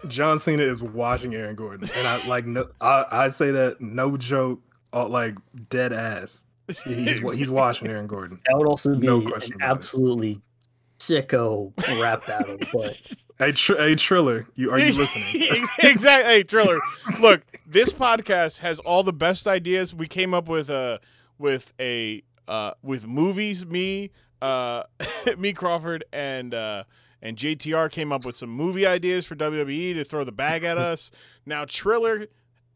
John 0.08 0.40
Cena 0.40 0.64
is 0.64 0.82
watching 0.82 1.36
Aaron 1.36 1.56
Gordon, 1.56 1.88
and 1.98 2.08
I 2.08 2.28
like 2.28 2.46
no, 2.46 2.68
I, 2.82 3.06
I 3.12 3.28
say 3.28 3.52
that 3.52 3.80
no 3.80 4.18
joke, 4.18 4.60
all, 4.92 5.08
like 5.10 5.36
dead 5.70 5.94
ass. 5.94 6.46
He's 6.84 7.20
he's 7.20 7.50
watching 7.52 7.88
Aaron 7.88 8.08
Gordon. 8.08 8.40
That 8.48 8.58
would 8.58 8.68
also 8.68 8.96
be 8.96 9.06
No 9.08 9.18
an 9.22 9.28
question 9.30 9.54
about 9.56 9.68
it. 9.70 9.72
absolutely 9.78 10.42
sicko 11.00 11.72
rap 12.02 12.26
battle. 12.26 12.58
But 12.74 13.14
Hey, 13.40 13.52
tr- 13.52 13.76
hey, 13.78 13.94
Triller, 13.94 14.44
you 14.56 14.72
are 14.72 14.80
you 14.80 14.94
listening? 14.94 15.44
exactly. 15.80 16.34
Hey, 16.34 16.44
Triller. 16.44 16.80
Look, 17.22 17.44
this 17.68 17.94
podcast 17.94 18.58
has 18.60 18.80
all 18.80 19.04
the 19.04 19.14
best 19.14 19.48
ideas. 19.48 19.94
We 19.94 20.08
came 20.08 20.34
up 20.34 20.48
with 20.50 20.72
a 20.72 21.00
with 21.38 21.72
a 21.80 22.24
uh, 22.48 22.72
with 22.82 23.06
movies. 23.06 23.64
Me, 23.64 24.10
uh, 24.42 24.84
me 25.38 25.54
Crawford, 25.54 26.06
and 26.12 26.54
uh, 26.54 26.84
and 27.22 27.38
JTR 27.38 27.90
came 27.92 28.12
up 28.12 28.26
with 28.26 28.36
some 28.38 28.50
movie 28.50 28.86
ideas 28.86 29.26
for 29.26 29.36
WWE 29.36 29.94
to 29.96 30.04
throw 30.04 30.24
the 30.24 30.32
bag 30.32 30.64
at 30.64 30.78
us. 30.78 31.12
now 31.46 31.66
Triller, 31.66 32.28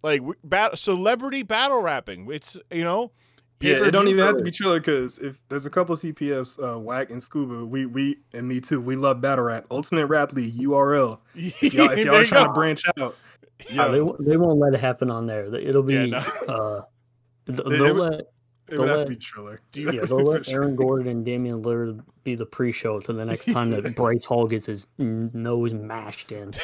like 0.04 0.22
bat- 0.44 0.78
celebrity 0.78 1.44
battle 1.44 1.82
rapping. 1.82 2.28
It's 2.32 2.58
you 2.72 2.84
know. 2.84 3.12
Yeah, 3.60 3.74
it 3.74 3.78
don't 3.78 4.06
pay-per-view 4.06 4.10
even 4.14 4.26
have 4.26 4.38
to 4.38 4.44
be 4.44 4.50
Triller 4.50 4.80
because 4.80 5.20
if 5.20 5.40
there's 5.50 5.68
a 5.68 5.70
couple 5.70 5.96
CPFs, 5.96 6.58
uh, 6.76 6.80
Whack 6.80 7.12
and 7.12 7.22
Scuba, 7.22 7.64
we 7.64 7.86
we 7.86 8.18
and 8.34 8.48
me 8.48 8.60
too. 8.60 8.82
We 8.82 8.96
love 8.96 9.22
battle 9.22 9.46
rap. 9.46 9.66
Ultimate 9.70 10.08
Rap 10.08 10.34
League 10.34 10.58
URL. 10.58 11.20
If 11.36 11.62
y'all, 11.74 11.92
if 11.92 12.04
y'all 12.06 12.20
you 12.22 12.26
trying 12.26 12.46
go. 12.46 12.48
to 12.48 12.54
branch 12.54 12.82
out, 12.88 12.98
uh, 13.00 13.12
yeah, 13.70 13.88
they 13.90 14.02
won't- 14.02 14.26
they 14.26 14.36
won't 14.36 14.58
let 14.58 14.74
it 14.74 14.80
happen 14.80 15.12
on 15.12 15.28
there. 15.28 15.54
It'll 15.54 15.84
be 15.84 15.94
Yeah, 15.94 16.06
no. 16.08 16.18
uh, 16.52 16.82
th- 17.46 17.60
It- 17.60 17.70
they'll 17.70 18.22
it 18.72 18.80
would- 18.80 18.86
let 18.86 18.88
they'll 18.88 18.88
have 18.88 18.98
let- 19.00 19.04
to 19.06 19.10
be 19.10 19.16
Triller. 19.18 19.62
Do 19.72 19.82
you- 19.82 19.92
yeah 19.92 20.06
they'll 20.06 20.18
let. 20.24 20.48
Aaron 20.50 20.76
Gordon 20.76 21.08
and 21.08 21.26
Damian 21.26 21.62
Lillard 21.64 22.04
be 22.24 22.36
the 22.36 22.46
pre-show 22.46 23.00
to 23.02 23.14
the 23.14 23.26
next 23.26 23.52
time 23.52 23.72
that 23.72 23.96
Bryce 23.96 24.26
Hall 24.26 24.48
gets 24.48 24.66
his 24.66 24.88
nose 24.98 25.74
mashed 25.74 26.32
in. 26.32 26.52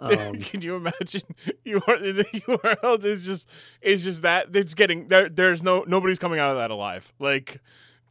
Um, 0.00 0.40
Can 0.40 0.62
you 0.62 0.74
imagine? 0.74 1.22
You 1.64 1.76
are 1.86 1.96
the 2.00 2.24
URL 2.24 3.04
is 3.04 3.24
just 3.24 3.48
is 3.80 4.02
just 4.02 4.22
that 4.22 4.48
it's 4.52 4.74
getting 4.74 5.06
there. 5.06 5.28
There's 5.28 5.62
no 5.62 5.84
nobody's 5.86 6.18
coming 6.18 6.40
out 6.40 6.50
of 6.50 6.56
that 6.56 6.72
alive. 6.72 7.12
Like 7.20 7.60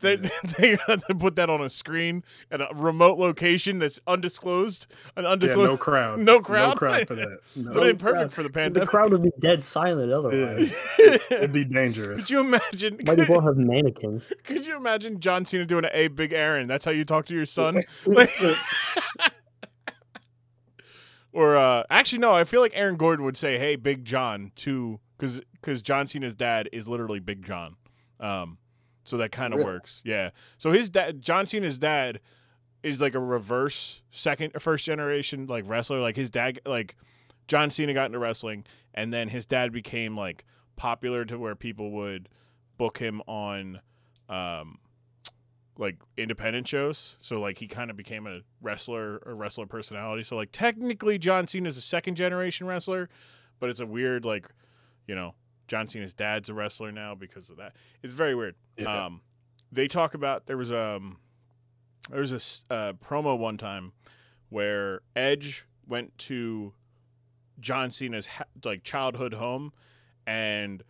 They, 0.01 0.15
they 0.59 0.75
to 0.75 1.15
put 1.17 1.35
that 1.37 1.49
on 1.49 1.61
a 1.61 1.69
screen 1.69 2.23
at 2.51 2.59
a 2.61 2.67
remote 2.75 3.17
location 3.17 3.79
that's 3.79 3.99
undisclosed. 4.05 4.87
An 5.15 5.23
Yeah, 5.23 5.29
undisclosed. 5.31 5.69
no 5.71 5.77
crowd. 5.77 6.19
No 6.25 6.39
crowd? 6.41 6.69
No 6.69 6.75
crowd 6.75 7.07
for 7.07 7.15
that. 7.15 7.39
No. 7.55 7.73
been 7.81 7.97
perfect 7.97 8.33
for 8.33 8.43
the 8.43 8.49
The 8.49 8.53
pandemic. 8.53 8.89
crowd 8.89 9.11
would 9.11 9.23
be 9.23 9.31
dead 9.39 9.63
silent 9.63 10.11
otherwise. 10.11 10.75
It'd 11.31 11.53
be 11.53 11.63
dangerous. 11.63 12.23
Could 12.23 12.29
you 12.29 12.39
imagine? 12.41 12.99
Might 13.05 13.19
as 13.19 13.29
well 13.29 13.41
have 13.41 13.57
mannequins. 13.57 14.31
Could 14.43 14.65
you 14.67 14.75
imagine 14.75 15.19
John 15.21 15.45
Cena 15.45 15.65
doing 15.65 15.85
an 15.85 15.91
"A 15.93 16.07
Big 16.09 16.33
Aaron"? 16.33 16.67
That's 16.67 16.83
how 16.85 16.91
you 16.91 17.05
talk 17.05 17.25
to 17.27 17.33
your 17.33 17.45
son. 17.45 17.75
Like- 18.05 18.31
or 21.31 21.57
uh, 21.57 21.83
actually, 21.89 22.19
no. 22.19 22.33
I 22.33 22.43
feel 22.43 22.61
like 22.61 22.71
Aaron 22.75 22.95
Gordon 22.97 23.25
would 23.25 23.37
say, 23.37 23.57
"Hey, 23.57 23.75
Big 23.75 24.05
John," 24.05 24.51
to 24.57 24.99
because 25.17 25.41
because 25.53 25.81
John 25.81 26.07
Cena's 26.07 26.35
dad 26.35 26.69
is 26.71 26.87
literally 26.87 27.19
Big 27.19 27.45
John. 27.45 27.75
Um, 28.19 28.57
so 29.05 29.17
that 29.17 29.31
kind 29.31 29.53
of 29.53 29.59
Really? 29.59 29.71
works. 29.73 30.01
Yeah. 30.03 30.31
So 30.57 30.71
his 30.71 30.89
dad, 30.89 31.21
John 31.21 31.47
Cena's 31.47 31.77
dad, 31.77 32.19
is 32.83 32.99
like 33.01 33.15
a 33.15 33.19
reverse 33.19 34.01
second 34.11 34.51
or 34.53 34.59
first 34.59 34.85
generation 34.85 35.47
like 35.47 35.63
wrestler. 35.67 35.99
Like 36.01 36.15
his 36.15 36.29
dad, 36.29 36.59
like 36.65 36.95
John 37.47 37.71
Cena 37.71 37.93
got 37.93 38.07
into 38.07 38.19
wrestling, 38.19 38.65
and 38.93 39.13
then 39.13 39.29
his 39.29 39.45
dad 39.45 39.71
became 39.71 40.17
like 40.17 40.45
popular 40.75 41.23
to 41.25 41.39
where 41.39 41.55
people 41.55 41.91
would 41.91 42.27
book 42.77 42.97
him 42.97 43.21
on 43.27 43.79
um 44.27 44.79
like 45.77 45.97
independent 46.17 46.67
shows. 46.67 47.17
So 47.21 47.39
like 47.39 47.57
he 47.57 47.67
kind 47.67 47.89
of 47.91 47.97
became 47.97 48.27
a 48.27 48.39
wrestler 48.61 49.17
or 49.25 49.35
wrestler 49.35 49.65
personality. 49.65 50.23
So 50.23 50.35
like 50.35 50.49
technically 50.51 51.17
John 51.17 51.47
Cena 51.47 51.67
is 51.69 51.77
a 51.77 51.81
second 51.81 52.15
generation 52.15 52.65
wrestler, 52.67 53.09
but 53.59 53.69
it's 53.69 53.79
a 53.81 53.85
weird 53.85 54.23
like, 54.25 54.47
you 55.07 55.15
know, 55.15 55.33
John 55.67 55.87
Cena's 55.87 56.13
dad's 56.13 56.49
a 56.49 56.53
wrestler 56.53 56.91
now 56.91 57.15
because 57.15 57.49
of 57.49 57.57
that. 57.57 57.73
It's 58.03 58.13
very 58.13 58.35
weird. 58.35 58.55
Yeah. 58.77 59.05
Um 59.05 59.21
they 59.71 59.87
talk 59.87 60.13
about 60.13 60.45
there 60.47 60.57
was 60.57 60.71
um 60.71 61.17
there 62.09 62.21
was 62.21 62.31
a 62.69 62.73
uh, 62.73 62.93
promo 62.93 63.37
one 63.37 63.57
time 63.57 63.93
where 64.49 65.01
Edge 65.15 65.65
went 65.87 66.17
to 66.19 66.73
John 67.59 67.89
Cena's 67.89 68.27
ha- 68.27 68.45
like 68.63 68.83
childhood 68.83 69.33
home 69.33 69.73
and 70.27 70.83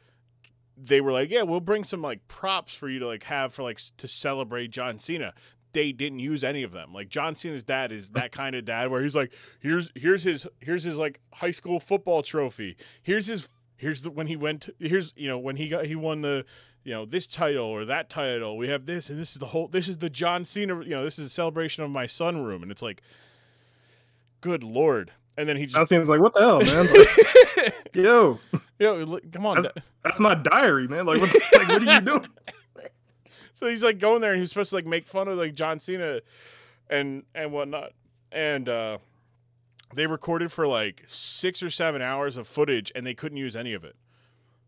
they 0.78 1.02
were 1.02 1.12
like, 1.12 1.30
"Yeah, 1.30 1.44
we'll 1.44 1.62
bring 1.62 1.84
some 1.84 2.02
like 2.02 2.28
props 2.28 2.74
for 2.76 2.90
you 2.90 3.00
to 3.00 3.08
like 3.08 3.24
have 3.24 3.54
for 3.54 3.64
like 3.64 3.80
to 3.98 4.08
celebrate 4.08 4.72
John 4.72 5.00
Cena." 5.00 5.34
They 5.74 5.92
didn't 5.92 6.20
use 6.20 6.44
any 6.44 6.64
of 6.64 6.72
them. 6.72 6.94
Like 6.94 7.10
John 7.10 7.36
Cena's 7.36 7.64
dad 7.64 7.92
is 7.92 8.12
that 8.12 8.32
kind 8.32 8.56
of 8.56 8.66
dad 8.66 8.92
where 8.92 9.02
he's 9.02 9.16
like, 9.16 9.34
"Here's 9.60 9.92
here's 9.96 10.24
his 10.24 10.48
here's 10.60 10.84
his 10.84 10.98
like 10.98 11.22
high 11.34 11.52
school 11.52 11.80
football 11.80 12.24
trophy. 12.24 12.76
Here's 13.02 13.28
his 13.28 13.48
here's 13.78 14.02
the 14.02 14.12
when 14.12 14.28
he 14.28 14.36
went 14.36 14.62
to, 14.64 14.74
here's 14.80 15.14
you 15.16 15.28
know 15.28 15.38
when 15.38 15.56
he 15.58 15.70
got 15.70 15.86
he 15.86 15.96
won 15.96 16.22
the 16.22 16.46
you 16.84 16.94
know 16.94 17.06
this 17.06 17.28
title 17.28 17.66
or 17.66 17.86
that 17.86 18.10
title. 18.10 18.58
We 18.58 18.68
have 18.70 18.86
this 18.86 19.10
and 19.10 19.20
this 19.20 19.32
is 19.34 19.38
the 19.40 19.48
whole 19.48 19.68
this 19.68 19.88
is 19.88 19.98
the 19.98 20.10
John 20.10 20.46
Cena. 20.46 20.82
You 20.84 20.92
know 20.92 21.04
this 21.04 21.20
is 21.20 21.28
a 21.28 21.30
celebration 21.30 21.84
of 21.84 21.90
my 21.90 22.06
sunroom 22.06 22.62
and 22.62 22.72
it's 22.72 22.82
like, 22.82 23.02
good 24.42 24.64
lord. 24.64 25.12
And 25.38 25.50
then 25.50 25.58
he 25.58 25.66
just 25.66 25.90
seems 25.90 26.08
like 26.08 26.22
what 26.22 26.34
the 26.34 26.40
hell, 26.40 26.62
man? 26.62 26.88
Like, 26.88 27.74
yo, 27.94 28.40
yo 28.80 29.20
come 29.32 29.46
on. 29.46 29.62
That's- 29.62 29.84
that's 30.04 30.20
my 30.20 30.36
diary, 30.36 30.88
man. 30.88 31.08
Like 31.08 31.20
what? 31.20 31.32
The, 31.32 31.58
like 31.58 31.68
what 31.68 31.88
are 31.88 31.94
you 31.96 32.02
doing? 32.02 32.28
So 33.56 33.70
he's 33.70 33.84
like 33.84 34.00
going 34.00 34.20
there 34.20 34.34
and 34.34 34.42
he's 34.42 34.50
supposed 34.50 34.72
to 34.72 34.76
like 34.76 34.86
make 34.86 35.08
fun 35.08 35.30
of 35.30 35.38
like 35.38 35.56
John 35.56 35.80
Cena 35.80 36.20
and 36.90 37.24
and 37.34 37.54
whatnot. 37.54 37.94
And 38.30 38.68
uh 38.68 38.98
they 39.96 40.08
recorded 40.08 40.52
for 40.52 40.68
like 40.68 41.04
six 41.08 41.64
or 41.64 41.70
seven 41.70 42.02
hours 42.02 42.38
of 42.38 42.48
footage 42.48 42.92
and 42.94 43.06
they 43.06 43.14
couldn't 43.14 43.38
use 43.38 43.56
any 43.56 43.74
of 43.74 43.84
it. 43.84 43.96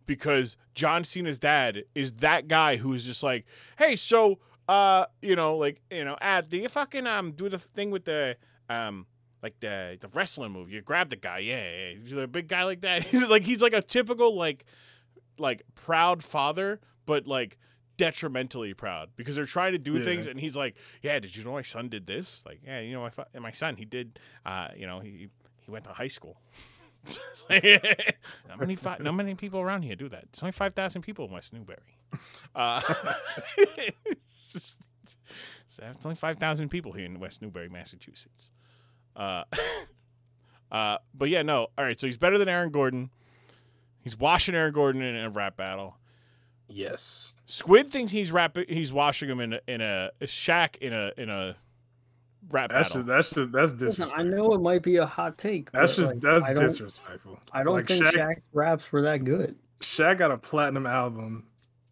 Because 0.06 0.56
John 0.74 1.04
Cena's 1.04 1.38
dad 1.38 1.84
is 1.94 2.14
that 2.14 2.48
guy 2.48 2.78
who's 2.78 3.06
just 3.06 3.22
like, 3.24 3.45
hey, 3.78 3.98
so 3.98 4.40
uh, 4.70 5.06
you 5.22 5.36
know, 5.36 5.58
like, 5.58 5.82
you 5.91 6.06
know, 6.06 6.18
Ad, 6.22 6.45
at 6.45 6.49
the 6.49 6.68
fucking 6.68 7.08
um 7.08 7.32
do 7.32 7.49
the 7.49 7.60
thing 7.60 7.91
with 7.91 8.06
the 8.06 8.38
um 8.70 9.06
like 9.44 9.60
the 9.60 9.98
the 9.99 10.08
wrestling 10.10 10.52
move. 10.52 10.72
You 10.72 10.82
grab 10.82 11.10
the 11.10 11.16
guy, 11.16 11.40
yeah, 11.40 11.64
yeah. 11.64 11.99
He's 12.02 12.14
a 12.14 12.28
big 12.28 12.48
guy 12.48 12.64
like 12.64 12.82
that. 12.82 13.12
like 13.30 13.44
he's 13.44 13.62
like 13.62 13.74
a 13.74 13.82
typical 13.82 14.36
like 14.36 14.66
like 15.38 15.64
proud 15.76 16.24
father, 16.24 16.80
but 17.06 17.28
like 17.28 17.58
detrimentally 17.98 18.74
proud 18.74 19.10
because 19.15 19.36
they're 19.36 19.45
trying 19.45 19.72
to 19.74 19.78
do 19.80 19.94
Yeah. 19.98 20.03
things 20.03 20.28
and 20.28 20.40
he's 20.40 20.56
like 20.56 20.76
yeah 21.02 21.19
did 21.19 21.36
you 21.36 21.44
know 21.44 21.52
my 21.53 21.61
son 21.64 21.90
did 21.90 22.07
this? 22.07 22.44
Like 22.45 22.61
yeah 22.65 22.80
you 22.80 22.94
know 22.94 23.02
my, 23.02 23.10
fa- 23.10 23.28
my 23.40 23.52
son 23.52 23.76
he 23.76 23.86
did 23.86 24.19
uh 24.45 24.69
you 24.78 24.86
know 24.88 24.99
he 24.99 25.30
he 25.60 25.72
went 25.72 25.86
to 25.86 25.91
high 25.91 26.07
school. 26.07 26.40
It's 27.03 27.19
like, 27.49 28.18
how 28.49 28.56
many 28.57 28.76
fi- 28.76 28.98
how 29.03 29.11
many 29.11 29.36
people 29.36 29.60
around 29.60 29.84
here 29.84 29.95
do 29.95 30.10
that? 30.10 30.24
It's 30.26 30.41
only 30.44 30.52
5000 30.52 31.02
people 31.02 31.26
in 31.26 31.32
west 31.32 31.53
newbury. 31.53 31.98
Uh 32.56 32.82
it's 34.06 34.53
just 34.53 34.78
it's 35.80 36.06
only 36.06 36.15
5000 36.15 36.69
people 36.69 36.91
here 36.94 37.06
in 37.06 37.19
west 37.19 37.41
newbury 37.41 37.69
massachusetts. 37.69 38.52
Uh 39.15 39.44
uh 40.72 40.98
but 41.14 41.30
yeah 41.30 41.41
no 41.44 41.68
all 41.78 41.86
right 41.86 41.99
so 41.99 42.07
he's 42.07 42.18
better 42.18 42.38
than 42.38 42.49
aaron 42.49 42.69
gordon. 42.72 43.10
He's 44.02 44.18
washing 44.18 44.56
aaron 44.56 44.74
gordon 44.74 45.02
in 45.02 45.15
a 45.15 45.30
rap 45.30 45.57
battle. 45.57 45.98
Yes. 46.69 47.34
Squid 47.49 47.91
thinks 47.91 48.11
he's 48.11 48.30
rap 48.30 48.57
he's 48.68 48.91
washing 48.91 49.30
him 49.30 49.40
in 49.40 49.53
a, 49.53 49.60
in 49.68 49.80
a, 49.80 50.11
a 50.19 50.26
Shaq 50.26 50.76
in 50.78 50.91
a 50.91 51.14
in 51.18 51.30
a 51.30 51.56
rap 52.49 52.69
That's 52.69 52.90
battle. 52.90 53.03
just 53.03 53.07
that's 53.07 53.30
just 53.32 53.52
that's 53.53 53.72
Listen, 53.72 53.88
disrespectful. 53.88 54.19
I 54.19 54.24
know 54.24 54.53
it 54.53 54.60
might 54.61 54.84
be 54.84 54.98
a 54.98 55.06
hot 55.06 55.38
take. 55.38 55.72
That's 55.72 55.94
but, 55.94 55.98
just 55.98 56.11
like, 56.11 56.22
that's 56.22 56.45
I 56.45 56.53
disrespectful. 56.53 57.40
I 57.53 57.64
don't 57.64 57.74
like 57.76 57.88
think 57.88 58.03
Shaq, 58.03 58.14
Shaq 58.14 58.36
raps 58.52 58.91
were 58.91 59.02
that 59.03 59.24
good. 59.24 59.56
Shaq 59.80 60.18
got 60.18 60.32
a 60.32 60.38
platinum 60.38 60.86
album. 60.86 61.48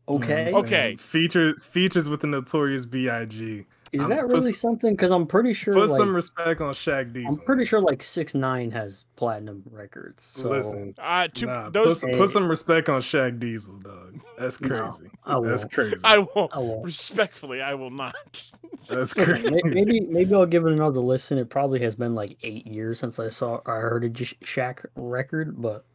you 0.09 0.19
know 0.19 0.25
Okay, 0.25 0.49
saying? 0.49 0.65
Okay. 0.65 0.95
Feature 0.97 1.55
features 1.55 2.09
with 2.09 2.19
the 2.19 2.27
Notorious 2.27 2.85
B.I.G. 2.85 3.65
is 3.91 4.01
Um, 4.01 4.09
that 4.09 4.27
really 4.27 4.51
s- 4.51 4.59
something? 4.59 4.93
Because 4.95 5.11
I'm 5.11 5.25
pretty 5.27 5.53
sure, 5.53 5.73
Put 5.73 5.89
like, 5.89 5.97
some 5.97 6.15
respect 6.15 6.59
on 6.61 6.73
Shaq 6.73 7.13
Diesel. 7.13 7.31
I'm 7.39 7.45
pretty 7.45 7.65
sure 7.65 7.79
like 7.79 8.01
six 8.03 8.33
nine 8.35 8.71
has 8.71 9.05
platinum 9.15 9.63
records. 9.71 10.23
So 10.23 10.49
Listen, 10.49 10.93
uh, 10.99 11.27
to 11.35 11.45
nah, 11.45 11.69
those 11.69 12.01
put, 12.01 12.17
put 12.17 12.29
some 12.29 12.49
respect 12.49 12.89
on 12.89 13.01
Shaq 13.01 13.39
Diesel, 13.39 13.75
dog. 13.77 14.19
That's 14.37 14.59
No, 14.59 14.67
crazy. 14.67 15.09
I 15.23 15.39
That's 15.39 15.63
won't. 15.63 15.71
crazy. 15.73 15.95
I 16.03 16.17
won't 16.17 16.51
I 16.55 16.59
won't. 16.59 16.83
respectfully 16.85 17.61
I 17.61 17.73
will 17.75 17.91
not. 17.91 18.51
That's 18.89 19.13
crazy. 19.13 19.61
maybe 19.63 20.01
maybe 20.01 20.33
I'll 20.35 20.45
give 20.45 20.65
it 20.65 20.71
another 20.73 20.99
listen. 20.99 21.37
It 21.37 21.49
probably 21.49 21.79
has 21.81 21.95
been 21.95 22.13
like 22.15 22.37
eight 22.43 22.67
years 22.67 22.99
since 22.99 23.19
I 23.19 23.29
saw 23.29 23.61
I 23.65 23.77
heard 23.77 24.03
a 24.03 24.09
J- 24.09 24.37
Shaq 24.43 24.85
record, 24.95 25.61
but 25.61 25.85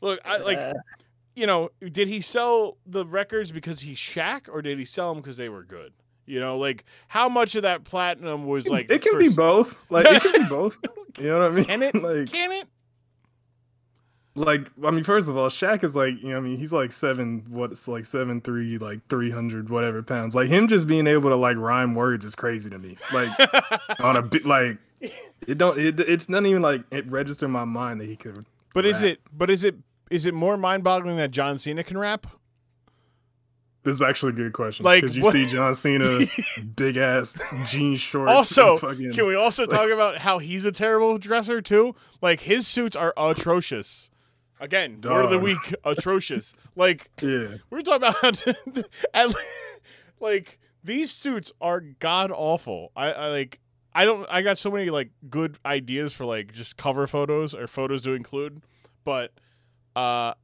Look, 0.00 0.20
I 0.24 0.38
like 0.38 0.58
uh, 0.58 0.74
you 1.34 1.46
know, 1.46 1.70
did 1.92 2.08
he 2.08 2.20
sell 2.20 2.76
the 2.86 3.04
records 3.04 3.52
because 3.52 3.80
he's 3.80 3.98
Shaq 3.98 4.48
or 4.48 4.62
did 4.62 4.78
he 4.78 4.84
sell 4.84 5.12
them 5.14 5.22
because 5.22 5.36
they 5.36 5.48
were 5.48 5.62
good? 5.62 5.92
You 6.26 6.40
know, 6.40 6.58
like 6.58 6.84
how 7.08 7.28
much 7.28 7.54
of 7.54 7.62
that 7.62 7.84
platinum 7.84 8.46
was 8.46 8.68
like 8.68 8.90
it 8.90 9.02
can 9.02 9.12
for- 9.12 9.18
be 9.18 9.28
both. 9.28 9.78
Like 9.90 10.06
it 10.06 10.22
can 10.22 10.42
be 10.42 10.48
both. 10.48 10.78
You 11.18 11.28
know 11.28 11.38
what 11.38 11.52
I 11.52 11.54
mean? 11.54 11.64
Can 11.64 11.82
it? 11.82 11.94
like 12.02 12.30
Can 12.30 12.52
it? 12.52 12.68
like 14.34 14.66
I 14.84 14.90
mean, 14.90 15.02
first 15.02 15.30
of 15.30 15.36
all, 15.38 15.48
Shaq 15.48 15.82
is 15.82 15.96
like, 15.96 16.20
you 16.20 16.28
know, 16.28 16.34
what 16.34 16.36
I 16.36 16.48
mean, 16.48 16.58
he's 16.58 16.72
like 16.72 16.92
seven, 16.92 17.46
what's 17.48 17.88
like 17.88 18.04
seven 18.04 18.42
three, 18.42 18.76
like 18.76 19.00
three 19.08 19.30
hundred 19.30 19.70
whatever 19.70 20.02
pounds. 20.02 20.34
Like 20.34 20.48
him 20.48 20.68
just 20.68 20.86
being 20.86 21.06
able 21.06 21.30
to 21.30 21.36
like 21.36 21.56
rhyme 21.56 21.94
words 21.94 22.24
is 22.26 22.34
crazy 22.34 22.68
to 22.68 22.78
me. 22.78 22.98
Like 23.14 23.30
on 24.00 24.16
a 24.16 24.22
bit, 24.22 24.44
like 24.44 24.76
it 25.00 25.56
don't, 25.56 25.78
it, 25.78 25.98
it's 26.00 26.28
not 26.28 26.44
even 26.44 26.60
like 26.60 26.82
it 26.90 27.10
registered 27.10 27.46
in 27.46 27.52
my 27.52 27.64
mind 27.64 28.00
that 28.02 28.08
he 28.08 28.16
could. 28.16 28.44
But 28.74 28.84
is 28.84 29.02
it 29.02 29.20
but 29.32 29.48
is 29.48 29.64
it 29.64 29.76
is 30.10 30.26
it 30.26 30.34
more 30.34 30.58
mind-boggling 30.58 31.16
that 31.16 31.30
John 31.30 31.58
Cena 31.58 31.82
can 31.82 31.96
rap? 31.96 32.26
This 33.86 33.94
is 33.94 34.02
actually 34.02 34.30
a 34.30 34.34
good 34.34 34.52
question. 34.52 34.82
Like, 34.82 35.02
because 35.02 35.16
you 35.16 35.22
what- 35.22 35.32
see 35.32 35.46
John 35.46 35.72
Cena, 35.72 36.18
big 36.74 36.96
ass 36.96 37.38
jean 37.68 37.94
shorts. 37.96 38.32
Also, 38.32 38.76
fucking, 38.78 39.12
Can 39.14 39.28
we 39.28 39.36
also 39.36 39.64
talk 39.64 39.90
about 39.90 40.18
how 40.18 40.38
he's 40.38 40.64
a 40.64 40.72
terrible 40.72 41.18
dresser 41.18 41.62
too? 41.62 41.94
Like 42.20 42.40
his 42.40 42.66
suits 42.66 42.96
are 42.96 43.14
atrocious. 43.16 44.10
Again, 44.58 45.00
word 45.04 45.26
of 45.26 45.30
the 45.30 45.38
week, 45.38 45.72
atrocious. 45.84 46.52
Like 46.74 47.10
yeah, 47.22 47.58
we're 47.70 47.82
talking 47.82 48.08
about, 48.08 48.42
at 49.14 49.32
like 50.18 50.58
these 50.82 51.12
suits 51.12 51.52
are 51.60 51.78
god 51.78 52.32
awful. 52.34 52.90
I, 52.96 53.12
I 53.12 53.28
like. 53.28 53.60
I 53.94 54.04
don't. 54.04 54.26
I 54.28 54.42
got 54.42 54.58
so 54.58 54.68
many 54.72 54.90
like 54.90 55.10
good 55.30 55.58
ideas 55.64 56.12
for 56.12 56.24
like 56.24 56.52
just 56.52 56.76
cover 56.76 57.06
photos 57.06 57.54
or 57.54 57.68
photos 57.68 58.02
to 58.02 58.14
include, 58.14 58.62
but 59.04 59.32
uh, 59.94 60.34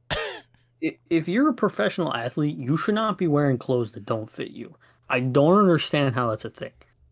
if 1.09 1.27
you're 1.27 1.49
a 1.49 1.53
professional 1.53 2.13
athlete, 2.13 2.57
you 2.57 2.77
should 2.77 2.95
not 2.95 3.17
be 3.17 3.27
wearing 3.27 3.57
clothes 3.57 3.91
that 3.93 4.05
don't 4.05 4.29
fit 4.29 4.51
you. 4.51 4.75
I 5.09 5.19
don't 5.19 5.57
understand 5.57 6.15
how 6.15 6.29
that's 6.29 6.45
a 6.45 6.49
thing. 6.49 6.71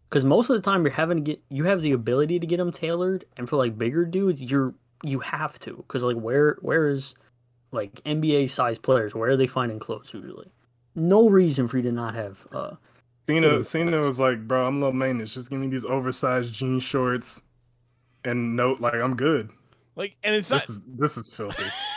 Because 0.09 0.25
most 0.25 0.49
of 0.49 0.55
the 0.55 0.61
time 0.61 0.83
you're 0.83 0.93
having 0.93 1.17
to 1.17 1.23
get, 1.23 1.41
you 1.49 1.63
have 1.65 1.81
the 1.81 1.93
ability 1.93 2.39
to 2.39 2.45
get 2.45 2.57
them 2.57 2.71
tailored, 2.71 3.23
and 3.37 3.47
for 3.47 3.55
like 3.55 3.77
bigger 3.77 4.05
dudes, 4.05 4.41
you're 4.41 4.73
you 5.03 5.19
have 5.19 5.57
to. 5.59 5.77
Because 5.77 6.03
like 6.03 6.17
where 6.17 6.57
where 6.61 6.89
is 6.89 7.15
like 7.71 8.01
NBA 8.03 8.49
size 8.49 8.77
players? 8.77 9.15
Where 9.15 9.29
are 9.29 9.37
they 9.37 9.47
finding 9.47 9.79
clothes 9.79 10.13
usually? 10.13 10.51
No 10.95 11.29
reason 11.29 11.67
for 11.67 11.77
you 11.77 11.83
to 11.83 11.91
not 11.91 12.13
have. 12.15 12.45
uh 12.51 12.75
Cena, 13.25 13.47
Fitting 13.47 13.63
Cena 13.63 13.99
was 13.99 14.19
like, 14.19 14.47
bro, 14.47 14.67
I'm 14.67 14.81
low 14.81 14.91
maintenance. 14.91 15.33
Just 15.33 15.49
give 15.49 15.59
me 15.59 15.67
these 15.67 15.85
oversized 15.85 16.53
jean 16.53 16.79
shorts, 16.79 17.43
and 18.25 18.57
note 18.57 18.81
like 18.81 18.95
I'm 18.95 19.15
good. 19.15 19.49
like, 19.95 20.15
and 20.23 20.35
it's 20.35 20.49
not. 20.49 20.59
This 20.59 20.69
is 20.69 20.81
this 20.87 21.17
is 21.17 21.29
filthy. 21.29 21.63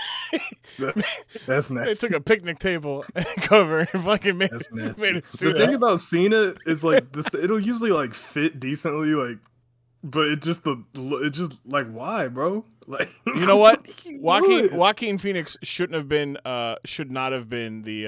That's, 0.78 1.06
that's 1.46 1.68
They 1.68 1.94
took 1.94 2.12
a 2.12 2.20
picnic 2.20 2.58
table 2.58 3.04
and 3.14 3.26
cover 3.38 3.88
and 3.92 4.04
fucking 4.04 4.38
made, 4.38 4.50
That's 4.50 4.68
nasty. 4.72 5.02
made 5.02 5.16
it 5.16 5.24
The 5.24 5.54
thing 5.54 5.74
about 5.74 6.00
Cena 6.00 6.54
is 6.66 6.82
like 6.84 7.12
this. 7.12 7.32
It'll 7.34 7.60
usually 7.60 7.90
like 7.92 8.14
fit 8.14 8.58
decently, 8.60 9.14
like, 9.14 9.38
but 10.02 10.28
it 10.28 10.42
just 10.42 10.64
the 10.64 10.82
it 10.94 11.30
just 11.30 11.52
like 11.64 11.90
why, 11.90 12.28
bro? 12.28 12.64
Like, 12.86 13.08
You 13.26 13.46
know 13.46 13.56
what? 13.56 13.88
Joaquin. 14.06 14.76
Joaquin 14.76 15.18
Phoenix 15.18 15.56
shouldn't 15.62 15.94
have 15.94 16.08
been 16.08 16.36
uh 16.44 16.76
should 16.84 17.10
not 17.10 17.32
have 17.32 17.48
been 17.48 17.82
the 17.82 18.06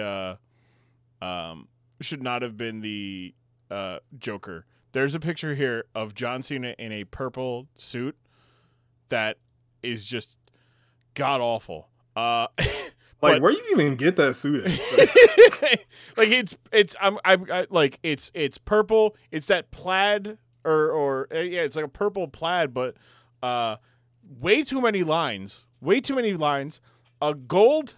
uh 1.21 1.25
um 1.25 1.69
should 2.03 2.23
not 2.23 2.43
have 2.43 2.57
been 2.57 2.81
the 2.83 3.35
uh 3.71 3.99
Joker. 4.19 4.67
There's 4.93 5.15
a 5.15 5.21
picture 5.21 5.55
here 5.55 5.85
of 5.95 6.15
John 6.15 6.43
Cena 6.43 6.75
in 6.79 6.93
a 6.93 7.05
purple 7.05 7.69
suit 7.77 8.17
that 9.09 9.39
is 9.83 10.07
just 10.07 10.37
god 11.15 11.41
awful. 11.41 11.89
Uh 12.17 12.49
Like, 13.23 13.37
but- 13.37 13.43
where 13.43 13.51
you 13.53 13.63
even 13.73 13.97
get 13.97 14.17
that 14.17 14.37
suit? 14.37 14.67
At? 14.67 14.71
like 16.19 16.29
it's 16.29 16.57
it's 16.71 16.95
I'm 17.01 17.19
I, 17.25 17.39
I 17.51 17.67
like 17.71 17.99
it's 18.03 18.31
it's 18.35 18.59
purple. 18.59 19.17
It's 19.31 19.47
that 19.47 19.71
plaid 19.71 20.37
or 20.65 20.91
or 20.91 21.29
uh, 21.35 21.39
yeah, 21.39 21.63
it's 21.63 21.77
like 21.77 21.85
a 21.87 21.89
purple 21.89 22.29
plaid, 22.29 22.75
but 22.75 22.95
uh, 23.43 23.77
way 24.39 24.63
too 24.63 24.81
many 24.83 25.03
lines. 25.03 25.65
Way 25.81 26.01
too 26.03 26.15
many 26.15 26.35
lines. 26.35 26.81
A 27.23 27.33
gold, 27.33 27.95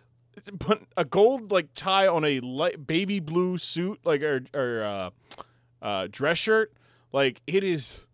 but 0.53 0.83
a 0.97 1.05
gold 1.05 1.51
like 1.51 1.75
tie 1.75 2.07
on 2.07 2.25
a 2.25 2.39
light 2.39 2.87
baby 2.87 3.19
blue 3.19 3.59
suit, 3.59 3.99
like 4.05 4.23
or 4.23 4.43
or 4.55 4.83
uh, 4.85 5.11
uh, 5.83 6.09
dress 6.11 6.39
shirt. 6.39 6.73
Like 7.13 7.43
it 7.49 7.65
is 7.65 8.07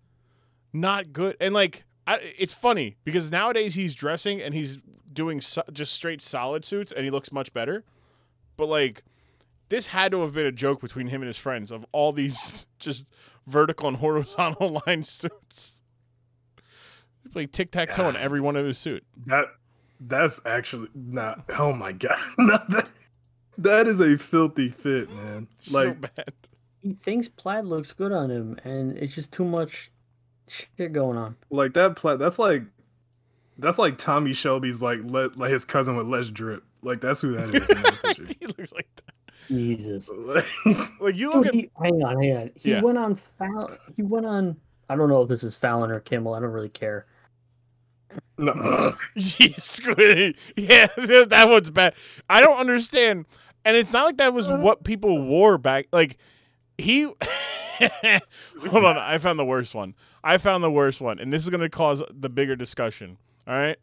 not 0.73 1.13
good. 1.13 1.37
And 1.39 1.53
like 1.53 1.84
I, 2.07 2.35
it's 2.39 2.53
funny 2.53 2.97
because 3.05 3.31
nowadays 3.31 3.75
he's 3.75 3.95
dressing 3.95 4.41
and 4.41 4.55
he's 4.55 4.79
doing 5.13 5.41
so, 5.41 5.63
just 5.73 5.93
straight 5.93 6.21
solid 6.21 6.65
suits 6.65 6.93
and 6.93 7.05
he 7.05 7.11
looks 7.11 7.33
much 7.33 7.53
better. 7.53 7.85
But 8.57 8.67
like 8.67 9.03
this 9.69 9.89
had 9.89 10.13
to 10.13 10.21
have 10.23 10.35
been 10.35 10.47
a 10.47 10.53
joke 10.53 10.81
between 10.81 11.09
him 11.09 11.23
and 11.23 11.27
his 11.27 11.39
friends 11.39 11.71
of 11.71 11.85
all 11.93 12.13
these 12.13 12.67
just 12.79 13.09
vertical 13.47 13.89
and 13.89 13.97
horizontal 13.99 14.83
line 14.87 15.03
suits. 15.03 15.81
Like 17.35 17.53
tic 17.53 17.71
tac 17.71 17.93
toe 17.95 18.09
in 18.09 18.15
God. 18.15 18.23
every 18.23 18.41
one 18.41 18.57
of 18.57 18.67
his 18.67 18.79
suit. 18.79 19.05
that 19.27 19.47
that's 19.99 20.41
actually 20.45 20.89
not. 20.95 21.45
Oh 21.59 21.73
my 21.73 21.93
god, 21.93 22.19
no, 22.39 22.59
that 22.69 22.93
that 23.57 23.87
is 23.87 24.01
a 24.01 24.19
filthy 24.19 24.69
fit, 24.69 25.11
man. 25.11 25.49
so 25.59 25.79
Like, 25.79 26.01
bad. 26.15 26.33
He 26.83 26.93
thinks 26.93 27.29
plaid 27.29 27.65
looks 27.65 27.93
good 27.93 28.13
on 28.13 28.31
him, 28.31 28.59
and 28.63 28.97
it's 28.99 29.15
just 29.15 29.33
too 29.33 29.45
much 29.45 29.91
shit 30.49 30.93
going 30.93 31.17
on. 31.19 31.37
like 31.51 31.75
that. 31.75 31.97
Pla- 31.97 32.17
that's 32.17 32.39
like 32.39 32.63
that's 33.59 33.79
like 33.79 33.99
Tommy 33.99 34.33
Shelby's 34.33 34.83
like 34.83 35.01
let 35.05 35.37
like 35.37 35.51
his 35.51 35.65
cousin 35.65 35.97
with 35.97 36.07
less 36.07 36.29
drip. 36.31 36.63
Like 36.83 37.01
that's 37.01 37.21
who 37.21 37.33
that 37.37 37.49
is. 37.55 37.69
In 37.69 37.83
that 37.83 38.37
he 38.41 38.47
looks 38.47 38.73
like 38.73 38.89
that. 38.97 39.15
Jesus. 39.49 40.11
Like, 40.15 40.45
Like 41.01 41.17
you 41.17 41.33
oh, 41.33 41.39
look 41.41 41.45
Dude, 41.53 41.55
at 41.55 41.55
he, 41.55 41.71
hang 41.83 42.03
on, 42.03 42.23
hang 42.23 42.37
on. 42.37 42.51
He 42.57 42.71
Yeah. 42.71 42.81
went 42.83 42.99
on 42.99 43.15
Fallon. 43.39 43.77
He 43.97 44.03
went 44.03 44.27
on. 44.27 44.57
I 44.89 44.97
don't 44.97 45.09
know 45.09 45.23
if 45.23 45.29
this 45.29 45.45
is 45.45 45.57
Fallon 45.57 45.91
or 45.91 46.01
Kimmel. 46.01 46.35
I 46.35 46.41
don't 46.41 46.51
really 46.51 46.69
care. 46.69 47.07
no, 48.39 48.53
Yes, 49.15 49.81
Squiddy. 49.81 50.37
Yeah, 50.57 50.87
that 50.97 51.49
one's 51.49 51.71
bad. 51.71 51.95
I 52.29 52.41
don't 52.41 52.59
understand. 52.59 53.27
And 53.65 53.77
it's 53.77 53.93
not 53.93 54.05
like 54.05 54.19
that 54.19 54.35
was 54.35 54.47
what 54.49 54.85
people 54.85 55.23
wore 55.25 55.57
back. 55.59 55.87
Like 55.93 56.19
he. 56.79 57.05
Hold 58.69 58.85
on, 58.85 58.99
I 58.99 59.19
found 59.19 59.39
the 59.39 59.45
worst 59.45 59.75
one. 59.75 59.95
I 60.25 60.39
found 60.39 60.65
the 60.65 60.71
worst 60.71 61.03
one, 61.03 61.19
and 61.19 61.31
this 61.31 61.43
is 61.43 61.51
going 61.51 61.61
to 61.61 61.69
cause 61.69 62.03
the 62.11 62.31
bigger 62.31 62.57
discussion. 62.57 63.19
All 63.47 63.55
right. 63.55 63.77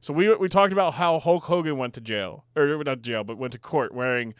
So 0.00 0.12
we 0.12 0.34
we 0.34 0.48
talked 0.48 0.72
about 0.72 0.94
how 0.94 1.20
Hulk 1.20 1.44
Hogan 1.44 1.76
went 1.76 1.94
to 1.94 2.00
jail, 2.00 2.44
or 2.56 2.82
not 2.82 3.02
jail, 3.02 3.22
but 3.22 3.36
went 3.38 3.52
to 3.52 3.58
court 3.58 3.94
wearing 3.94 4.34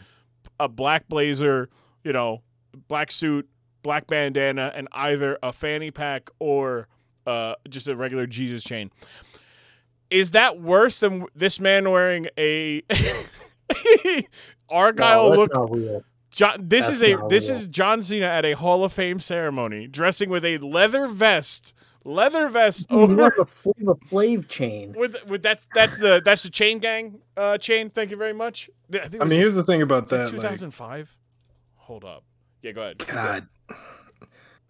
a 0.59 0.67
black 0.67 1.09
blazer, 1.09 1.69
you 2.03 2.13
know, 2.13 2.43
black 2.89 3.13
suit, 3.13 3.49
black 3.83 4.07
bandana, 4.07 4.73
and 4.75 4.89
either 4.93 5.39
a 5.43 5.53
fanny 5.53 5.91
pack 5.91 6.31
or 6.41 6.89
uh, 7.27 7.55
just 7.69 7.87
a 7.87 7.95
regular 7.95 8.27
Jesus 8.27 8.65
chain. 8.65 8.91
Is 10.11 10.33
that 10.33 10.61
worse 10.61 10.99
than 10.99 11.27
this 11.35 11.61
man 11.61 11.91
wearing 11.91 12.29
a 12.39 12.83
Argyle 14.69 15.31
no, 15.31 15.37
look? 15.37 16.05
Not 16.41 16.51
real. 16.51 16.59
John, 16.59 16.69
this 16.69 16.87
That's 16.87 17.01
is 17.01 17.03
a 17.03 17.29
this 17.29 17.49
is 17.49 17.67
John 17.67 18.03
Cena 18.03 18.27
at 18.27 18.45
a 18.45 18.53
Hall 18.53 18.85
of 18.85 18.93
Fame 18.93 19.21
ceremony, 19.21 19.87
dressing 19.87 20.31
with 20.31 20.45
a 20.45 20.59
leather 20.59 21.07
vest, 21.07 21.75
leather 22.05 22.49
vest 22.49 22.87
He 22.89 22.97
over 22.97 23.15
the 23.15 23.45
Flavor 23.47 23.95
Flav 24.11 24.49
chain. 24.49 24.95
with 24.97 25.17
with 25.27 25.43
that's 25.43 25.67
that's 25.75 25.99
the 25.99 26.23
that's 26.25 26.43
the 26.43 26.51
chain 26.51 26.79
gang 26.79 27.21
uh, 27.37 27.59
chain. 27.59 27.91
Thank 27.91 28.11
you 28.11 28.17
very 28.17 28.33
much. 28.33 28.71
I, 28.93 28.99
think 28.99 29.15
it 29.15 29.21
I 29.21 29.25
was 29.25 29.31
mean, 29.31 29.41
here's 29.41 29.55
the 29.55 29.65
thing 29.65 29.83
about 29.83 30.09
that. 30.09 30.31
Two 30.31 30.41
thousand 30.41 30.71
five. 30.73 31.15
Like. 31.79 31.85
Hold 31.87 32.05
up. 32.05 32.25
Yeah, 32.63 32.73
go 32.73 32.83
ahead. 32.83 32.99
God. 32.99 33.49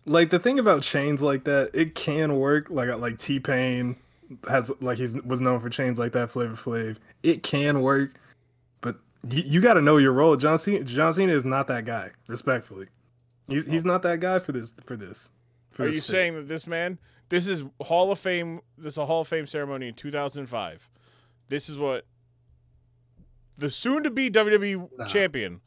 Like 0.05 0.31
the 0.31 0.41
thing 0.41 0.59
about 0.59 0.83
chains 0.83 1.23
like 1.23 1.45
that, 1.45 1.71
it 1.75 1.95
can 1.95 2.37
work. 2.37 2.71
Like 2.71 2.89
like 2.99 3.19
T 3.19 3.39
Pain 3.39 3.95
has 4.49 4.73
like 4.81 4.99
he's 4.99 5.15
was 5.23 5.41
known 5.41 5.61
for 5.61 5.71
chains 5.71 5.99
like 5.99 6.13
that. 6.13 6.31
Flavor 6.31 6.57
Flav, 6.57 6.97
it 7.23 7.45
can 7.45 7.83
work, 7.83 8.11
but 8.15 8.19
you, 9.29 9.43
you 9.47 9.61
got 9.61 9.75
to 9.75 9.81
know 9.81 9.97
your 9.99 10.13
role. 10.13 10.37
John 10.37 10.59
Cena, 10.59 10.85
John 10.85 11.13
Cena 11.13 11.33
is 11.33 11.45
not 11.45 11.67
that 11.69 11.85
guy. 11.85 12.11
Respectfully, 12.29 12.87
he's 13.49 13.67
he's 13.67 13.85
not 13.85 14.03
that 14.03 14.21
guy 14.21 14.39
for 14.39 14.53
this 14.53 14.73
for 14.85 14.97
this. 14.97 15.31
For 15.71 15.85
Are 15.85 15.87
this 15.87 15.97
you 15.97 16.03
fit. 16.03 16.09
saying 16.11 16.35
that 16.35 16.49
this 16.49 16.67
man, 16.67 16.99
this 17.31 17.49
is 17.49 17.65
Hall 17.81 18.13
of 18.13 18.19
Fame, 18.19 18.61
this 18.77 18.95
is 18.95 18.99
a 18.99 19.07
Hall 19.07 19.23
of 19.23 19.29
Fame 19.29 19.47
ceremony 19.47 19.89
in 19.89 19.95
2005. 19.95 20.89
This 21.49 21.69
is 21.69 21.77
what 21.79 22.05
the 23.59 23.71
soon 23.71 24.03
to 24.03 24.11
be 24.11 24.31
WWE 24.31 24.89
Nah. 24.99 25.07
champion 25.07 25.61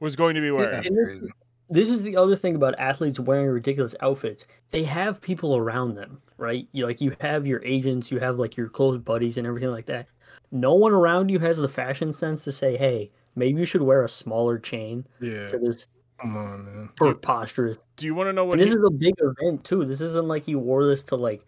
was 0.00 0.16
going 0.16 0.34
to 0.34 0.40
be 0.40 0.50
wearing. 0.50 0.70
That's 0.72 0.88
this- 0.88 1.04
crazy. 1.04 1.28
This 1.70 1.90
is 1.90 2.02
the 2.02 2.16
other 2.16 2.34
thing 2.34 2.54
about 2.56 2.74
athletes 2.78 3.20
wearing 3.20 3.46
ridiculous 3.48 3.94
outfits. 4.00 4.46
They 4.70 4.84
have 4.84 5.20
people 5.20 5.54
around 5.54 5.94
them, 5.96 6.22
right? 6.38 6.66
You 6.72 6.86
like 6.86 7.02
you 7.02 7.14
have 7.20 7.46
your 7.46 7.62
agents, 7.62 8.10
you 8.10 8.18
have 8.20 8.38
like 8.38 8.56
your 8.56 8.70
close 8.70 8.96
buddies 8.96 9.36
and 9.36 9.46
everything 9.46 9.70
like 9.70 9.84
that. 9.84 10.08
No 10.50 10.74
one 10.74 10.92
around 10.92 11.28
you 11.30 11.38
has 11.40 11.58
the 11.58 11.68
fashion 11.68 12.12
sense 12.12 12.44
to 12.44 12.52
say, 12.52 12.76
"Hey, 12.76 13.10
maybe 13.34 13.58
you 13.60 13.64
should 13.66 13.82
wear 13.82 14.04
a 14.04 14.08
smaller 14.08 14.58
chain 14.58 15.06
Yeah, 15.20 15.48
for 15.48 15.58
this 15.58 15.86
come 16.18 16.36
on, 16.36 16.64
man. 16.64 16.88
for 16.96 17.14
posture." 17.14 17.74
Do 17.96 18.06
you 18.06 18.14
want 18.14 18.28
to 18.28 18.32
know 18.32 18.44
what 18.44 18.54
And 18.54 18.62
this 18.62 18.72
he, 18.74 18.78
is 18.78 18.84
a 18.86 18.90
big 18.90 19.14
event 19.18 19.64
too. 19.64 19.84
This 19.84 20.00
isn't 20.00 20.26
like 20.28 20.44
he 20.44 20.54
wore 20.54 20.86
this 20.86 21.02
to 21.04 21.16
like, 21.16 21.44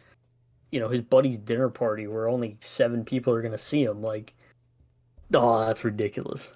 you 0.73 0.81
know, 0.81 0.89
his 0.89 1.01
buddy's 1.01 1.39
dinner 1.39 1.69
party 1.69 2.07
where 2.07 2.29
only 2.29 2.57
seven 2.61 3.05
people 3.05 3.33
are 3.33 3.43
gonna 3.43 3.57
see 3.59 3.83
him. 3.85 4.03
Like, 4.03 4.35
oh, 5.35 5.67
that's 5.67 5.85
ridiculous. 5.85 6.51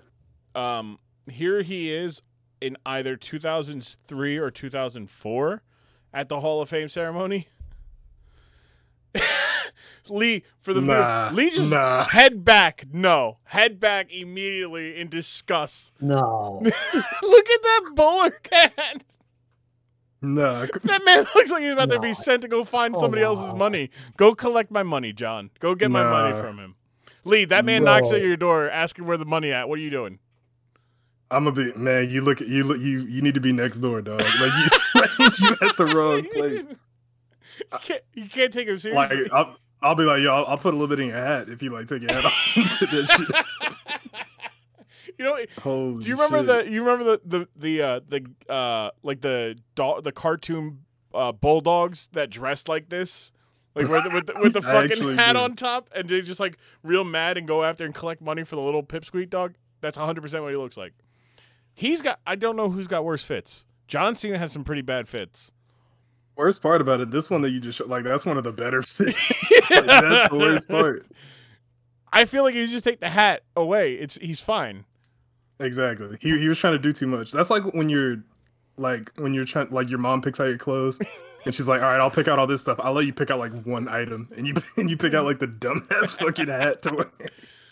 um 0.55 0.99
here 1.31 1.63
he 1.63 1.91
is 1.93 2.21
in 2.61 2.77
either 2.87 3.17
2003 3.17 4.37
or 4.37 4.51
2004 4.51 5.63
at 6.13 6.29
the 6.29 6.41
Hall 6.41 6.61
of 6.61 6.69
Fame 6.69 6.89
ceremony. 6.89 7.49
Lee 10.11 10.43
for 10.61 10.73
the 10.75 10.81
Nah, 10.81 11.31
Lee 11.33 11.51
just 11.51 11.71
nah. 11.73 12.05
head 12.05 12.45
back. 12.45 12.85
No, 12.93 13.39
head 13.45 13.81
back 13.81 14.13
immediately 14.13 14.97
in 14.99 15.09
disgust. 15.09 15.93
No, 16.01 16.61
Look 16.63 16.75
at 17.51 17.63
that 17.63 17.91
bowler 17.95 18.39
hat. 18.53 19.03
No, 20.21 20.67
That 20.85 21.03
man 21.05 21.19
looks 21.35 21.51
like 21.51 21.63
he's 21.63 21.73
about 21.73 21.91
to 21.91 22.01
be 22.01 22.15
sent 22.15 22.43
to 22.43 22.49
go 22.49 22.65
find 22.65 22.95
Come 22.95 23.01
somebody 23.03 23.23
else's 23.23 23.51
on. 23.51 23.59
money. 23.59 23.91
Go 24.17 24.35
collect 24.35 24.71
my 24.71 24.83
money, 24.83 25.13
John. 25.13 25.51
Go 25.61 25.75
get 25.75 25.91
my 25.91 26.03
money 26.03 26.35
from 26.41 26.59
him. 26.59 26.77
Lee, 27.25 27.45
that 27.47 27.65
man 27.65 27.85
knocks 27.85 28.11
at 28.13 28.23
your 28.23 28.37
door 28.37 28.71
asking 28.71 29.07
where 29.07 29.17
the 29.19 29.25
money 29.27 29.53
at. 29.53 29.69
What 29.69 29.79
are 29.79 29.83
you 29.83 29.91
doing? 29.91 30.19
I'm 31.31 31.45
gonna 31.45 31.57
be 31.57 31.73
man. 31.79 32.11
You 32.11 32.21
look, 32.21 32.41
you 32.41 32.65
look, 32.65 32.79
you 32.79 33.01
you 33.03 33.21
need 33.23 33.35
to 33.35 33.41
be 33.41 33.51
next 33.53 33.79
door, 33.79 34.01
dog. 34.03 34.21
Like 34.21 34.31
you, 34.41 35.01
like, 35.01 35.41
you 35.41 35.57
at 35.69 35.77
the 35.77 35.87
wrong 35.87 36.23
place. 36.33 36.65
you, 37.73 37.79
can't, 37.81 38.03
you 38.13 38.29
can't 38.29 38.53
take 38.53 38.69
him 38.69 38.75
Like 38.95 39.09
seriously. 39.09 39.31
I'll, 39.85 39.95
be 39.95 40.05
like, 40.05 40.23
yo, 40.23 40.35
I'll, 40.35 40.47
I'll 40.47 40.59
put 40.59 40.75
a 40.75 40.77
little 40.77 40.89
bit 40.89 41.01
in 41.01 41.09
your 41.09 41.17
hat 41.19 41.49
if 41.49 41.63
you 41.63 41.71
like 41.71 41.87
take 41.87 42.03
your 42.03 42.13
hat 42.13 42.25
off. 42.25 43.47
You 45.19 45.25
know, 45.25 45.39
Holy 45.63 46.03
do 46.03 46.09
you 46.09 46.17
remember 46.17 46.39
shit. 46.39 46.67
the 46.67 46.73
you 46.73 46.83
remember 46.83 47.05
the 47.05 47.21
the 47.25 47.49
the 47.55 47.83
uh, 47.83 48.01
the 48.09 48.27
uh 48.53 48.91
like 49.05 49.21
the 49.21 49.57
dog 49.77 50.03
the 50.03 50.11
cartoon 50.11 50.81
uh, 51.15 51.31
bulldogs 51.31 52.09
that 52.13 52.31
dressed 52.31 52.69
like 52.69 52.89
this? 52.89 53.31
Like 53.77 53.89
with, 53.89 54.13
with, 54.13 54.27
the- 54.27 54.35
with 54.41 54.53
the 54.55 54.63
fucking 54.63 55.17
hat 55.17 55.35
do. 55.35 55.39
on 55.39 55.55
top, 55.55 55.89
and 55.95 56.09
they 56.09 56.21
just 56.21 56.41
like 56.41 56.59
real 56.83 57.05
mad 57.05 57.37
and 57.39 57.47
go 57.47 57.63
after 57.63 57.85
and 57.85 57.95
collect 57.95 58.21
money 58.23 58.43
for 58.45 58.57
the 58.57 58.63
little 58.63 58.83
pipsqueak 58.83 59.31
dog. 59.31 59.55
That's 59.81 59.97
100 59.97 60.21
percent 60.21 60.43
what 60.43 60.51
he 60.51 60.57
looks 60.57 60.77
like. 60.77 60.95
He's 61.75 62.03
got. 62.03 62.19
I 62.27 62.35
don't 62.35 62.57
know 62.57 62.71
who's 62.71 62.89
got 62.89 63.05
worse 63.05 63.23
fits. 63.23 63.65
John 63.87 64.17
Cena 64.17 64.39
has 64.39 64.51
some 64.51 64.65
pretty 64.65 64.83
bad 64.83 65.09
fits. 65.09 65.53
Worst 66.37 66.63
part 66.63 66.81
about 66.81 67.01
it? 67.01 67.11
This 67.11 67.31
one 67.31 67.43
that 67.43 67.51
you 67.51 67.61
just 67.61 67.79
showed, 67.79 67.89
like 67.89 68.05
that's 68.05 68.25
one 68.27 68.37
of 68.39 68.45
the 68.45 68.53
better 68.53 68.83
fits. 68.83 69.31
Like, 69.71 69.85
that's 69.87 70.31
the 70.31 70.37
worst 70.39 70.69
part. 70.69 71.07
I 72.13 72.25
feel 72.27 72.45
like 72.45 72.55
you 72.55 72.67
just 72.67 72.85
take 72.85 73.01
the 73.01 73.09
hat 73.09 73.43
away. 73.57 73.95
It's 73.95 74.17
he's 74.17 74.41
fine. 74.41 74.85
Exactly. 75.61 76.17
He 76.21 76.39
he 76.39 76.49
was 76.49 76.59
trying 76.59 76.75
to 76.75 76.79
do 76.79 76.93
too 76.93 77.07
much. 77.07 77.33
That's 77.33 77.51
like 77.51 77.65
when 77.75 77.89
you're 77.89 78.17
like 78.77 79.13
when 79.17 79.35
you're 79.35 79.45
trying 79.45 79.71
like 79.71 79.89
your 79.89 79.99
mom 79.99 80.21
picks 80.23 80.41
out 80.41 80.47
your 80.47 80.59
clothes 80.59 81.01
and 81.45 81.55
she's 81.55 81.69
like, 81.69 81.81
"All 81.81 81.89
right, 81.89 82.01
I'll 82.01 82.11
pick 82.11 82.29
out 82.29 82.39
all 82.39 82.47
this 82.47 82.61
stuff. 82.61 82.79
I'll 82.83 82.93
let 82.93 83.07
you 83.07 83.13
pick 83.13 83.31
out 83.31 83.39
like 83.39 83.53
one 83.65 83.89
item." 83.89 84.29
And 84.37 84.47
you 84.47 84.55
and 84.77 84.91
you 84.91 84.97
pick 84.97 85.15
out 85.15 85.25
like 85.25 85.39
the 85.39 85.47
dumbass 85.47 86.17
fucking 86.19 86.49
hat 86.49 86.83
to 86.83 86.95
wear. 86.95 87.11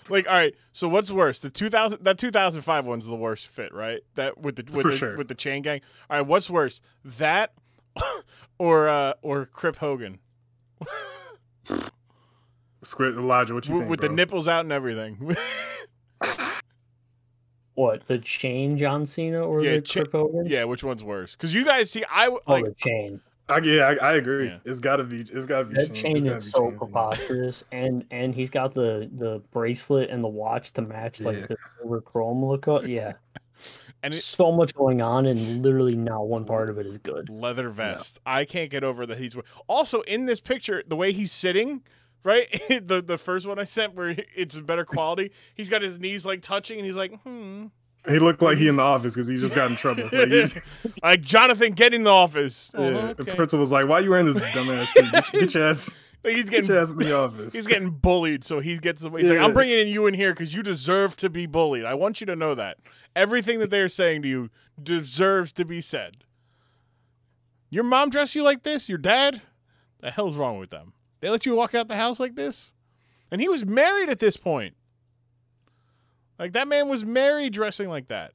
like, 0.08 0.26
all 0.26 0.34
right. 0.34 0.54
So 0.72 0.88
what's 0.88 1.10
worse? 1.10 1.38
The 1.40 1.50
two 1.50 1.68
thousand 1.70 2.04
that 2.04 2.18
two 2.18 2.30
thousand 2.30 2.62
five 2.62 2.86
one's 2.86 3.06
the 3.06 3.16
worst 3.16 3.48
fit, 3.48 3.72
right? 3.74 4.00
That 4.14 4.38
with 4.38 4.56
the 4.56 4.64
with 4.72 4.82
For 4.86 4.90
the 4.92 4.96
sure. 4.96 5.16
with 5.16 5.28
the 5.28 5.34
chain 5.34 5.62
gang. 5.62 5.80
All 6.08 6.18
right. 6.18 6.26
What's 6.26 6.48
worse? 6.48 6.80
That 7.04 7.52
or 8.58 8.88
uh 8.88 9.12
or 9.22 9.46
Crip 9.46 9.76
Hogan 9.76 10.18
Squid 12.82 13.14
Elijah, 13.16 13.54
what 13.54 13.66
you 13.68 13.74
with, 13.74 13.80
think? 13.82 13.90
with 13.90 14.00
bro? 14.00 14.08
the 14.08 14.14
nipples 14.14 14.48
out 14.48 14.64
and 14.64 14.72
everything. 14.72 15.36
What 17.74 18.06
the 18.06 18.18
chain, 18.18 18.76
John 18.76 19.06
Cena, 19.06 19.40
or 19.40 19.62
Yeah, 19.62 19.76
the 19.76 19.80
cha- 19.80 20.00
Crip 20.00 20.12
Hogan? 20.12 20.44
yeah. 20.46 20.64
Which 20.64 20.84
one's 20.84 21.02
worse? 21.02 21.34
Because 21.34 21.54
you 21.54 21.64
guys 21.64 21.90
see, 21.90 22.04
I 22.12 22.24
w- 22.24 22.42
Oh, 22.46 22.52
like 22.52 22.64
the 22.66 22.74
chain. 22.74 23.18
I, 23.48 23.58
yeah, 23.60 23.84
I, 24.00 24.10
I 24.10 24.12
agree. 24.16 24.48
Yeah. 24.48 24.58
It's 24.66 24.78
gotta 24.78 25.04
be. 25.04 25.20
It's 25.20 25.46
gotta 25.46 25.64
be. 25.64 25.76
That 25.76 25.96
Shane. 25.96 26.16
chain 26.22 26.26
is 26.26 26.50
so 26.50 26.58
Shane 26.58 26.68
Cena. 26.68 26.78
preposterous, 26.78 27.64
and 27.72 28.04
and 28.10 28.34
he's 28.34 28.50
got 28.50 28.74
the 28.74 29.08
the 29.16 29.40
bracelet 29.52 30.10
and 30.10 30.22
the 30.22 30.28
watch 30.28 30.72
to 30.74 30.82
match 30.82 31.22
like 31.22 31.38
Yeah. 31.38 31.46
the 31.46 31.56
silver 31.80 32.02
chrome 32.02 32.44
look. 32.44 32.68
Up. 32.68 32.86
Yeah, 32.86 33.14
and 34.02 34.14
it, 34.14 34.22
so 34.22 34.50
much 34.52 34.74
going 34.74 35.00
on, 35.00 35.26
and 35.26 35.62
literally 35.62 35.94
not 35.94 36.28
one 36.28 36.44
part 36.44 36.68
of 36.68 36.78
it 36.78 36.86
is 36.86 36.98
good. 36.98 37.28
leather 37.30 37.68
vest. 37.70 38.20
I 38.26 38.44
can't 38.44 38.70
get 38.70 38.84
over 38.84 39.06
that 39.06 39.18
he's 39.18 39.36
also 39.68 40.00
in 40.02 40.26
this 40.26 40.40
picture 40.40 40.82
the 40.86 40.96
way 40.96 41.12
he's 41.12 41.32
sitting. 41.32 41.82
Right, 42.24 42.48
the 42.68 43.02
the 43.04 43.18
first 43.18 43.48
one 43.48 43.58
I 43.58 43.64
sent 43.64 43.94
where 43.94 44.16
it's 44.36 44.54
better 44.56 44.84
quality. 44.84 45.32
He's 45.56 45.68
got 45.68 45.82
his 45.82 45.98
knees 45.98 46.24
like 46.24 46.40
touching, 46.40 46.78
and 46.78 46.86
he's 46.86 46.94
like, 46.94 47.20
"Hmm." 47.22 47.66
He 48.08 48.18
looked 48.18 48.42
like 48.42 48.58
he 48.58 48.66
in 48.68 48.76
the 48.76 48.82
office 48.82 49.14
because 49.14 49.28
he 49.28 49.36
just 49.36 49.54
got 49.54 49.70
in 49.70 49.76
trouble. 49.76 50.08
Like, 50.12 50.30
like 51.04 51.20
Jonathan, 51.20 51.72
get 51.72 51.94
in 51.94 52.02
the 52.02 52.10
office. 52.10 52.72
Oh, 52.74 52.82
yeah. 52.82 53.12
The 53.12 53.22
okay. 53.22 53.34
principal 53.34 53.60
was 53.60 53.70
like, 53.70 53.86
"Why 53.88 53.98
are 53.98 54.00
you 54.00 54.10
wearing 54.10 54.26
this 54.26 54.36
dumbass 54.38 54.86
suit? 54.86 55.12
Get, 55.12 55.32
get 55.32 55.54
your 55.54 55.64
ass, 55.64 55.90
Like, 56.24 56.36
he's 56.36 56.48
getting 56.48 56.74
ass 56.76 56.90
in 56.90 56.98
the 56.98 57.16
office." 57.16 57.52
he's 57.52 57.66
getting 57.66 57.90
bullied, 57.90 58.44
so 58.44 58.60
he 58.60 58.78
gets. 58.78 59.02
He's 59.02 59.30
like, 59.30 59.38
I'm 59.38 59.52
bringing 59.52 59.78
in 59.78 59.88
you 59.88 60.06
in 60.06 60.14
here 60.14 60.32
because 60.32 60.54
you 60.54 60.62
deserve 60.62 61.16
to 61.16 61.28
be 61.28 61.46
bullied. 61.46 61.84
I 61.84 61.94
want 61.94 62.20
you 62.20 62.26
to 62.26 62.36
know 62.36 62.54
that 62.54 62.78
everything 63.16 63.58
that 63.58 63.70
they're 63.70 63.88
saying 63.88 64.22
to 64.22 64.28
you 64.28 64.50
deserves 64.80 65.52
to 65.54 65.64
be 65.64 65.80
said. 65.80 66.24
Your 67.70 67.84
mom 67.84 68.10
dressed 68.10 68.34
you 68.34 68.42
like 68.42 68.62
this. 68.62 68.88
Your 68.88 68.98
dad. 68.98 69.42
The 70.00 70.10
hell's 70.10 70.36
wrong 70.36 70.58
with 70.58 70.70
them? 70.70 70.92
They 71.20 71.30
let 71.30 71.46
you 71.46 71.54
walk 71.54 71.74
out 71.74 71.88
the 71.88 71.96
house 71.96 72.18
like 72.18 72.34
this, 72.34 72.72
and 73.30 73.40
he 73.40 73.48
was 73.48 73.64
married 73.64 74.08
at 74.08 74.18
this 74.18 74.36
point. 74.36 74.74
Like 76.38 76.52
that 76.52 76.66
man 76.66 76.88
was 76.88 77.04
married 77.04 77.52
dressing 77.52 77.88
like 77.88 78.08
that. 78.08 78.32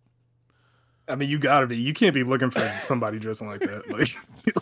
I 1.10 1.16
mean, 1.16 1.30
you 1.30 1.40
gotta 1.40 1.68
be. 1.68 1.78
You 1.78 1.94
can't 1.94 2.14
be 2.14 2.24
looking 2.24 2.50
for 2.52 2.60
somebody 2.84 3.20
dressing 3.20 3.48
like 3.48 3.62
that. 3.62 3.88
Like, 3.90 4.10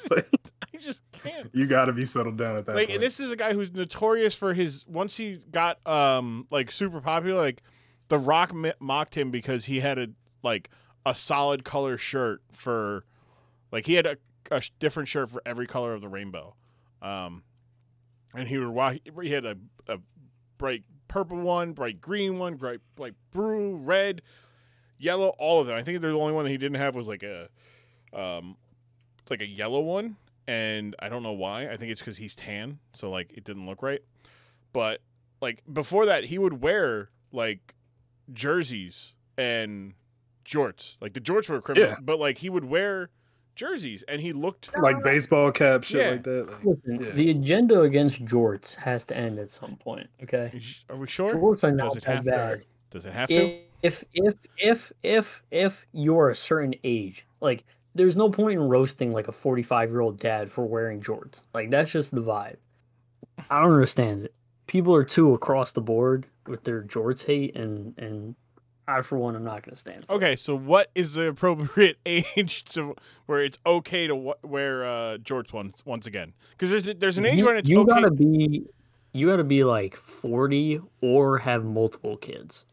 like, 0.11 0.27
I 0.75 0.81
just 0.81 1.01
can't. 1.11 1.49
you 1.53 1.65
gotta 1.67 1.93
be 1.93 2.05
settled 2.05 2.37
down 2.37 2.57
at 2.57 2.65
that 2.65 2.75
like 2.75 2.87
point. 2.87 2.95
and 2.95 3.03
this 3.03 3.19
is 3.19 3.31
a 3.31 3.35
guy 3.35 3.53
who's 3.53 3.71
notorious 3.73 4.33
for 4.35 4.53
his 4.53 4.85
once 4.87 5.17
he 5.17 5.39
got 5.51 5.85
um 5.87 6.47
like 6.51 6.71
super 6.71 7.01
popular 7.01 7.41
like 7.41 7.61
the 8.09 8.17
rock 8.19 8.53
mi- 8.53 8.73
mocked 8.79 9.15
him 9.15 9.31
because 9.31 9.65
he 9.65 9.79
had 9.79 9.97
a 9.97 10.07
like 10.43 10.69
a 11.05 11.15
solid 11.15 11.63
color 11.63 11.97
shirt 11.97 12.41
for 12.51 13.05
like 13.71 13.85
he 13.85 13.93
had 13.93 14.05
a, 14.05 14.17
a 14.51 14.61
different 14.79 15.07
shirt 15.09 15.29
for 15.29 15.41
every 15.45 15.67
color 15.67 15.93
of 15.93 16.01
the 16.01 16.07
rainbow 16.09 16.55
um 17.01 17.43
and 18.33 18.47
he 18.47 18.57
would 18.57 19.01
he 19.21 19.31
had 19.31 19.45
a, 19.45 19.55
a 19.87 19.97
bright 20.57 20.83
purple 21.07 21.37
one 21.39 21.71
bright 21.73 22.01
green 22.01 22.37
one 22.37 22.55
bright 22.55 22.79
like 22.97 23.13
blue 23.31 23.75
red 23.75 24.21
yellow 24.97 25.33
all 25.39 25.61
of 25.61 25.67
them 25.67 25.75
i 25.75 25.83
think 25.83 26.01
the 26.01 26.09
only 26.09 26.33
one 26.33 26.43
that 26.45 26.51
he 26.51 26.57
didn't 26.57 26.79
have 26.79 26.95
was 26.95 27.07
like 27.07 27.23
a 27.23 27.49
um 28.13 28.55
like 29.29 29.41
a 29.41 29.47
yellow 29.47 29.79
one 29.79 30.15
and 30.47 30.95
I 30.99 31.09
don't 31.09 31.23
know 31.23 31.33
why. 31.33 31.69
I 31.69 31.77
think 31.77 31.91
it's 31.91 32.01
because 32.01 32.17
he's 32.17 32.35
tan, 32.35 32.79
so 32.93 33.09
like 33.09 33.31
it 33.33 33.43
didn't 33.43 33.65
look 33.65 33.81
right. 33.81 34.01
But 34.73 35.01
like 35.41 35.63
before 35.71 36.05
that, 36.07 36.25
he 36.25 36.37
would 36.37 36.61
wear 36.61 37.09
like 37.31 37.73
jerseys 38.33 39.13
and 39.37 39.93
jorts. 40.45 40.97
Like 41.01 41.13
the 41.13 41.21
jorts 41.21 41.49
were 41.49 41.61
criminal, 41.61 41.89
Yeah. 41.89 41.95
but 42.01 42.19
like 42.19 42.37
he 42.39 42.49
would 42.49 42.65
wear 42.65 43.09
jerseys, 43.55 44.03
and 44.07 44.21
he 44.21 44.33
looked. 44.33 44.69
like 44.77 45.01
baseball 45.03 45.51
cap 45.51 45.83
shit 45.83 46.01
Yeah. 46.01 46.09
like 46.11 46.23
that. 46.23 46.47
Like, 46.49 46.63
Listen, 46.65 47.03
Yeah. 47.05 47.11
the 47.11 47.31
agenda 47.31 47.81
against 47.81 48.23
jorts 48.25 48.75
has 48.75 49.05
to 49.05 49.17
end 49.17 49.39
at 49.39 49.49
some 49.49 49.77
point. 49.77 50.09
Okay, 50.23 50.51
Are 50.89 50.97
we 50.97 51.07
sure? 51.07 51.31
jorts 51.31 51.63
are 51.63 51.71
Does 51.71 51.77
not 51.77 51.97
it 51.97 52.03
that 52.05 52.15
have 52.15 52.25
bad. 52.25 52.61
to? 52.61 52.67
Does 52.91 53.05
it 53.05 53.13
have 53.13 53.29
to? 53.29 53.59
If 53.81 54.03
if 54.13 54.35
if 54.57 54.91
if 55.03 55.43
if 55.51 55.87
you're 55.93 56.29
a 56.29 56.35
certain 56.35 56.75
age, 56.83 57.25
like 57.39 57.63
there's 57.95 58.15
no 58.15 58.29
point 58.29 58.59
in 58.59 58.67
roasting 58.67 59.13
like 59.13 59.27
a 59.27 59.31
45 59.31 59.89
year 59.89 60.01
old 60.01 60.19
dad 60.19 60.51
for 60.51 60.65
wearing 60.65 61.01
jorts. 61.01 61.41
Like 61.53 61.71
that's 61.71 61.89
just 61.89 62.13
the 62.13 62.21
vibe. 62.21 62.57
I 63.49 63.61
don't 63.61 63.71
understand 63.71 64.25
it. 64.25 64.33
People 64.67 64.93
are 64.93 65.03
too 65.03 65.33
across 65.33 65.71
the 65.71 65.81
board 65.81 66.27
with 66.45 66.63
their 66.63 66.83
jorts 66.83 67.25
hate, 67.25 67.55
and 67.55 67.97
and 67.97 68.35
I 68.87 69.01
for 69.01 69.17
one, 69.17 69.35
I'm 69.35 69.43
not 69.43 69.63
gonna 69.63 69.77
stand. 69.77 70.05
For 70.05 70.13
it. 70.13 70.15
Okay, 70.15 70.35
so 70.35 70.55
what 70.55 70.89
is 70.93 71.13
the 71.13 71.27
appropriate 71.27 71.97
age 72.05 72.65
to 72.65 72.95
where 73.25 73.43
it's 73.43 73.57
okay 73.65 74.07
to 74.07 74.33
wear 74.43 74.85
uh, 74.85 75.17
jorts 75.17 75.53
once 75.53 75.83
once 75.85 76.05
again? 76.05 76.33
Because 76.51 76.69
there's 76.71 76.97
there's 76.97 77.17
an 77.17 77.25
age 77.25 77.39
you, 77.39 77.45
when 77.45 77.57
it's 77.57 77.69
you 77.69 77.79
okay. 77.81 77.89
gotta 77.89 78.11
be 78.11 78.65
you 79.13 79.27
gotta 79.27 79.43
be 79.43 79.63
like 79.63 79.95
40 79.95 80.81
or 81.01 81.37
have 81.39 81.63
multiple 81.63 82.17
kids. 82.17 82.65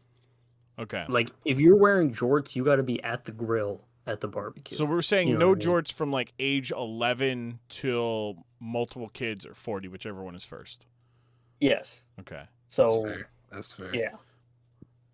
Okay. 0.77 1.05
Like 1.07 1.29
if 1.45 1.59
you're 1.59 1.77
wearing 1.77 2.11
jorts, 2.11 2.55
you 2.55 2.65
gotta 2.65 2.83
be 2.83 3.01
at 3.03 3.25
the 3.25 3.31
grill 3.31 3.85
at 4.05 4.19
the 4.21 4.27
barbecue. 4.27 4.77
So 4.77 4.85
we're 4.85 5.01
saying 5.01 5.27
You 5.29 5.33
know 5.35 5.39
no 5.39 5.49
what 5.49 5.63
I 5.63 5.67
mean? 5.67 5.75
jorts 5.75 5.91
from 5.93 6.11
like 6.11 6.33
age 6.39 6.71
11 6.71 7.59
till 7.69 8.45
multiple 8.59 9.09
kids 9.09 9.45
or 9.45 9.53
40, 9.53 9.87
whichever 9.87 10.23
one 10.23 10.35
is 10.35 10.43
first. 10.43 10.85
yes. 11.59 12.03
Okay. 12.19 12.43
So 12.67 12.85
that's 12.85 13.03
fair. 13.03 13.25
That's 13.51 13.73
fair. 13.73 13.95
yeah. 13.95 14.11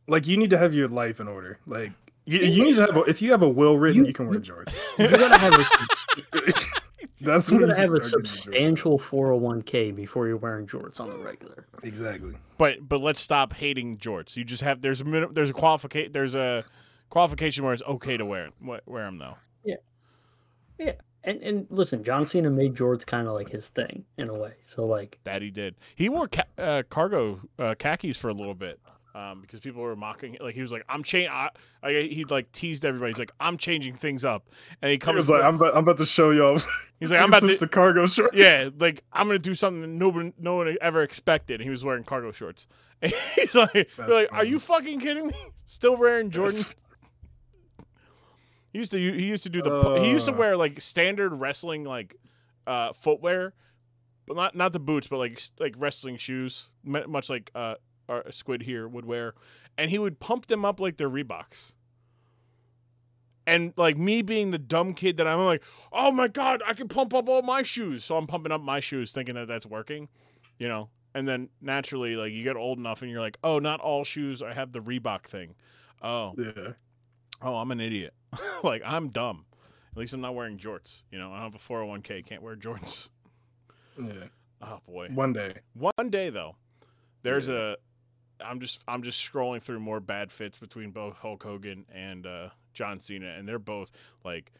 Like 0.07 0.27
you 0.27 0.37
need 0.37 0.49
to 0.51 0.57
have 0.57 0.73
your 0.73 0.87
life 0.87 1.19
in 1.19 1.27
order. 1.27 1.59
Like 1.67 1.91
you, 2.25 2.39
you 2.39 2.63
need 2.63 2.75
to 2.77 2.81
have. 2.81 2.97
A, 2.97 3.01
if 3.03 3.21
you 3.21 3.31
have 3.31 3.43
a 3.43 3.49
will 3.49 3.77
written, 3.77 4.01
You- 4.01 4.07
you, 4.07 4.13
can 4.13 4.27
wear 4.29 4.39
jorts. 4.39 4.75
You 4.97 5.07
gotta 5.07 5.37
have 5.37 5.53
a 5.53 5.63
That's 7.21 7.51
you 7.51 7.57
when 7.57 7.67
gotta 7.67 7.81
you 7.81 7.85
have 7.87 7.93
a 7.93 8.03
start 8.03 8.23
getting 8.23 8.23
jorts. 8.23 8.27
substantial 8.29 8.99
401k 8.99 9.95
before 9.95 10.27
you're 10.27 10.37
wearing 10.37 10.65
jorts 10.67 10.99
on 11.01 11.09
the 11.09 11.17
regular. 11.17 11.67
Exactly. 11.83 12.35
But 12.57 12.87
but 12.87 13.01
let's 13.01 13.19
stop 13.21 13.53
hating 13.53 13.97
jorts. 13.97 14.35
You 14.37 14.43
just 14.43 14.63
have 14.63 14.81
there's 14.81 15.01
a 15.01 15.05
minute 15.05 15.35
there's 15.35 15.49
a 15.49 15.53
qualification 15.53 16.11
there's 16.13 16.35
a 16.35 16.63
qualification 17.09 17.63
where 17.63 17.73
it's 17.73 17.83
okay 17.83 18.17
to 18.17 18.25
wear 18.25 18.49
wear, 18.61 18.81
wear 18.85 19.05
them 19.05 19.17
though. 19.17 19.35
Yeah, 19.63 19.75
yeah. 20.77 20.93
And 21.23 21.41
and 21.43 21.67
listen, 21.69 22.03
John 22.03 22.25
Cena 22.25 22.49
made 22.49 22.75
jorts 22.75 23.05
kind 23.05 23.27
of 23.27 23.33
like 23.33 23.49
his 23.49 23.69
thing 23.69 24.05
in 24.17 24.29
a 24.29 24.33
way. 24.33 24.53
So 24.63 24.85
like 24.85 25.19
That 25.25 25.41
he 25.41 25.49
did. 25.51 25.75
He 25.95 26.07
wore 26.09 26.27
ca- 26.27 26.43
uh, 26.57 26.83
cargo 26.89 27.41
uh, 27.57 27.75
khakis 27.77 28.17
for 28.17 28.29
a 28.29 28.33
little 28.33 28.55
bit. 28.55 28.79
Um, 29.15 29.41
because 29.41 29.59
people 29.59 29.81
were 29.81 29.95
mocking, 29.95 30.37
like 30.39 30.53
he 30.53 30.61
was 30.61 30.71
like, 30.71 30.85
"I'm 30.87 31.03
changing." 31.03 31.31
He 31.83 32.25
like 32.29 32.49
teased 32.51 32.85
everybody. 32.85 33.09
He's 33.11 33.17
like, 33.19 33.31
"I'm 33.39 33.57
changing 33.57 33.95
things 33.95 34.23
up," 34.23 34.47
and 34.83 34.89
he 34.89 34.93
He 34.93 34.97
comes. 34.99 35.17
was 35.17 35.29
like, 35.31 35.43
I'm 35.43 35.55
about, 35.55 35.73
I'm 35.75 35.79
about 35.83 35.97
to 35.97 36.05
show 36.05 36.29
y'all. 36.29 36.61
He's 36.99 37.09
like, 37.11 37.19
I'm 37.19 37.29
about 37.29 37.41
to- 37.41 37.57
to 37.57 37.67
cargo 37.67 38.05
shorts. 38.05 38.37
Yeah, 38.37 38.69
like 38.77 39.03
I'm 39.11 39.25
gonna 39.27 39.39
do 39.39 39.55
something 39.55 39.81
that 39.81 39.87
nobody, 39.87 40.31
no 40.37 40.55
one 40.57 40.77
ever 40.79 41.01
expected. 41.01 41.59
He 41.59 41.71
was 41.71 41.83
wearing 41.83 42.03
cargo 42.03 42.31
shorts. 42.31 42.67
And 43.01 43.11
he's 43.35 43.55
like, 43.55 43.89
they're 43.97 44.07
like, 44.09 44.29
"Are 44.31 44.45
you 44.45 44.59
fucking 44.59 44.99
kidding 44.99 45.27
me? 45.27 45.33
Still 45.67 45.97
wearing 45.97 46.29
Jordan?" 46.29 46.55
He 48.71 48.79
used 48.79 48.91
to 48.91 48.97
he 48.97 49.25
used 49.25 49.43
to 49.43 49.49
do 49.49 49.61
the 49.61 49.99
he 50.01 50.09
used 50.11 50.25
to 50.27 50.33
Uh. 50.33 50.37
wear 50.37 50.57
like 50.57 50.79
standard 50.81 51.33
wrestling 51.33 51.83
like 51.83 52.15
uh 52.67 52.93
footwear, 52.93 53.53
but 54.27 54.35
not 54.37 54.55
not 54.55 54.73
the 54.73 54.79
boots, 54.79 55.07
but 55.07 55.17
like 55.17 55.41
like 55.59 55.73
wrestling 55.77 56.17
shoes, 56.17 56.67
much 56.83 57.29
like 57.29 57.51
uh 57.55 57.75
our 58.07 58.31
Squid 58.31 58.63
here 58.63 58.87
would 58.87 59.05
wear, 59.05 59.33
and 59.77 59.91
he 59.91 59.99
would 59.99 60.19
pump 60.19 60.47
them 60.47 60.65
up 60.65 60.79
like 60.79 60.97
they're 60.97 61.09
Reeboks. 61.09 61.73
And 63.47 63.73
like 63.77 63.97
me 63.97 64.21
being 64.21 64.51
the 64.51 64.59
dumb 64.59 64.93
kid 64.93 65.17
that 65.17 65.25
I'm 65.27 65.43
like, 65.45 65.63
oh 65.91 66.11
my 66.11 66.27
god, 66.27 66.61
I 66.67 66.73
can 66.75 66.87
pump 66.87 67.13
up 67.15 67.27
all 67.27 67.41
my 67.41 67.63
shoes, 67.63 68.05
so 68.05 68.15
I'm 68.15 68.27
pumping 68.27 68.51
up 68.51 68.61
my 68.61 68.79
shoes, 68.79 69.11
thinking 69.11 69.33
that 69.35 69.47
that's 69.47 69.65
working, 69.65 70.07
you 70.59 70.67
know. 70.67 70.89
And 71.15 71.27
then 71.27 71.49
naturally, 71.59 72.15
like 72.15 72.31
you 72.31 72.43
get 72.43 72.55
old 72.55 72.77
enough, 72.77 73.01
and 73.01 73.09
you're 73.09 73.21
like, 73.21 73.39
oh, 73.43 73.57
not 73.57 73.79
all 73.79 74.03
shoes 74.03 74.43
I 74.43 74.53
have 74.53 74.71
the 74.71 74.79
Reebok 74.79 75.23
thing. 75.25 75.55
Oh, 76.03 76.35
Yeah. 76.37 76.73
Oh, 77.41 77.55
I'm 77.55 77.71
an 77.71 77.79
idiot. 77.79 78.13
like 78.63 78.81
I'm 78.85 79.09
dumb. 79.09 79.45
At 79.91 79.97
least 79.97 80.13
I'm 80.13 80.21
not 80.21 80.35
wearing 80.35 80.57
jorts. 80.57 81.01
You 81.11 81.19
know, 81.19 81.31
I 81.31 81.41
don't 81.41 81.51
have 81.51 81.55
a 81.55 81.73
401k, 81.73 82.25
can't 82.25 82.41
wear 82.41 82.55
jorts. 82.55 83.09
Yeah. 84.01 84.25
Oh 84.61 84.79
boy. 84.87 85.09
One 85.13 85.33
day. 85.33 85.55
One 85.73 86.09
day 86.09 86.29
though, 86.29 86.55
there's 87.23 87.47
Yeah. 87.47 87.73
a. 87.73 87.75
I'm 88.41 88.61
just 88.61 88.81
I'm 88.87 89.03
just 89.03 89.19
scrolling 89.21 89.61
through 89.61 89.79
more 89.81 89.99
bad 89.99 90.31
fits 90.31 90.57
between 90.57 90.91
both 90.91 91.17
Hulk 91.17 91.43
Hogan 91.43 91.85
and 91.93 92.25
uh, 92.25 92.49
John 92.73 93.01
Cena, 93.01 93.27
and 93.37 93.45
they're 93.47 93.59
both 93.59 93.91
like, 94.23 94.53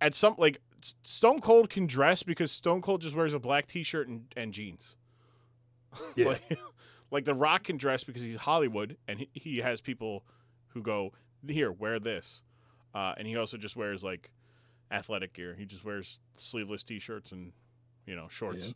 at 0.00 0.14
some 0.14 0.36
like 0.38 0.60
Stone 1.02 1.40
Cold 1.40 1.68
can 1.68 1.86
dress 1.88 2.22
because 2.22 2.52
Stone 2.52 2.82
Cold 2.82 3.00
just 3.00 3.16
wears 3.16 3.34
a 3.34 3.40
black 3.40 3.66
T-shirt 3.66 4.06
and, 4.06 4.26
and 4.36 4.52
jeans. 4.52 4.94
Yeah. 6.14 6.26
like, 6.50 6.58
like 7.10 7.24
The 7.24 7.34
Rock 7.34 7.64
can 7.64 7.76
dress 7.76 8.04
because 8.04 8.22
he's 8.22 8.36
Hollywood, 8.36 8.96
and 9.08 9.18
he, 9.18 9.30
he 9.32 9.56
has 9.58 9.80
people 9.80 10.24
who 10.68 10.82
go 10.82 11.12
here 11.46 11.72
wear 11.72 11.98
this, 11.98 12.42
uh, 12.94 13.14
and 13.16 13.26
he 13.26 13.36
also 13.36 13.56
just 13.56 13.76
wears 13.76 14.02
like 14.02 14.30
athletic 14.90 15.32
gear. 15.34 15.54
He 15.58 15.64
just 15.64 15.84
wears 15.84 16.18
sleeveless 16.36 16.82
T-shirts 16.82 17.32
and 17.32 17.52
you 18.06 18.16
know 18.16 18.28
shorts. 18.28 18.68
Yeah. 18.68 18.72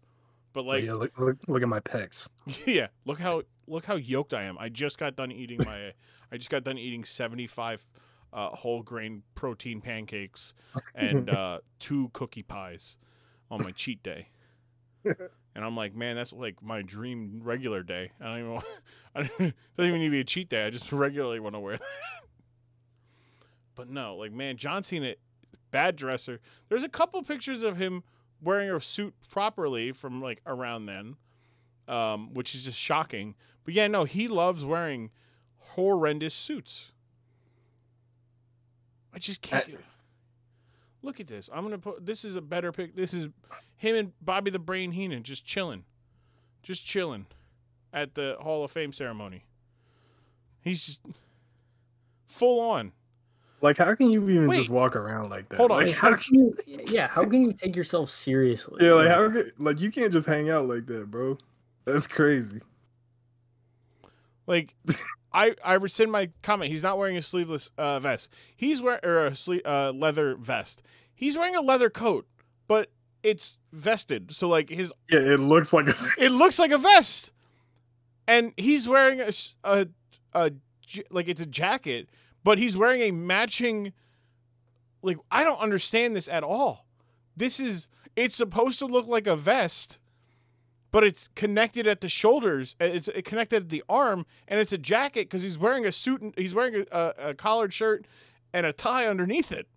But 0.52 0.64
like, 0.64 0.84
yeah, 0.84 0.94
look, 0.94 1.16
look, 1.18 1.36
look 1.46 1.62
at 1.62 1.68
my 1.68 1.80
pecs. 1.80 2.30
yeah, 2.66 2.88
look 3.04 3.20
how 3.20 3.42
look 3.66 3.84
how 3.84 3.96
yoked 3.96 4.34
I 4.34 4.44
am. 4.44 4.58
I 4.58 4.68
just 4.68 4.98
got 4.98 5.16
done 5.16 5.32
eating 5.32 5.60
my. 5.64 5.92
I 6.32 6.36
just 6.36 6.50
got 6.50 6.64
done 6.64 6.78
eating 6.78 7.04
seventy 7.04 7.46
five 7.46 7.86
uh, 8.32 8.50
whole 8.50 8.82
grain 8.82 9.22
protein 9.34 9.80
pancakes 9.80 10.54
and 10.94 11.30
uh, 11.36 11.58
two 11.78 12.10
cookie 12.12 12.42
pies 12.42 12.96
on 13.50 13.62
my 13.62 13.70
cheat 13.70 14.02
day. 14.02 14.28
And 15.54 15.64
I'm 15.64 15.76
like, 15.76 15.94
man, 15.94 16.16
that's 16.16 16.32
like 16.32 16.62
my 16.62 16.82
dream 16.82 17.40
regular 17.42 17.82
day. 17.82 18.12
I 18.20 18.24
don't 18.24 18.38
even. 18.38 18.52
Want, 18.52 18.66
I 19.14 19.22
don't, 19.22 19.38
doesn't 19.38 19.54
even 19.78 19.98
need 19.98 20.06
to 20.06 20.10
be 20.10 20.20
a 20.20 20.24
cheat 20.24 20.48
day. 20.48 20.64
I 20.64 20.70
just 20.70 20.92
regularly 20.92 21.40
want 21.40 21.56
to 21.56 21.60
wear 21.60 21.78
that. 21.78 21.86
But 23.74 23.88
no, 23.88 24.16
like, 24.16 24.32
man, 24.32 24.56
John 24.56 24.82
Cena, 24.84 25.14
bad 25.70 25.96
dresser. 25.96 26.40
There's 26.68 26.82
a 26.82 26.88
couple 26.88 27.22
pictures 27.22 27.62
of 27.62 27.76
him 27.76 28.02
wearing 28.42 28.70
a 28.70 28.80
suit 28.80 29.14
properly 29.30 29.92
from 29.92 30.20
like 30.20 30.40
around 30.46 30.86
then, 30.86 31.16
um, 31.88 32.34
which 32.34 32.54
is 32.54 32.64
just 32.64 32.78
shocking. 32.78 33.34
But 33.64 33.74
yeah, 33.74 33.86
no, 33.86 34.04
he 34.04 34.28
loves 34.28 34.64
wearing 34.64 35.10
horrendous 35.58 36.34
suits. 36.34 36.92
I 39.14 39.18
just 39.18 39.42
can't. 39.42 39.66
That- 39.66 39.82
Look 41.02 41.18
at 41.18 41.28
this. 41.28 41.48
I'm 41.52 41.62
gonna 41.62 41.78
put. 41.78 42.04
This 42.04 42.26
is 42.26 42.36
a 42.36 42.42
better 42.42 42.72
pic. 42.72 42.94
This 42.94 43.14
is 43.14 43.28
him 43.76 43.96
and 43.96 44.12
Bobby 44.20 44.50
the 44.50 44.58
Brain 44.58 44.92
Heenan 44.92 45.22
just 45.22 45.46
chilling, 45.46 45.84
just 46.62 46.84
chilling, 46.84 47.24
at 47.90 48.14
the 48.14 48.36
Hall 48.40 48.62
of 48.64 48.70
Fame 48.70 48.92
ceremony. 48.92 49.46
He's 50.60 50.84
just 50.84 51.00
full 52.26 52.60
on. 52.60 52.92
Like, 53.62 53.76
how 53.76 53.94
can 53.94 54.08
you 54.10 54.26
even 54.28 54.48
Wait. 54.48 54.56
just 54.56 54.70
walk 54.70 54.96
around 54.96 55.28
like 55.30 55.48
that? 55.50 55.56
Hold 55.56 55.70
on. 55.70 55.84
Like, 55.86 55.94
How 55.94 56.14
can 56.16 56.34
you? 56.34 56.56
Yeah, 56.66 57.08
how 57.08 57.24
can 57.24 57.42
you 57.42 57.52
take 57.52 57.76
yourself 57.76 58.10
seriously? 58.10 58.84
yeah, 58.84 58.94
like 58.94 59.08
how 59.08 59.30
can, 59.30 59.52
like 59.58 59.80
you 59.80 59.90
can't 59.90 60.12
just 60.12 60.26
hang 60.26 60.48
out 60.50 60.66
like 60.66 60.86
that, 60.86 61.10
bro. 61.10 61.36
That's 61.84 62.06
crazy. 62.06 62.60
Like, 64.46 64.74
I 65.32 65.54
I 65.64 65.74
rescind 65.74 66.10
my 66.10 66.30
comment. 66.42 66.70
He's 66.70 66.82
not 66.82 66.98
wearing 66.98 67.16
a 67.16 67.22
sleeveless 67.22 67.70
uh, 67.78 68.00
vest. 68.00 68.30
He's 68.56 68.80
wearing 68.80 69.00
or 69.04 69.26
a 69.26 69.30
sle- 69.32 69.64
uh, 69.64 69.92
leather 69.92 70.36
vest. 70.36 70.82
He's 71.14 71.36
wearing 71.36 71.54
a 71.54 71.60
leather 71.60 71.90
coat, 71.90 72.26
but 72.66 72.90
it's 73.22 73.58
vested. 73.72 74.32
So 74.32 74.48
like 74.48 74.70
his 74.70 74.92
Yeah, 75.10 75.20
it 75.20 75.40
looks 75.40 75.72
like 75.72 75.88
a, 75.88 75.94
it 76.18 76.30
looks 76.32 76.58
like 76.58 76.70
a 76.70 76.78
vest, 76.78 77.30
and 78.26 78.52
he's 78.56 78.88
wearing 78.88 79.20
a 79.20 79.86
a 80.32 80.50
like 81.10 81.28
it's 81.28 81.40
a 81.40 81.46
jacket, 81.46 82.08
but 82.44 82.58
he's 82.58 82.76
wearing 82.76 83.02
a 83.02 83.10
matching. 83.10 83.92
Like 85.02 85.18
I 85.30 85.44
don't 85.44 85.58
understand 85.60 86.14
this 86.16 86.28
at 86.28 86.42
all. 86.44 86.86
This 87.36 87.58
is 87.60 87.86
it's 88.16 88.36
supposed 88.36 88.78
to 88.80 88.86
look 88.86 89.06
like 89.06 89.26
a 89.26 89.36
vest, 89.36 89.98
but 90.90 91.04
it's 91.04 91.28
connected 91.34 91.86
at 91.86 92.00
the 92.00 92.08
shoulders. 92.08 92.74
uh, 92.80 92.84
It's 92.84 93.08
connected 93.24 93.62
at 93.64 93.68
the 93.70 93.82
arm, 93.88 94.26
and 94.48 94.60
it's 94.60 94.72
a 94.72 94.78
jacket 94.78 95.28
because 95.28 95.42
he's 95.42 95.56
wearing 95.58 95.86
a 95.86 95.92
suit. 95.92 96.20
And, 96.20 96.34
he's 96.36 96.54
wearing 96.54 96.84
a, 96.92 97.12
a, 97.18 97.34
collared 97.34 97.72
shirt 97.72 98.06
and 98.52 98.66
a 98.66 98.72
tie 98.72 99.06
underneath 99.06 99.52
it. 99.52 99.68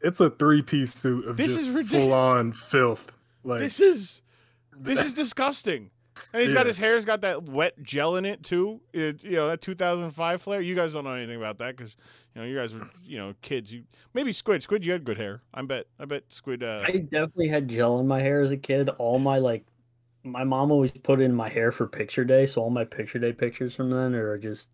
it's 0.00 0.20
a 0.20 0.28
three 0.28 0.60
piece 0.60 0.92
suit 0.94 1.24
of 1.26 1.36
This 1.36 1.54
just 1.54 1.68
is 1.68 1.70
ridic- 1.74 1.90
full 1.90 2.12
on 2.12 2.52
filth. 2.52 3.12
Like 3.44 3.60
This 3.60 3.80
is 3.80 4.22
this 4.76 5.04
is 5.04 5.14
disgusting. 5.14 5.90
And 6.32 6.42
he's 6.42 6.52
got 6.52 6.66
his 6.66 6.78
hair's 6.78 7.04
got 7.04 7.20
that 7.22 7.44
wet 7.48 7.82
gel 7.82 8.16
in 8.16 8.24
it 8.24 8.42
too. 8.42 8.80
It, 8.92 9.22
you 9.24 9.32
know 9.36 9.48
that 9.48 9.60
2005 9.62 10.42
flare. 10.42 10.60
You 10.60 10.74
guys 10.74 10.92
don't 10.92 11.04
know 11.04 11.12
anything 11.14 11.36
about 11.36 11.58
that 11.58 11.76
because 11.76 11.96
you 12.34 12.40
know 12.42 12.46
you 12.46 12.56
guys 12.56 12.74
were 12.74 12.88
you 13.04 13.18
know 13.18 13.34
kids. 13.42 13.72
You 13.72 13.84
maybe 14.14 14.32
Squid. 14.32 14.62
Squid, 14.62 14.84
you 14.84 14.92
had 14.92 15.04
good 15.04 15.18
hair. 15.18 15.42
I 15.54 15.62
bet. 15.62 15.86
I 15.98 16.04
bet 16.04 16.24
Squid. 16.30 16.62
Uh, 16.62 16.84
I 16.86 16.98
definitely 16.98 17.48
had 17.48 17.68
gel 17.68 17.98
in 18.00 18.06
my 18.06 18.20
hair 18.20 18.40
as 18.40 18.50
a 18.52 18.56
kid. 18.56 18.88
All 18.98 19.18
my 19.18 19.38
like, 19.38 19.64
my 20.24 20.44
mom 20.44 20.70
always 20.70 20.92
put 20.92 21.20
in 21.20 21.34
my 21.34 21.48
hair 21.48 21.72
for 21.72 21.86
picture 21.86 22.24
day, 22.24 22.46
so 22.46 22.62
all 22.62 22.70
my 22.70 22.84
picture 22.84 23.18
day 23.18 23.32
pictures 23.32 23.74
from 23.74 23.90
then 23.90 24.14
are 24.14 24.36
just 24.38 24.70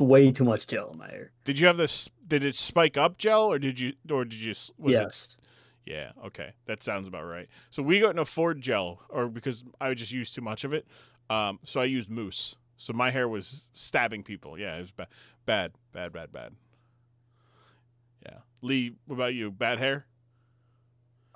way 0.00 0.32
too 0.32 0.44
much 0.44 0.66
gel 0.66 0.90
in 0.90 0.98
my 0.98 1.08
hair. 1.08 1.30
did 1.44 1.58
you 1.58 1.66
have 1.66 1.76
this? 1.76 2.08
Did 2.26 2.42
it 2.42 2.54
spike 2.56 2.96
up 2.96 3.18
gel 3.18 3.44
or 3.44 3.58
did 3.58 3.78
you 3.78 3.92
or 4.10 4.24
did 4.24 4.40
you? 4.40 4.50
s- 4.52 4.70
Was 4.78 4.94
It, 4.94 4.98
yes. 5.00 5.36
Yeah. 5.86 6.12
Okay, 6.26 6.52
that 6.66 6.82
sounds 6.82 7.06
about 7.08 7.24
right. 7.24 7.48
So 7.70 7.82
we 7.82 8.00
couldn't 8.00 8.18
afford 8.18 8.60
gel, 8.60 9.00
or 9.08 9.28
because 9.28 9.64
I 9.80 9.94
just 9.94 10.12
used 10.12 10.34
too 10.34 10.40
much 10.42 10.64
of 10.64 10.72
it. 10.72 10.86
Um, 11.30 11.58
so 11.64 11.80
I 11.80 11.84
used 11.84 12.08
mousse. 12.10 12.56
So 12.76 12.92
my 12.92 13.10
hair 13.10 13.28
was 13.28 13.68
stabbing 13.72 14.22
people. 14.24 14.58
Yeah, 14.58 14.76
it 14.76 14.80
was 14.80 14.90
bad, 14.90 15.08
bad, 15.46 15.72
bad, 15.92 16.12
bad, 16.12 16.32
bad. 16.32 16.52
Yeah, 18.26 18.38
Lee. 18.62 18.96
What 19.06 19.14
about 19.16 19.34
you? 19.34 19.50
Bad 19.50 19.78
hair? 19.78 20.06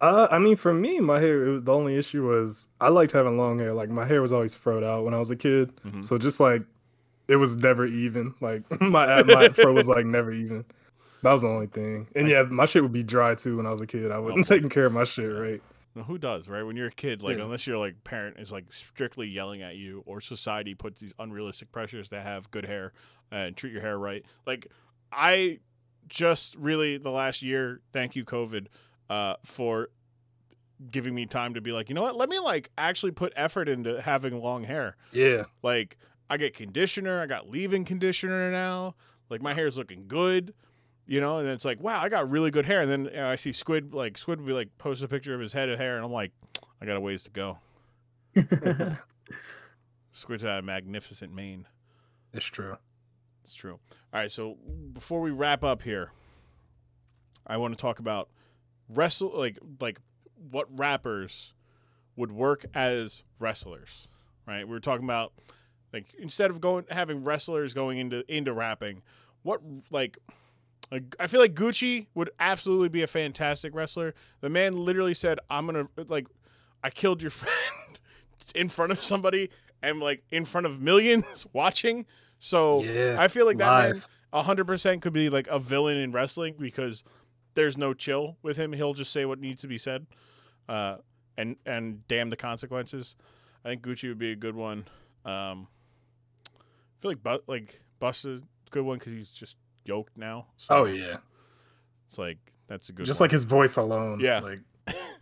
Uh, 0.01 0.29
I 0.31 0.39
mean, 0.39 0.57
for 0.57 0.73
me, 0.73 1.01
my 1.01 1.19
hair. 1.21 1.45
It 1.47 1.51
was 1.51 1.63
the 1.65 1.73
only 1.73 1.97
issue 1.97 2.27
was 2.27 2.69
I 2.81 2.89
liked 2.89 3.13
having 3.13 3.37
long 3.37 3.59
hair. 3.59 3.73
Like 3.75 3.89
my 3.89 4.07
hair 4.07 4.23
was 4.23 4.33
always 4.33 4.57
froed 4.57 4.85
out 4.85 5.05
when 5.05 5.15
I 5.15 5.19
was 5.19 5.31
a 5.31 5.37
kid, 5.37 5.73
Mhm. 5.85 6.05
so 6.05 6.19
just 6.19 6.39
like 6.41 6.63
it 7.27 7.37
was 7.37 7.57
never 7.57 7.85
even. 7.85 8.35
Like 8.41 8.63
my 8.81 9.23
my 9.25 9.49
fro 9.51 9.73
was 9.73 9.89
like 9.89 10.07
never 10.07 10.33
even. 10.33 10.65
That 11.23 11.33
was 11.33 11.43
the 11.43 11.49
only 11.49 11.67
thing. 11.67 12.07
And 12.15 12.29
yeah, 12.29 12.43
my 12.45 12.65
shit 12.67 12.83
would 12.83 12.93
be 12.93 13.03
dry 13.03 13.35
too 13.35 13.57
when 13.57 13.67
I 13.67 13.71
was 13.71 13.81
a 13.81 13.87
kid. 13.87 14.11
I 14.13 14.19
wasn't 14.19 14.41
Oh. 14.51 14.55
taking 14.55 14.69
care 14.69 14.87
of 14.87 14.93
my 14.93 15.05
shit 15.05 15.31
right. 15.35 15.63
Now, 15.95 16.03
who 16.05 16.17
does, 16.19 16.49
right? 16.49 16.63
When 16.63 16.77
you're 16.77 16.89
a 16.89 16.93
kid, 16.93 17.23
like 17.23 17.39
Yeah. 17.39 17.45
unless 17.45 17.67
your 17.67 17.79
like 17.79 18.05
parent 18.05 18.39
is 18.39 18.53
like 18.53 18.73
strictly 18.73 19.27
yelling 19.27 19.63
at 19.63 19.77
you, 19.77 20.03
or 20.07 20.21
society 20.21 20.75
puts 20.75 21.01
these 21.01 21.15
unrealistic 21.19 21.73
pressures 21.73 22.09
to 22.11 22.21
have 22.21 22.51
good 22.51 22.67
hair 22.67 22.93
and 23.33 23.57
treat 23.57 23.73
your 23.73 23.83
hair 23.83 23.99
right. 23.99 24.25
Like 24.47 24.69
I 25.11 25.59
just 26.09 26.55
really 26.57 26.99
the 26.99 27.11
last 27.11 27.43
year, 27.43 27.81
thank 27.93 28.15
you 28.17 28.25
COVID, 28.25 28.67
uh, 29.11 29.35
for 29.45 29.89
giving 30.91 31.15
me 31.15 31.27
time 31.27 31.55
to 31.55 31.61
be 31.61 31.73
like, 31.73 31.89
you 31.89 31.95
know 31.95 32.03
what? 32.03 32.15
Let 32.17 32.29
me 32.29 32.39
like 32.39 32.71
actually 32.79 33.11
put 33.13 33.33
effort 33.35 33.69
into 33.69 34.01
having 34.01 34.41
long 34.41 34.65
hair. 34.65 34.97
Yeah, 35.13 35.45
Like 35.63 35.97
I 36.31 36.37
get 36.37 36.55
conditioner, 36.55 37.21
I 37.21 37.27
got 37.27 37.49
leave-in 37.51 37.85
conditioner 37.85 38.53
now. 38.53 38.95
Like 39.31 39.43
my 39.43 39.55
hair's 39.55 39.77
looking 39.77 40.05
good, 40.07 40.55
you 41.09 41.21
know. 41.21 41.39
And 41.39 41.49
it's 41.49 41.65
like, 41.65 41.81
wow, 41.83 42.01
I 42.01 42.09
got 42.09 42.31
really 42.31 42.53
good 42.53 42.67
hair. 42.67 42.83
And 42.83 42.91
then 42.91 43.05
you 43.07 43.13
know, 43.13 43.29
I 43.29 43.35
see 43.35 43.51
Squid, 43.51 43.93
like 43.93 44.17
Squid 44.17 44.41
would 44.41 44.47
be 44.47 44.53
like 44.53 44.79
post 44.79 45.03
a 45.03 45.09
picture 45.09 45.35
of 45.35 45.41
his 45.41 45.53
head 45.53 45.69
of 45.69 45.79
hair, 45.81 45.97
and 45.97 46.05
I'm 46.05 46.13
like, 46.13 46.31
I 46.81 46.87
got 46.87 46.97
a 46.97 47.01
ways 47.01 47.25
to 47.25 47.31
go. 47.31 47.59
Squid's 50.13 50.45
got 50.45 50.59
a 50.61 50.63
magnificent 50.63 51.35
mane. 51.35 51.67
it's 52.33 52.47
true. 52.47 52.77
It's 53.43 53.55
true. 53.55 53.81
All 54.13 54.21
right, 54.21 54.31
so 54.31 54.59
before 54.93 55.21
we 55.21 55.31
wrap 55.31 55.65
up 55.65 55.83
here, 55.83 56.13
I 57.47 57.57
want 57.57 57.77
to 57.77 57.81
talk 57.81 57.99
about 57.99 58.29
wrestle 58.89 59.33
like 59.35 59.59
like 59.81 60.01
what 60.51 60.67
rappers 60.79 61.55
would 62.17 62.33
work 62.33 62.67
as 62.75 63.23
wrestlers, 63.39 64.09
right? 64.47 64.67
We 64.67 64.73
were 64.73 64.81
talking 64.81 65.05
about 65.05 65.33
like 65.93 66.15
instead 66.19 66.51
of 66.51 66.61
going 66.61 66.85
having 66.91 67.25
wrestlers 67.25 67.75
going 67.75 67.99
into 67.99 68.23
into 68.33 68.53
rapping, 68.53 69.03
what 69.43 69.61
like 69.91 70.19
like 70.19 70.19
I 71.21 71.27
feel 71.27 71.41
like 71.41 71.55
Gucci 71.55 72.07
would 72.15 72.31
absolutely 72.41 72.89
be 72.89 73.03
a 73.03 73.07
fantastic 73.07 73.75
wrestler. 73.75 74.15
The 74.41 74.49
man 74.49 74.85
literally 74.85 75.15
said, 75.15 75.39
"I'm 75.51 75.67
gonna 75.67 75.89
like 76.09 76.27
I 76.83 76.91
killed 76.91 77.21
your 77.21 77.31
friend 77.43 78.01
in 78.55 78.69
front 78.69 78.93
of 78.93 79.01
somebody 79.01 79.51
and 79.83 80.01
like 80.01 80.23
in 80.31 80.45
front 80.45 80.67
of 80.67 80.81
millions 80.81 81.47
watching." 81.53 82.07
So 82.39 82.83
Yeah, 82.83 83.17
I 83.19 83.29
feel 83.29 83.45
like 83.47 83.59
that 83.59 83.83
man 83.83 83.95
live. 83.95 84.09
hundred 84.33 84.67
percent 84.67 85.03
could 85.03 85.13
be 85.13 85.29
like 85.29 85.47
a 85.49 85.59
villain 85.59 85.97
in 85.97 86.13
wrestling 86.13 86.55
because 86.59 87.05
there's 87.55 87.77
no 87.77 87.93
chill 87.93 88.37
with 88.43 88.57
him. 88.57 88.73
He'll 88.73 88.95
just 88.95 89.13
say 89.13 89.25
what 89.25 89.41
needs 89.41 89.61
to 89.63 89.69
be 89.69 89.79
said, 89.79 90.07
uh, 90.69 90.97
and 91.37 91.57
and 91.67 92.07
damn 92.09 92.31
the 92.31 92.37
consequences. 92.37 93.15
I 93.65 93.69
think 93.71 93.83
Gucci 93.83 94.09
would 94.09 94.19
be 94.19 94.33
a 94.33 94.37
good 94.37 94.55
one. 94.55 94.87
Um, 95.25 95.67
I 96.57 97.03
feel 97.03 97.11
like 97.11 97.23
but 97.23 97.43
like 97.47 97.83
Bus 97.99 98.25
is 98.25 98.41
a 98.41 98.71
good 98.71 98.85
one 98.85 98.99
because 98.99 99.13
he's 99.13 99.31
just 99.31 99.57
yoked 99.89 100.17
now. 100.17 100.47
So 100.57 100.75
Oh 100.77 100.85
yeah, 100.85 101.17
it's 102.09 102.19
like 102.19 102.39
that's 102.69 102.89
a 102.91 102.93
good. 102.93 103.07
just 103.07 103.19
one. 103.21 103.25
like 103.25 103.33
his 103.33 103.45
voice 103.45 103.77
alone. 103.77 104.21
Yeah. 104.21 104.41
like 104.41 104.61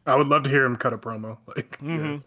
I 0.06 0.14
would 0.14 0.26
love 0.28 0.42
to 0.44 0.50
hear 0.50 0.64
him 0.64 0.76
cut 0.76 0.92
a 0.92 0.98
promo. 0.98 1.38
Like, 1.56 1.78
yeah. 1.80 1.88
Mhm. 1.88 2.22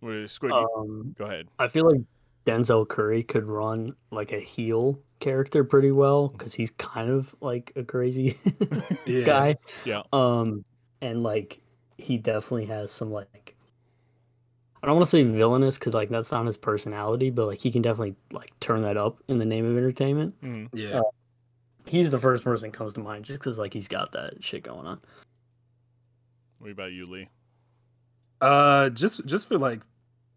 What 0.00 0.12
is- 0.14 0.32
Squid, 0.32 0.52
um, 0.52 1.14
go 1.18 1.24
ahead. 1.26 1.48
I 1.58 1.68
feel 1.68 1.90
like 1.90 2.00
Denzel 2.46 2.88
Curry 2.88 3.22
could 3.22 3.44
run 3.44 3.94
like 4.10 4.32
a 4.32 4.40
heel 4.40 4.98
character 5.20 5.64
pretty 5.64 5.90
well 5.90 6.28
because 6.28 6.54
he's 6.54 6.70
kind 6.72 7.10
of 7.10 7.34
like 7.40 7.72
a 7.76 7.82
crazy 7.84 8.36
Yeah. 9.06 9.22
guy. 9.24 9.56
Yeah. 9.84 10.02
Um, 10.12 10.64
and 11.02 11.22
like 11.22 11.60
he 11.98 12.16
definitely 12.16 12.66
has 12.66 12.90
some 12.90 13.10
like 13.10 13.54
I 14.82 14.86
don't 14.86 14.94
want 14.94 15.06
to 15.06 15.10
say 15.10 15.24
villainous 15.24 15.76
because 15.76 15.92
like 15.94 16.08
that's 16.08 16.30
not 16.30 16.46
his 16.46 16.56
personality, 16.56 17.30
but 17.30 17.46
like 17.46 17.58
he 17.58 17.70
can 17.72 17.82
definitely 17.82 18.14
like 18.32 18.52
turn 18.60 18.82
that 18.82 18.96
up 18.96 19.18
in 19.26 19.38
the 19.38 19.44
name 19.44 19.64
of 19.68 19.76
entertainment. 19.76 20.40
Mhm. 20.40 20.68
yeah. 20.72 21.00
He's 21.88 22.10
the 22.10 22.18
first 22.18 22.44
person 22.44 22.70
that 22.70 22.76
comes 22.76 22.94
to 22.94 23.00
mind 23.00 23.24
just 23.24 23.40
because 23.40 23.58
like 23.58 23.72
he's 23.72 23.88
got 23.88 24.12
that 24.12 24.42
shit 24.44 24.62
going 24.62 24.86
on. 24.86 25.00
What 26.58 26.70
about 26.70 26.92
you, 26.92 27.06
Lee? 27.06 27.28
Uh, 28.40 28.90
just 28.90 29.26
just 29.26 29.48
for 29.48 29.58
like 29.58 29.80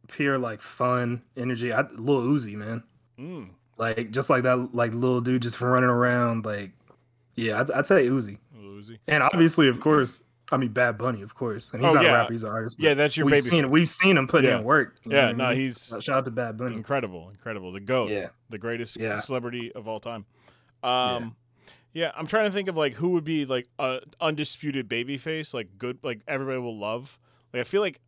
pure 0.07 0.37
like 0.37 0.61
fun 0.61 1.21
energy. 1.37 1.71
I 1.73 1.81
Lil 1.95 2.21
Uzi, 2.23 2.55
man. 2.55 2.83
Mm, 3.19 3.49
Like 3.77 4.11
just 4.11 4.29
like 4.29 4.43
that, 4.43 4.69
like 4.73 4.93
little 4.93 5.21
dude 5.21 5.41
just 5.41 5.59
running 5.61 5.89
around. 5.89 6.45
Like, 6.45 6.71
yeah, 7.35 7.59
I'd, 7.59 7.71
I'd 7.71 7.85
say 7.85 8.07
Uzi. 8.07 8.37
Uzi. 8.57 8.97
And 9.07 9.21
obviously, 9.23 9.67
of 9.67 9.79
course, 9.79 10.23
I 10.51 10.57
mean, 10.57 10.71
Bad 10.73 10.97
Bunny, 10.97 11.21
of 11.21 11.35
course, 11.35 11.71
and 11.73 11.81
he's 11.81 11.91
Oh, 11.91 11.95
not 11.95 12.03
yeah. 12.03 12.09
a 12.09 12.13
rapper; 12.13 12.31
he's 12.33 12.43
an 12.43 12.49
artist. 12.49 12.77
Yeah, 12.79 12.93
that's 12.95 13.15
your 13.15 13.25
we've 13.25 13.35
baby. 13.35 13.41
seen 13.49 13.69
we've 13.71 13.87
seen 13.89 14.17
him 14.17 14.27
put 14.27 14.43
Yeah. 14.43 14.57
in 14.57 14.63
work. 14.63 14.97
Yeah, 15.05 15.25
what 15.27 15.29
I 15.29 15.31
no, 15.33 15.49
mean? 15.49 15.59
he's 15.59 15.87
shout 15.99 16.09
out 16.09 16.25
to 16.25 16.31
Bad 16.31 16.57
Bunny. 16.57 16.75
incredible, 16.75 17.29
incredible. 17.29 17.71
The 17.71 17.79
goat, 17.79 18.09
Yeah, 18.09 18.29
the 18.49 18.57
greatest 18.57 18.97
Yeah. 18.97 19.19
celebrity 19.19 19.71
of 19.73 19.87
all 19.87 19.99
time. 19.99 20.25
Um, 20.83 21.35
yeah. 21.93 22.11
I'm 22.15 22.27
trying 22.27 22.45
to 22.45 22.51
think 22.51 22.67
of 22.67 22.77
like 22.77 22.93
who 22.93 23.09
would 23.09 23.23
be 23.23 23.45
like 23.45 23.67
a 23.79 23.99
undisputed 24.19 24.89
babyface, 24.89 25.53
like 25.53 25.77
good, 25.77 25.99
like 26.03 26.21
everybody 26.27 26.59
will 26.59 26.77
love. 26.77 27.19
Like 27.53 27.61
I 27.61 27.63
feel 27.63 27.81
like 27.81 27.99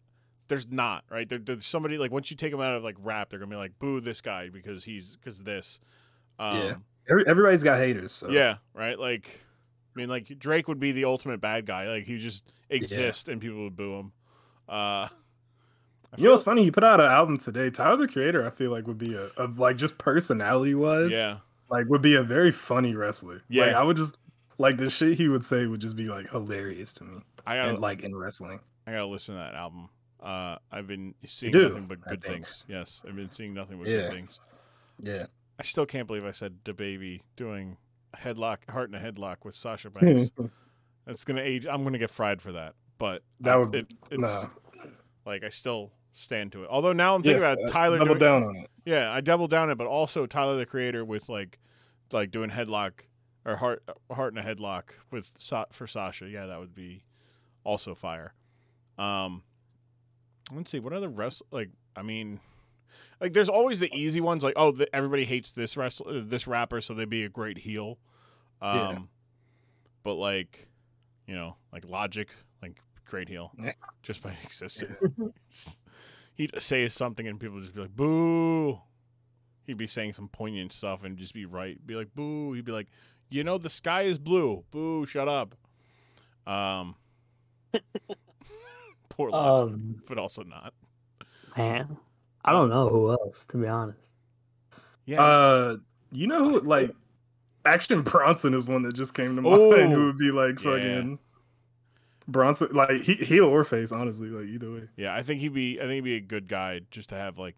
there's 0.47 0.67
not 0.69 1.03
right. 1.09 1.27
There, 1.27 1.39
there's 1.39 1.65
somebody 1.65 1.97
like 1.97 2.11
once 2.11 2.29
you 2.29 2.37
take 2.37 2.51
them 2.51 2.61
out 2.61 2.75
of 2.75 2.83
like 2.83 2.95
rap, 2.99 3.29
they're 3.29 3.39
gonna 3.39 3.49
be 3.49 3.55
like 3.55 3.77
boo 3.79 4.01
this 4.01 4.21
guy 4.21 4.49
because 4.49 4.83
he's 4.83 5.15
because 5.15 5.43
this. 5.43 5.79
Um, 6.39 6.57
Yeah. 6.57 6.75
Every, 7.09 7.27
everybody's 7.27 7.63
got 7.63 7.79
haters. 7.79 8.13
So. 8.13 8.29
Yeah, 8.29 8.57
right. 8.73 8.97
Like, 8.97 9.27
I 9.93 9.99
mean, 9.99 10.09
like 10.09 10.39
Drake 10.39 10.67
would 10.67 10.79
be 10.79 10.93
the 10.93 11.05
ultimate 11.05 11.41
bad 11.41 11.65
guy. 11.65 11.87
Like 11.89 12.05
he 12.05 12.17
just 12.17 12.43
exist 12.69 13.27
and 13.27 13.41
people 13.41 13.63
would 13.63 13.75
boo 13.75 13.99
him. 13.99 14.11
Uh, 14.69 14.71
I 14.71 15.09
You 16.17 16.25
know 16.25 16.31
what's 16.31 16.43
funny? 16.43 16.63
You 16.63 16.71
put 16.71 16.83
out 16.83 16.99
an 16.99 17.11
album 17.11 17.37
today. 17.37 17.69
Tyler 17.69 17.97
the 17.97 18.07
Creator, 18.07 18.45
I 18.45 18.51
feel 18.51 18.71
like 18.71 18.87
would 18.87 18.97
be 18.97 19.15
a, 19.15 19.29
a 19.37 19.47
like 19.47 19.77
just 19.77 19.97
personality 19.97 20.75
wise, 20.75 21.11
yeah, 21.11 21.37
like 21.73 21.87
would 21.89 22.01
be 22.01 22.15
a 22.15 22.23
very 22.23 22.51
funny 22.51 22.95
wrestler. 22.95 23.41
Yeah. 23.49 23.65
like, 23.67 23.75
I 23.75 23.83
would 23.83 23.97
just 23.97 24.17
like 24.57 24.77
the 24.77 24.89
shit 24.89 25.17
he 25.17 25.27
would 25.27 25.43
say 25.43 25.65
would 25.65 25.81
just 25.81 25.95
be 25.95 26.07
like 26.07 26.29
hilarious 26.29 26.93
to 26.95 27.03
me, 27.03 27.21
I 27.45 27.55
gotta 27.57 27.69
and 27.71 27.79
like 27.79 28.01
in 28.03 28.15
wrestling. 28.15 28.59
I 28.87 28.91
gotta 28.91 29.05
listen 29.07 29.35
to 29.35 29.39
that 29.39 29.55
album. 29.55 29.89
Uh, 30.21 30.57
I've 30.71 30.87
been 30.87 31.15
seeing 31.25 31.51
do, 31.51 31.69
nothing 31.69 31.87
but 31.87 31.99
good 32.01 32.23
things. 32.23 32.63
Yes, 32.67 33.01
I've 33.07 33.15
been 33.15 33.31
seeing 33.31 33.53
nothing 33.53 33.77
but 33.79 33.87
Yeah. 33.87 33.97
good 34.03 34.11
things. 34.11 34.39
Yeah, 34.99 35.25
I 35.59 35.63
still 35.63 35.85
can't 35.85 36.07
believe 36.07 36.23
I 36.25 36.31
said 36.31 36.55
the 36.63 36.73
baby 36.73 37.23
doing 37.35 37.77
a 38.13 38.17
headlock, 38.17 38.69
heart 38.69 38.89
in 38.89 38.95
a 38.95 38.99
headlock 38.99 39.37
with 39.43 39.55
Sasha 39.55 39.89
Banks. 40.01 40.29
That's 41.05 41.25
gonna 41.25 41.41
age. 41.41 41.65
I'm 41.67 41.83
gonna 41.83 41.97
get 41.97 42.09
fried 42.11 42.41
for 42.41 42.51
that. 42.53 42.75
But 42.97 43.23
That 43.41 43.53
I- 43.55 43.57
would- 43.57 43.75
it, 43.75 43.87
it's 44.11 44.21
no. 44.21 44.49
like 45.25 45.43
I 45.43 45.49
still 45.49 45.91
stand 46.13 46.51
to 46.53 46.63
it. 46.63 46.69
Although 46.69 46.93
now 46.93 47.15
I'm 47.15 47.23
thinking 47.23 47.41
Yes, 47.41 47.53
about 47.53 47.65
uh, 47.65 47.71
Tyler 47.71 47.97
double 47.97 48.15
doing, 48.15 48.19
down 48.19 48.43
on 48.43 48.55
it. 48.57 48.69
Yeah, 48.85 49.11
I 49.11 49.21
doubled 49.21 49.49
down 49.51 49.69
it, 49.69 49.75
but 49.77 49.87
also 49.87 50.25
Tyler 50.25 50.57
the 50.57 50.65
Creator 50.65 51.05
with 51.05 51.29
like, 51.29 51.59
like 52.11 52.31
doing 52.31 52.49
headlock 52.49 52.91
or 53.45 53.55
heart 53.57 53.83
heart 54.11 54.33
in 54.33 54.37
a 54.37 54.43
headlock 54.43 54.83
with 55.11 55.31
for 55.71 55.87
Sasha. 55.87 56.27
Yeah, 56.27 56.45
that 56.47 56.59
would 56.59 56.75
be 56.75 57.03
also 57.63 57.95
fire. 57.95 58.33
Um, 58.97 59.43
let's 60.53 60.69
see 60.71 60.79
what 60.79 60.93
other 60.93 61.09
rest 61.09 61.41
like. 61.51 61.69
I 61.95 62.01
mean, 62.01 62.39
like 63.21 63.33
there's 63.33 63.49
always 63.49 63.79
the 63.79 63.93
easy 63.95 64.19
ones 64.21 64.43
like 64.43 64.53
oh 64.57 64.71
the, 64.71 64.93
everybody 64.95 65.25
hates 65.25 65.51
this 65.51 65.77
wrestler 65.77 66.21
this 66.21 66.47
rapper 66.47 66.81
so 66.81 66.93
they'd 66.93 67.09
be 67.09 67.23
a 67.23 67.29
great 67.29 67.57
heel. 67.59 67.97
Um, 68.61 68.79
Yeah. 68.79 68.99
but 70.03 70.15
like, 70.15 70.67
you 71.27 71.35
know, 71.35 71.55
like 71.71 71.85
Logic, 71.87 72.27
like 72.61 72.79
great 73.05 73.29
heel 73.29 73.51
Yeah. 73.61 73.73
just 74.03 74.21
by 74.21 74.31
existing. 74.43 74.95
He'd 76.35 76.51
say 76.59 76.87
something 76.87 77.27
and 77.27 77.39
people 77.39 77.55
would 77.55 77.63
just 77.63 77.75
be 77.75 77.81
like, 77.81 77.95
boo. 77.95 78.79
He'd 79.65 79.77
be 79.77 79.87
saying 79.87 80.13
some 80.13 80.27
poignant 80.29 80.73
stuff 80.73 81.03
and 81.03 81.17
just 81.17 81.33
be 81.33 81.45
right. 81.45 81.77
Be 81.85 81.95
like, 81.95 82.13
boo. 82.15 82.53
He'd 82.53 82.65
be 82.65 82.71
like, 82.71 82.87
you 83.29 83.43
know, 83.43 83.57
the 83.57 83.69
sky 83.69 84.01
is 84.03 84.17
blue. 84.17 84.63
Boo, 84.71 85.05
shut 85.05 85.27
up. 85.29 85.55
Um, 86.45 86.95
poor 89.09 89.29
Logic, 89.29 89.73
Um, 89.75 90.01
but 90.07 90.17
also 90.17 90.43
not. 90.43 90.73
man, 91.57 91.97
I 92.43 92.51
don't 92.51 92.69
know 92.69 92.89
who 92.89 93.11
else 93.11 93.45
to 93.49 93.57
be 93.57 93.67
honest. 93.67 94.09
Yeah. 95.05 95.21
Uh, 95.23 95.77
you 96.11 96.27
know 96.27 96.43
who 96.49 96.59
like 96.61 96.91
Action 97.65 98.01
Bronson 98.01 98.53
is 98.53 98.67
one 98.67 98.83
that 98.83 98.93
just 98.95 99.13
came 99.13 99.35
to 99.35 99.41
mind. 99.41 99.93
Who 99.93 100.05
would 100.07 100.17
be 100.17 100.31
like 100.31 100.61
Yeah. 100.63 100.71
fucking 100.75 101.19
Bronson? 102.27 102.69
Like 102.71 103.01
he 103.01 103.15
heel 103.15 103.45
or 103.45 103.63
face, 103.63 103.91
honestly. 103.91 104.29
Like 104.29 104.47
either 104.47 104.71
way. 104.71 104.89
yeah, 104.97 105.13
I 105.13 105.23
think 105.23 105.41
he'd 105.41 105.53
be. 105.53 105.79
I 105.79 105.83
think 105.83 105.93
he'd 105.93 106.01
be 106.01 106.15
a 106.15 106.21
good 106.21 106.47
guy 106.47 106.81
just 106.91 107.09
to 107.09 107.15
have 107.15 107.37
like 107.37 107.55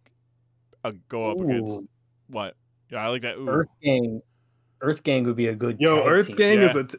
a 0.84 0.94
go 1.10 1.32
up 1.32 1.40
against 1.40 1.88
what. 2.28 2.56
Yeah, 2.90 3.06
I 3.06 3.10
like 3.10 3.24
that. 3.24 3.38
Ooh. 3.38 3.50
Earth 3.50 3.70
Gang, 3.82 4.22
Earth 4.82 5.04
Gang 5.04 5.24
would 5.26 5.36
be 5.36 5.48
a 5.48 5.56
good. 5.56 5.80
Yo, 5.80 6.06
Earth 6.08 6.28
team. 6.28 6.36
Gang 6.36 6.60
Yeah. 6.60 6.70
is 6.70 6.76
a 6.76 6.84
t- 6.86 6.98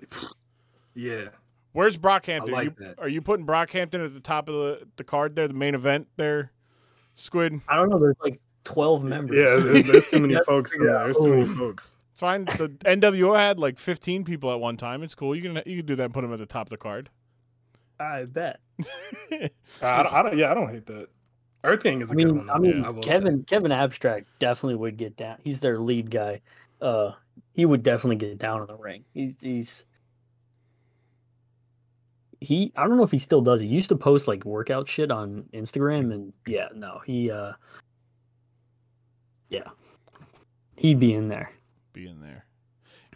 yeah. 0.94 1.28
Where's 1.72 1.98
Brockhampton? 1.98 2.48
I 2.48 2.52
like 2.52 2.64
you, 2.64 2.86
that. 2.86 2.98
Are 2.98 3.08
you 3.08 3.20
putting 3.20 3.46
Brockhampton 3.46 4.04
at 4.04 4.14
the 4.14 4.20
top 4.20 4.48
of 4.48 4.54
the, 4.54 4.88
the 4.96 5.04
card 5.04 5.36
there, 5.36 5.46
the 5.46 5.52
main 5.54 5.74
event 5.74 6.08
there, 6.16 6.50
Squid? 7.14 7.60
I 7.68 7.76
don't 7.76 7.90
know. 7.90 7.98
There's 7.98 8.16
like 8.22 8.40
twelve 8.64 9.04
members. 9.04 9.36
Yeah, 9.36 9.62
there's, 9.62 9.84
there's 9.84 10.06
too 10.08 10.20
many 10.26 10.42
folks 10.44 10.72
there. 10.78 10.96
out 10.96 11.04
There's 11.04 11.18
too 11.18 11.36
many 11.36 11.44
folks. 11.54 11.98
It's 12.12 12.20
fine. 12.20 12.46
The 12.46 12.70
NWO 12.86 13.36
had 13.36 13.60
like 13.60 13.78
15 13.78 14.24
people 14.24 14.50
at 14.50 14.58
one 14.58 14.78
time. 14.78 15.02
It's 15.02 15.14
cool. 15.14 15.36
You 15.36 15.42
can 15.42 15.62
you 15.66 15.76
can 15.76 15.86
do 15.86 15.96
that 15.96 16.04
and 16.04 16.14
put 16.14 16.22
them 16.22 16.32
at 16.32 16.38
the 16.38 16.46
top 16.46 16.66
of 16.66 16.70
the 16.70 16.78
card. 16.78 17.10
I 17.98 18.24
bet. 18.24 18.60
I 19.32 20.02
don't, 20.02 20.12
I 20.14 20.22
don't. 20.22 20.36
Yeah, 20.38 20.50
I 20.50 20.54
don't 20.54 20.68
hate 20.68 20.86
that. 20.86 21.08
Earth 21.64 21.82
Gang 21.82 22.00
is 22.02 22.10
a 22.10 22.12
I 22.12 22.16
good 22.16 22.26
mean, 22.26 22.36
one. 22.38 22.50
I 22.50 22.58
mean, 22.58 22.82
will 22.82 23.02
say. 23.02 23.08
Kevin 23.08 23.42
Kevin 23.44 23.72
Abstract 23.72 24.26
definitely 24.38 24.76
would 24.76 24.96
get 24.96 25.16
down. 25.16 25.38
He's 25.42 25.60
their 25.60 25.78
lead 25.78 26.10
guy. 26.10 26.40
Uh, 26.80 27.12
he 27.54 27.64
would 27.64 27.82
definitely 27.82 28.16
get 28.16 28.38
down 28.38 28.60
in 28.60 28.66
the 28.66 28.76
ring. 28.76 29.04
He's 29.14 29.40
he's 29.40 29.84
he. 32.40 32.72
I 32.76 32.86
don't 32.86 32.96
know 32.96 33.02
if 33.02 33.10
he 33.10 33.18
still 33.18 33.40
does. 33.40 33.60
He 33.60 33.66
used 33.66 33.88
to 33.88 33.96
post 33.96 34.28
like 34.28 34.44
workout 34.44 34.88
shit 34.88 35.10
on 35.10 35.44
Instagram, 35.54 36.12
and 36.12 36.32
yeah, 36.46 36.68
no, 36.74 37.00
he 37.06 37.30
uh, 37.30 37.52
yeah, 39.48 39.68
he'd 40.76 41.00
be 41.00 41.14
in 41.14 41.28
there. 41.28 41.50
Be 41.92 42.06
in 42.06 42.20
there. 42.20 42.44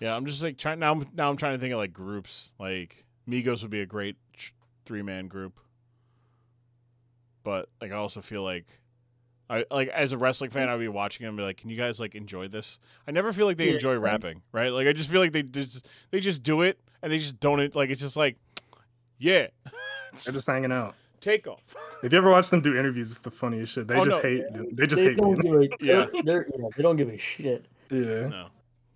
Yeah, 0.00 0.16
I'm 0.16 0.24
just 0.26 0.42
like 0.42 0.56
trying 0.56 0.78
now. 0.78 0.94
I'm- 0.94 1.06
Now 1.14 1.28
I'm 1.28 1.36
trying 1.36 1.52
to 1.54 1.58
think 1.60 1.72
of 1.72 1.78
like 1.78 1.92
groups. 1.92 2.50
Like 2.58 3.04
Migos 3.28 3.60
would 3.62 3.70
be 3.70 3.82
a 3.82 3.86
great 3.86 4.16
three 4.90 5.02
man 5.02 5.28
group. 5.28 5.60
But 7.44 7.68
like 7.80 7.92
I 7.92 7.96
also 7.96 8.20
feel 8.20 8.42
like. 8.42 8.66
I 9.48 9.64
like 9.70 9.88
as 9.88 10.10
a 10.12 10.18
wrestling 10.18 10.50
fan, 10.50 10.66
mm. 10.68 10.70
I'd 10.70 10.78
be 10.80 10.86
watching 10.88 11.24
them 11.24 11.30
and 11.30 11.38
be 11.38 11.42
like, 11.42 11.56
"Can 11.56 11.70
you 11.70 11.76
guys 11.76 11.98
like 12.00 12.14
enjoy 12.16 12.46
this?" 12.48 12.78
I 13.08 13.10
never 13.12 13.32
feel 13.32 13.46
like 13.46 13.56
they 13.56 13.66
Yeah. 13.68 13.74
enjoy 13.74 13.96
rapping, 13.98 14.42
right? 14.52 14.68
Like 14.72 14.86
I 14.88 14.92
just 14.92 15.08
feel 15.10 15.20
like 15.20 15.32
they 15.32 15.42
just 15.42 15.88
they 16.12 16.18
just 16.20 16.42
do 16.44 16.62
it 16.62 16.78
and 17.02 17.10
they 17.12 17.18
just 17.18 17.38
don't 17.40 17.74
like 17.74 17.90
it's 17.90 18.00
just 18.00 18.16
like, 18.16 18.36
yeah, 19.18 19.46
They're 20.24 20.32
just 20.34 20.46
hanging 20.48 20.70
out. 20.72 20.94
take 21.20 21.46
off. 21.46 21.62
If 22.02 22.12
you 22.12 22.18
ever 22.18 22.30
watch 22.30 22.48
them 22.48 22.62
do 22.62 22.76
interviews, 22.78 23.10
it's 23.10 23.20
the 23.20 23.30
funniest 23.30 23.74
shit. 23.74 23.86
They 23.88 23.94
Oh, 23.96 24.04
just 24.06 24.22
no. 24.22 24.28
hate. 24.30 24.44
They 24.76 24.86
just 24.86 25.02
they 25.02 25.10
hate. 25.10 25.16
don't 25.18 25.38
being- 25.42 25.60
give 25.68 25.80
a, 25.80 25.84
Yeah. 25.84 26.06
they're, 26.12 26.22
they're, 26.24 26.46
yeah, 26.58 26.68
they 26.76 26.82
don't 26.82 26.96
give 26.96 27.10
a 27.10 27.18
shit. 27.18 27.66
Yeah. 27.90 28.28
No, 28.28 28.46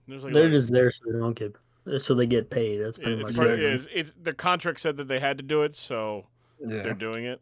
like 0.06 0.32
They're 0.32 0.44
lot- 0.44 0.50
just 0.52 0.72
there 0.72 0.90
so 0.90 1.04
they 1.12 1.18
don't 1.18 1.34
get 1.38 1.54
so 1.98 2.14
they 2.14 2.26
get 2.26 2.50
paid. 2.50 2.78
That's 2.78 2.98
pretty 2.98 3.20
it's, 3.20 3.30
much 3.30 3.36
part 3.36 3.50
it. 3.50 3.60
it's, 3.62 3.86
it's 3.92 4.14
the 4.20 4.32
contract 4.32 4.80
said 4.80 4.96
that 4.96 5.08
they 5.08 5.20
had 5.20 5.36
to 5.38 5.42
do 5.44 5.62
it, 5.62 5.74
so 5.74 6.26
Yeah. 6.60 6.82
they're 6.82 6.94
doing 6.94 7.24
it. 7.24 7.40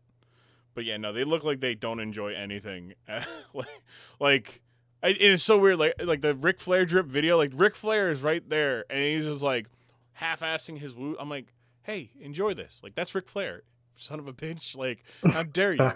But 0.74 0.84
yeah, 0.84 0.96
no, 0.96 1.12
they 1.12 1.24
look 1.24 1.44
like 1.44 1.60
they 1.60 1.74
don't 1.74 2.00
enjoy 2.00 2.34
anything. 2.34 2.94
like, 3.54 3.82
like 4.18 4.62
I, 5.02 5.08
it 5.08 5.20
is 5.20 5.42
so 5.42 5.58
weird. 5.58 5.78
Like, 5.78 5.94
like 6.02 6.22
the 6.22 6.34
Ric 6.34 6.60
Flair 6.60 6.84
drip 6.86 7.06
video. 7.06 7.36
Like 7.36 7.52
Ric 7.54 7.74
Flair 7.74 8.10
is 8.10 8.22
right 8.22 8.46
there, 8.48 8.84
and 8.88 8.98
he's 9.00 9.24
just 9.26 9.42
like 9.42 9.66
half-assing 10.14 10.78
his 10.78 10.94
woo. 10.94 11.16
I'm 11.18 11.28
like, 11.28 11.52
hey, 11.82 12.10
enjoy 12.20 12.54
this. 12.54 12.80
Like 12.82 12.94
that's 12.94 13.14
Ric 13.14 13.28
Flair, 13.28 13.62
son 13.96 14.18
of 14.18 14.26
a 14.28 14.32
bitch. 14.32 14.76
Like, 14.76 15.04
how 15.32 15.42
dare 15.52 15.74
you? 15.74 15.90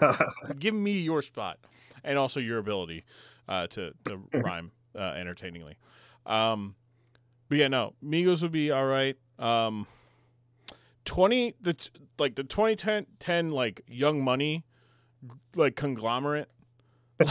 Give 0.59 0.75
me 0.75 0.91
your 0.99 1.21
spot, 1.23 1.57
and 2.03 2.17
also 2.19 2.39
your 2.39 2.59
ability 2.59 3.03
uh, 3.49 3.67
to 3.67 3.93
to 4.05 4.21
rhyme 4.39 4.71
uh, 4.95 5.01
entertainingly. 5.17 5.77
Um, 6.27 6.75
but 7.49 7.57
yeah, 7.57 7.67
no, 7.67 7.93
Migos 8.03 8.41
would 8.41 8.51
be 8.51 8.71
all 8.71 8.85
right. 8.85 9.15
Um, 9.39 9.87
twenty 11.05 11.53
the 11.61 11.75
like 12.17 12.35
the 12.35 12.43
2010 12.43 13.05
10, 13.19 13.51
like 13.51 13.81
Young 13.87 14.23
Money 14.23 14.63
like 15.55 15.75
conglomerate 15.75 16.49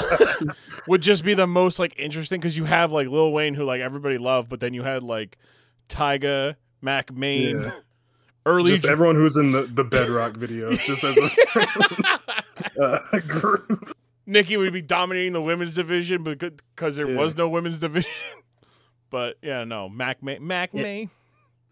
would 0.89 1.01
just 1.03 1.25
be 1.25 1.35
the 1.35 1.47
most 1.47 1.79
like 1.79 1.99
interesting 1.99 2.41
because 2.41 2.57
you 2.57 2.65
have 2.65 2.91
like 2.93 3.09
Lil 3.09 3.33
Wayne 3.33 3.55
who 3.55 3.65
like 3.65 3.81
everybody 3.81 4.19
loved, 4.19 4.49
but 4.49 4.61
then 4.61 4.75
you 4.75 4.83
had 4.83 5.03
like 5.05 5.39
Tyga, 5.89 6.57
Mack 6.81 7.13
Maine, 7.13 7.61
Yeah. 7.63 7.71
early. 8.45 8.73
just 8.73 8.85
everyone 8.85 9.15
who's 9.17 9.37
in 9.37 9.53
the, 9.53 9.63
the 9.63 9.85
Bedrock 9.85 10.37
video, 10.37 10.71
just 10.75 11.05
as 11.05 11.17
a 11.17 12.21
uh, 12.81 13.21
group. 13.21 13.93
Nicki 14.27 14.57
would 14.57 14.73
be 14.73 14.83
dominating 14.83 15.33
the 15.33 15.43
women's 15.43 15.75
division, 15.75 16.25
but 16.25 16.39
because 16.75 16.97
there 16.97 17.09
Yeah. 17.09 17.19
was 17.21 17.37
no 17.37 17.49
women's 17.49 17.79
division. 17.79 18.11
But 19.11 19.37
yeah, 19.43 19.65
no 19.65 19.89
Mack 19.89 20.23
Maine, 20.23 20.47
Mac 20.47 20.71
Yeah. 20.73 20.83
May. 20.83 21.09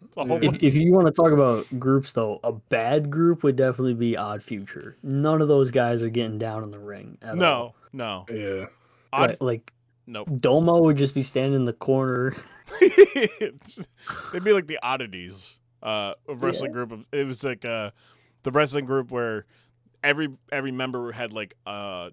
It's 0.04 0.16
a 0.16 0.24
whole 0.24 0.42
Yeah. 0.42 0.50
bunch- 0.50 0.62
If, 0.62 0.74
if 0.74 0.76
you 0.76 0.92
want 0.92 1.06
to 1.06 1.12
talk 1.12 1.32
about 1.32 1.66
groups, 1.78 2.12
though, 2.12 2.38
a 2.44 2.52
bad 2.52 3.10
group 3.10 3.42
would 3.42 3.56
definitely 3.56 3.94
be 3.94 4.16
Odd 4.16 4.42
Future. 4.42 4.96
None 5.02 5.40
of 5.40 5.48
those 5.48 5.70
guys 5.70 6.02
are 6.02 6.10
getting 6.10 6.36
down 6.38 6.62
in 6.62 6.70
the 6.70 6.78
ring. 6.78 7.16
At 7.22 7.30
all. 7.30 7.36
no, 7.36 7.74
no, 7.92 8.26
Yeah. 8.30 8.66
Odd, 9.12 9.30
Like, 9.30 9.40
like 9.40 9.72
nope. 10.06 10.28
Domo 10.40 10.82
would 10.82 10.96
just 10.98 11.14
be 11.14 11.22
standing 11.22 11.54
in 11.54 11.64
the 11.64 11.72
corner. 11.72 12.34
They'd 14.32 14.44
be 14.44 14.52
like 14.52 14.66
the 14.66 14.78
oddities 14.82 15.58
uh, 15.82 16.14
of 16.28 16.42
wrestling 16.42 16.72
group. 16.72 16.92
Of, 16.92 17.04
it 17.12 17.26
was 17.26 17.44
like 17.44 17.64
uh, 17.64 17.90
the 18.42 18.50
wrestling 18.50 18.84
group 18.84 19.10
where 19.10 19.46
every 20.02 20.28
every 20.52 20.72
member 20.72 21.12
had 21.12 21.32
like 21.32 21.54
uh 21.66 22.10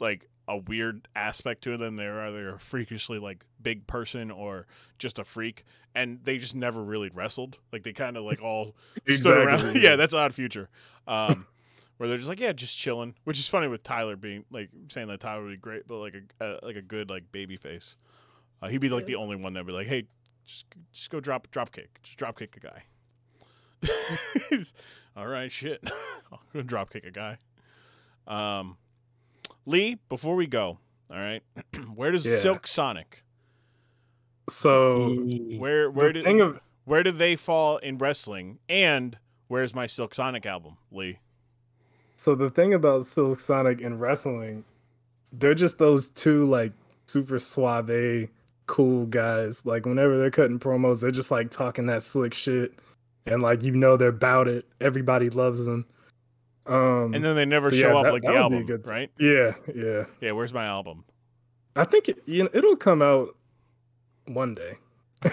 like 0.00 0.28
a 0.50 0.56
weird 0.56 1.06
aspect 1.14 1.62
to 1.62 1.76
them. 1.76 1.94
They're 1.94 2.20
either 2.22 2.54
a 2.56 2.58
freakishly 2.58 3.18
like 3.18 3.44
big 3.62 3.86
person 3.86 4.30
or 4.32 4.66
just 4.98 5.18
a 5.18 5.24
freak, 5.24 5.64
and 5.94 6.18
they 6.24 6.38
just 6.38 6.56
never 6.56 6.82
really 6.82 7.08
wrestled. 7.08 7.58
Like 7.72 7.84
they 7.84 7.92
kind 7.92 8.16
of 8.16 8.24
like 8.24 8.42
all 8.42 8.74
stood 9.08 9.46
around. 9.46 9.76
Yeah, 9.76 9.82
yeah. 9.90 9.96
that's 9.96 10.12
Odd 10.12 10.34
Future. 10.34 10.68
Um, 11.06 11.46
where 11.96 12.08
they're 12.08 12.18
just 12.18 12.28
like, 12.28 12.40
yeah, 12.40 12.52
just 12.52 12.76
chilling, 12.76 13.14
which 13.24 13.38
is 13.38 13.48
funny 13.48 13.68
with 13.68 13.84
Tyler 13.84 14.16
being 14.16 14.44
like 14.50 14.70
saying 14.88 15.06
that 15.06 15.20
Tyler 15.20 15.44
would 15.44 15.50
be 15.50 15.56
great, 15.56 15.86
but 15.86 15.98
like 15.98 16.14
a 16.40 16.44
uh, 16.44 16.58
like 16.62 16.76
a 16.76 16.82
good 16.82 17.08
like 17.08 17.30
baby 17.30 17.56
face. 17.56 17.96
Uh, 18.60 18.68
he'd 18.68 18.78
be 18.78 18.90
like 18.90 19.06
the 19.06 19.14
only 19.14 19.36
one 19.36 19.52
that'd 19.52 19.66
be 19.66 19.72
like, 19.72 19.86
hey, 19.86 20.04
just 20.44 20.66
just 20.92 21.10
go 21.10 21.20
drop 21.20 21.48
drop 21.52 21.70
kick, 21.70 22.00
just 22.02 22.18
drop 22.18 22.36
kick 22.36 22.56
a 22.56 22.60
guy. 22.60 22.82
All 25.16 25.26
right, 25.26 25.50
shit, 25.50 25.80
I'll 26.32 26.42
go 26.52 26.62
drop 26.62 26.90
kick 26.90 27.04
a 27.04 27.10
guy. 27.10 27.38
Um, 28.26 28.76
Lee, 29.66 29.98
before 30.08 30.34
we 30.36 30.46
go, 30.46 30.78
all 31.10 31.16
right, 31.18 31.42
where 31.94 32.10
does 32.10 32.24
Yeah. 32.26 32.36
Silk 32.36 32.66
Sonic? 32.66 33.22
So 34.48 35.14
Where 35.58 35.90
where 35.90 36.12
did 36.12 36.26
of 36.26 36.60
where 36.84 37.02
do 37.02 37.12
they 37.12 37.36
fall 37.36 37.76
in 37.78 37.98
wrestling? 37.98 38.58
And 38.68 39.16
where's 39.48 39.74
my 39.74 39.86
Silk 39.86 40.14
Sonic 40.14 40.44
album, 40.46 40.76
Lee? 40.90 41.18
so 42.16 42.34
the 42.34 42.50
thing 42.50 42.74
about 42.74 43.06
Silk 43.06 43.38
Sonic 43.38 43.80
and 43.80 44.00
wrestling, 44.00 44.64
they're 45.32 45.54
just 45.54 45.78
those 45.78 46.08
two 46.10 46.46
like 46.50 46.72
super 47.06 47.38
suave, 47.38 48.28
cool 48.66 49.06
guys. 49.06 49.64
Like 49.64 49.86
whenever 49.86 50.18
they're 50.18 50.30
cutting 50.30 50.58
promos, 50.58 51.00
they're 51.00 51.10
just 51.12 51.30
like 51.30 51.50
talking 51.50 51.86
that 51.86 52.02
slick 52.02 52.34
shit, 52.34 52.72
and 53.26 53.42
like 53.42 53.62
you 53.62 53.72
know 53.72 53.96
they're 53.96 54.08
about 54.08 54.48
it. 54.48 54.66
Everybody 54.80 55.30
loves 55.30 55.64
them. 55.64 55.86
Um, 56.70 57.14
And 57.14 57.22
then 57.24 57.34
they 57.36 57.44
never 57.44 57.70
so, 57.70 57.76
show 57.76 57.88
yeah, 57.88 57.96
up 57.96 58.04
that- 58.04 58.12
like 58.12 58.22
that 58.22 58.32
the 58.32 58.42
would 58.42 58.48
be 58.50 58.56
a 58.56 58.58
album, 58.60 58.66
good- 58.66 58.86
right? 58.86 59.10
yeah, 59.18 59.52
yeah. 59.74 60.04
Yeah, 60.20 60.32
where's 60.32 60.52
my 60.52 60.66
album? 60.66 61.04
I 61.76 61.84
think 61.84 62.08
it, 62.08 62.18
you 62.26 62.44
know, 62.44 62.50
it'll 62.54 62.76
come 62.76 63.02
out 63.02 63.36
one 64.26 64.54
day. 64.54 64.74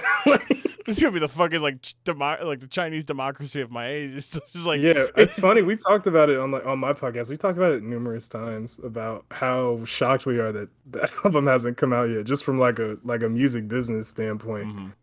This 0.87 0.95
is 0.99 1.03
gonna 1.03 1.11
be 1.11 1.19
the 1.19 1.27
fucking 1.27 1.59
like 1.59 1.85
demo- 2.05 2.45
like 2.45 2.61
the 2.61 2.67
Chinese 2.67 3.03
democracy 3.03 3.59
of 3.59 3.69
my 3.69 3.89
age. 3.89 4.13
It's 4.15 4.31
just 4.53 4.65
like 4.65 4.79
yeah, 4.79 5.07
it's 5.17 5.37
funny. 5.37 5.61
We've 5.61 5.83
talked 5.83 6.07
about 6.07 6.29
it 6.29 6.39
on 6.39 6.51
like 6.51 6.65
on 6.65 6.79
my 6.79 6.93
podcast. 6.93 7.29
We 7.29 7.35
talked 7.35 7.57
about 7.57 7.73
it 7.73 7.83
numerous 7.83 8.29
times 8.29 8.79
about 8.81 9.25
how 9.31 9.83
shocked 9.83 10.25
we 10.25 10.39
are 10.39 10.53
that 10.53 10.69
the 10.89 11.11
album 11.25 11.45
hasn't 11.45 11.75
come 11.75 11.91
out 11.91 12.03
yet, 12.09 12.25
just 12.25 12.45
from 12.45 12.57
like 12.57 12.79
a 12.79 12.97
like 13.03 13.21
a 13.21 13.27
music 13.27 13.67
business 13.67 14.07
standpoint. 14.07 14.67
Mhm. 14.67 14.93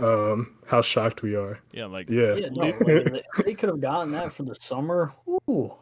Um, 0.00 0.54
how 0.66 0.80
shocked 0.82 1.22
we 1.22 1.34
are. 1.34 1.58
yeah, 1.72 1.86
like 1.86 2.08
Yeah, 2.08 2.34
Yeah, 2.36 2.48
no, 2.52 2.66
like, 2.66 2.78
they, 2.78 3.22
they 3.44 3.54
could 3.54 3.68
have 3.68 3.80
gotten 3.80 4.12
that 4.12 4.32
for 4.32 4.44
the 4.44 4.54
summer. 4.54 5.12
Ooh. 5.28 5.72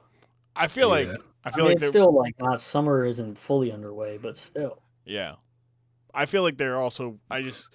I 0.55 0.69
feel 0.69 0.89
like 0.89 1.09
Yeah. 1.09 1.15
I 1.45 1.49
I 1.49 1.53
feel 1.53 1.65
mean, 1.65 1.75
like 1.75 1.83
it's 1.83 1.89
still 1.91 2.13
like 2.15 2.35
not 2.41 2.61
summer 2.61 3.05
isn't 3.05 3.39
fully 3.39 3.71
underway, 3.73 4.17
but 4.19 4.37
still. 4.37 4.81
yeah. 5.05 5.35
I 6.15 6.25
feel 6.25 6.43
like 6.43 6.57
they're 6.57 6.81
also. 6.81 7.19
I 7.31 7.43
just 7.43 7.69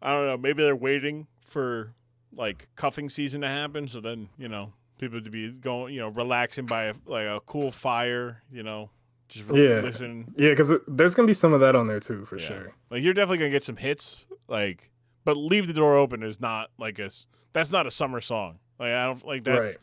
I 0.00 0.12
don't 0.14 0.26
know. 0.26 0.36
Maybe 0.38 0.62
they're 0.62 0.74
waiting 0.74 1.26
for 1.44 1.92
like 2.34 2.66
cuffing 2.76 3.10
season 3.10 3.42
to 3.42 3.48
happen, 3.48 3.88
so 3.88 4.00
then 4.00 4.30
you 4.38 4.48
know 4.48 4.72
people 4.98 5.20
to 5.20 5.30
be 5.30 5.50
going, 5.52 5.92
you 5.92 6.00
know, 6.00 6.08
relaxing 6.08 6.64
by 6.66 6.84
a, 6.84 6.94
like 7.06 7.26
a 7.26 7.40
cool 7.46 7.70
fire, 7.70 8.42
you 8.50 8.62
know, 8.62 8.88
just 9.28 9.46
Yeah. 9.50 9.80
listen. 9.80 10.34
yeah, 10.38 10.48
because 10.50 10.72
there's 10.88 11.14
gonna 11.14 11.26
be 11.28 11.34
some 11.34 11.52
of 11.52 11.60
that 11.60 11.76
on 11.76 11.86
there 11.88 12.00
too, 12.00 12.24
for 12.24 12.38
Yeah. 12.38 12.46
sure. 12.46 12.70
Like 12.90 13.02
you're 13.02 13.12
definitely 13.14 13.38
gonna 13.38 13.50
get 13.50 13.64
some 13.64 13.76
hits, 13.76 14.24
like, 14.48 14.90
but 15.24 15.36
leave 15.36 15.66
the 15.66 15.72
door 15.72 15.96
open 15.96 16.22
is 16.22 16.40
not 16.40 16.70
like 16.78 16.98
a 16.98 17.10
that's 17.52 17.72
not 17.72 17.86
a 17.86 17.90
summer 17.90 18.20
song. 18.20 18.58
Like 18.78 18.92
I 18.92 19.06
don't 19.06 19.26
like 19.26 19.44
that's 19.44 19.60
Right. 19.60 19.76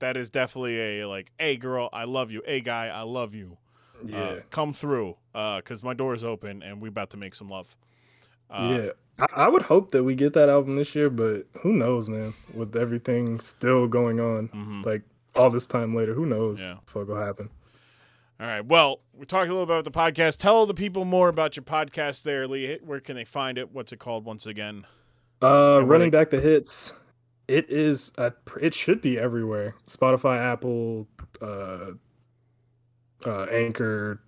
that 0.00 0.16
is 0.16 0.30
definitely 0.30 1.00
a 1.00 1.08
like, 1.08 1.30
hey 1.38 1.56
girl, 1.56 1.88
I 1.92 2.04
love 2.04 2.30
you. 2.30 2.42
Hey 2.44 2.60
guy, 2.60 2.88
I 2.88 3.02
love 3.02 3.34
you. 3.34 3.58
Yeah, 4.04 4.18
Uh, 4.18 4.40
come 4.50 4.74
through, 4.74 5.16
uh, 5.34 5.60
cause 5.60 5.82
my 5.82 5.94
door 5.94 6.12
is 6.14 6.24
open 6.24 6.62
and 6.62 6.80
we 6.80 6.88
about 6.88 7.10
to 7.10 7.16
make 7.16 7.34
some 7.34 7.48
love. 7.48 7.76
Uh, 8.50 8.78
yeah. 8.80 8.90
I, 9.34 9.44
I 9.44 9.48
would 9.48 9.62
hope 9.62 9.92
that 9.92 10.02
we 10.04 10.14
get 10.14 10.32
that 10.32 10.48
album 10.48 10.76
this 10.76 10.94
year, 10.94 11.08
but 11.08 11.46
who 11.62 11.72
knows, 11.74 12.08
man? 12.08 12.34
With 12.52 12.74
everything 12.76 13.38
still 13.40 13.86
going 13.86 14.18
on, 14.20 14.48
mhm. 14.48 14.84
like 14.84 15.02
all 15.36 15.50
this 15.50 15.66
time 15.66 15.94
later, 15.94 16.14
who 16.14 16.26
knows? 16.26 16.60
Yeah. 16.60 16.76
What 16.92 17.06
will 17.06 17.16
happen? 17.22 17.48
All 18.42 18.48
right. 18.48 18.66
Well, 18.66 18.98
we 19.12 19.24
talked 19.24 19.48
a 19.48 19.52
little 19.52 19.62
about 19.62 19.84
the 19.84 19.92
podcast. 19.92 20.38
Tell 20.38 20.66
the 20.66 20.74
people 20.74 21.04
more 21.04 21.28
about 21.28 21.54
your 21.54 21.62
podcast, 21.62 22.24
there, 22.24 22.48
Lee. 22.48 22.76
Where 22.82 22.98
can 22.98 23.14
they 23.14 23.24
find 23.24 23.56
it? 23.56 23.70
What's 23.72 23.92
it 23.92 24.00
called 24.00 24.24
once 24.24 24.46
again? 24.46 24.84
Uh, 25.40 25.74
where 25.76 25.84
running 25.84 26.10
they- 26.10 26.18
back 26.18 26.30
the 26.30 26.40
hits. 26.40 26.92
It 27.46 27.70
is. 27.70 28.10
Uh, 28.18 28.30
it 28.60 28.74
should 28.74 29.00
be 29.00 29.16
everywhere. 29.16 29.76
Spotify, 29.86 30.38
Apple, 30.38 31.06
uh, 31.40 31.92
uh, 33.24 33.42
Anchor, 33.44 34.20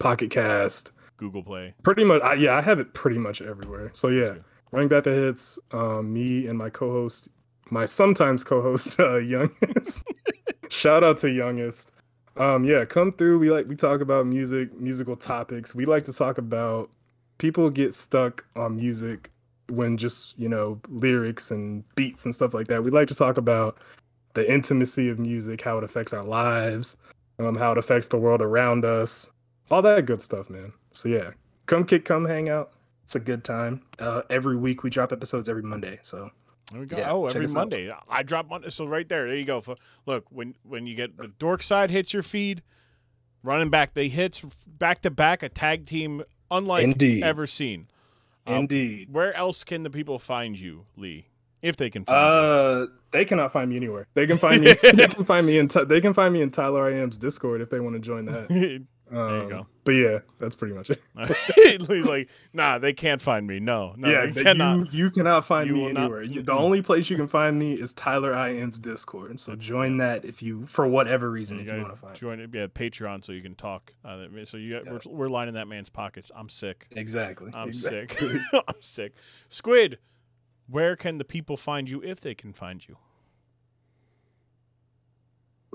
Pocket 0.00 0.30
Cast. 0.30 0.90
Google 1.16 1.44
Play. 1.44 1.74
Pretty 1.84 2.02
much. 2.02 2.22
I, 2.22 2.34
yeah, 2.34 2.56
I 2.56 2.62
have 2.62 2.80
it 2.80 2.92
pretty 2.92 3.18
much 3.18 3.40
everywhere. 3.40 3.90
So 3.92 4.08
yeah, 4.08 4.36
running 4.72 4.88
back 4.88 5.04
the 5.04 5.12
hits. 5.12 5.60
Um, 5.70 6.12
me 6.12 6.46
and 6.48 6.58
my 6.58 6.70
co-host, 6.70 7.28
my 7.70 7.86
sometimes 7.86 8.42
co-host, 8.42 8.98
uh, 9.00 9.18
youngest. 9.18 10.04
Shout 10.70 11.04
out 11.04 11.18
to 11.18 11.30
youngest. 11.30 11.92
Um, 12.36 12.64
yeah, 12.64 12.84
come 12.84 13.12
through. 13.12 13.38
We 13.38 13.50
like 13.50 13.66
we 13.66 13.76
talk 13.76 14.00
about 14.00 14.26
music, 14.26 14.72
musical 14.78 15.16
topics. 15.16 15.74
We 15.74 15.84
like 15.84 16.04
to 16.04 16.12
talk 16.12 16.38
about 16.38 16.90
people 17.38 17.68
get 17.70 17.94
stuck 17.94 18.44
on 18.56 18.76
music 18.76 19.30
when 19.68 19.96
just 19.96 20.38
you 20.38 20.48
know 20.48 20.80
lyrics 20.88 21.50
and 21.50 21.84
beats 21.94 22.24
and 22.24 22.34
stuff 22.34 22.54
like 22.54 22.68
that. 22.68 22.84
We 22.84 22.90
like 22.90 23.08
to 23.08 23.14
talk 23.14 23.36
about 23.36 23.78
the 24.34 24.50
intimacy 24.50 25.08
of 25.08 25.18
music, 25.18 25.60
how 25.60 25.78
it 25.78 25.84
affects 25.84 26.12
our 26.12 26.22
lives, 26.22 26.96
um, 27.38 27.56
how 27.56 27.72
it 27.72 27.78
affects 27.78 28.08
the 28.08 28.16
world 28.16 28.42
around 28.42 28.84
us, 28.84 29.30
all 29.70 29.82
that 29.82 30.06
good 30.06 30.22
stuff, 30.22 30.48
man. 30.48 30.72
So 30.92 31.08
yeah, 31.08 31.30
come 31.66 31.84
kick, 31.84 32.04
come 32.04 32.24
hang 32.24 32.48
out. 32.48 32.72
It's 33.04 33.16
a 33.16 33.20
good 33.20 33.42
time. 33.42 33.82
Uh, 33.98 34.22
every 34.30 34.56
week 34.56 34.84
we 34.84 34.90
drop 34.90 35.12
episodes 35.12 35.48
every 35.48 35.62
Monday. 35.62 35.98
So 36.02 36.30
There 36.70 36.80
we 36.80 36.86
go. 36.86 36.98
Yeah, 36.98 37.10
oh, 37.10 37.26
every 37.26 37.44
us 37.44 37.52
out. 37.52 37.60
Monday. 37.60 37.90
I 38.08 38.22
drop 38.22 38.48
Monday. 38.48 38.70
So 38.70 38.84
right 38.86 39.08
there, 39.08 39.26
there 39.26 39.36
you 39.36 39.44
go. 39.44 39.62
Look, 40.06 40.26
when 40.30 40.54
when 40.62 40.86
you 40.86 40.94
get 40.94 41.16
the 41.16 41.28
dork 41.28 41.62
side 41.62 41.90
hits 41.90 42.12
your 42.12 42.22
feed, 42.22 42.62
running 43.42 43.70
back 43.70 43.94
they 43.94 44.08
hits 44.08 44.40
back 44.66 45.02
to 45.02 45.10
back, 45.10 45.42
a 45.42 45.48
tag 45.48 45.86
team 45.86 46.22
unlike 46.50 46.84
Indeed. 46.84 47.22
ever 47.22 47.46
seen. 47.46 47.88
Uh, 48.46 48.54
indeed. 48.54 49.08
Where 49.12 49.34
else 49.34 49.64
can 49.64 49.82
the 49.82 49.90
people 49.90 50.18
find 50.18 50.58
you, 50.58 50.86
Lee? 50.96 51.26
If 51.62 51.76
they 51.76 51.90
can 51.90 52.04
find 52.04 52.16
Uh, 52.16 52.86
they 53.10 53.24
cannot 53.24 53.52
find 53.52 53.68
me 53.68 53.76
anywhere. 53.76 54.06
They 54.14 54.26
can 54.26 54.38
find 54.38 54.62
me. 54.62 54.72
they 54.94 55.08
can 55.08 55.24
find 55.24 55.46
me 55.46 55.58
in. 55.58 55.68
They 55.88 56.00
can 56.00 56.14
find 56.14 56.32
me 56.32 56.40
in 56.40 56.50
Tyler 56.50 56.86
I 56.86 56.94
am's 56.94 57.18
Discord 57.18 57.60
if 57.60 57.68
they 57.68 57.80
want 57.80 57.96
to 57.96 58.00
join 58.00 58.24
that. 58.26 58.48
you. 59.10 59.18
Um, 59.18 59.48
go. 59.48 59.66
But 59.84 59.92
yeah, 59.92 60.18
that's 60.38 60.54
pretty 60.54 60.74
much 60.74 60.90
it. 60.90 61.02
Lee's 61.88 62.04
like, 62.04 62.28
nah, 62.52 62.78
they 62.78 62.92
can't 62.92 63.20
find 63.20 63.46
me. 63.46 63.58
No, 63.60 63.94
no, 63.96 64.08
yeah, 64.08 64.26
they 64.26 64.42
cannot. 64.44 64.92
you 64.92 65.04
you 65.04 65.10
cannot 65.10 65.44
find 65.44 65.68
You 65.68 65.74
me 65.74 65.82
will 65.86 65.92
not- 65.94 66.02
anywhere. 66.12 66.42
The 66.42 66.52
only 66.52 66.82
place 66.82 67.10
you 67.10 67.16
can 67.16 67.26
find 67.28 67.58
me 67.58 67.72
is 67.74 67.92
Tyler 67.94 68.34
I 68.34 68.50
am's 68.50 68.78
Discord. 68.78 69.40
So 69.40 69.56
join 69.56 69.96
that 69.96 70.24
if 70.24 70.42
you, 70.42 70.66
for 70.66 70.86
whatever 70.86 71.30
reason, 71.30 71.56
You 71.56 71.62
if 71.62 71.66
you 71.76 71.82
want 71.82 71.94
to 71.94 72.00
find. 72.00 72.16
join 72.16 72.40
it. 72.40 72.50
Yeah, 72.52 72.66
Patreon, 72.68 73.24
so 73.24 73.32
you 73.32 73.42
can 73.42 73.54
talk. 73.54 73.92
Uh, 74.04 74.26
so 74.44 74.56
you 74.58 74.74
got, 74.74 74.84
Yeah. 74.86 74.98
we're, 75.06 75.12
we're 75.12 75.28
lining 75.28 75.54
that 75.54 75.66
man's 75.66 75.88
pockets. 75.90 76.30
I'm 76.36 76.48
sick. 76.48 76.86
Exactly. 76.92 77.50
I'm 77.54 77.68
exactly. 77.68 78.28
sick. 78.28 78.40
I'm 78.68 78.82
sick. 78.82 79.14
Squid, 79.48 79.98
where 80.68 80.94
can 80.94 81.18
the 81.18 81.24
people 81.24 81.56
find 81.56 81.88
you 81.90 82.02
if 82.04 82.20
they 82.20 82.34
can 82.34 82.52
find 82.52 82.86
you? 82.86 82.96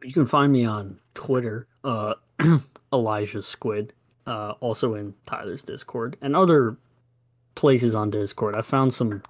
You 0.04 0.14
can 0.14 0.26
find 0.26 0.52
me 0.54 0.66
on 0.66 1.00
Twitter, 1.14 1.68
uh, 1.84 2.14
Elijah 2.96 3.42
Squid, 3.42 3.94
uh, 4.26 4.54
also 4.60 4.96
in 4.96 5.14
Tyler's 5.26 5.64
Discord 5.64 6.18
and 6.22 6.36
other 6.36 6.78
places 7.56 7.96
on 7.96 8.10
Discord. 8.10 8.56
I 8.56 8.62
found 8.62 8.94
some 8.94 9.22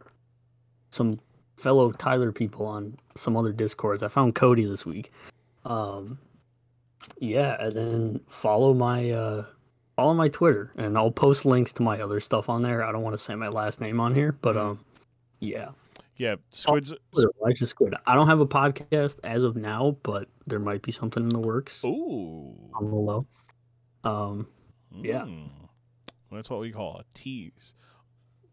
some 0.89 1.17
fellow 1.57 1.91
Tyler 1.91 2.31
people 2.31 2.65
on 2.65 2.95
some 3.15 3.35
other 3.35 3.51
Discords. 3.51 4.03
I 4.03 4.07
found 4.07 4.35
Cody 4.35 4.65
this 4.65 4.85
week. 4.85 5.11
Um, 5.65 6.19
yeah, 7.19 7.55
and 7.59 7.73
then 7.73 8.19
follow 8.27 8.73
my 8.73 9.11
uh, 9.11 9.45
follow 9.95 10.13
my 10.13 10.29
Twitter, 10.29 10.71
and 10.77 10.97
I'll 10.97 11.11
post 11.11 11.45
links 11.45 11.73
to 11.73 11.83
my 11.83 12.01
other 12.01 12.19
stuff 12.19 12.49
on 12.49 12.61
there. 12.61 12.83
I 12.83 12.91
don't 12.91 13.01
want 13.03 13.13
to 13.13 13.21
say 13.21 13.35
my 13.35 13.49
last 13.49 13.81
name 13.81 13.99
on 13.99 14.15
here, 14.15 14.31
but 14.41 14.57
um, 14.57 14.79
yeah. 15.39 15.69
Yeah, 16.17 16.35
Squid's. 16.49 16.93
Twitter, 17.11 17.29
Elijah 17.41 17.65
Squid. 17.65 17.93
I 18.07 18.15
don't 18.15 18.27
have 18.27 18.39
a 18.39 18.47
podcast 18.47 19.17
as 19.25 19.43
of 19.43 19.57
now, 19.57 19.97
but 20.01 20.29
there 20.47 20.59
might 20.59 20.81
be 20.81 20.93
something 20.93 21.21
in 21.21 21.27
the 21.27 21.39
works 21.39 21.83
Ooh. 21.83 22.55
on 22.73 22.89
the 22.89 22.95
low. 22.95 23.25
Um, 24.05 24.47
Yeah. 24.93 25.21
Mm. 25.23 25.49
That's 26.31 26.49
what 26.49 26.59
we 26.59 26.71
call 26.71 26.97
a 26.97 27.05
tease. 27.13 27.73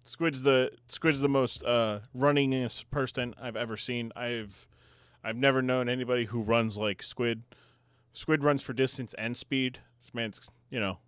Squid's 0.04 0.42
the 0.42 0.70
Squid's 0.88 1.20
the 1.20 1.28
most 1.28 1.64
uh, 1.64 2.00
runningest 2.16 2.84
person 2.90 3.34
I've 3.40 3.56
ever 3.56 3.76
seen. 3.76 4.12
I've 4.16 4.66
I've 5.24 5.36
never 5.36 5.62
known 5.62 5.88
anybody 5.88 6.24
who 6.26 6.42
runs 6.42 6.76
like 6.76 7.02
Squid. 7.02 7.42
Squid 8.12 8.42
runs 8.44 8.62
for 8.62 8.72
distance 8.72 9.14
and 9.14 9.36
speed. 9.36 9.78
This 10.00 10.12
man's, 10.12 10.50
you 10.70 10.80
know, 10.80 10.98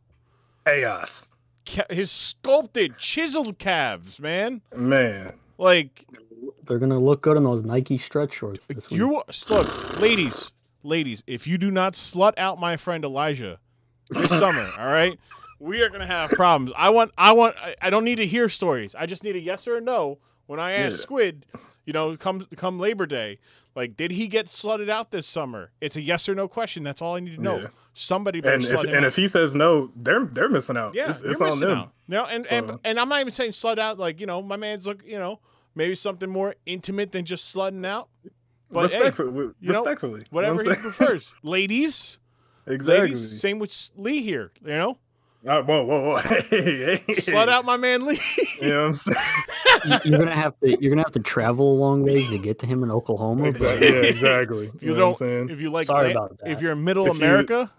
Chaos, 0.66 1.28
ca- 1.66 1.84
his 1.90 2.10
sculpted, 2.10 2.96
chiseled 2.98 3.58
calves, 3.58 4.18
man. 4.20 4.62
man. 4.74 5.34
Like 5.58 6.06
they're 6.64 6.78
gonna 6.78 6.98
look 6.98 7.20
good 7.22 7.36
in 7.36 7.42
those 7.44 7.62
Nike 7.62 7.98
stretch 7.98 8.34
shorts 8.34 8.66
this 8.66 8.88
week. 8.90 8.98
you 8.98 9.22
look, 9.48 10.00
ladies, 10.00 10.52
ladies. 10.82 11.22
If 11.26 11.46
you 11.46 11.58
do 11.58 11.70
not 11.70 11.94
slut 11.94 12.32
out 12.38 12.58
my 12.58 12.76
friend 12.76 13.04
Elijah 13.04 13.58
this 14.10 14.28
summer, 14.28 14.68
all 14.78 14.90
right, 14.92 15.18
we 15.58 15.82
are 15.82 15.88
gonna 15.88 16.06
have 16.06 16.30
problems. 16.30 16.72
I 16.76 16.90
want, 16.90 17.12
I 17.16 17.32
want, 17.32 17.56
I, 17.56 17.74
I 17.80 17.90
don't 17.90 18.04
need 18.04 18.16
to 18.16 18.26
hear 18.26 18.48
stories. 18.48 18.94
I 18.94 19.06
just 19.06 19.24
need 19.24 19.36
a 19.36 19.40
yes 19.40 19.66
or 19.68 19.76
a 19.76 19.80
no 19.80 20.18
when 20.46 20.60
I 20.60 20.72
ask 20.72 20.96
Yeah. 20.98 21.02
Squid. 21.02 21.46
You 21.86 21.92
know, 21.92 22.16
come 22.16 22.46
come 22.56 22.78
Labor 22.78 23.04
Day, 23.04 23.38
like, 23.76 23.94
did 23.96 24.10
he 24.12 24.26
get 24.26 24.46
slutted 24.48 24.88
out 24.88 25.10
this 25.10 25.26
summer? 25.26 25.70
It's 25.82 25.96
a 25.96 26.00
yes 26.00 26.28
or 26.30 26.34
no 26.34 26.48
question. 26.48 26.82
That's 26.82 27.02
all 27.02 27.16
I 27.16 27.20
need 27.20 27.36
to 27.36 27.42
know. 27.42 27.58
Yeah. 27.60 27.66
Somebody 27.92 28.40
better 28.40 28.54
And 28.54 28.64
if 28.64 28.80
and 28.84 28.94
out. 28.96 29.04
if 29.04 29.16
he 29.16 29.26
says 29.28 29.54
no, 29.54 29.90
they're 29.94 30.24
they're 30.24 30.48
missing 30.48 30.76
out. 30.78 30.94
yeah, 30.94 31.10
it's, 31.10 31.20
it's 31.20 31.40
on 31.42 31.60
them. 31.60 31.70
out. 31.78 31.92
No, 32.08 32.24
and, 32.24 32.46
and 32.50 32.68
So- 32.68 32.80
and 32.84 32.98
I'm 32.98 33.08
not 33.10 33.20
even 33.20 33.32
saying 33.32 33.50
slut 33.50 33.78
out. 33.78 33.98
Like 33.98 34.18
you 34.18 34.26
know, 34.26 34.40
my 34.42 34.56
man's 34.56 34.86
look. 34.86 35.02
You 35.06 35.18
know, 35.18 35.40
maybe 35.74 35.94
something 35.94 36.28
more 36.30 36.54
intimate 36.66 37.12
than 37.12 37.24
just 37.26 37.54
slutting 37.54 37.84
out. 37.86 38.08
But 38.70 38.90
hey, 38.90 38.98
Respectfully, 38.98 39.30
know, 39.30 39.52
respectfully, 39.60 40.12
You 40.12 40.18
know 40.20 40.26
whatever 40.30 40.54
what 40.56 40.66
he 40.66 40.74
prefers, 40.82 41.30
ladies. 41.42 42.16
Exactly. 42.66 43.08
Ladies, 43.14 43.40
same 43.40 43.58
with 43.58 43.90
Lee 43.96 44.22
here. 44.22 44.52
You 44.62 44.68
know, 44.68 44.98
Uh, 45.46 45.62
whoa, 45.62 45.84
whoa, 45.84 46.00
whoa! 46.10 46.16
Hey, 46.16 46.40
hey, 46.40 46.96
hey. 47.06 47.14
slut 47.16 47.48
out 47.48 47.64
my 47.64 47.76
man 47.76 48.06
Lee. 48.06 48.18
You 48.62 48.68
know 48.68 48.78
what 48.80 48.86
I'm 48.86 48.92
saying? 48.94 49.18
You- 49.84 49.98
You're 50.04 50.18
gonna 50.20 50.34
have 50.34 50.58
to 50.60 50.80
you're 50.80 50.90
gonna 50.90 51.02
have 51.02 51.12
to 51.12 51.20
travel 51.20 51.72
a 51.72 51.78
long 51.78 52.02
ways 52.04 52.28
to 52.30 52.38
get 52.38 52.58
to 52.60 52.66
him 52.66 52.82
in 52.82 52.90
Oklahoma. 52.90 53.42
but- 53.42 53.48
Exactly. 53.48 53.86
Yeah, 53.88 53.94
exactly. 54.02 54.66
If 54.74 54.82
you 54.82 54.90
you 54.92 54.96
know 54.96 55.08
what 55.10 55.20
I'm 55.20 55.28
don't, 55.28 55.48
saying? 55.48 55.48
if 55.50 55.60
you 55.60 55.70
like, 55.70 55.86
Sorry 55.86 56.14
la- 56.14 56.24
about 56.24 56.38
that. 56.38 56.50
if 56.50 56.62
you're 56.62 56.72
in 56.72 56.84
Middle 56.84 57.06
If 57.06 57.18
you- 57.18 57.24
America, 57.26 57.70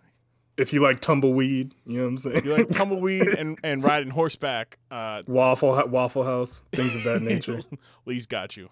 if 0.57 0.71
you 0.73 0.81
like 0.81 1.01
tumbleweed, 1.01 1.73
you 1.85 1.97
know 1.97 2.03
what 2.03 2.09
I'm 2.11 2.17
saying? 2.19 2.45
you 2.45 2.53
like 2.55 2.69
tumbleweed 2.69 3.27
and 3.27 3.57
and 3.63 3.83
riding 3.83 4.09
horseback. 4.11 4.77
Uh, 4.91 5.23
Waffle 5.27 5.87
Waffle 5.87 6.23
House, 6.23 6.61
things 6.71 6.95
of 6.95 7.03
that 7.05 7.21
nature. 7.23 7.61
Lee's 8.05 8.25
got 8.27 8.55
you. 8.55 8.69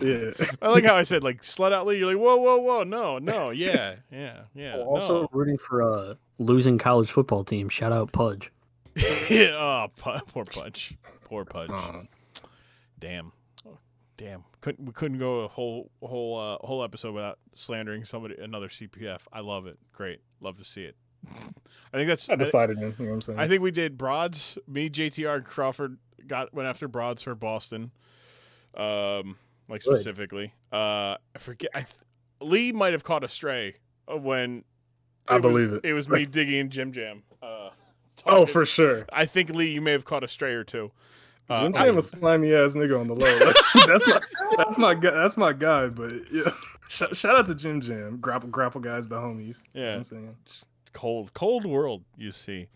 Yeah. 0.00 0.30
I 0.62 0.68
like 0.68 0.84
how 0.84 0.96
I 0.96 1.02
said 1.02 1.22
like 1.22 1.42
slut 1.42 1.72
out 1.72 1.86
Lee. 1.86 1.98
You're 1.98 2.12
like 2.12 2.22
whoa 2.22 2.36
whoa 2.36 2.58
whoa 2.58 2.82
no 2.84 3.18
no 3.18 3.50
yeah 3.50 3.96
yeah 4.10 4.42
yeah. 4.54 4.76
also 4.78 5.22
no. 5.22 5.28
rooting 5.32 5.58
for 5.58 5.80
a 5.80 6.16
losing 6.38 6.78
college 6.78 7.10
football 7.10 7.44
team. 7.44 7.68
Shout 7.68 7.92
out 7.92 8.12
Pudge. 8.12 8.50
yeah, 8.96 9.50
oh, 9.54 9.86
pu- 9.96 10.24
poor 10.26 10.44
Pudge. 10.44 10.96
Poor 11.24 11.44
Pudge. 11.44 11.70
Aw. 11.70 12.02
Damn. 12.98 13.32
Oh, 13.66 13.78
Damn. 14.16 14.44
Couldn't 14.60 14.86
we 14.86 14.92
couldn't 14.92 15.18
go 15.18 15.40
a 15.40 15.48
whole 15.48 15.90
whole 16.02 16.38
uh, 16.38 16.66
whole 16.66 16.82
episode 16.82 17.14
without 17.14 17.38
slandering 17.54 18.04
somebody 18.04 18.36
another 18.40 18.68
CPF. 18.68 19.20
I 19.32 19.40
love 19.40 19.66
it. 19.66 19.78
Great. 19.92 20.20
Love 20.40 20.56
to 20.58 20.64
see 20.64 20.84
it. 20.84 20.96
I 21.92 21.96
think 21.96 22.08
that's 22.08 22.28
I 22.28 22.36
decided, 22.36 22.78
man. 22.78 22.94
You 22.98 23.04
know 23.04 23.10
what 23.10 23.14
I'm 23.14 23.20
saying? 23.20 23.38
I 23.38 23.48
think 23.48 23.62
we 23.62 23.70
did 23.70 23.96
Broads. 23.98 24.58
Me, 24.66 24.90
JTR, 24.90 25.44
Crawford 25.44 25.98
got 26.26 26.52
went 26.54 26.68
after 26.68 26.88
Broads 26.88 27.22
for 27.22 27.34
Boston. 27.34 27.90
Um, 28.76 29.36
like 29.68 29.82
Good. 29.84 29.96
specifically. 29.96 30.52
Uh, 30.72 31.16
I 31.34 31.38
forget. 31.38 31.70
I 31.74 31.80
th- 31.80 31.92
Lee 32.40 32.72
might 32.72 32.92
have 32.92 33.04
caught 33.04 33.24
a 33.24 33.28
stray 33.28 33.74
when 34.06 34.64
I 35.28 35.34
was- 35.36 35.42
believe 35.42 35.72
it. 35.72 35.84
It 35.84 35.94
was 35.94 36.08
me 36.08 36.24
digging 36.24 36.70
Jim 36.70 36.92
Jam. 36.92 37.22
Uh, 37.42 37.70
oh, 38.26 38.46
for 38.46 38.64
sure. 38.66 39.02
I 39.12 39.26
think 39.26 39.50
Lee, 39.50 39.70
you 39.70 39.80
may 39.80 39.92
have 39.92 40.04
caught 40.04 40.22
a 40.24 40.28
stray 40.28 40.52
or 40.54 40.64
two. 40.64 40.90
Uh, 41.48 41.60
Jim 41.62 41.74
I- 41.76 41.84
Jam 41.86 41.98
a 41.98 42.02
slimy 42.02 42.52
ass 42.54 42.74
nigga 42.74 42.98
on 42.98 43.06
the 43.08 43.14
low. 43.14 43.86
that's 43.86 44.06
my 44.06 44.20
that's 44.56 44.78
my 44.78 44.94
guy. 44.94 45.10
That's 45.10 45.36
my 45.36 45.52
guy. 45.52 45.88
But 45.88 46.12
yeah, 46.32 46.50
shout, 46.88 47.16
shout 47.16 47.36
out 47.36 47.46
to 47.46 47.54
Jim 47.54 47.80
Jam. 47.80 48.18
Grapple 48.18 48.48
grapple 48.48 48.80
guys, 48.80 49.08
the 49.08 49.16
homies. 49.16 49.62
You 49.74 49.80
know 49.80 49.86
Yeah. 49.86 49.90
what 49.92 49.96
I'm 49.98 50.04
saying. 50.04 50.36
cold, 50.92 51.34
cold 51.34 51.64
world. 51.66 52.04
You 52.16 52.30
see. 52.32 52.66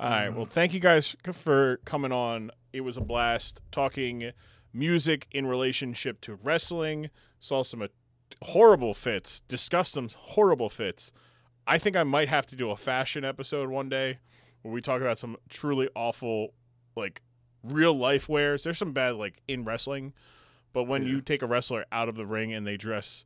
All 0.00 0.08
right. 0.10 0.28
Mhm. 0.30 0.34
Well, 0.36 0.46
thank 0.46 0.74
you 0.74 0.80
guys 0.80 1.14
for 1.32 1.78
coming 1.84 2.12
on. 2.12 2.50
It 2.72 2.82
was 2.82 2.96
a 2.96 3.00
blast 3.00 3.60
talking 3.72 4.30
music 4.72 5.26
in 5.30 5.46
relationship 5.46 6.20
to 6.22 6.34
wrestling. 6.42 7.10
Saw 7.40 7.62
some 7.62 7.82
uh, 7.82 7.88
horrible 8.42 8.94
fits. 8.94 9.40
Discussed 9.48 9.92
some 9.92 10.08
horrible 10.16 10.68
fits. 10.68 11.12
I 11.66 11.78
think 11.78 11.96
I 11.96 12.02
might 12.04 12.28
have 12.28 12.46
to 12.46 12.56
do 12.56 12.70
a 12.70 12.76
fashion 12.76 13.24
episode 13.24 13.68
one 13.68 13.88
day 13.88 14.18
where 14.62 14.72
we 14.72 14.80
talk 14.80 15.00
about 15.00 15.18
some 15.18 15.36
truly 15.50 15.88
awful, 15.94 16.54
like 16.96 17.20
real 17.62 17.94
life 17.96 18.28
wears. 18.28 18.64
There's 18.64 18.78
some 18.78 18.92
bad 18.92 19.16
like 19.16 19.40
in 19.48 19.64
wrestling, 19.64 20.14
but 20.72 20.84
when 20.84 21.02
Yeah. 21.02 21.08
you 21.10 21.20
take 21.20 21.42
a 21.42 21.46
wrestler 21.46 21.84
out 21.92 22.08
of 22.08 22.16
the 22.16 22.26
ring 22.26 22.52
and 22.52 22.66
they 22.66 22.76
dress, 22.76 23.24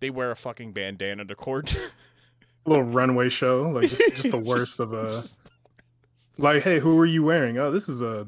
they 0.00 0.10
wear 0.10 0.30
a 0.30 0.36
fucking 0.36 0.72
bandana 0.72 1.24
to 1.24 1.34
court. 1.34 1.74
a 1.74 2.68
little 2.70 2.84
runway 2.84 3.28
show, 3.30 3.62
like 3.70 3.88
just, 3.88 4.16
just 4.16 4.30
the 4.30 4.38
worst 4.46 4.78
of 4.80 4.92
uh 4.94 5.22
like, 6.36 6.62
hey, 6.64 6.80
who 6.80 6.98
are 6.98 7.06
you 7.06 7.22
wearing? 7.22 7.58
Oh, 7.58 7.70
this 7.70 7.88
is 7.88 8.02
a 8.02 8.26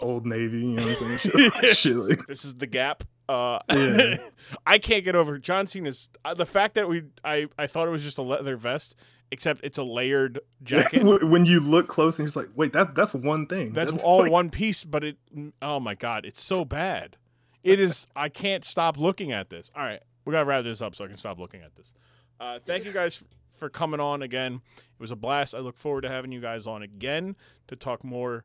Old 0.00 0.26
Navy, 0.26 0.58
you 0.60 0.66
know 0.74 0.86
what 0.86 1.02
I'm 1.02 1.18
saying? 1.18 1.50
Shit, 1.60 1.76
shit 1.76 1.96
like 1.96 2.26
this 2.26 2.44
is 2.44 2.54
the 2.54 2.66
gap. 2.66 3.04
Uh, 3.28 3.58
Yeah. 3.70 4.16
I 4.66 4.78
can't 4.78 5.04
get 5.04 5.14
over 5.16 5.38
John 5.38 5.66
Cena's 5.66 6.08
uh, 6.24 6.34
the 6.34 6.46
fact 6.46 6.74
that 6.76 6.88
we 6.88 7.02
I 7.24 7.48
I 7.58 7.66
thought 7.66 7.88
it 7.88 7.90
was 7.90 8.02
just 8.02 8.18
a 8.18 8.22
leather 8.22 8.56
vest, 8.56 8.94
except 9.30 9.60
it's 9.64 9.76
a 9.78 9.82
layered 9.82 10.40
jacket. 10.62 11.02
when 11.24 11.44
you 11.44 11.60
look 11.60 11.88
close 11.88 12.18
and 12.18 12.24
you're 12.24 12.28
just 12.28 12.36
like, 12.36 12.48
wait, 12.54 12.72
that 12.72 12.94
that's 12.94 13.12
one 13.12 13.46
thing. 13.46 13.72
That's 13.72 13.92
all 14.04 14.20
like- 14.20 14.30
one 14.30 14.50
piece, 14.50 14.84
but 14.84 15.04
it. 15.04 15.16
Oh 15.60 15.80
my 15.80 15.94
god, 15.94 16.24
it's 16.24 16.42
so 16.42 16.64
bad. 16.64 17.16
It 17.64 17.80
is. 17.80 18.06
I 18.14 18.28
can't 18.28 18.64
stop 18.64 18.96
looking 18.96 19.32
at 19.32 19.50
this. 19.50 19.70
All 19.76 19.82
right, 19.82 20.00
we 20.24 20.32
gotta 20.32 20.44
wrap 20.46 20.64
this 20.64 20.80
up 20.80 20.94
so 20.94 21.04
I 21.04 21.08
can 21.08 21.16
stop 21.18 21.38
looking 21.38 21.60
at 21.60 21.74
this. 21.74 21.92
Uh, 22.40 22.60
thank 22.64 22.84
you 22.86 22.92
guys 22.92 23.22
for 23.58 23.68
coming 23.68 23.98
on 23.98 24.22
again. 24.22 24.60
It 24.76 25.00
was 25.00 25.10
a 25.10 25.16
blast. 25.16 25.54
I 25.54 25.58
look 25.58 25.76
forward 25.76 26.02
to 26.02 26.08
having 26.08 26.30
you 26.30 26.40
guys 26.40 26.66
on 26.68 26.82
again 26.82 27.34
to 27.66 27.74
talk 27.76 28.04
more 28.04 28.44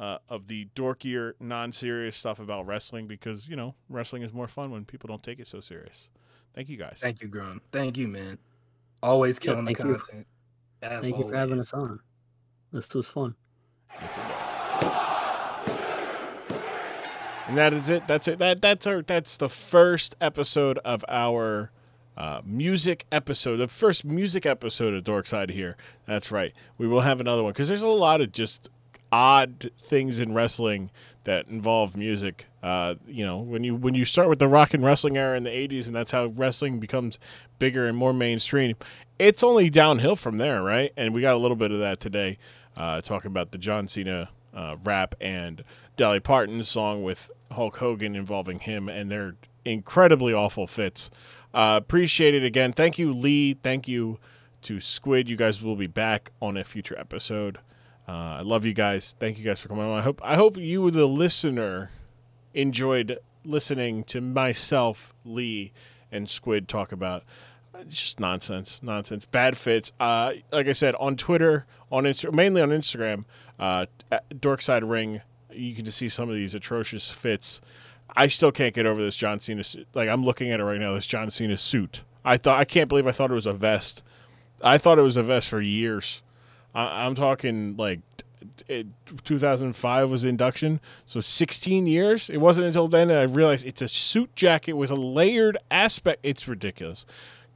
uh, 0.00 0.18
of 0.30 0.48
the 0.48 0.66
dorkier, 0.74 1.34
non-serious 1.38 2.16
stuff 2.16 2.40
about 2.40 2.66
wrestling 2.66 3.06
because 3.06 3.48
you 3.48 3.54
know 3.54 3.74
wrestling 3.88 4.22
is 4.22 4.32
more 4.32 4.48
fun 4.48 4.70
when 4.70 4.84
people 4.86 5.06
don't 5.06 5.22
take 5.22 5.38
it 5.38 5.46
so 5.46 5.60
serious. 5.60 6.08
Thank 6.54 6.70
you 6.70 6.78
guys. 6.78 6.98
Thank 7.00 7.20
you, 7.20 7.28
Grum. 7.28 7.60
Thank 7.70 7.98
you, 7.98 8.08
man. 8.08 8.38
Always 9.02 9.38
killing 9.38 9.66
the 9.66 9.74
thank 9.74 9.78
you. 9.78 9.96
content. 9.96 10.26
As 10.82 11.04
Thank 11.04 11.18
you 11.18 11.28
for 11.28 11.36
having 11.36 11.58
us 11.58 11.72
on. 11.74 12.00
This 12.72 12.92
was 12.94 13.06
fun. 13.06 13.34
Yes, 14.00 14.16
it 14.16 14.20
does. 14.20 14.96
And 17.48 17.58
that 17.58 17.74
is 17.74 17.88
it. 17.88 18.06
That's 18.06 18.26
it. 18.28 18.38
That 18.38 18.62
that's 18.62 18.86
our 18.86 19.02
that's 19.02 19.36
the 19.36 19.48
first 19.48 20.16
episode 20.20 20.78
of 20.78 21.04
our 21.08 21.72
uh, 22.16 22.40
music 22.44 23.04
episode. 23.12 23.56
The 23.56 23.68
first 23.68 24.04
music 24.04 24.46
episode 24.46 24.94
of 24.94 25.04
Dorkside 25.04 25.50
here. 25.50 25.76
That's 26.06 26.30
right. 26.30 26.54
We 26.78 26.86
will 26.86 27.00
have 27.02 27.20
another 27.20 27.42
one 27.42 27.52
because 27.52 27.68
there's 27.68 27.82
a 27.82 27.88
lot 27.88 28.20
of 28.20 28.32
just 28.32 28.70
odd 29.12 29.70
things 29.82 30.18
in 30.18 30.34
wrestling 30.34 30.90
that 31.24 31.48
involve 31.48 31.96
music. 31.96 32.46
Uh, 32.62 32.94
you 33.06 33.24
know, 33.24 33.38
when 33.38 33.64
you 33.64 33.74
when 33.74 33.94
you 33.94 34.04
start 34.04 34.28
with 34.28 34.38
the 34.38 34.48
rock 34.48 34.74
and 34.74 34.84
wrestling 34.84 35.16
era 35.16 35.36
in 35.36 35.44
the 35.44 35.50
'80s, 35.50 35.86
and 35.86 35.94
that's 35.94 36.12
how 36.12 36.26
wrestling 36.26 36.78
becomes 36.80 37.18
bigger 37.58 37.86
and 37.86 37.96
more 37.96 38.12
mainstream. 38.12 38.76
It's 39.18 39.42
only 39.42 39.68
downhill 39.70 40.16
from 40.16 40.38
there, 40.38 40.62
right? 40.62 40.92
And 40.96 41.12
we 41.12 41.20
got 41.20 41.34
a 41.34 41.38
little 41.38 41.56
bit 41.56 41.72
of 41.72 41.78
that 41.78 42.00
today, 42.00 42.38
uh, 42.76 43.00
talking 43.02 43.30
about 43.30 43.52
the 43.52 43.58
John 43.58 43.86
Cena 43.86 44.30
uh, 44.54 44.76
rap 44.82 45.14
and 45.20 45.62
Dolly 45.96 46.20
Parton's 46.20 46.68
song 46.68 47.02
with 47.02 47.30
Hulk 47.52 47.76
Hogan 47.76 48.14
involving 48.16 48.60
him 48.60 48.88
and 48.88 49.10
their 49.10 49.36
incredibly 49.64 50.32
awful 50.32 50.66
fits. 50.66 51.10
Uh, 51.52 51.78
appreciate 51.82 52.34
it 52.34 52.44
again. 52.44 52.72
Thank 52.72 52.98
you, 52.98 53.12
Lee. 53.12 53.54
Thank 53.54 53.88
you 53.88 54.18
to 54.62 54.80
Squid. 54.80 55.28
You 55.28 55.36
guys 55.36 55.62
will 55.62 55.76
be 55.76 55.86
back 55.86 56.30
on 56.40 56.56
a 56.56 56.64
future 56.64 56.98
episode. 56.98 57.58
Uh, 58.10 58.38
I 58.38 58.42
love 58.42 58.64
you 58.64 58.72
guys. 58.72 59.14
Thank 59.20 59.38
you 59.38 59.44
guys 59.44 59.60
for 59.60 59.68
coming 59.68 59.84
on. 59.84 59.96
I 59.96 60.02
hope 60.02 60.20
I 60.24 60.34
hope 60.34 60.56
you, 60.56 60.90
the 60.90 61.06
listener, 61.06 61.90
enjoyed 62.54 63.20
listening 63.44 64.02
to 64.04 64.20
myself, 64.20 65.14
Lee, 65.24 65.72
and 66.10 66.28
Squid 66.28 66.66
talk 66.66 66.90
about 66.90 67.22
uh, 67.72 67.84
just 67.84 68.18
nonsense, 68.18 68.80
nonsense, 68.82 69.26
bad 69.26 69.56
fits. 69.56 69.92
Uh, 70.00 70.32
like 70.50 70.66
I 70.66 70.72
said, 70.72 70.96
on 70.96 71.16
Twitter, 71.16 71.66
on 71.92 72.02
Insta- 72.02 72.34
mainly 72.34 72.60
on 72.60 72.70
Instagram, 72.70 73.26
uh, 73.60 73.86
Dorkside 74.34 74.90
Ring, 74.90 75.20
you 75.52 75.76
can 75.76 75.84
just 75.84 75.98
see 75.98 76.08
some 76.08 76.28
of 76.28 76.34
these 76.34 76.52
atrocious 76.52 77.08
fits. 77.08 77.60
I 78.16 78.26
still 78.26 78.50
can't 78.50 78.74
get 78.74 78.86
over 78.86 79.00
this 79.00 79.14
John 79.14 79.38
Cena. 79.38 79.62
suit. 79.62 79.86
Like 79.94 80.08
I'm 80.08 80.24
looking 80.24 80.50
at 80.50 80.58
it 80.58 80.64
right 80.64 80.80
now, 80.80 80.94
this 80.94 81.06
John 81.06 81.30
Cena 81.30 81.56
suit. 81.56 82.02
I 82.24 82.38
thought 82.38 82.58
I 82.58 82.64
can't 82.64 82.88
believe 82.88 83.06
I 83.06 83.12
thought 83.12 83.30
it 83.30 83.34
was 83.34 83.46
a 83.46 83.52
vest. 83.52 84.02
I 84.60 84.78
thought 84.78 84.98
it 84.98 85.02
was 85.02 85.16
a 85.16 85.22
vest 85.22 85.48
for 85.48 85.60
years. 85.60 86.22
I, 86.74 87.04
I'm 87.06 87.14
talking 87.14 87.76
like 87.76 88.00
t- 88.16 88.84
t- 88.84 89.16
2005 89.24 90.10
was 90.10 90.24
induction, 90.24 90.80
so 91.06 91.20
16 91.20 91.86
years. 91.86 92.30
It 92.30 92.38
wasn't 92.38 92.66
until 92.66 92.88
then 92.88 93.08
that 93.08 93.18
I 93.18 93.22
realized 93.24 93.66
it's 93.66 93.82
a 93.82 93.88
suit 93.88 94.34
jacket 94.36 94.74
with 94.74 94.90
a 94.90 94.96
layered 94.96 95.58
aspect. 95.70 96.20
It's 96.22 96.46
ridiculous, 96.48 97.04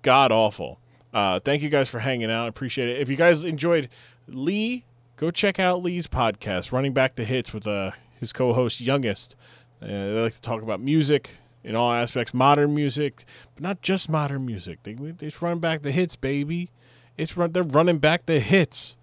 god 0.02 0.32
awful. 0.32 0.78
Uh, 1.12 1.38
thank 1.38 1.62
you 1.62 1.68
guys 1.68 1.88
for 1.88 2.00
hanging 2.00 2.30
out. 2.30 2.44
I 2.44 2.48
appreciate 2.48 2.88
it. 2.88 3.00
If 3.00 3.08
you 3.08 3.16
guys 3.16 3.44
enjoyed 3.44 3.88
Lee, 4.26 4.84
go 5.16 5.30
check 5.30 5.60
out 5.60 5.82
Lee's 5.82 6.08
podcast, 6.08 6.72
Running 6.72 6.92
Back 6.92 7.14
the 7.14 7.24
Hits, 7.24 7.52
with 7.52 7.68
uh, 7.68 7.92
his 8.18 8.32
co-host 8.32 8.80
Youngest. 8.80 9.36
Uh, 9.80 9.86
they 9.86 10.20
like 10.20 10.34
to 10.34 10.40
talk 10.40 10.62
about 10.62 10.80
music 10.80 11.30
in 11.62 11.76
all 11.76 11.92
aspects, 11.92 12.34
modern 12.34 12.74
music, 12.74 13.24
but 13.54 13.62
not 13.62 13.80
just 13.80 14.08
modern 14.08 14.44
music. 14.44 14.82
They 14.82 14.94
they 14.94 15.12
just 15.26 15.40
run 15.40 15.58
back 15.60 15.82
the 15.82 15.92
hits, 15.92 16.16
baby. 16.16 16.70
It's 17.16 17.36
run, 17.36 17.52
they're 17.52 17.62
running 17.62 17.98
back 17.98 18.26
the 18.26 18.40
hits. 18.40 18.96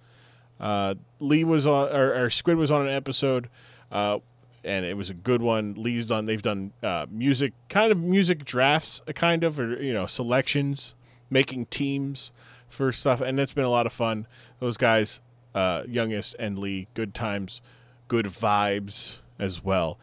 Uh, 0.62 0.94
Lee 1.20 1.44
was 1.44 1.66
on, 1.66 1.90
or, 1.90 2.26
or 2.26 2.30
Squid 2.30 2.56
was 2.56 2.70
on 2.70 2.88
an 2.88 2.94
episode, 2.94 3.50
uh, 3.92 4.20
and 4.64 4.86
it 4.86 4.96
was 4.96 5.10
a 5.10 5.14
good 5.16 5.42
one. 5.42 5.74
Lee's 5.74 6.08
done. 6.08 6.28
They've 6.28 6.42
done 6.42 6.72
uh, 6.84 7.08
music, 7.10 7.54
kind 7.68 7.92
of 7.92 7.98
music 7.98 8.46
drafts, 8.46 9.02
uh, 9.08 9.12
kind 9.12 9.44
of, 9.44 9.60
or 9.60 9.82
you 9.82 9.92
know, 9.92 10.06
selections, 10.06 10.94
making 11.32 11.66
teams 11.66 12.32
for 12.70 12.92
stuff, 12.92 13.20
and 13.22 13.40
it's 13.40 13.54
been 13.54 13.66
a 13.66 13.70
lot 13.70 13.88
of 13.88 13.92
fun. 13.92 14.28
Those 14.60 14.78
guys 14.78 15.20
uh, 15.56 15.84
youngest 15.88 16.36
and 16.40 16.60
Lee. 16.60 16.88
Good 16.94 17.14
times, 17.14 17.62
good 18.08 18.28
vibes 18.28 19.18
as 19.40 19.64
well. 19.64 19.98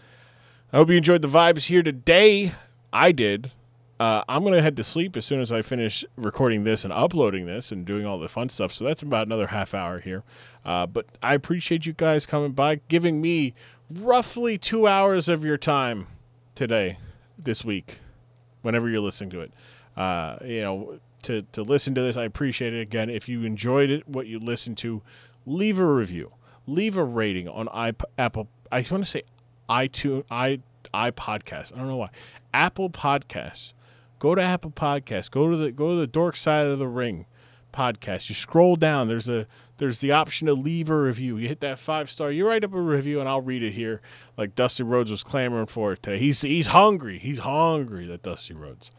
I 0.73 0.79
hope 0.79 0.91
you 0.91 0.97
enjoyed 0.97 1.23
the 1.23 1.29
vibes 1.29 1.67
here 1.67 1.83
today. 1.83 2.53
I 2.93 3.13
did. 3.13 3.53
Uh, 3.99 4.23
I'm 4.29 4.45
gonna 4.45 4.63
head 4.63 4.77
to 4.77 4.85
sleep 4.85 5.17
as 5.17 5.27
soon 5.27 5.41
as 5.41 5.51
I 5.51 5.63
finish 5.63 6.05
recording 6.17 6.65
this 6.65 6.85
and 6.85 6.93
uploading 6.93 7.47
this 7.47 7.73
and 7.73 7.85
doing 7.85 8.07
all 8.07 8.19
the 8.19 8.29
fun 8.29 8.49
stuff. 8.49 8.73
So 8.73 8.85
that's 8.85 9.03
about 9.03 9.27
another 9.27 9.49
half 9.49 9.75
hour 9.75 9.99
here. 10.01 10.23
Uh, 10.65 10.87
but 10.87 11.07
I 11.23 11.35
appreciate 11.35 11.85
you 11.85 11.93
guys 11.93 12.25
coming 12.25 12.53
by, 12.53 12.77
giving 12.89 13.21
me 13.21 13.55
roughly 13.91 14.57
two 14.57 14.87
hours 14.87 15.29
of 15.29 15.45
your 15.45 15.57
time 15.57 16.07
today, 16.55 16.99
this 17.37 17.65
week, 17.65 17.99
whenever 18.63 18.89
you're 18.89 19.01
listening 19.01 19.31
to 19.31 19.41
it. 19.41 19.53
Uh, 19.97 20.37
you 20.45 20.61
know, 20.61 21.01
to 21.23 21.43
to 21.53 21.63
listen 21.63 21.95
to 21.97 22.03
this, 22.03 22.17
I 22.17 22.25
appreciate 22.25 22.75
it. 22.75 22.81
Again, 22.81 23.11
if 23.11 23.29
you 23.29 23.43
enjoyed 23.45 23.91
it, 23.91 24.09
what 24.09 24.29
you 24.29 24.39
listened 24.39 24.79
to, 24.79 25.03
leave 25.45 25.81
a 25.81 25.87
review, 25.87 26.33
leave 26.69 26.97
a 26.97 27.05
rating 27.05 27.49
on 27.49 27.69
iP- 27.89 28.05
Apple. 28.17 28.49
I 28.71 28.87
want 28.91 29.05
to 29.05 29.11
say 29.11 29.23
iTunes, 29.69 30.25
i 30.31 30.61
iPodcast. 30.95 31.75
I 31.75 31.79
don't 31.79 31.89
know 31.89 31.97
why. 31.97 32.11
Apple 32.55 32.91
Podcasts. 32.91 33.73
Go 34.19 34.35
to 34.35 34.43
Apple 34.43 34.71
Podcasts. 34.71 35.31
Go 35.31 35.51
to 35.51 35.57
the 35.57 35.71
go 35.71 35.91
to 35.91 35.97
the 35.97 36.07
Dork 36.07 36.37
Side 36.37 36.67
of 36.67 36.79
the 36.79 36.89
Ring 36.89 37.27
podcast. 37.73 38.29
You 38.29 38.35
scroll 38.35 38.77
down. 38.77 39.09
There's 39.09 39.29
a 39.29 39.47
there's 39.79 40.01
the 40.01 40.11
option 40.11 40.47
to 40.49 40.55
leave 40.55 40.91
a 40.91 40.97
review. 40.97 41.37
You 41.37 41.49
hit 41.49 41.61
that 41.61 41.79
five 41.79 42.11
star. 42.11 42.31
You 42.31 42.47
write 42.47 42.65
up 42.65 42.75
a 42.75 42.81
review, 42.81 43.21
and 43.21 43.29
I'll 43.29 43.41
read 43.41 43.63
it 43.63 43.73
here. 43.73 44.01
Like 44.37 44.55
Dusty 44.55 44.83
Rhodes 44.83 45.11
was 45.11 45.23
clamoring 45.23 45.67
for 45.67 45.93
it 45.93 46.03
today. 46.03 46.19
He's 46.19 46.41
he's 46.41 46.69
hungry. 46.69 47.19
He's 47.19 47.41
hungry. 47.41 48.07
That 48.07 48.23
Dusty 48.23 48.55
Rhodes. 48.55 48.91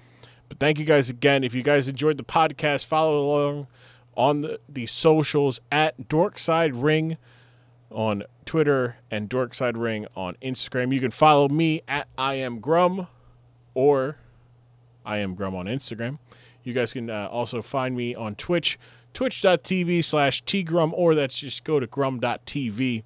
But 0.47 0.59
thank 0.59 0.79
you 0.79 0.85
guys 0.85 1.09
again. 1.09 1.43
If 1.43 1.53
you 1.53 1.63
guys 1.63 1.87
enjoyed 1.87 2.17
the 2.17 2.23
podcast, 2.23 2.85
follow 2.85 3.19
along 3.19 3.67
on 4.15 4.41
the, 4.41 4.59
the 4.67 4.87
socials 4.87 5.61
at 5.71 6.09
Dorkside 6.09 6.71
Ring 6.73 7.17
on 7.91 8.23
Twitter 8.45 8.97
and 9.11 9.29
Dorkside 9.29 9.77
Ring 9.77 10.07
on 10.15 10.35
Instagram. 10.41 10.93
You 10.93 10.99
can 10.99 11.11
follow 11.11 11.47
me 11.49 11.81
at 11.87 12.07
I 12.17 12.35
am 12.35 12.59
Grum 12.59 13.07
or 13.73 14.17
I 15.09 15.17
am 15.17 15.33
Grum 15.33 15.55
on 15.55 15.65
Instagram. 15.65 16.19
You 16.63 16.73
guys 16.73 16.93
can 16.93 17.09
uh, 17.09 17.27
also 17.31 17.63
find 17.63 17.97
me 17.97 18.13
on 18.13 18.35
Twitch, 18.35 18.77
twitch.tv 19.15 20.03
slash 20.03 20.43
tgrum, 20.43 20.93
or 20.93 21.15
that's 21.15 21.35
just 21.39 21.63
go 21.63 21.79
to 21.79 21.87
grum.tv. 21.87 23.03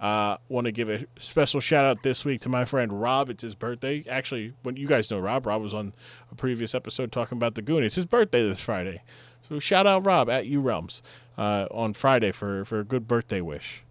Uh, 0.00 0.36
Want 0.48 0.64
to 0.64 0.72
give 0.72 0.90
a 0.90 1.06
special 1.16 1.60
shout 1.60 1.84
out 1.84 2.02
this 2.02 2.24
week 2.24 2.40
to 2.40 2.48
my 2.48 2.64
friend 2.64 3.00
Rob. 3.00 3.30
It's 3.30 3.44
his 3.44 3.54
birthday. 3.54 4.04
Actually, 4.10 4.52
when 4.64 4.76
you 4.76 4.88
guys 4.88 5.08
know 5.12 5.20
Rob, 5.20 5.46
Rob 5.46 5.62
was 5.62 5.72
on 5.72 5.92
a 6.32 6.34
previous 6.34 6.74
episode 6.74 7.12
talking 7.12 7.38
about 7.38 7.54
the 7.54 7.62
Goon. 7.62 7.84
It's 7.84 7.94
his 7.94 8.04
birthday 8.04 8.46
this 8.46 8.60
Friday. 8.60 9.02
So 9.48 9.60
shout 9.60 9.86
out 9.86 10.04
Rob 10.04 10.28
at 10.28 10.46
U 10.46 10.60
Realms 10.60 11.02
uh, 11.38 11.66
on 11.70 11.94
Friday 11.94 12.32
for, 12.32 12.64
for 12.64 12.80
a 12.80 12.84
good 12.84 13.06
birthday 13.06 13.40
wish. 13.40 13.84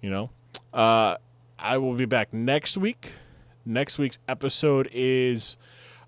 You 0.00 0.10
know, 0.10 0.30
uh, 0.72 1.16
I 1.58 1.76
will 1.78 1.94
be 1.94 2.04
back 2.04 2.32
next 2.32 2.76
week. 2.76 3.14
Next 3.66 3.98
week's 3.98 4.18
episode 4.28 4.88
is 4.92 5.56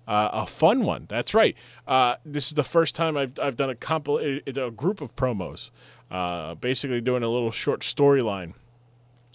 uh, 0.07 0.29
a 0.33 0.45
fun 0.45 0.83
one. 0.83 1.05
That's 1.09 1.33
right. 1.33 1.55
Uh, 1.87 2.15
this 2.25 2.47
is 2.47 2.53
the 2.53 2.63
first 2.63 2.95
time 2.95 3.17
I've, 3.17 3.33
I've 3.41 3.55
done 3.55 3.69
a 3.69 3.75
compil- 3.75 4.45
a 4.45 4.71
group 4.71 5.01
of 5.01 5.15
promos, 5.15 5.69
uh, 6.11 6.55
basically 6.55 7.01
doing 7.01 7.23
a 7.23 7.29
little 7.29 7.51
short 7.51 7.81
storyline 7.81 8.53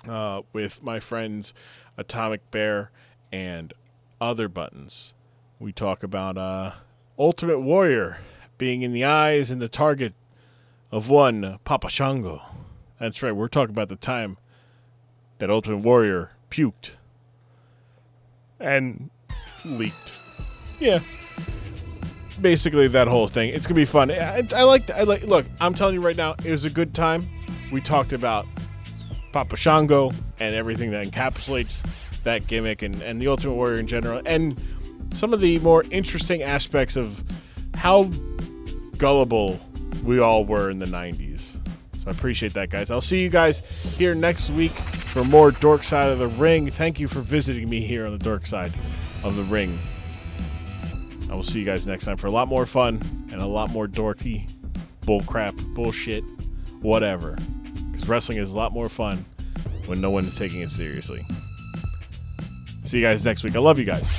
uh, 0.07 0.43
with 0.53 0.83
my 0.83 1.01
friends 1.01 1.55
Atomic 1.97 2.51
Bear 2.51 2.91
and 3.33 3.73
other 4.21 4.49
buttons. 4.49 5.15
We 5.59 5.73
talk 5.73 6.03
about 6.03 6.39
uh, 6.39 6.73
Ultimate 7.19 7.61
Warrior 7.61 8.19
being 8.59 8.83
in 8.83 8.93
the 8.93 9.05
eyes 9.05 9.51
and 9.51 9.61
the 9.61 9.69
target 9.69 10.15
of 10.91 11.09
one 11.09 11.59
Papa 11.65 11.89
Shango. 11.89 12.43
That's 13.01 13.23
right. 13.23 13.33
We're 13.33 13.49
talking 13.49 13.75
about 13.75 13.89
the 13.89 13.97
time 13.97 14.37
that 15.39 15.51
Ultimate 15.51 15.79
Warrior 15.79 16.33
puked 16.51 16.91
and 18.59 19.11
leaked. 19.65 20.18
Yeah. 20.81 21.01
Basically, 22.41 22.87
that 22.89 23.09
whole 23.09 23.27
thing. 23.27 23.53
It's 23.53 23.67
gonna 23.67 23.75
be 23.75 23.85
fun. 23.85 24.11
I, 24.11 24.47
I 24.55 24.63
like. 24.63 24.91
I 24.91 25.03
like. 25.03 25.23
Look, 25.23 25.47
I'm 25.61 25.75
telling 25.75 25.95
you 25.95 26.01
right 26.01 26.17
now, 26.17 26.35
it 26.45 26.51
was 26.51 26.65
a 26.65 26.71
good 26.71 26.95
time. 26.95 27.27
We 27.73 27.81
talked 27.81 28.13
about 28.13 28.47
Papa 29.33 29.57
Shango 29.57 30.13
and 30.39 30.55
everything 30.55 30.93
that 30.93 31.07
encapsulates 31.07 31.85
that 32.23 32.47
gimmick 32.47 32.83
and, 32.83 33.01
and 33.03 33.21
the 33.21 33.29
Ultimate 33.29 33.55
Warrior 33.55 33.81
in 33.81 33.87
general, 33.87 34.23
and 34.25 34.61
some 35.13 35.33
of 35.33 35.41
the 35.41 35.59
more 35.61 35.85
interesting 35.91 36.43
aspects 36.43 36.97
of 36.97 37.23
how 37.75 38.05
gullible 38.99 39.61
we 40.05 40.19
all 40.19 40.45
were 40.45 40.71
in 40.71 40.79
the 40.79 40.87
90s. 40.87 41.57
So 41.99 42.09
I 42.09 42.11
appreciate 42.11 42.55
that, 42.55 42.71
guys. 42.71 42.91
I'll 42.91 43.01
see 43.01 43.21
you 43.21 43.29
guys 43.29 43.63
here 43.97 44.15
next 44.15 44.51
week 44.51 44.73
for 45.13 45.25
more 45.25 45.51
Dork 45.51 45.85
Side 45.85 46.11
of 46.11 46.19
the 46.19 46.29
Ring. 46.29 46.71
Thank 46.71 47.01
you 47.01 47.09
for 47.09 47.21
visiting 47.21 47.69
me 47.69 47.81
here 47.81 48.07
on 48.07 48.13
the 48.13 48.19
Dork 48.19 48.47
Side 48.47 48.73
of 49.23 49.37
the 49.37 49.43
Ring. 49.45 49.79
I 51.31 51.35
will 51.35 51.43
see 51.43 51.59
you 51.59 51.65
guys 51.65 51.87
next 51.87 52.05
time 52.05 52.17
for 52.17 52.27
a 52.27 52.31
lot 52.31 52.49
more 52.49 52.67
fun 52.67 53.01
and 53.31 53.41
a 53.41 53.47
lot 53.47 53.71
more 53.71 53.87
dorky 53.87 54.51
bullcrap, 55.03 55.75
bullshit, 55.75 56.23
whatever. 56.81 57.37
Because 57.91 58.09
wrestling 58.09 58.39
is 58.39 58.53
a 58.53 58.57
lot 58.57 58.73
more 58.73 58.89
fun 58.89 59.25
when 59.87 60.01
no 60.01 60.11
one 60.11 60.25
is 60.25 60.37
taking 60.37 60.61
it 60.61 60.71
seriously. 60.71 61.25
See 62.85 62.99
you 62.99 63.05
guys 63.05 63.25
next 63.25 63.45
week. 63.45 63.57
I 63.57 63.59
love 63.59 63.79
you 63.79 63.85
guys. 63.85 64.11